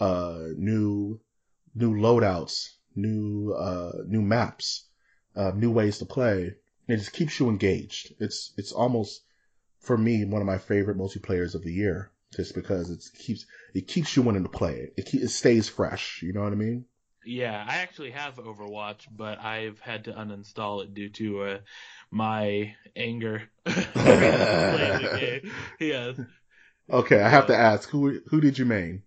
uh, 0.00 0.48
new 0.56 1.20
new 1.74 1.94
loadouts, 1.94 2.70
new 2.94 3.52
uh, 3.52 3.92
new 4.06 4.22
maps, 4.22 4.84
uh, 5.34 5.52
new 5.54 5.70
ways 5.70 5.98
to 5.98 6.06
play. 6.06 6.54
It 6.88 6.96
just 6.96 7.12
keeps 7.12 7.38
you 7.40 7.48
engaged. 7.48 8.14
It's 8.20 8.52
it's 8.56 8.72
almost 8.72 9.22
for 9.80 9.96
me 9.96 10.24
one 10.24 10.40
of 10.40 10.46
my 10.46 10.58
favorite 10.58 10.98
multiplayers 10.98 11.54
of 11.54 11.62
the 11.62 11.72
year, 11.72 12.10
just 12.34 12.54
because 12.54 12.90
it 12.90 13.02
keeps 13.18 13.46
it 13.74 13.88
keeps 13.88 14.16
you 14.16 14.22
wanting 14.22 14.44
to 14.44 14.48
play 14.48 14.76
it. 14.76 14.94
It, 14.96 15.06
keep, 15.06 15.22
it 15.22 15.30
stays 15.30 15.68
fresh. 15.68 16.22
You 16.22 16.32
know 16.32 16.42
what 16.42 16.52
I 16.52 16.56
mean? 16.56 16.84
Yeah, 17.24 17.64
I 17.66 17.78
actually 17.78 18.12
have 18.12 18.36
Overwatch, 18.36 19.08
but 19.10 19.40
I've 19.40 19.80
had 19.80 20.04
to 20.04 20.12
uninstall 20.12 20.84
it 20.84 20.94
due 20.94 21.08
to 21.10 21.42
uh, 21.42 21.58
my 22.12 22.76
anger 22.94 23.42
playing 23.64 25.02
the 25.02 25.40
game. 25.42 25.52
Yes. 25.80 26.20
Okay, 26.88 27.20
I 27.20 27.28
have 27.28 27.48
to 27.48 27.56
ask 27.56 27.88
who 27.90 28.20
who 28.28 28.40
did 28.40 28.58
you 28.58 28.64
main? 28.64 29.02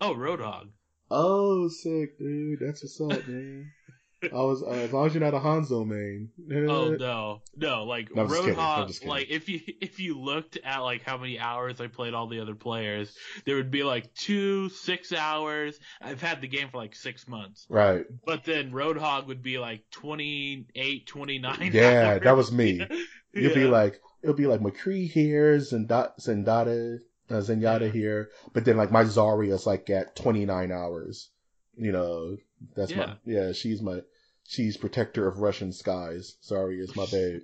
Oh, 0.00 0.14
Roadhog. 0.14 0.68
Oh, 1.10 1.68
sick, 1.68 2.18
dude. 2.18 2.58
That's 2.60 2.82
what's 2.82 3.00
up, 3.00 3.26
man. 3.28 3.70
I 4.22 4.26
was 4.42 4.62
uh, 4.62 4.66
as 4.70 4.92
long 4.92 5.06
as 5.06 5.14
you're 5.14 5.22
not 5.22 5.34
a 5.34 5.38
Hanzo 5.38 5.86
main. 5.86 6.30
Oh 6.68 6.90
no, 6.98 7.40
no, 7.56 7.84
like 7.84 8.14
No, 8.14 8.22
I'm 8.22 8.28
just 8.28 8.40
kidding. 8.42 8.58
I'm 8.58 8.86
Roadhog. 8.88 9.06
Like 9.06 9.30
if 9.30 9.48
you 9.48 9.60
if 9.80 10.00
you 10.00 10.18
looked 10.20 10.58
at 10.64 10.78
like 10.78 11.02
how 11.02 11.16
many 11.18 11.38
hours 11.38 11.80
I 11.80 11.86
played 11.86 12.14
all 12.14 12.26
the 12.26 12.40
other 12.40 12.54
players, 12.54 13.16
there 13.46 13.56
would 13.56 13.70
be 13.70 13.84
like 13.84 14.12
two 14.14 14.68
six 14.70 15.12
hours. 15.12 15.78
I've 16.00 16.20
had 16.20 16.40
the 16.40 16.48
game 16.48 16.68
for 16.70 16.78
like 16.78 16.94
six 16.96 17.28
months, 17.28 17.66
Right. 17.68 18.06
but 18.26 18.44
then 18.44 18.72
Roadhog 18.72 19.26
would 19.28 19.42
be 19.42 19.58
like 19.58 19.84
28, 19.92 21.06
29 21.06 21.70
Yeah, 21.72 22.04
hours. 22.14 22.22
that 22.24 22.36
was 22.36 22.50
me. 22.52 22.80
You'd 23.34 23.54
be 23.54 23.66
like, 23.66 24.00
it'll 24.22 24.34
be 24.34 24.46
like 24.46 24.60
McCree 24.60 25.08
here, 25.08 25.56
Zendata, 25.58 26.12
Zendata, 26.20 26.98
uh, 27.30 27.34
Zenyatta 27.34 27.82
Yeah. 27.82 27.88
here, 27.88 28.30
but 28.52 28.64
then 28.64 28.76
like 28.76 28.90
my 28.90 29.04
Zarya's 29.04 29.66
like 29.66 29.88
at 29.90 30.16
29 30.16 30.72
hours. 30.72 31.30
You 31.76 31.92
know, 31.92 32.36
that's 32.76 32.94
my 32.94 33.16
Yeah. 33.24 33.46
yeah. 33.46 33.52
She's 33.52 33.80
my 33.82 34.00
she's 34.46 34.76
protector 34.76 35.26
of 35.28 35.38
Russian 35.38 35.72
skies. 35.72 36.36
Sorry, 36.40 36.78
is 36.80 36.94
my 36.96 37.06
babe. 37.06 37.40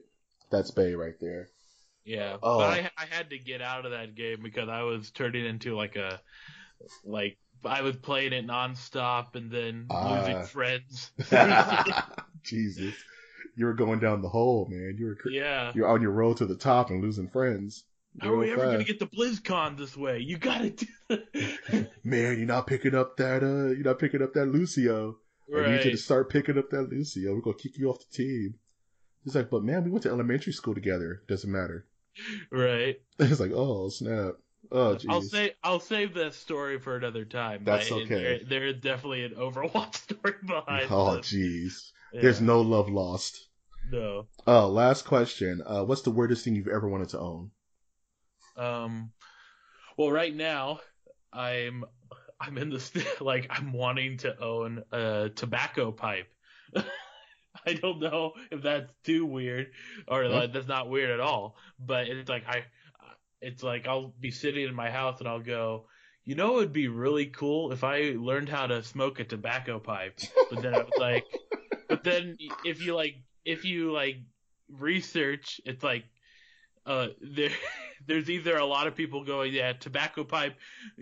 That's 0.50 0.70
Bay 0.70 0.94
right 0.94 1.14
there. 1.20 1.48
Yeah, 2.04 2.36
Oh. 2.42 2.58
but 2.58 2.70
I 2.70 2.90
I 2.98 3.06
had 3.10 3.30
to 3.30 3.38
get 3.38 3.62
out 3.62 3.84
of 3.86 3.92
that 3.92 4.14
game 4.14 4.40
because 4.42 4.68
I 4.68 4.82
was 4.82 5.10
turning 5.10 5.46
into 5.46 5.74
like 5.76 5.96
a 5.96 6.20
like 7.04 7.38
I 7.64 7.80
was 7.80 7.96
playing 7.96 8.34
it 8.34 8.46
nonstop 8.46 9.36
and 9.36 9.50
then 9.50 9.86
Ah. 9.90 10.18
losing 10.20 10.42
friends. 10.44 11.12
Jesus, 12.42 12.94
you 13.56 13.64
were 13.66 13.72
going 13.74 14.00
down 14.00 14.20
the 14.22 14.28
hole, 14.28 14.66
man. 14.70 14.96
You 14.98 15.06
were 15.06 15.14
cr- 15.14 15.30
yeah. 15.30 15.72
you're 15.74 15.88
on 15.88 16.02
your 16.02 16.10
road 16.10 16.36
to 16.38 16.46
the 16.46 16.56
top 16.56 16.90
and 16.90 17.02
losing 17.02 17.28
friends. 17.28 17.84
How 18.20 18.32
are 18.32 18.36
we 18.36 18.52
ever 18.52 18.64
gonna 18.66 18.84
get 18.84 18.98
to 19.00 19.06
BlizzCon 19.06 19.76
this 19.76 19.96
way? 19.96 20.18
You 20.20 20.38
gotta 20.38 20.70
do 20.70 20.86
that. 21.08 21.90
Man, 22.04 22.38
you're 22.38 22.46
not 22.46 22.66
picking 22.66 22.94
up 22.94 23.16
that. 23.16 23.42
Uh, 23.42 23.72
you're 23.74 23.84
not 23.84 23.98
picking 23.98 24.22
up 24.22 24.32
that 24.34 24.46
Lucio. 24.46 25.16
I 25.54 25.70
need 25.70 25.84
you 25.84 25.90
to 25.90 25.96
start 25.96 26.30
picking 26.30 26.56
up 26.58 26.70
that 26.70 26.88
Lucio. 26.90 27.34
We're 27.34 27.40
gonna 27.40 27.56
kick 27.56 27.76
you 27.76 27.90
off 27.90 27.98
the 27.98 28.16
team. 28.16 28.54
He's 29.24 29.34
like, 29.34 29.50
but 29.50 29.62
man, 29.62 29.84
we 29.84 29.90
went 29.90 30.02
to 30.04 30.10
elementary 30.10 30.52
school 30.52 30.74
together. 30.74 31.22
Doesn't 31.28 31.50
matter. 31.50 31.86
Right. 32.50 33.00
It's 33.18 33.40
like, 33.40 33.52
oh 33.54 33.88
snap. 33.88 34.34
Oh 34.72 34.96
jeez. 34.96 35.06
I'll 35.08 35.22
say 35.22 35.52
I'll 35.62 35.80
save 35.80 36.14
that 36.14 36.34
story 36.34 36.78
for 36.78 36.96
another 36.96 37.24
time. 37.24 37.64
That's 37.64 37.90
okay. 37.92 38.06
There, 38.08 38.38
there 38.60 38.66
is 38.66 38.76
definitely 38.80 39.24
an 39.24 39.32
Overwatch 39.34 39.94
story 40.14 40.34
behind. 40.46 40.86
Oh 40.90 41.18
jeez. 41.20 41.90
Yeah. 42.12 42.22
There's 42.22 42.40
no 42.40 42.60
love 42.60 42.88
lost. 42.88 43.48
no. 43.90 44.26
Oh, 44.46 44.68
last 44.68 45.04
question. 45.04 45.62
Uh, 45.66 45.84
what's 45.84 46.02
the 46.02 46.10
weirdest 46.10 46.44
thing 46.44 46.54
you've 46.54 46.68
ever 46.68 46.88
wanted 46.88 47.08
to 47.10 47.18
own? 47.18 47.50
Um, 48.56 49.12
well, 49.96 50.10
right 50.10 50.34
now 50.34 50.80
I'm 51.32 51.84
I'm 52.40 52.58
in 52.58 52.70
the 52.70 53.06
like 53.20 53.46
I'm 53.50 53.72
wanting 53.72 54.18
to 54.18 54.40
own 54.40 54.82
a 54.92 55.30
tobacco 55.34 55.92
pipe. 55.92 56.32
I 57.66 57.72
don't 57.72 58.00
know 58.00 58.32
if 58.50 58.62
that's 58.62 58.92
too 59.04 59.24
weird 59.24 59.68
or 60.06 60.28
like 60.28 60.52
that's 60.52 60.68
not 60.68 60.90
weird 60.90 61.10
at 61.10 61.20
all, 61.20 61.56
but 61.78 62.08
it's 62.08 62.28
like 62.28 62.46
I 62.46 62.64
it's 63.40 63.62
like 63.62 63.86
I'll 63.86 64.14
be 64.20 64.30
sitting 64.30 64.66
in 64.66 64.74
my 64.74 64.90
house 64.90 65.20
and 65.20 65.28
I'll 65.28 65.40
go, 65.40 65.86
you 66.24 66.34
know, 66.34 66.54
it 66.54 66.56
would 66.56 66.72
be 66.72 66.88
really 66.88 67.26
cool 67.26 67.72
if 67.72 67.84
I 67.84 68.14
learned 68.16 68.48
how 68.48 68.66
to 68.66 68.82
smoke 68.82 69.20
a 69.20 69.24
tobacco 69.24 69.78
pipe. 69.78 70.18
But 70.50 70.62
then 70.62 70.74
I 70.74 70.78
was 70.78 70.92
like, 70.98 71.24
but 71.88 72.02
then 72.02 72.36
if 72.64 72.82
you 72.82 72.94
like 72.94 73.16
if 73.44 73.64
you 73.64 73.92
like 73.92 74.16
research, 74.68 75.60
it's 75.64 75.84
like 75.84 76.04
uh 76.86 77.08
there 77.20 77.50
there's 78.06 78.30
either 78.30 78.56
a 78.56 78.64
lot 78.64 78.86
of 78.86 78.94
people 78.94 79.24
going, 79.24 79.52
yeah, 79.52 79.72
tobacco 79.72 80.24
pipe, 80.24 80.54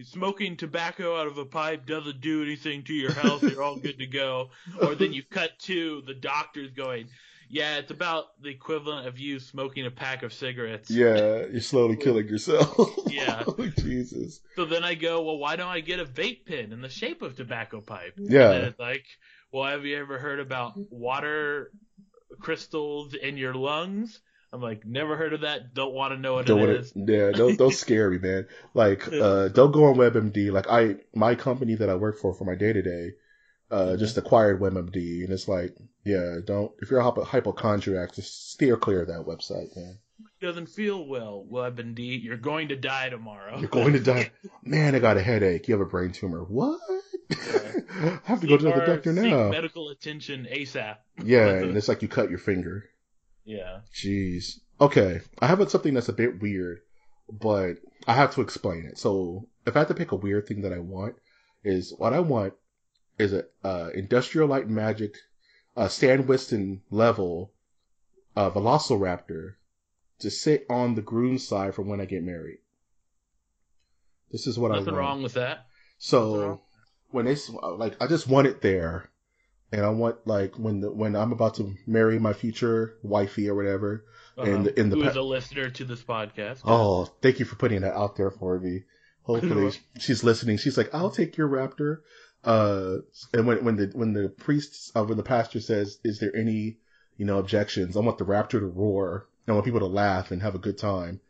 smoking 0.03 0.57
tobacco 0.57 1.21
out 1.21 1.27
of 1.27 1.39
a 1.39 1.45
pipe 1.45 1.87
doesn't 1.87 2.21
do 2.21 2.43
anything 2.43 2.85
to 2.85 2.93
your 2.93 3.13
health. 3.13 3.43
You're 3.43 3.63
all 3.63 3.77
good 3.77 3.99
to 3.99 4.07
go. 4.07 4.51
Or 4.81 4.95
then 4.95 5.13
you 5.13 5.23
cut 5.23 5.59
to 5.61 6.03
the 6.07 6.15
doctors 6.15 6.71
going, 6.73 7.09
yeah, 7.49 7.77
it's 7.77 7.91
about 7.91 8.41
the 8.41 8.49
equivalent 8.49 9.07
of 9.07 9.19
you 9.19 9.39
smoking 9.39 9.85
a 9.85 9.91
pack 9.91 10.23
of 10.23 10.33
cigarettes. 10.33 10.91
Yeah, 10.91 11.45
you're 11.51 11.61
slowly 11.61 11.97
killing 11.97 12.27
yourself. 12.27 12.89
Yeah. 13.07 13.45
oh, 13.47 13.71
Jesus. 13.79 14.41
So 14.57 14.65
then 14.65 14.83
I 14.85 14.95
go, 14.95 15.23
well, 15.23 15.37
why 15.37 15.57
don't 15.57 15.69
I 15.69 15.81
get 15.81 16.01
a 16.01 16.05
vape 16.05 16.47
pen 16.47 16.73
in 16.73 16.81
the 16.81 16.89
shape 16.89 17.21
of 17.21 17.37
tobacco 17.37 17.83
pipe? 17.83 18.15
Yeah. 18.17 18.53
And 18.53 18.67
it's 18.69 18.79
like, 18.79 19.05
well, 19.53 19.71
have 19.71 19.85
you 19.85 19.99
ever 19.99 20.19
heard 20.19 20.41
about 20.41 20.73
water 20.91 21.71
crystals 22.41 23.15
in 23.15 23.37
your 23.37 23.55
lungs? 23.55 24.21
I'm 24.53 24.61
like, 24.61 24.85
never 24.85 25.17
heard 25.17 25.33
of 25.33 25.41
that. 25.43 25.73
Don't 25.75 25.95
want 25.95 26.13
to 26.13 26.19
know 26.21 26.35
what 26.35 26.47
Don't 26.47 26.59
it 26.59 26.63
wanna, 26.63 26.73
is. 26.79 26.93
yeah, 26.95 27.31
don't 27.33 27.57
don't 27.59 27.73
scare 27.85 28.11
me, 28.11 28.19
man. 28.19 28.47
Like, 28.75 29.11
uh, 29.11 29.49
don't 29.49 29.73
go 29.73 29.85
on 29.87 29.97
WebMD. 29.97 30.53
Like, 30.53 30.67
I 30.69 30.97
my 31.15 31.35
company 31.35 31.75
that 31.77 31.89
I 31.89 31.95
work 31.95 32.19
for 32.19 32.35
for 32.35 32.45
my 32.45 32.55
day 32.55 32.73
to 32.73 32.83
day, 32.83 33.13
uh, 33.71 33.97
just 33.97 34.19
acquired 34.19 34.61
WebMD, 34.61 35.25
and 35.25 35.33
it's 35.33 35.49
like, 35.49 35.75
yeah, 36.05 36.37
don't 36.45 36.71
if 36.81 36.91
you're 36.91 37.01
a 37.01 37.05
hypo- 37.05 37.25
hypochondriac, 37.25 38.15
just 38.15 38.53
steer 38.53 38.77
clear 38.77 39.03
of 39.03 39.09
that 39.09 39.25
website, 39.27 39.75
man. 39.75 39.99
Doesn't 40.41 40.67
feel 40.69 41.07
well. 41.07 41.47
WebMD, 41.51 42.23
you're 42.23 42.37
going 42.37 42.69
to 42.69 42.77
die 42.77 43.09
tomorrow. 43.09 43.59
You're 43.59 43.69
going 43.71 43.95
to 43.95 44.01
die. 44.13 44.31
Man, 44.63 44.95
I 44.95 44.99
got 44.99 45.17
a 45.17 45.23
headache. 45.23 45.67
You 45.69 45.75
have 45.75 45.81
a 45.87 45.89
brain 45.89 46.13
tumor. 46.13 46.43
What? 46.45 46.79
I 47.31 48.21
have 48.25 48.41
to 48.41 48.47
go 48.47 48.57
to 48.57 48.65
the 48.65 48.73
Or 48.83 48.87
doctor 48.87 49.13
now. 49.13 49.49
medical 49.51 49.89
attention 49.91 50.47
ASAP. 50.51 50.97
Yeah, 51.25 51.49
and 51.49 51.77
it's 51.77 51.89
like 51.89 52.03
you 52.03 52.09
cut 52.09 52.29
your 52.29 52.39
finger. 52.39 52.85
Yeah. 53.45 53.81
Jeez. 53.95 54.61
Okay, 54.81 55.21
I 55.39 55.47
have 55.47 55.71
something 55.71 55.95
that's 55.95 56.09
a 56.09 56.15
bit 56.15 56.41
weird, 56.41 56.81
but 57.31 57.75
I 58.07 58.15
have 58.15 58.35
to 58.35 58.41
explain 58.41 58.87
it. 58.87 58.99
So, 58.99 59.49
if 59.67 59.77
I 59.77 59.81
had 59.81 59.89
to 59.89 59.95
pick 59.95 60.13
a 60.13 60.17
weird 60.17 60.47
thing 60.47 60.63
that 60.63 60.73
I 60.73 60.79
want, 60.79 61.17
is 61.65 61.95
what 61.97 62.13
I 62.13 62.21
want 62.21 62.55
is 63.19 63.33
a 63.33 63.45
uh, 63.63 63.91
industrial 63.95 64.49
light 64.49 64.69
magic, 64.69 65.17
uh, 65.77 65.89
Stan 65.89 66.27
Winston 66.27 66.83
level, 66.91 67.53
uh, 68.37 68.51
Velociraptor 68.51 69.55
to 70.21 70.31
sit 70.31 70.67
on 70.71 70.95
the 70.95 71.03
groom's 71.03 71.47
side 71.47 71.75
for 71.75 71.83
when 71.83 72.01
I 72.01 72.05
get 72.05 72.23
married. 72.23 72.59
This 74.31 74.47
is 74.47 74.59
what 74.59 74.71
I 74.71 74.75
want. 74.75 74.87
Nothing 74.87 74.99
wrong 74.99 75.23
with 75.23 75.35
that. 75.35 75.67
So 75.99 76.63
when 77.11 77.27
they 77.27 77.37
like, 77.63 78.03
I 78.03 78.07
just 78.07 78.27
want 78.27 78.47
it 78.47 78.63
there, 78.63 79.11
and 79.73 79.83
I 79.85 79.89
want 79.91 80.27
like 80.27 80.59
when 80.59 80.81
the 80.81 80.91
when 80.93 81.17
I'm 81.17 81.33
about 81.33 81.55
to 81.55 81.75
marry 81.87 82.19
my 82.19 82.33
future 82.33 82.97
wifey 83.03 83.49
or 83.49 83.55
whatever. 83.55 84.05
And 84.37 84.69
in 84.69 84.89
the 84.89 84.99
Uh-huh. 84.99 85.13
Pa- 85.13 85.21
a 85.21 85.23
listener 85.23 85.69
to 85.69 85.85
this 85.85 86.03
podcast? 86.03 86.61
Oh, 86.65 87.05
thank 87.21 87.39
you 87.39 87.45
for 87.45 87.57
putting 87.57 87.83
that 87.83 87.95
out 87.95 88.17
there 88.17 88.31
for 88.31 88.59
me. 88.59 88.85
Hopefully 89.25 89.73
she's 89.99 90.25
listening. 90.25 90.57
She's 90.57 90.79
like, 90.79 90.95
I'll 90.95 91.11
take 91.11 91.37
your 91.37 91.49
raptor. 91.49 91.99
Uh, 92.45 92.99
and 93.35 93.47
when 93.47 93.63
when 93.65 93.77
the 93.77 93.91
when 93.95 94.13
the 94.15 94.29
priest 94.31 94.93
uh, 94.97 95.05
when 95.05 95.17
the 95.17 95.23
pastor 95.23 95.61
says, 95.61 95.99
"Is 96.03 96.19
there 96.19 96.35
any 96.35 96.79
you 97.19 97.25
know 97.27 97.39
objections?" 97.39 97.97
I 97.97 98.01
want 98.01 98.19
the 98.19 98.25
raptor 98.25 98.59
to 98.61 98.67
roar. 98.67 99.29
I 99.47 99.53
want 99.53 99.65
people 99.65 99.81
to 99.81 99.87
laugh 99.87 100.31
and 100.31 100.41
have 100.43 100.55
a 100.55 100.59
good 100.59 100.79
time. 100.79 101.21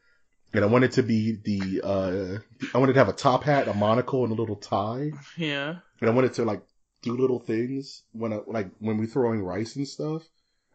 And 0.55 0.63
I 0.65 0.69
want 0.69 0.85
it 0.85 0.93
to 0.93 1.03
be 1.03 1.33
the 1.33 1.81
uh, 1.83 2.39
I 2.75 2.79
wanted 2.79 2.93
to 2.95 2.99
have 3.01 3.09
a 3.09 3.13
top 3.15 3.43
hat, 3.45 3.69
a 3.69 3.75
monocle, 3.75 4.23
and 4.25 4.33
a 4.33 4.37
little 4.37 4.57
tie. 4.57 5.11
Yeah. 5.37 5.77
And 6.01 6.09
I 6.11 6.13
wanted 6.13 6.35
to 6.35 6.45
like 6.45 6.63
do 7.03 7.17
little 7.17 7.41
things 7.41 8.03
when 8.13 8.33
I 8.33 8.41
like 8.47 8.69
when 8.79 8.97
we're 8.99 9.07
throwing 9.07 9.43
rice 9.43 9.77
and 9.77 9.87
stuff. 9.87 10.23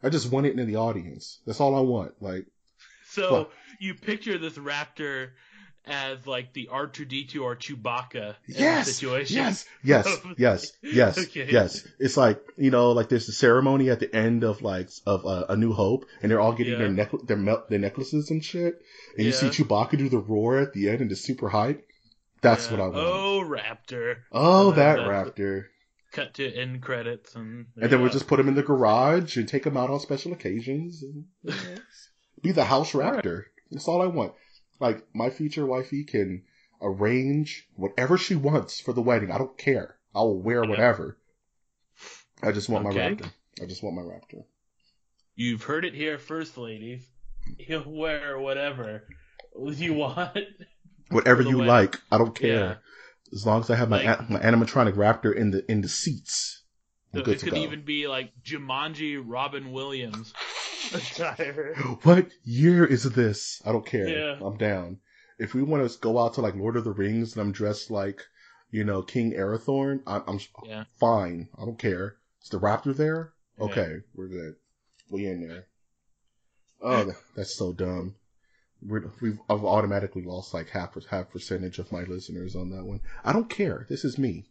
I 0.03 0.09
just 0.09 0.31
want 0.31 0.45
it 0.45 0.57
in 0.59 0.67
the 0.67 0.75
audience. 0.75 1.39
That's 1.45 1.59
all 1.59 1.75
I 1.75 1.79
want. 1.81 2.13
Like, 2.21 2.45
So 3.09 3.31
What? 3.31 3.51
you 3.79 3.95
picture 3.95 4.37
this 4.37 4.53
raptor 4.57 5.29
as 5.85 6.27
like 6.27 6.51
the 6.53 6.67
R2D2 6.71 7.41
or 7.41 7.55
Chewbacca 7.55 8.35
yes, 8.45 8.91
situation. 8.93 9.37
yes, 9.37 9.65
yes, 9.83 10.17
yes, 10.37 10.71
yes, 10.83 11.17
Okay. 11.17 11.47
yes. 11.49 11.87
It's 11.97 12.17
like 12.17 12.41
you 12.57 12.69
know, 12.71 12.91
like 12.91 13.07
there's 13.09 13.25
the 13.25 13.31
ceremony 13.31 13.89
at 13.89 13.99
the 14.01 14.13
end 14.13 14.43
of 14.43 14.61
like 14.61 14.89
of 15.05 15.25
uh, 15.25 15.45
A 15.49 15.55
New 15.55 15.71
Hope, 15.73 16.05
and 16.21 16.29
they're 16.29 16.41
all 16.41 16.51
getting 16.53 16.77
their 16.77 16.89
neck 16.89 17.11
their 17.23 17.37
mel- 17.37 17.65
their 17.69 17.79
necklaces 17.79 18.29
and 18.31 18.43
shit, 18.43 18.81
and 19.17 19.25
you 19.25 19.31
see 19.31 19.47
Chewbacca 19.47 19.97
do 19.97 20.09
the 20.09 20.17
roar 20.19 20.59
at 20.59 20.73
the 20.73 20.89
end 20.89 20.99
and 21.01 21.09
the 21.09 21.15
super 21.15 21.47
hype. 21.49 21.87
That's 22.41 22.65
Yeah. 22.65 22.71
what 22.73 22.79
I 22.81 22.87
want. 22.89 22.97
Oh, 22.97 23.43
raptor! 23.47 24.17
Oh, 24.31 24.71
that 24.71 24.97
that's- 24.97 25.07
raptor. 25.09 25.63
Cut 26.17 26.33
to 26.33 26.51
end 26.51 26.81
credits 26.81 27.35
and. 27.35 27.67
And 27.75 27.91
then 27.91 28.01
we'll 28.01 28.09
just 28.11 28.27
put 28.27 28.39
him 28.39 28.47
in 28.47 28.55
the 28.55 28.63
garage 28.63 29.37
and 29.37 29.47
take 29.47 29.63
him 29.63 29.77
out 29.77 29.91
on 29.91 29.99
special 29.99 30.33
occasions 30.33 31.03
and 31.03 31.25
you 31.43 31.51
know, 31.51 31.75
be 32.41 32.51
the 32.51 32.65
house 32.65 32.93
raptor. 32.93 33.43
That's 33.69 33.87
all 33.87 34.01
I 34.01 34.07
want. 34.07 34.33
Like 34.79 35.05
my 35.13 35.29
future 35.29 35.63
wifey 35.67 36.05
can 36.05 36.41
arrange 36.81 37.67
whatever 37.75 38.17
she 38.17 38.33
wants 38.35 38.79
for 38.79 38.93
the 38.93 39.01
wedding. 39.03 39.31
I 39.31 39.37
don't 39.37 39.55
care. 39.59 39.99
I 40.15 40.21
will 40.21 40.41
wear 40.41 40.63
Yeah. 40.63 40.69
whatever. 40.71 41.19
I 42.41 42.51
just 42.51 42.67
want 42.67 42.85
my 42.85 42.91
raptor. 42.91 43.31
I 43.61 43.65
just 43.67 43.83
want 43.83 43.95
my 43.95 44.01
raptor. 44.01 44.43
You've 45.35 45.61
heard 45.61 45.85
it 45.85 45.93
here 45.93 46.17
first, 46.17 46.57
ladies. 46.57 47.07
He'll 47.59 47.83
wear 47.87 48.39
whatever 48.39 49.03
you 49.55 49.93
want. 49.93 50.35
Whatever 51.11 51.43
you 51.43 51.59
wedding. 51.59 51.67
like, 51.67 52.01
I 52.11 52.17
don't 52.17 52.33
care. 52.35 52.79
Yeah. 53.31 53.35
As 53.35 53.45
long 53.45 53.61
as 53.61 53.69
I 53.69 53.75
have 53.75 53.89
my 53.89 54.03
Like- 54.03 54.19
a- 54.19 54.31
my 54.31 54.39
animatronic 54.39 54.93
raptor 54.93 55.33
in 55.35 55.51
the 55.51 55.69
in 55.71 55.81
the 55.81 55.89
seats, 55.89 56.63
I'm 57.13 57.19
So 57.19 57.25
good 57.25 57.35
it 57.37 57.41
could 57.43 57.53
go. 57.53 57.57
even 57.59 57.81
be 57.83 58.07
like 58.07 58.31
Jumanji 58.43 59.21
Robin 59.23 59.71
Williams 59.71 60.33
attire. 60.93 61.73
What 62.03 62.29
year 62.43 62.85
is 62.85 63.03
this? 63.03 63.61
I 63.65 63.71
don't 63.71 63.85
care. 63.85 64.07
Yeah. 64.07 64.39
I'm 64.45 64.57
down. 64.57 64.99
If 65.39 65.53
we 65.53 65.61
want 65.61 65.89
to 65.89 65.99
go 65.99 66.17
out 66.19 66.33
to 66.35 66.41
like 66.41 66.55
Lord 66.55 66.75
of 66.77 66.83
the 66.83 66.91
Rings 66.91 67.33
and 67.33 67.41
I'm 67.41 67.51
dressed 67.51 67.91
like, 67.91 68.21
you 68.71 68.83
know, 68.83 69.01
King 69.03 69.33
Arathorn, 69.33 70.01
I'm, 70.07 70.23
I'm 70.27 70.39
Yeah. 70.65 70.85
fine. 70.99 71.49
I 71.57 71.65
don't 71.65 71.79
care. 71.79 72.17
Is 72.41 72.49
the 72.49 72.59
raptor 72.59 72.95
there? 72.95 73.33
Yeah. 73.59 73.65
Okay, 73.65 73.95
we're 74.15 74.27
good. 74.29 74.55
We 75.09 75.25
in 75.27 75.47
there. 75.47 75.67
Oh, 76.81 77.13
that's 77.35 77.55
so 77.55 77.73
dumb. 77.73 78.15
We're, 78.81 79.09
we've 79.21 79.39
I've 79.49 79.63
automatically 79.63 80.23
lost 80.23 80.53
like 80.53 80.69
half 80.69 80.95
half 81.09 81.29
percentage 81.31 81.79
of 81.79 81.91
my 81.91 82.03
listeners 82.03 82.55
on 82.55 82.69
that 82.71 82.83
one. 82.85 83.01
I 83.25 83.33
don't 83.33 83.49
care. 83.49 83.85
This 83.89 84.05
is 84.05 84.17
me. 84.17 84.45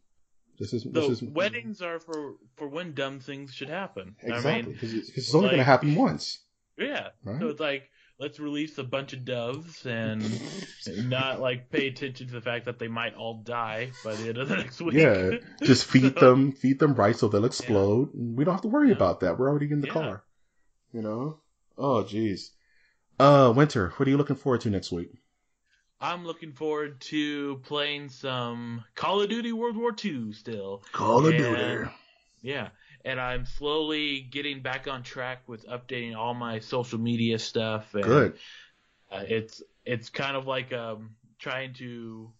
This 0.59 0.73
is 0.73 0.85
this 0.85 1.09
is 1.09 1.23
weddings 1.23 1.83
are 1.83 1.99
for 2.01 2.35
for 2.57 2.67
when 2.69 2.95
dumb 2.95 3.21
things 3.21 3.53
should 3.55 3.69
happen. 3.69 4.17
exactly 4.23 4.51
I 4.53 4.63
mean, 4.63 4.73
because 4.73 4.93
it's 4.95 5.35
only 5.35 5.49
going 5.49 5.59
to 5.59 5.65
happen 5.65 5.95
once. 5.95 6.41
yeah. 6.79 7.09
Right? 7.23 7.41
So 7.41 7.49
it's 7.49 7.61
like 7.61 7.89
let's 8.19 8.41
release 8.41 8.79
a 8.79 8.83
bunch 8.85 9.13
of 9.13 9.25
doves 9.27 9.85
and 9.85 10.25
not 11.11 11.39
like 11.41 11.71
pay 11.71 11.89
attention 11.89 12.27
to 12.29 12.33
the 12.33 12.41
fact 12.41 12.65
that 12.65 12.79
they 12.79 12.89
might 12.89 13.15
all 13.15 13.43
die 13.45 13.91
by 14.03 14.15
the 14.15 14.29
end 14.31 14.39
of 14.39 14.49
the 14.49 14.57
next 14.57 14.81
week. 14.81 14.95
Yeah, 14.95 15.33
just 15.63 15.85
feed 15.91 16.19
So- 16.19 16.31
them, 16.31 16.53
feed 16.53 16.79
them 16.79 16.95
right 16.95 17.15
so 17.15 17.29
they'll 17.29 17.45
explode. 17.45 18.09
We 18.15 18.45
don't 18.45 18.55
have 18.55 18.63
to 18.63 18.69
worry 18.69 18.89
Yeah. 18.89 18.97
about 18.97 19.21
that. 19.21 19.39
We're 19.39 19.51
already 19.51 19.71
in 19.71 19.83
the 19.83 19.89
Yeah. 19.89 19.93
car. 19.93 20.25
You 20.93 21.03
know? 21.03 21.41
Oh, 21.77 22.03
jeez. 22.05 22.53
Uh, 23.19 23.53
Wynter, 23.53 23.93
what 23.93 24.07
are 24.07 24.11
you 24.11 24.17
looking 24.17 24.37
forward 24.37 24.61
to 24.63 24.71
next 24.71 24.93
week? 24.93 25.13
I'm 26.01 26.27
looking 26.27 26.53
forward 26.53 27.01
to 27.03 27.57
playing 27.65 28.11
some 28.11 28.85
Call 28.95 29.23
of 29.23 29.31
Duty 29.31 29.53
World 29.53 29.77
War 29.77 29.95
II 30.05 30.33
still. 30.33 30.83
Call 30.93 31.27
of 31.27 31.35
And- 31.35 31.39
Duty. 31.43 31.91
Yeah, 32.43 32.69
and 33.05 33.19
I'm 33.19 33.47
slowly 33.47 34.21
getting 34.21 34.61
back 34.61 34.87
on 34.87 35.03
track 35.03 35.49
with 35.49 35.67
updating 35.67 36.15
all 36.15 36.35
my 36.35 36.61
social 36.61 36.99
media 36.99 37.39
stuff. 37.39 37.95
And, 37.95 38.05
Good. 38.05 38.39
Uh, 39.11 39.25
it's 39.27 39.63
it's 39.85 40.11
kind 40.11 40.37
of 40.37 40.47
like 40.47 40.73
um 40.73 41.17
trying 41.39 41.73
to 41.75 42.31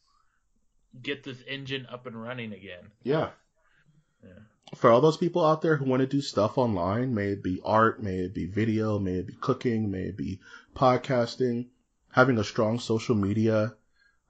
get 1.03 1.25
this 1.25 1.43
engine 1.49 1.87
up 1.91 2.07
and 2.07 2.21
running 2.21 2.53
again. 2.53 2.85
Yeah. 3.03 3.31
Yeah. 4.23 4.31
For 4.75 4.91
all 4.91 5.01
those 5.01 5.17
people 5.17 5.45
out 5.45 5.63
there 5.63 5.77
who 5.77 5.85
want 5.85 6.01
to 6.01 6.07
do 6.07 6.21
stuff 6.21 6.59
online, 6.59 7.15
may 7.15 7.29
it 7.29 7.43
be 7.43 7.61
art, 7.65 8.03
may 8.03 8.17
it 8.19 8.35
be 8.35 8.47
video, 8.47 8.99
may 8.99 9.15
it 9.19 9.27
be 9.29 9.35
cooking, 9.41 9.91
may 9.91 10.03
it 10.03 10.17
be 10.17 10.41
podcasting, 10.75 11.69
having 12.11 12.37
a 12.39 12.45
strong 12.45 12.81
social 12.81 13.15
media, 13.15 13.75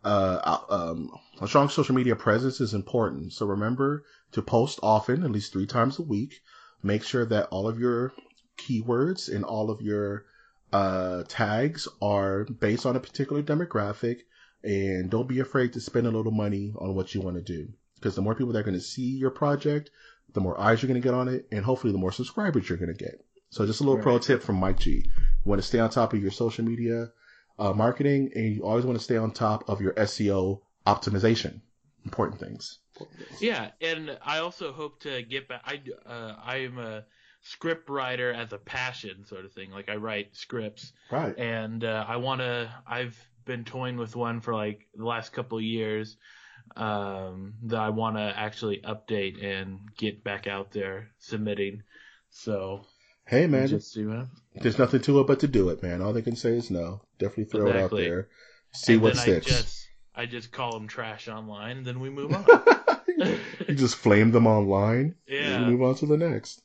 uh, 0.04 0.58
um, 0.68 1.10
a 1.40 1.48
strong 1.48 1.68
social 1.68 1.94
media 1.94 2.14
presence 2.14 2.60
is 2.60 2.74
important. 2.74 3.32
So 3.32 3.46
remember 3.46 4.04
to 4.32 4.42
post 4.42 4.78
often, 4.82 5.24
at 5.24 5.30
least 5.30 5.52
three 5.52 5.66
times 5.66 5.98
a 5.98 6.02
week. 6.02 6.42
Make 6.82 7.02
sure 7.02 7.24
that 7.24 7.48
all 7.48 7.66
of 7.66 7.80
your 7.80 8.12
keywords 8.58 9.34
and 9.34 9.44
all 9.44 9.70
of 9.70 9.80
your 9.80 10.26
uh, 10.72 11.24
tags 11.28 11.88
are 12.02 12.44
based 12.44 12.86
on 12.86 12.94
a 12.94 13.00
particular 13.00 13.42
demographic, 13.42 14.20
and 14.62 15.10
don't 15.10 15.28
be 15.28 15.40
afraid 15.40 15.72
to 15.72 15.80
spend 15.80 16.06
a 16.06 16.10
little 16.10 16.32
money 16.32 16.72
on 16.76 16.94
what 16.94 17.14
you 17.14 17.20
want 17.22 17.36
to 17.36 17.42
do. 17.42 17.72
Because 17.94 18.14
the 18.14 18.22
more 18.22 18.34
people 18.34 18.52
that 18.52 18.60
are 18.60 18.64
going 18.64 18.74
to 18.74 18.80
see 18.80 19.16
your 19.16 19.30
project, 19.30 19.90
the 20.32 20.40
more 20.40 20.58
eyes 20.60 20.82
you're 20.82 20.88
going 20.88 21.00
to 21.00 21.06
get 21.06 21.14
on 21.14 21.28
it, 21.28 21.46
and 21.52 21.64
hopefully 21.64 21.92
the 21.92 21.98
more 21.98 22.12
subscribers 22.12 22.68
you're 22.68 22.78
going 22.78 22.94
to 22.94 23.04
get. 23.04 23.24
So 23.50 23.64
just 23.66 23.80
a 23.80 23.84
little 23.84 24.02
pro 24.02 24.18
tip 24.18 24.42
from 24.42 24.56
Mike 24.56 24.78
G. 24.78 24.90
You 25.06 25.10
want 25.44 25.60
to 25.62 25.66
stay 25.66 25.78
on 25.78 25.88
top 25.90 26.12
of 26.12 26.20
your 26.20 26.30
social 26.30 26.64
media 26.64 27.10
uh, 27.58 27.72
marketing, 27.72 28.30
and 28.34 28.54
you 28.54 28.64
always 28.64 28.84
want 28.84 28.98
to 28.98 29.04
stay 29.04 29.16
on 29.16 29.30
top 29.30 29.68
of 29.68 29.80
your 29.80 29.92
SEO 29.94 30.60
optimization. 30.86 31.60
Important 32.04 32.40
things. 32.40 32.78
Yeah, 33.40 33.70
and 33.80 34.18
I 34.24 34.38
also 34.38 34.72
hope 34.72 35.00
to 35.00 35.22
get 35.22 35.48
back. 35.48 35.62
I 35.64 35.80
uh, 36.08 36.34
I 36.42 36.56
am 36.58 36.78
a 36.78 37.04
script 37.42 37.88
writer 37.90 38.32
as 38.32 38.52
a 38.52 38.58
passion 38.58 39.24
sort 39.26 39.44
of 39.44 39.52
thing. 39.52 39.70
Like 39.70 39.88
I 39.88 39.96
write 39.96 40.34
scripts, 40.36 40.92
Right. 41.10 41.36
and 41.38 41.82
uh, 41.84 42.04
I 42.06 42.16
want 42.16 42.40
to. 42.40 42.70
I've 42.86 43.18
been 43.44 43.64
toying 43.64 43.96
with 43.96 44.16
one 44.16 44.40
for 44.40 44.54
like 44.54 44.86
the 44.94 45.04
last 45.04 45.32
couple 45.32 45.58
of 45.58 45.64
years 45.64 46.16
um, 46.74 47.54
that 47.64 47.80
I 47.80 47.90
want 47.90 48.16
to 48.16 48.32
actually 48.36 48.80
update 48.84 49.44
and 49.44 49.80
get 49.96 50.24
back 50.24 50.46
out 50.46 50.72
there 50.72 51.10
submitting. 51.18 51.82
So 52.30 52.82
Hey 53.26 53.46
man, 53.46 53.66
just 53.68 53.92
see 53.92 54.04
what. 54.06 54.26
there's 54.60 54.78
nothing 54.78 55.00
to 55.02 55.20
it 55.20 55.26
but 55.26 55.40
to 55.40 55.48
do 55.48 55.68
it, 55.70 55.82
man. 55.82 56.00
All 56.00 56.12
they 56.12 56.22
can 56.22 56.36
say 56.36 56.50
is 56.50 56.70
no. 56.70 57.02
Definitely 57.18 57.44
throw 57.46 57.66
Exactly. 57.68 58.02
it 58.02 58.06
out 58.06 58.10
there. 58.10 58.28
See 58.72 58.94
and 58.94 59.02
what 59.02 59.16
sticks. 59.16 59.46
I 59.46 59.50
just 59.50 59.88
I 60.14 60.26
just 60.26 60.52
call 60.52 60.72
them 60.72 60.86
trash 60.88 61.28
online, 61.28 61.78
and 61.78 61.86
then 61.86 62.00
we 62.00 62.08
move 62.08 62.32
on. 62.32 62.46
you 63.68 63.74
just 63.74 63.96
flame 63.96 64.30
them 64.30 64.46
online. 64.46 65.14
Yeah. 65.26 65.56
And 65.56 65.64
you 65.66 65.72
move 65.72 65.82
on 65.82 65.94
to 65.96 66.06
the 66.06 66.16
next. 66.16 66.62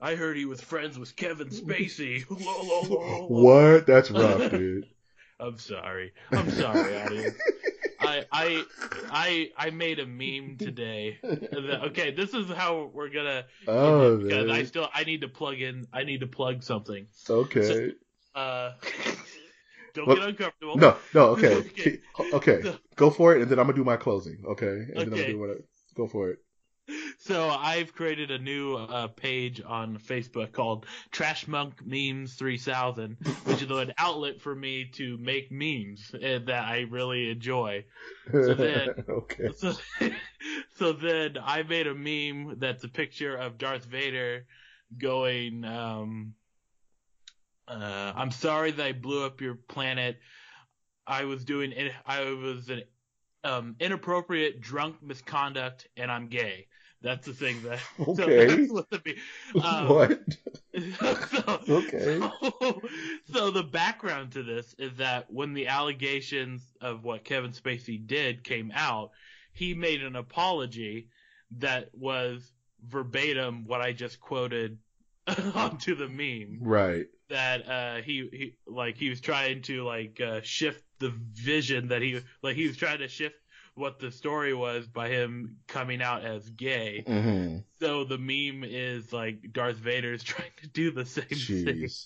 I 0.00 0.14
heard 0.14 0.36
he 0.38 0.46
was 0.46 0.62
friends 0.62 0.98
with 0.98 1.14
Kevin 1.14 1.48
Spacey. 1.50 2.24
What? 3.28 3.86
That's 3.86 4.10
rough, 4.10 4.50
dude. 4.50 4.86
I'm 5.38 5.58
sorry. 5.58 6.12
I'm 6.32 6.50
sorry, 6.50 6.96
audience. 7.02 7.38
I 8.10 8.24
I 8.32 8.64
I 9.10 9.50
I 9.56 9.70
made 9.70 9.98
a 10.00 10.06
meme 10.06 10.56
today. 10.58 11.18
Okay, 11.22 12.10
this 12.10 12.34
is 12.34 12.48
how 12.50 12.90
we're 12.92 13.08
gonna. 13.10 13.44
Oh, 13.68 14.16
because 14.16 14.50
I 14.50 14.64
still 14.64 14.88
I 14.92 15.04
need 15.04 15.20
to 15.22 15.28
plug 15.28 15.60
in. 15.60 15.86
I 15.92 16.02
need 16.04 16.20
to 16.20 16.26
plug 16.26 16.62
something. 16.62 17.06
Okay. 17.28 17.92
Uh, 18.34 18.72
don't 19.94 20.06
What- 20.06 20.18
get 20.18 20.28
uncomfortable. 20.28 20.76
No, 20.76 20.96
no, 21.14 21.22
okay. 21.30 21.54
Okay. 21.78 21.98
Okay. 22.32 22.62
So- 22.62 22.76
Go 22.96 23.10
for 23.10 23.34
it, 23.34 23.42
and 23.42 23.50
then 23.50 23.58
I'm 23.58 23.66
going 23.66 23.74
to 23.76 23.80
do 23.80 23.84
my 23.84 23.96
closing, 23.96 24.38
okay? 24.46 24.66
And 24.66 24.96
then 24.96 25.06
I'm 25.08 25.12
Okay. 25.14 25.26
to 25.26 25.32
do 25.32 25.38
what 25.40 25.50
I- 25.50 25.62
Go 25.96 26.06
for 26.06 26.30
it. 26.30 26.38
So 27.22 27.50
I've 27.50 27.94
created 27.94 28.30
a 28.30 28.38
new 28.38 28.76
uh, 28.76 29.08
page 29.08 29.60
on 29.64 29.98
Facebook 29.98 30.52
called 30.52 30.86
Trash 31.10 31.46
Monk 31.46 31.74
Memes 31.84 32.34
3000, 32.34 33.16
which 33.44 33.62
is 33.62 33.70
an 33.70 33.92
outlet 33.98 34.40
for 34.40 34.54
me 34.54 34.86
to 34.94 35.18
make 35.18 35.52
memes 35.52 36.10
uh, 36.14 36.38
that 36.46 36.64
I 36.64 36.86
really 36.90 37.30
enjoy. 37.30 37.84
So 38.32 38.54
then- 38.54 38.88
okay. 39.08 39.50
So, 39.56 39.74
so 40.78 40.92
then 40.92 41.36
I 41.42 41.62
made 41.62 41.86
a 41.86 41.94
meme 41.94 42.56
that's 42.58 42.84
a 42.84 42.88
picture 42.88 43.36
of 43.36 43.58
Darth 43.58 43.84
Vader 43.84 44.46
going, 44.96 45.64
um, 45.64 46.34
uh, 47.68 48.12
I'm 48.16 48.30
sorry 48.30 48.70
that 48.72 48.84
I 48.84 48.92
blew 48.92 49.24
up 49.24 49.40
your 49.40 49.54
planet. 49.54 50.18
I 51.06 51.24
was 51.24 51.44
doing, 51.44 51.72
it- 51.72 51.92
I 52.06 52.30
was 52.30 52.68
an 52.70 52.82
um, 53.44 53.76
inappropriate 53.78 54.60
drunk 54.60 54.96
misconduct, 55.02 55.86
and 55.96 56.10
I'm 56.10 56.26
gay. 56.28 56.66
That's 57.02 57.26
the 57.26 57.32
thing 57.34 57.62
that. 57.62 57.80
So 58.14 58.28
Okay. 58.28 58.46
that's 58.56 58.70
what 58.70 58.90
the 58.90 59.16
um, 59.62 59.88
what? 59.88 60.20
so, 61.30 61.60
Okay. 61.68 62.18
So, 62.20 62.82
so 63.32 63.50
the 63.50 63.62
background 63.62 64.32
to 64.32 64.42
this 64.42 64.74
is 64.78 64.96
that 64.96 65.26
when 65.30 65.52
the 65.54 65.66
allegations 65.68 66.62
of 66.80 67.04
what 67.04 67.24
Kevin 67.24 67.52
Spacey 67.52 68.04
did 68.06 68.44
came 68.44 68.70
out, 68.74 69.10
he 69.52 69.74
made 69.74 70.02
an 70.02 70.16
apology 70.16 71.08
that 71.58 71.90
was 71.92 72.52
verbatim 72.86 73.66
what 73.66 73.80
I 73.80 73.92
just 73.92 74.20
quoted 74.20 74.78
onto 75.54 75.94
the 75.94 76.08
meme. 76.08 76.58
Right. 76.60 77.06
That 77.28 77.68
uh, 77.68 78.02
he 78.02 78.28
he 78.32 78.56
like 78.66 78.96
he 78.96 79.08
was 79.08 79.20
trying 79.20 79.62
to 79.62 79.84
like 79.84 80.20
uh, 80.20 80.40
shift 80.42 80.82
the 80.98 81.12
vision 81.32 81.88
that 81.88 82.02
he 82.02 82.20
like 82.42 82.56
he 82.56 82.66
was 82.66 82.76
trying 82.76 82.98
to 82.98 83.08
shift 83.08 83.36
what 83.80 83.98
the 83.98 84.10
story 84.12 84.54
was 84.54 84.86
by 84.86 85.08
him 85.08 85.56
coming 85.66 86.02
out 86.02 86.24
as 86.24 86.48
gay. 86.50 87.02
hmm 87.06 87.56
So 87.80 88.04
the 88.04 88.18
meme 88.18 88.62
is 88.64 89.12
like 89.12 89.52
Darth 89.52 89.76
Vader 89.76 90.12
is 90.12 90.22
trying 90.32 90.50
to 90.62 90.68
do 90.68 90.90
the 90.90 91.04
same 91.06 91.24
thing, 91.24 91.38
Jeez. 91.38 92.04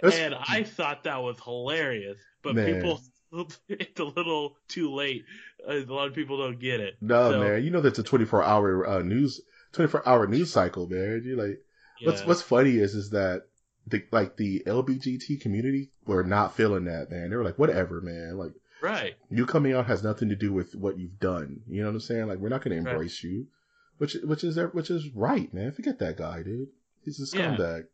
That's- 0.00 0.18
and 0.18 0.34
I 0.34 0.64
thought 0.64 1.04
that 1.04 1.22
was 1.22 1.38
hilarious. 1.40 2.18
But 2.42 2.56
Man. 2.56 2.74
people, 2.74 3.00
it's 3.68 4.00
a 4.00 4.04
little 4.04 4.56
too 4.68 4.94
late. 4.94 5.24
A 5.66 5.80
lot 5.80 6.08
of 6.08 6.14
people 6.14 6.38
don't 6.38 6.58
get 6.58 6.80
it. 6.80 6.94
No, 7.00 7.30
So, 7.30 7.40
man. 7.40 7.62
You 7.62 7.70
know 7.70 7.80
that's 7.80 7.98
a 7.98 8.02
24 8.02 8.42
hour 8.42 8.86
uh, 8.86 9.02
news, 9.02 9.40
24 9.72 10.08
hour 10.08 10.26
news 10.26 10.50
cycle, 10.50 10.88
man. 10.88 11.22
You 11.24 11.36
like 11.36 11.60
what's 12.02 12.24
what's 12.24 12.42
funny 12.42 12.76
is 12.76 12.94
is 12.94 13.10
that 13.10 13.42
the 13.86 14.04
like 14.12 14.36
the 14.36 14.62
LBGT 14.66 15.40
community 15.40 15.90
were 16.06 16.24
not 16.24 16.54
feeling 16.54 16.84
that, 16.84 17.10
man. 17.10 17.30
They 17.30 17.36
were 17.36 17.44
like, 17.44 17.58
whatever, 17.58 18.00
man. 18.00 18.38
Like 18.38 18.52
right? 18.80 19.14
you 19.30 19.46
coming 19.46 19.72
out 19.72 19.86
has 19.86 20.02
nothing 20.02 20.28
to 20.28 20.36
do 20.36 20.52
with 20.52 20.74
what 20.74 20.98
you've 20.98 21.18
done. 21.20 21.60
You 21.68 21.82
know 21.82 21.88
what 21.88 21.94
I'm 21.94 22.00
saying? 22.00 22.26
Like 22.28 22.38
we're 22.38 22.48
not 22.48 22.62
going 22.62 22.76
to 22.76 22.82
Right. 22.84 22.92
embrace 22.92 23.22
you, 23.22 23.46
which 23.98 24.14
which 24.24 24.44
is 24.44 24.58
which 24.72 24.90
is 24.90 25.08
right, 25.14 25.52
man. 25.52 25.72
Forget 25.72 25.98
that 26.00 26.16
guy, 26.16 26.42
dude. 26.42 26.68
He's 27.04 27.20
a 27.20 27.36
Yeah. 27.36 27.56
scumbag. 27.56 27.86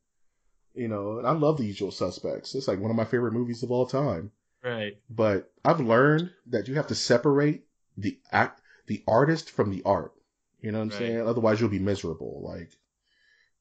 You 0.74 0.88
know, 0.88 1.18
and 1.18 1.26
I 1.26 1.30
love 1.32 1.56
The 1.58 1.64
Usual 1.66 1.92
Suspects. 1.92 2.54
It's 2.54 2.66
like 2.66 2.80
one 2.80 2.90
of 2.90 2.96
my 2.96 3.04
favorite 3.04 3.32
movies 3.32 3.62
of 3.62 3.70
all 3.70 3.86
time. 3.86 4.32
Right. 4.62 4.96
But 5.08 5.52
I've 5.64 5.80
learned 5.80 6.32
that 6.46 6.66
you 6.68 6.74
have 6.74 6.88
to 6.88 6.94
separate 6.96 7.66
the 7.96 8.18
act, 8.32 8.60
the 8.86 9.04
artist 9.06 9.50
from 9.50 9.70
the 9.70 9.82
art. 9.84 10.12
You 10.60 10.72
know 10.72 10.78
what 10.78 10.84
I'm 10.84 10.88
Right. 10.90 10.98
saying? 10.98 11.20
Otherwise, 11.28 11.60
you'll 11.60 11.68
be 11.70 11.78
miserable. 11.78 12.42
Like, 12.42 12.70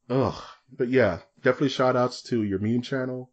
ugh. 0.10 0.42
But 0.76 0.90
yeah, 0.90 1.20
definitely 1.42 1.70
shout 1.70 1.96
outs 1.96 2.22
to 2.24 2.42
your 2.44 2.58
meme 2.60 2.82
channel. 2.82 3.30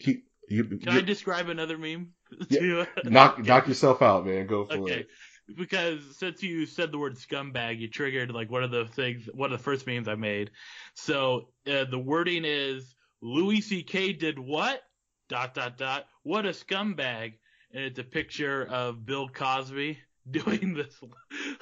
Keep 0.00 0.26
you, 0.48 0.64
Can 0.64 0.80
you 0.80 0.90
I 0.90 1.00
describe 1.00 1.48
another 1.48 1.78
meme? 1.78 2.12
Yeah. 2.50 2.86
Knock 3.04 3.38
knock 3.44 3.68
yourself 3.68 4.02
out, 4.02 4.26
man. 4.26 4.46
Go 4.46 4.64
for 4.66 4.78
Okay. 4.78 5.00
it. 5.00 5.08
Because 5.56 6.00
since 6.18 6.42
you 6.42 6.64
said 6.64 6.90
the 6.90 6.98
word 6.98 7.16
scumbag, 7.16 7.78
you 7.78 7.88
triggered 7.88 8.30
like 8.30 8.50
one 8.50 8.62
of 8.64 8.70
the 8.70 8.86
things, 8.86 9.28
one 9.34 9.52
of 9.52 9.58
the 9.58 9.62
first 9.62 9.86
memes 9.86 10.08
I 10.08 10.14
made. 10.14 10.50
So 10.94 11.48
uh, 11.70 11.84
the 11.84 11.98
wording 11.98 12.44
is 12.46 12.94
Louis 13.20 13.60
C.K. 13.60 14.14
did 14.14 14.38
what? 14.38 14.80
Dot 15.28 15.54
dot 15.54 15.76
dot. 15.76 16.06
What 16.22 16.46
a 16.46 16.50
scumbag! 16.50 17.34
And 17.72 17.84
it's 17.84 17.98
a 17.98 18.04
picture 18.04 18.64
of 18.64 19.04
Bill 19.04 19.28
Cosby 19.28 19.98
doing 20.30 20.74
this. 20.74 20.94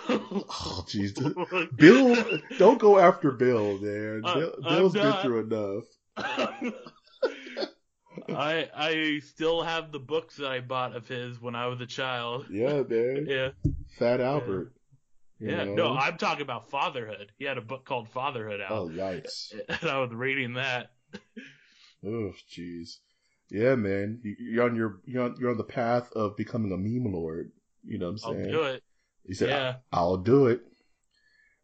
Oh, 0.08 0.84
jeez. 0.88 1.14
Bill, 1.76 2.40
don't 2.58 2.78
go 2.78 2.98
after 2.98 3.30
Bill, 3.32 3.78
man. 3.78 4.22
Uh, 4.24 4.34
Bill, 4.34 4.54
Bill's 4.62 4.92
been 4.92 5.12
through 5.22 5.40
enough. 5.40 5.84
I 8.28 8.68
I 8.74 9.20
still 9.24 9.62
have 9.62 9.92
the 9.92 9.98
books 9.98 10.36
that 10.36 10.50
I 10.50 10.60
bought 10.60 10.94
of 10.94 11.08
his 11.08 11.40
when 11.40 11.54
I 11.54 11.66
was 11.66 11.80
a 11.80 11.86
child. 11.86 12.46
Yeah, 12.50 12.82
man. 12.82 13.26
Yeah. 13.28 13.50
Fat 13.98 14.20
Albert. 14.20 14.72
you 15.38 15.50
Yeah, 15.50 15.64
no, 15.64 15.94
I'm 15.96 16.16
talking 16.18 16.42
about 16.42 16.70
fatherhood. 16.70 17.32
He 17.38 17.44
had 17.44 17.58
a 17.58 17.62
book 17.62 17.84
called 17.84 18.08
Fatherhood 18.08 18.60
out. 18.60 18.70
Oh, 18.72 18.88
yikes. 18.88 19.52
and 19.68 19.90
I 19.90 19.98
was 20.00 20.10
reading 20.12 20.54
that. 20.54 20.90
Oh, 22.04 22.32
jeez. 22.50 22.98
Yeah, 23.50 23.74
man. 23.74 24.20
You- 24.22 24.36
You're 24.38 24.64
on 24.64 24.76
your 24.76 25.00
you're 25.04 25.22
on, 25.24 25.36
you're 25.38 25.50
on 25.50 25.58
the 25.58 25.64
path 25.64 26.10
of 26.12 26.36
becoming 26.36 26.72
a 26.72 26.76
meme 26.76 27.12
lord. 27.12 27.52
You 27.84 27.98
know 27.98 28.06
what 28.06 28.12
I'm 28.12 28.18
saying? 28.36 28.46
I'll 28.46 28.52
do 28.52 28.62
it. 28.64 28.82
He 29.26 29.34
said, 29.34 29.48
Yeah. 29.50 29.74
I'll 29.92 30.16
do 30.16 30.46
it. 30.46 30.62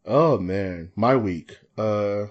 Oh 0.05 0.37
man, 0.37 0.91
my 0.95 1.15
week. 1.15 1.57
Uh 1.77 2.25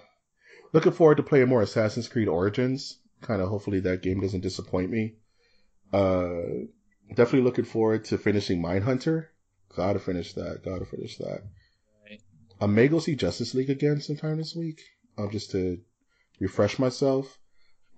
looking 0.73 0.93
forward 0.93 1.17
to 1.17 1.23
playing 1.23 1.49
more 1.49 1.63
Assassin's 1.63 2.09
Creed 2.09 2.29
Origins. 2.29 2.99
Kind 3.21 3.43
of 3.43 3.49
hopefully 3.49 3.81
that 3.81 4.03
game 4.03 4.21
doesn't 4.21 4.41
disappoint 4.41 4.91
me. 4.91 5.15
Uh 5.93 6.67
definitely 7.11 7.43
looking 7.43 7.65
forward 7.65 8.05
to 8.07 8.19
finishing 8.19 8.63
Mindhunter. 8.63 9.27
Gotta 9.75 9.99
finish 9.99 10.35
that. 10.35 10.63
Gotta 10.65 10.85
finish 10.85 11.17
that. 11.19 11.43
Right. 12.09 12.21
I 12.61 12.67
may 12.67 12.89
go 12.89 12.99
see 12.99 13.17
Justice 13.17 13.55
League 13.55 13.71
again 13.71 14.01
sometime 14.01 14.39
this 14.39 14.55
week. 14.55 14.83
Um, 15.17 15.31
just 15.31 15.51
to 15.53 15.81
refresh 16.41 16.79
myself 16.79 17.39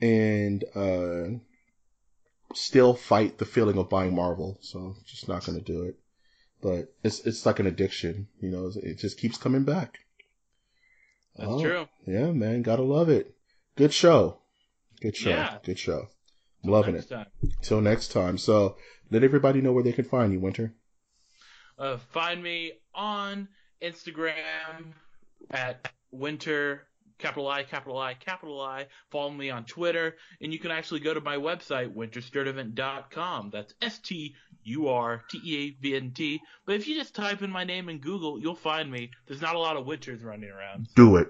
and 0.00 0.64
uh 0.74 1.38
still 2.54 2.94
fight 2.94 3.38
the 3.38 3.44
feeling 3.44 3.78
of 3.78 3.90
buying 3.90 4.14
Marvel. 4.14 4.58
So 4.62 4.96
just 5.06 5.28
not 5.28 5.44
gonna 5.44 5.60
do 5.60 5.82
it 5.84 5.96
but 6.62 6.92
it's 7.02 7.20
it's 7.20 7.46
like 7.46 7.58
an 7.58 7.66
addiction, 7.66 8.28
you 8.40 8.50
know. 8.50 8.70
It 8.82 8.98
just 8.98 9.18
keeps 9.18 9.38
coming 9.38 9.64
back. 9.64 9.98
That's 11.36 11.50
Oh, 11.50 11.62
true. 11.62 11.88
Yeah, 12.06 12.32
man, 12.32 12.62
gotta 12.62 12.82
love 12.82 13.08
it. 13.08 13.34
Good 13.76 13.92
show, 13.92 14.40
good 15.00 15.16
show, 15.16 15.30
Yeah. 15.30 15.58
good 15.64 15.78
show. 15.78 16.08
I'm 16.64 16.70
loving 16.70 16.94
it. 16.96 17.08
time. 17.08 17.26
Till 17.62 17.80
next 17.80 18.08
time. 18.12 18.36
So 18.38 18.76
let 19.10 19.22
everybody 19.24 19.60
know 19.60 19.72
where 19.72 19.82
they 19.82 19.92
can 19.92 20.04
find 20.04 20.32
you, 20.32 20.40
Wynter. 20.40 20.74
Uh, 21.78 21.96
find 22.12 22.42
me 22.42 22.72
on 22.94 23.48
Instagram 23.82 24.92
at 25.50 25.90
Wynter 26.12 26.80
capital 27.18 27.48
I 27.48 27.62
capital 27.64 27.98
I 27.98 28.14
capital 28.14 28.60
I. 28.60 28.86
Follow 29.10 29.30
me 29.30 29.48
on 29.50 29.64
Twitter, 29.64 30.16
and 30.40 30.52
you 30.52 30.58
can 30.58 30.70
actually 30.70 31.00
go 31.00 31.14
to 31.14 31.20
my 31.20 31.36
website 31.36 31.94
wyntersturdivant.com. 31.94 33.50
That's 33.52 33.74
S 33.80 33.98
T 33.98 34.34
U 34.64 34.88
R 34.88 35.22
T 35.30 35.40
E 35.44 35.56
A 35.58 35.82
V 35.82 35.96
N 35.96 36.12
T. 36.14 36.40
But 36.66 36.76
if 36.76 36.86
you 36.88 36.94
just 36.94 37.14
type 37.14 37.42
in 37.42 37.50
my 37.50 37.64
name 37.64 37.88
in 37.88 37.98
Google, 37.98 38.38
you'll 38.38 38.54
find 38.54 38.90
me. 38.90 39.10
There's 39.26 39.40
not 39.40 39.54
a 39.54 39.58
lot 39.58 39.76
of 39.76 39.86
winters 39.86 40.22
running 40.22 40.50
around. 40.50 40.88
Do 40.94 41.16
it, 41.16 41.28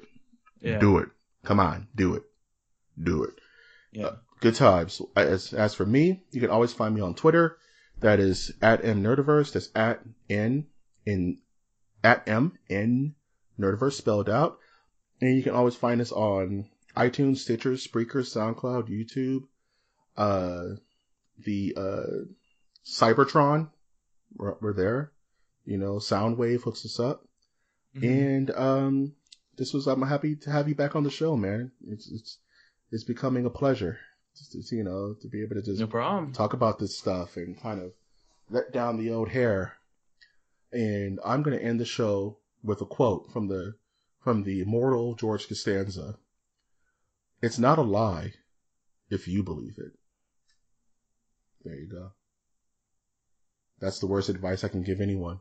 Yeah. 0.61 0.79
do 0.79 0.99
it. 0.99 1.09
Come 1.45 1.61
on, 1.61 1.89
do 1.95 2.15
it, 2.15 2.23
do 3.03 3.23
it. 3.25 3.35
Yeah. 3.93 4.11
Good 4.41 4.55
times. 4.55 5.03
As 5.17 5.53
as 5.53 5.75
for 5.75 5.85
me, 5.85 6.23
you 6.31 6.41
can 6.41 6.51
always 6.51 6.73
find 6.73 6.95
me 6.95 7.01
on 7.01 7.15
Twitter. 7.15 7.59
That 7.99 8.21
is 8.21 8.53
at 8.63 8.85
m 8.85 9.03
nerdiverse. 9.03 9.53
That's 9.53 9.69
at 9.75 10.01
n 10.31 10.67
in 11.05 11.39
at 12.03 12.27
m 12.27 12.59
n 12.71 13.15
nerdiverse 13.59 13.93
spelled 13.93 14.31
out. 14.31 14.59
And 15.21 15.37
you 15.37 15.43
can 15.43 15.55
always 15.55 15.75
find 15.75 16.01
us 16.01 16.13
on 16.13 16.67
iTunes, 16.97 17.39
Stitcher, 17.39 17.73
Spreaker, 17.73 18.25
SoundCloud, 18.25 18.89
YouTube, 18.89 19.43
uh, 20.17 20.77
the 21.45 21.75
uh, 21.77 22.25
Cybertron. 22.87 23.69
We're, 24.35 24.55
we're 24.61 24.73
there. 24.73 25.13
You 25.67 25.77
know, 25.77 25.97
Soundwave 25.97 26.63
hooks 26.63 26.87
us 26.87 26.99
up. 26.99 27.27
Mhm. 27.95 28.03
And 28.03 28.51
um, 28.53 29.13
this 29.59 29.75
was 29.75 29.87
I'm 29.87 30.01
happy 30.03 30.37
to 30.37 30.51
have 30.51 30.69
you 30.69 30.75
back 30.75 30.97
on 30.97 31.03
the 31.03 31.11
show, 31.11 31.37
man. 31.37 31.73
It's 31.87 32.11
it's 32.11 32.39
it's 32.91 33.05
becoming 33.05 33.47
a 33.47 33.51
pleasure, 33.51 33.99
just 34.37 34.53
to, 34.69 34.77
you 34.77 34.85
know, 34.85 35.15
to 35.23 35.29
be 35.29 35.43
able 35.43 35.57
to 35.57 35.63
just 35.63 35.81
No 35.81 35.87
problem. 35.87 36.33
talk 36.33 36.53
about 36.53 36.79
this 36.79 36.97
stuff 36.99 37.37
and 37.37 37.61
kind 37.61 37.81
of 37.81 37.93
let 38.51 38.73
down 38.73 38.97
the 38.99 39.11
old 39.13 39.29
hair. 39.29 39.75
And 40.73 41.19
I'm 41.25 41.43
going 41.43 41.59
to 41.59 41.65
end 41.65 41.81
the 41.81 41.85
show 41.85 42.39
with 42.63 42.81
a 42.81 42.87
quote 42.87 43.33
from 43.33 43.49
the 43.49 43.75
from 44.21 44.43
the 44.45 44.61
immortal 44.61 45.15
George 45.15 45.49
Costanza. 45.49 46.17
It's 47.43 47.59
not 47.59 47.79
a 47.79 47.83
lie 47.83 48.35
if 49.09 49.27
you 49.27 49.43
believe 49.43 49.79
it. 49.79 49.93
There 51.65 51.75
you 51.75 51.89
go. 51.89 52.13
That's 53.81 53.99
the 53.99 54.07
worst 54.07 54.29
advice 54.29 54.63
I 54.63 54.69
can 54.69 54.83
give 54.83 55.01
anyone, 55.01 55.41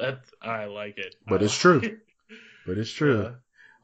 That's 0.00 0.30
I 0.40 0.66
like 0.66 0.98
it. 0.98 1.16
But 1.26 1.42
I 1.42 1.46
it's 1.46 1.58
true. 1.58 1.80
it. 1.80 1.98
but 2.66 2.78
it's 2.78 2.90
true. 2.92 3.22
Yeah. 3.22 3.30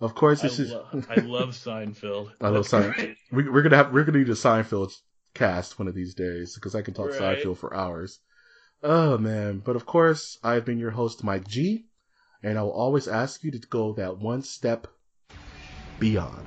Of 0.00 0.14
course, 0.14 0.40
I, 0.40 0.42
this 0.44 0.58
is. 0.60 0.70
lo- 0.70 0.86
I 1.10 1.16
love 1.20 1.50
Seinfeld. 1.50 2.30
I 2.40 2.48
love 2.48 2.66
Seinfeld. 2.66 3.16
We, 3.32 3.48
we're 3.48 3.62
gonna 3.62 3.76
have 3.76 3.92
we're 3.92 4.04
gonna 4.04 4.18
need 4.18 4.28
a 4.28 4.32
Seinfeld 4.32 4.96
cast 5.34 5.78
one 5.78 5.88
of 5.88 5.94
these 5.94 6.14
days 6.14 6.54
because 6.54 6.74
I 6.74 6.82
can 6.82 6.94
talk 6.94 7.10
Right. 7.10 7.38
Seinfeld 7.38 7.58
for 7.58 7.74
hours. 7.74 8.20
Oh 8.82 9.18
man! 9.18 9.58
But 9.58 9.74
of 9.74 9.86
course, 9.86 10.38
I've 10.44 10.64
been 10.64 10.78
your 10.78 10.92
host, 10.92 11.24
Mike 11.24 11.48
G, 11.48 11.86
and 12.42 12.56
I 12.58 12.62
will 12.62 12.72
always 12.72 13.08
ask 13.08 13.42
you 13.42 13.50
to 13.50 13.58
go 13.58 13.92
that 13.94 14.18
one 14.18 14.42
step 14.42 14.86
beyond. 15.98 16.46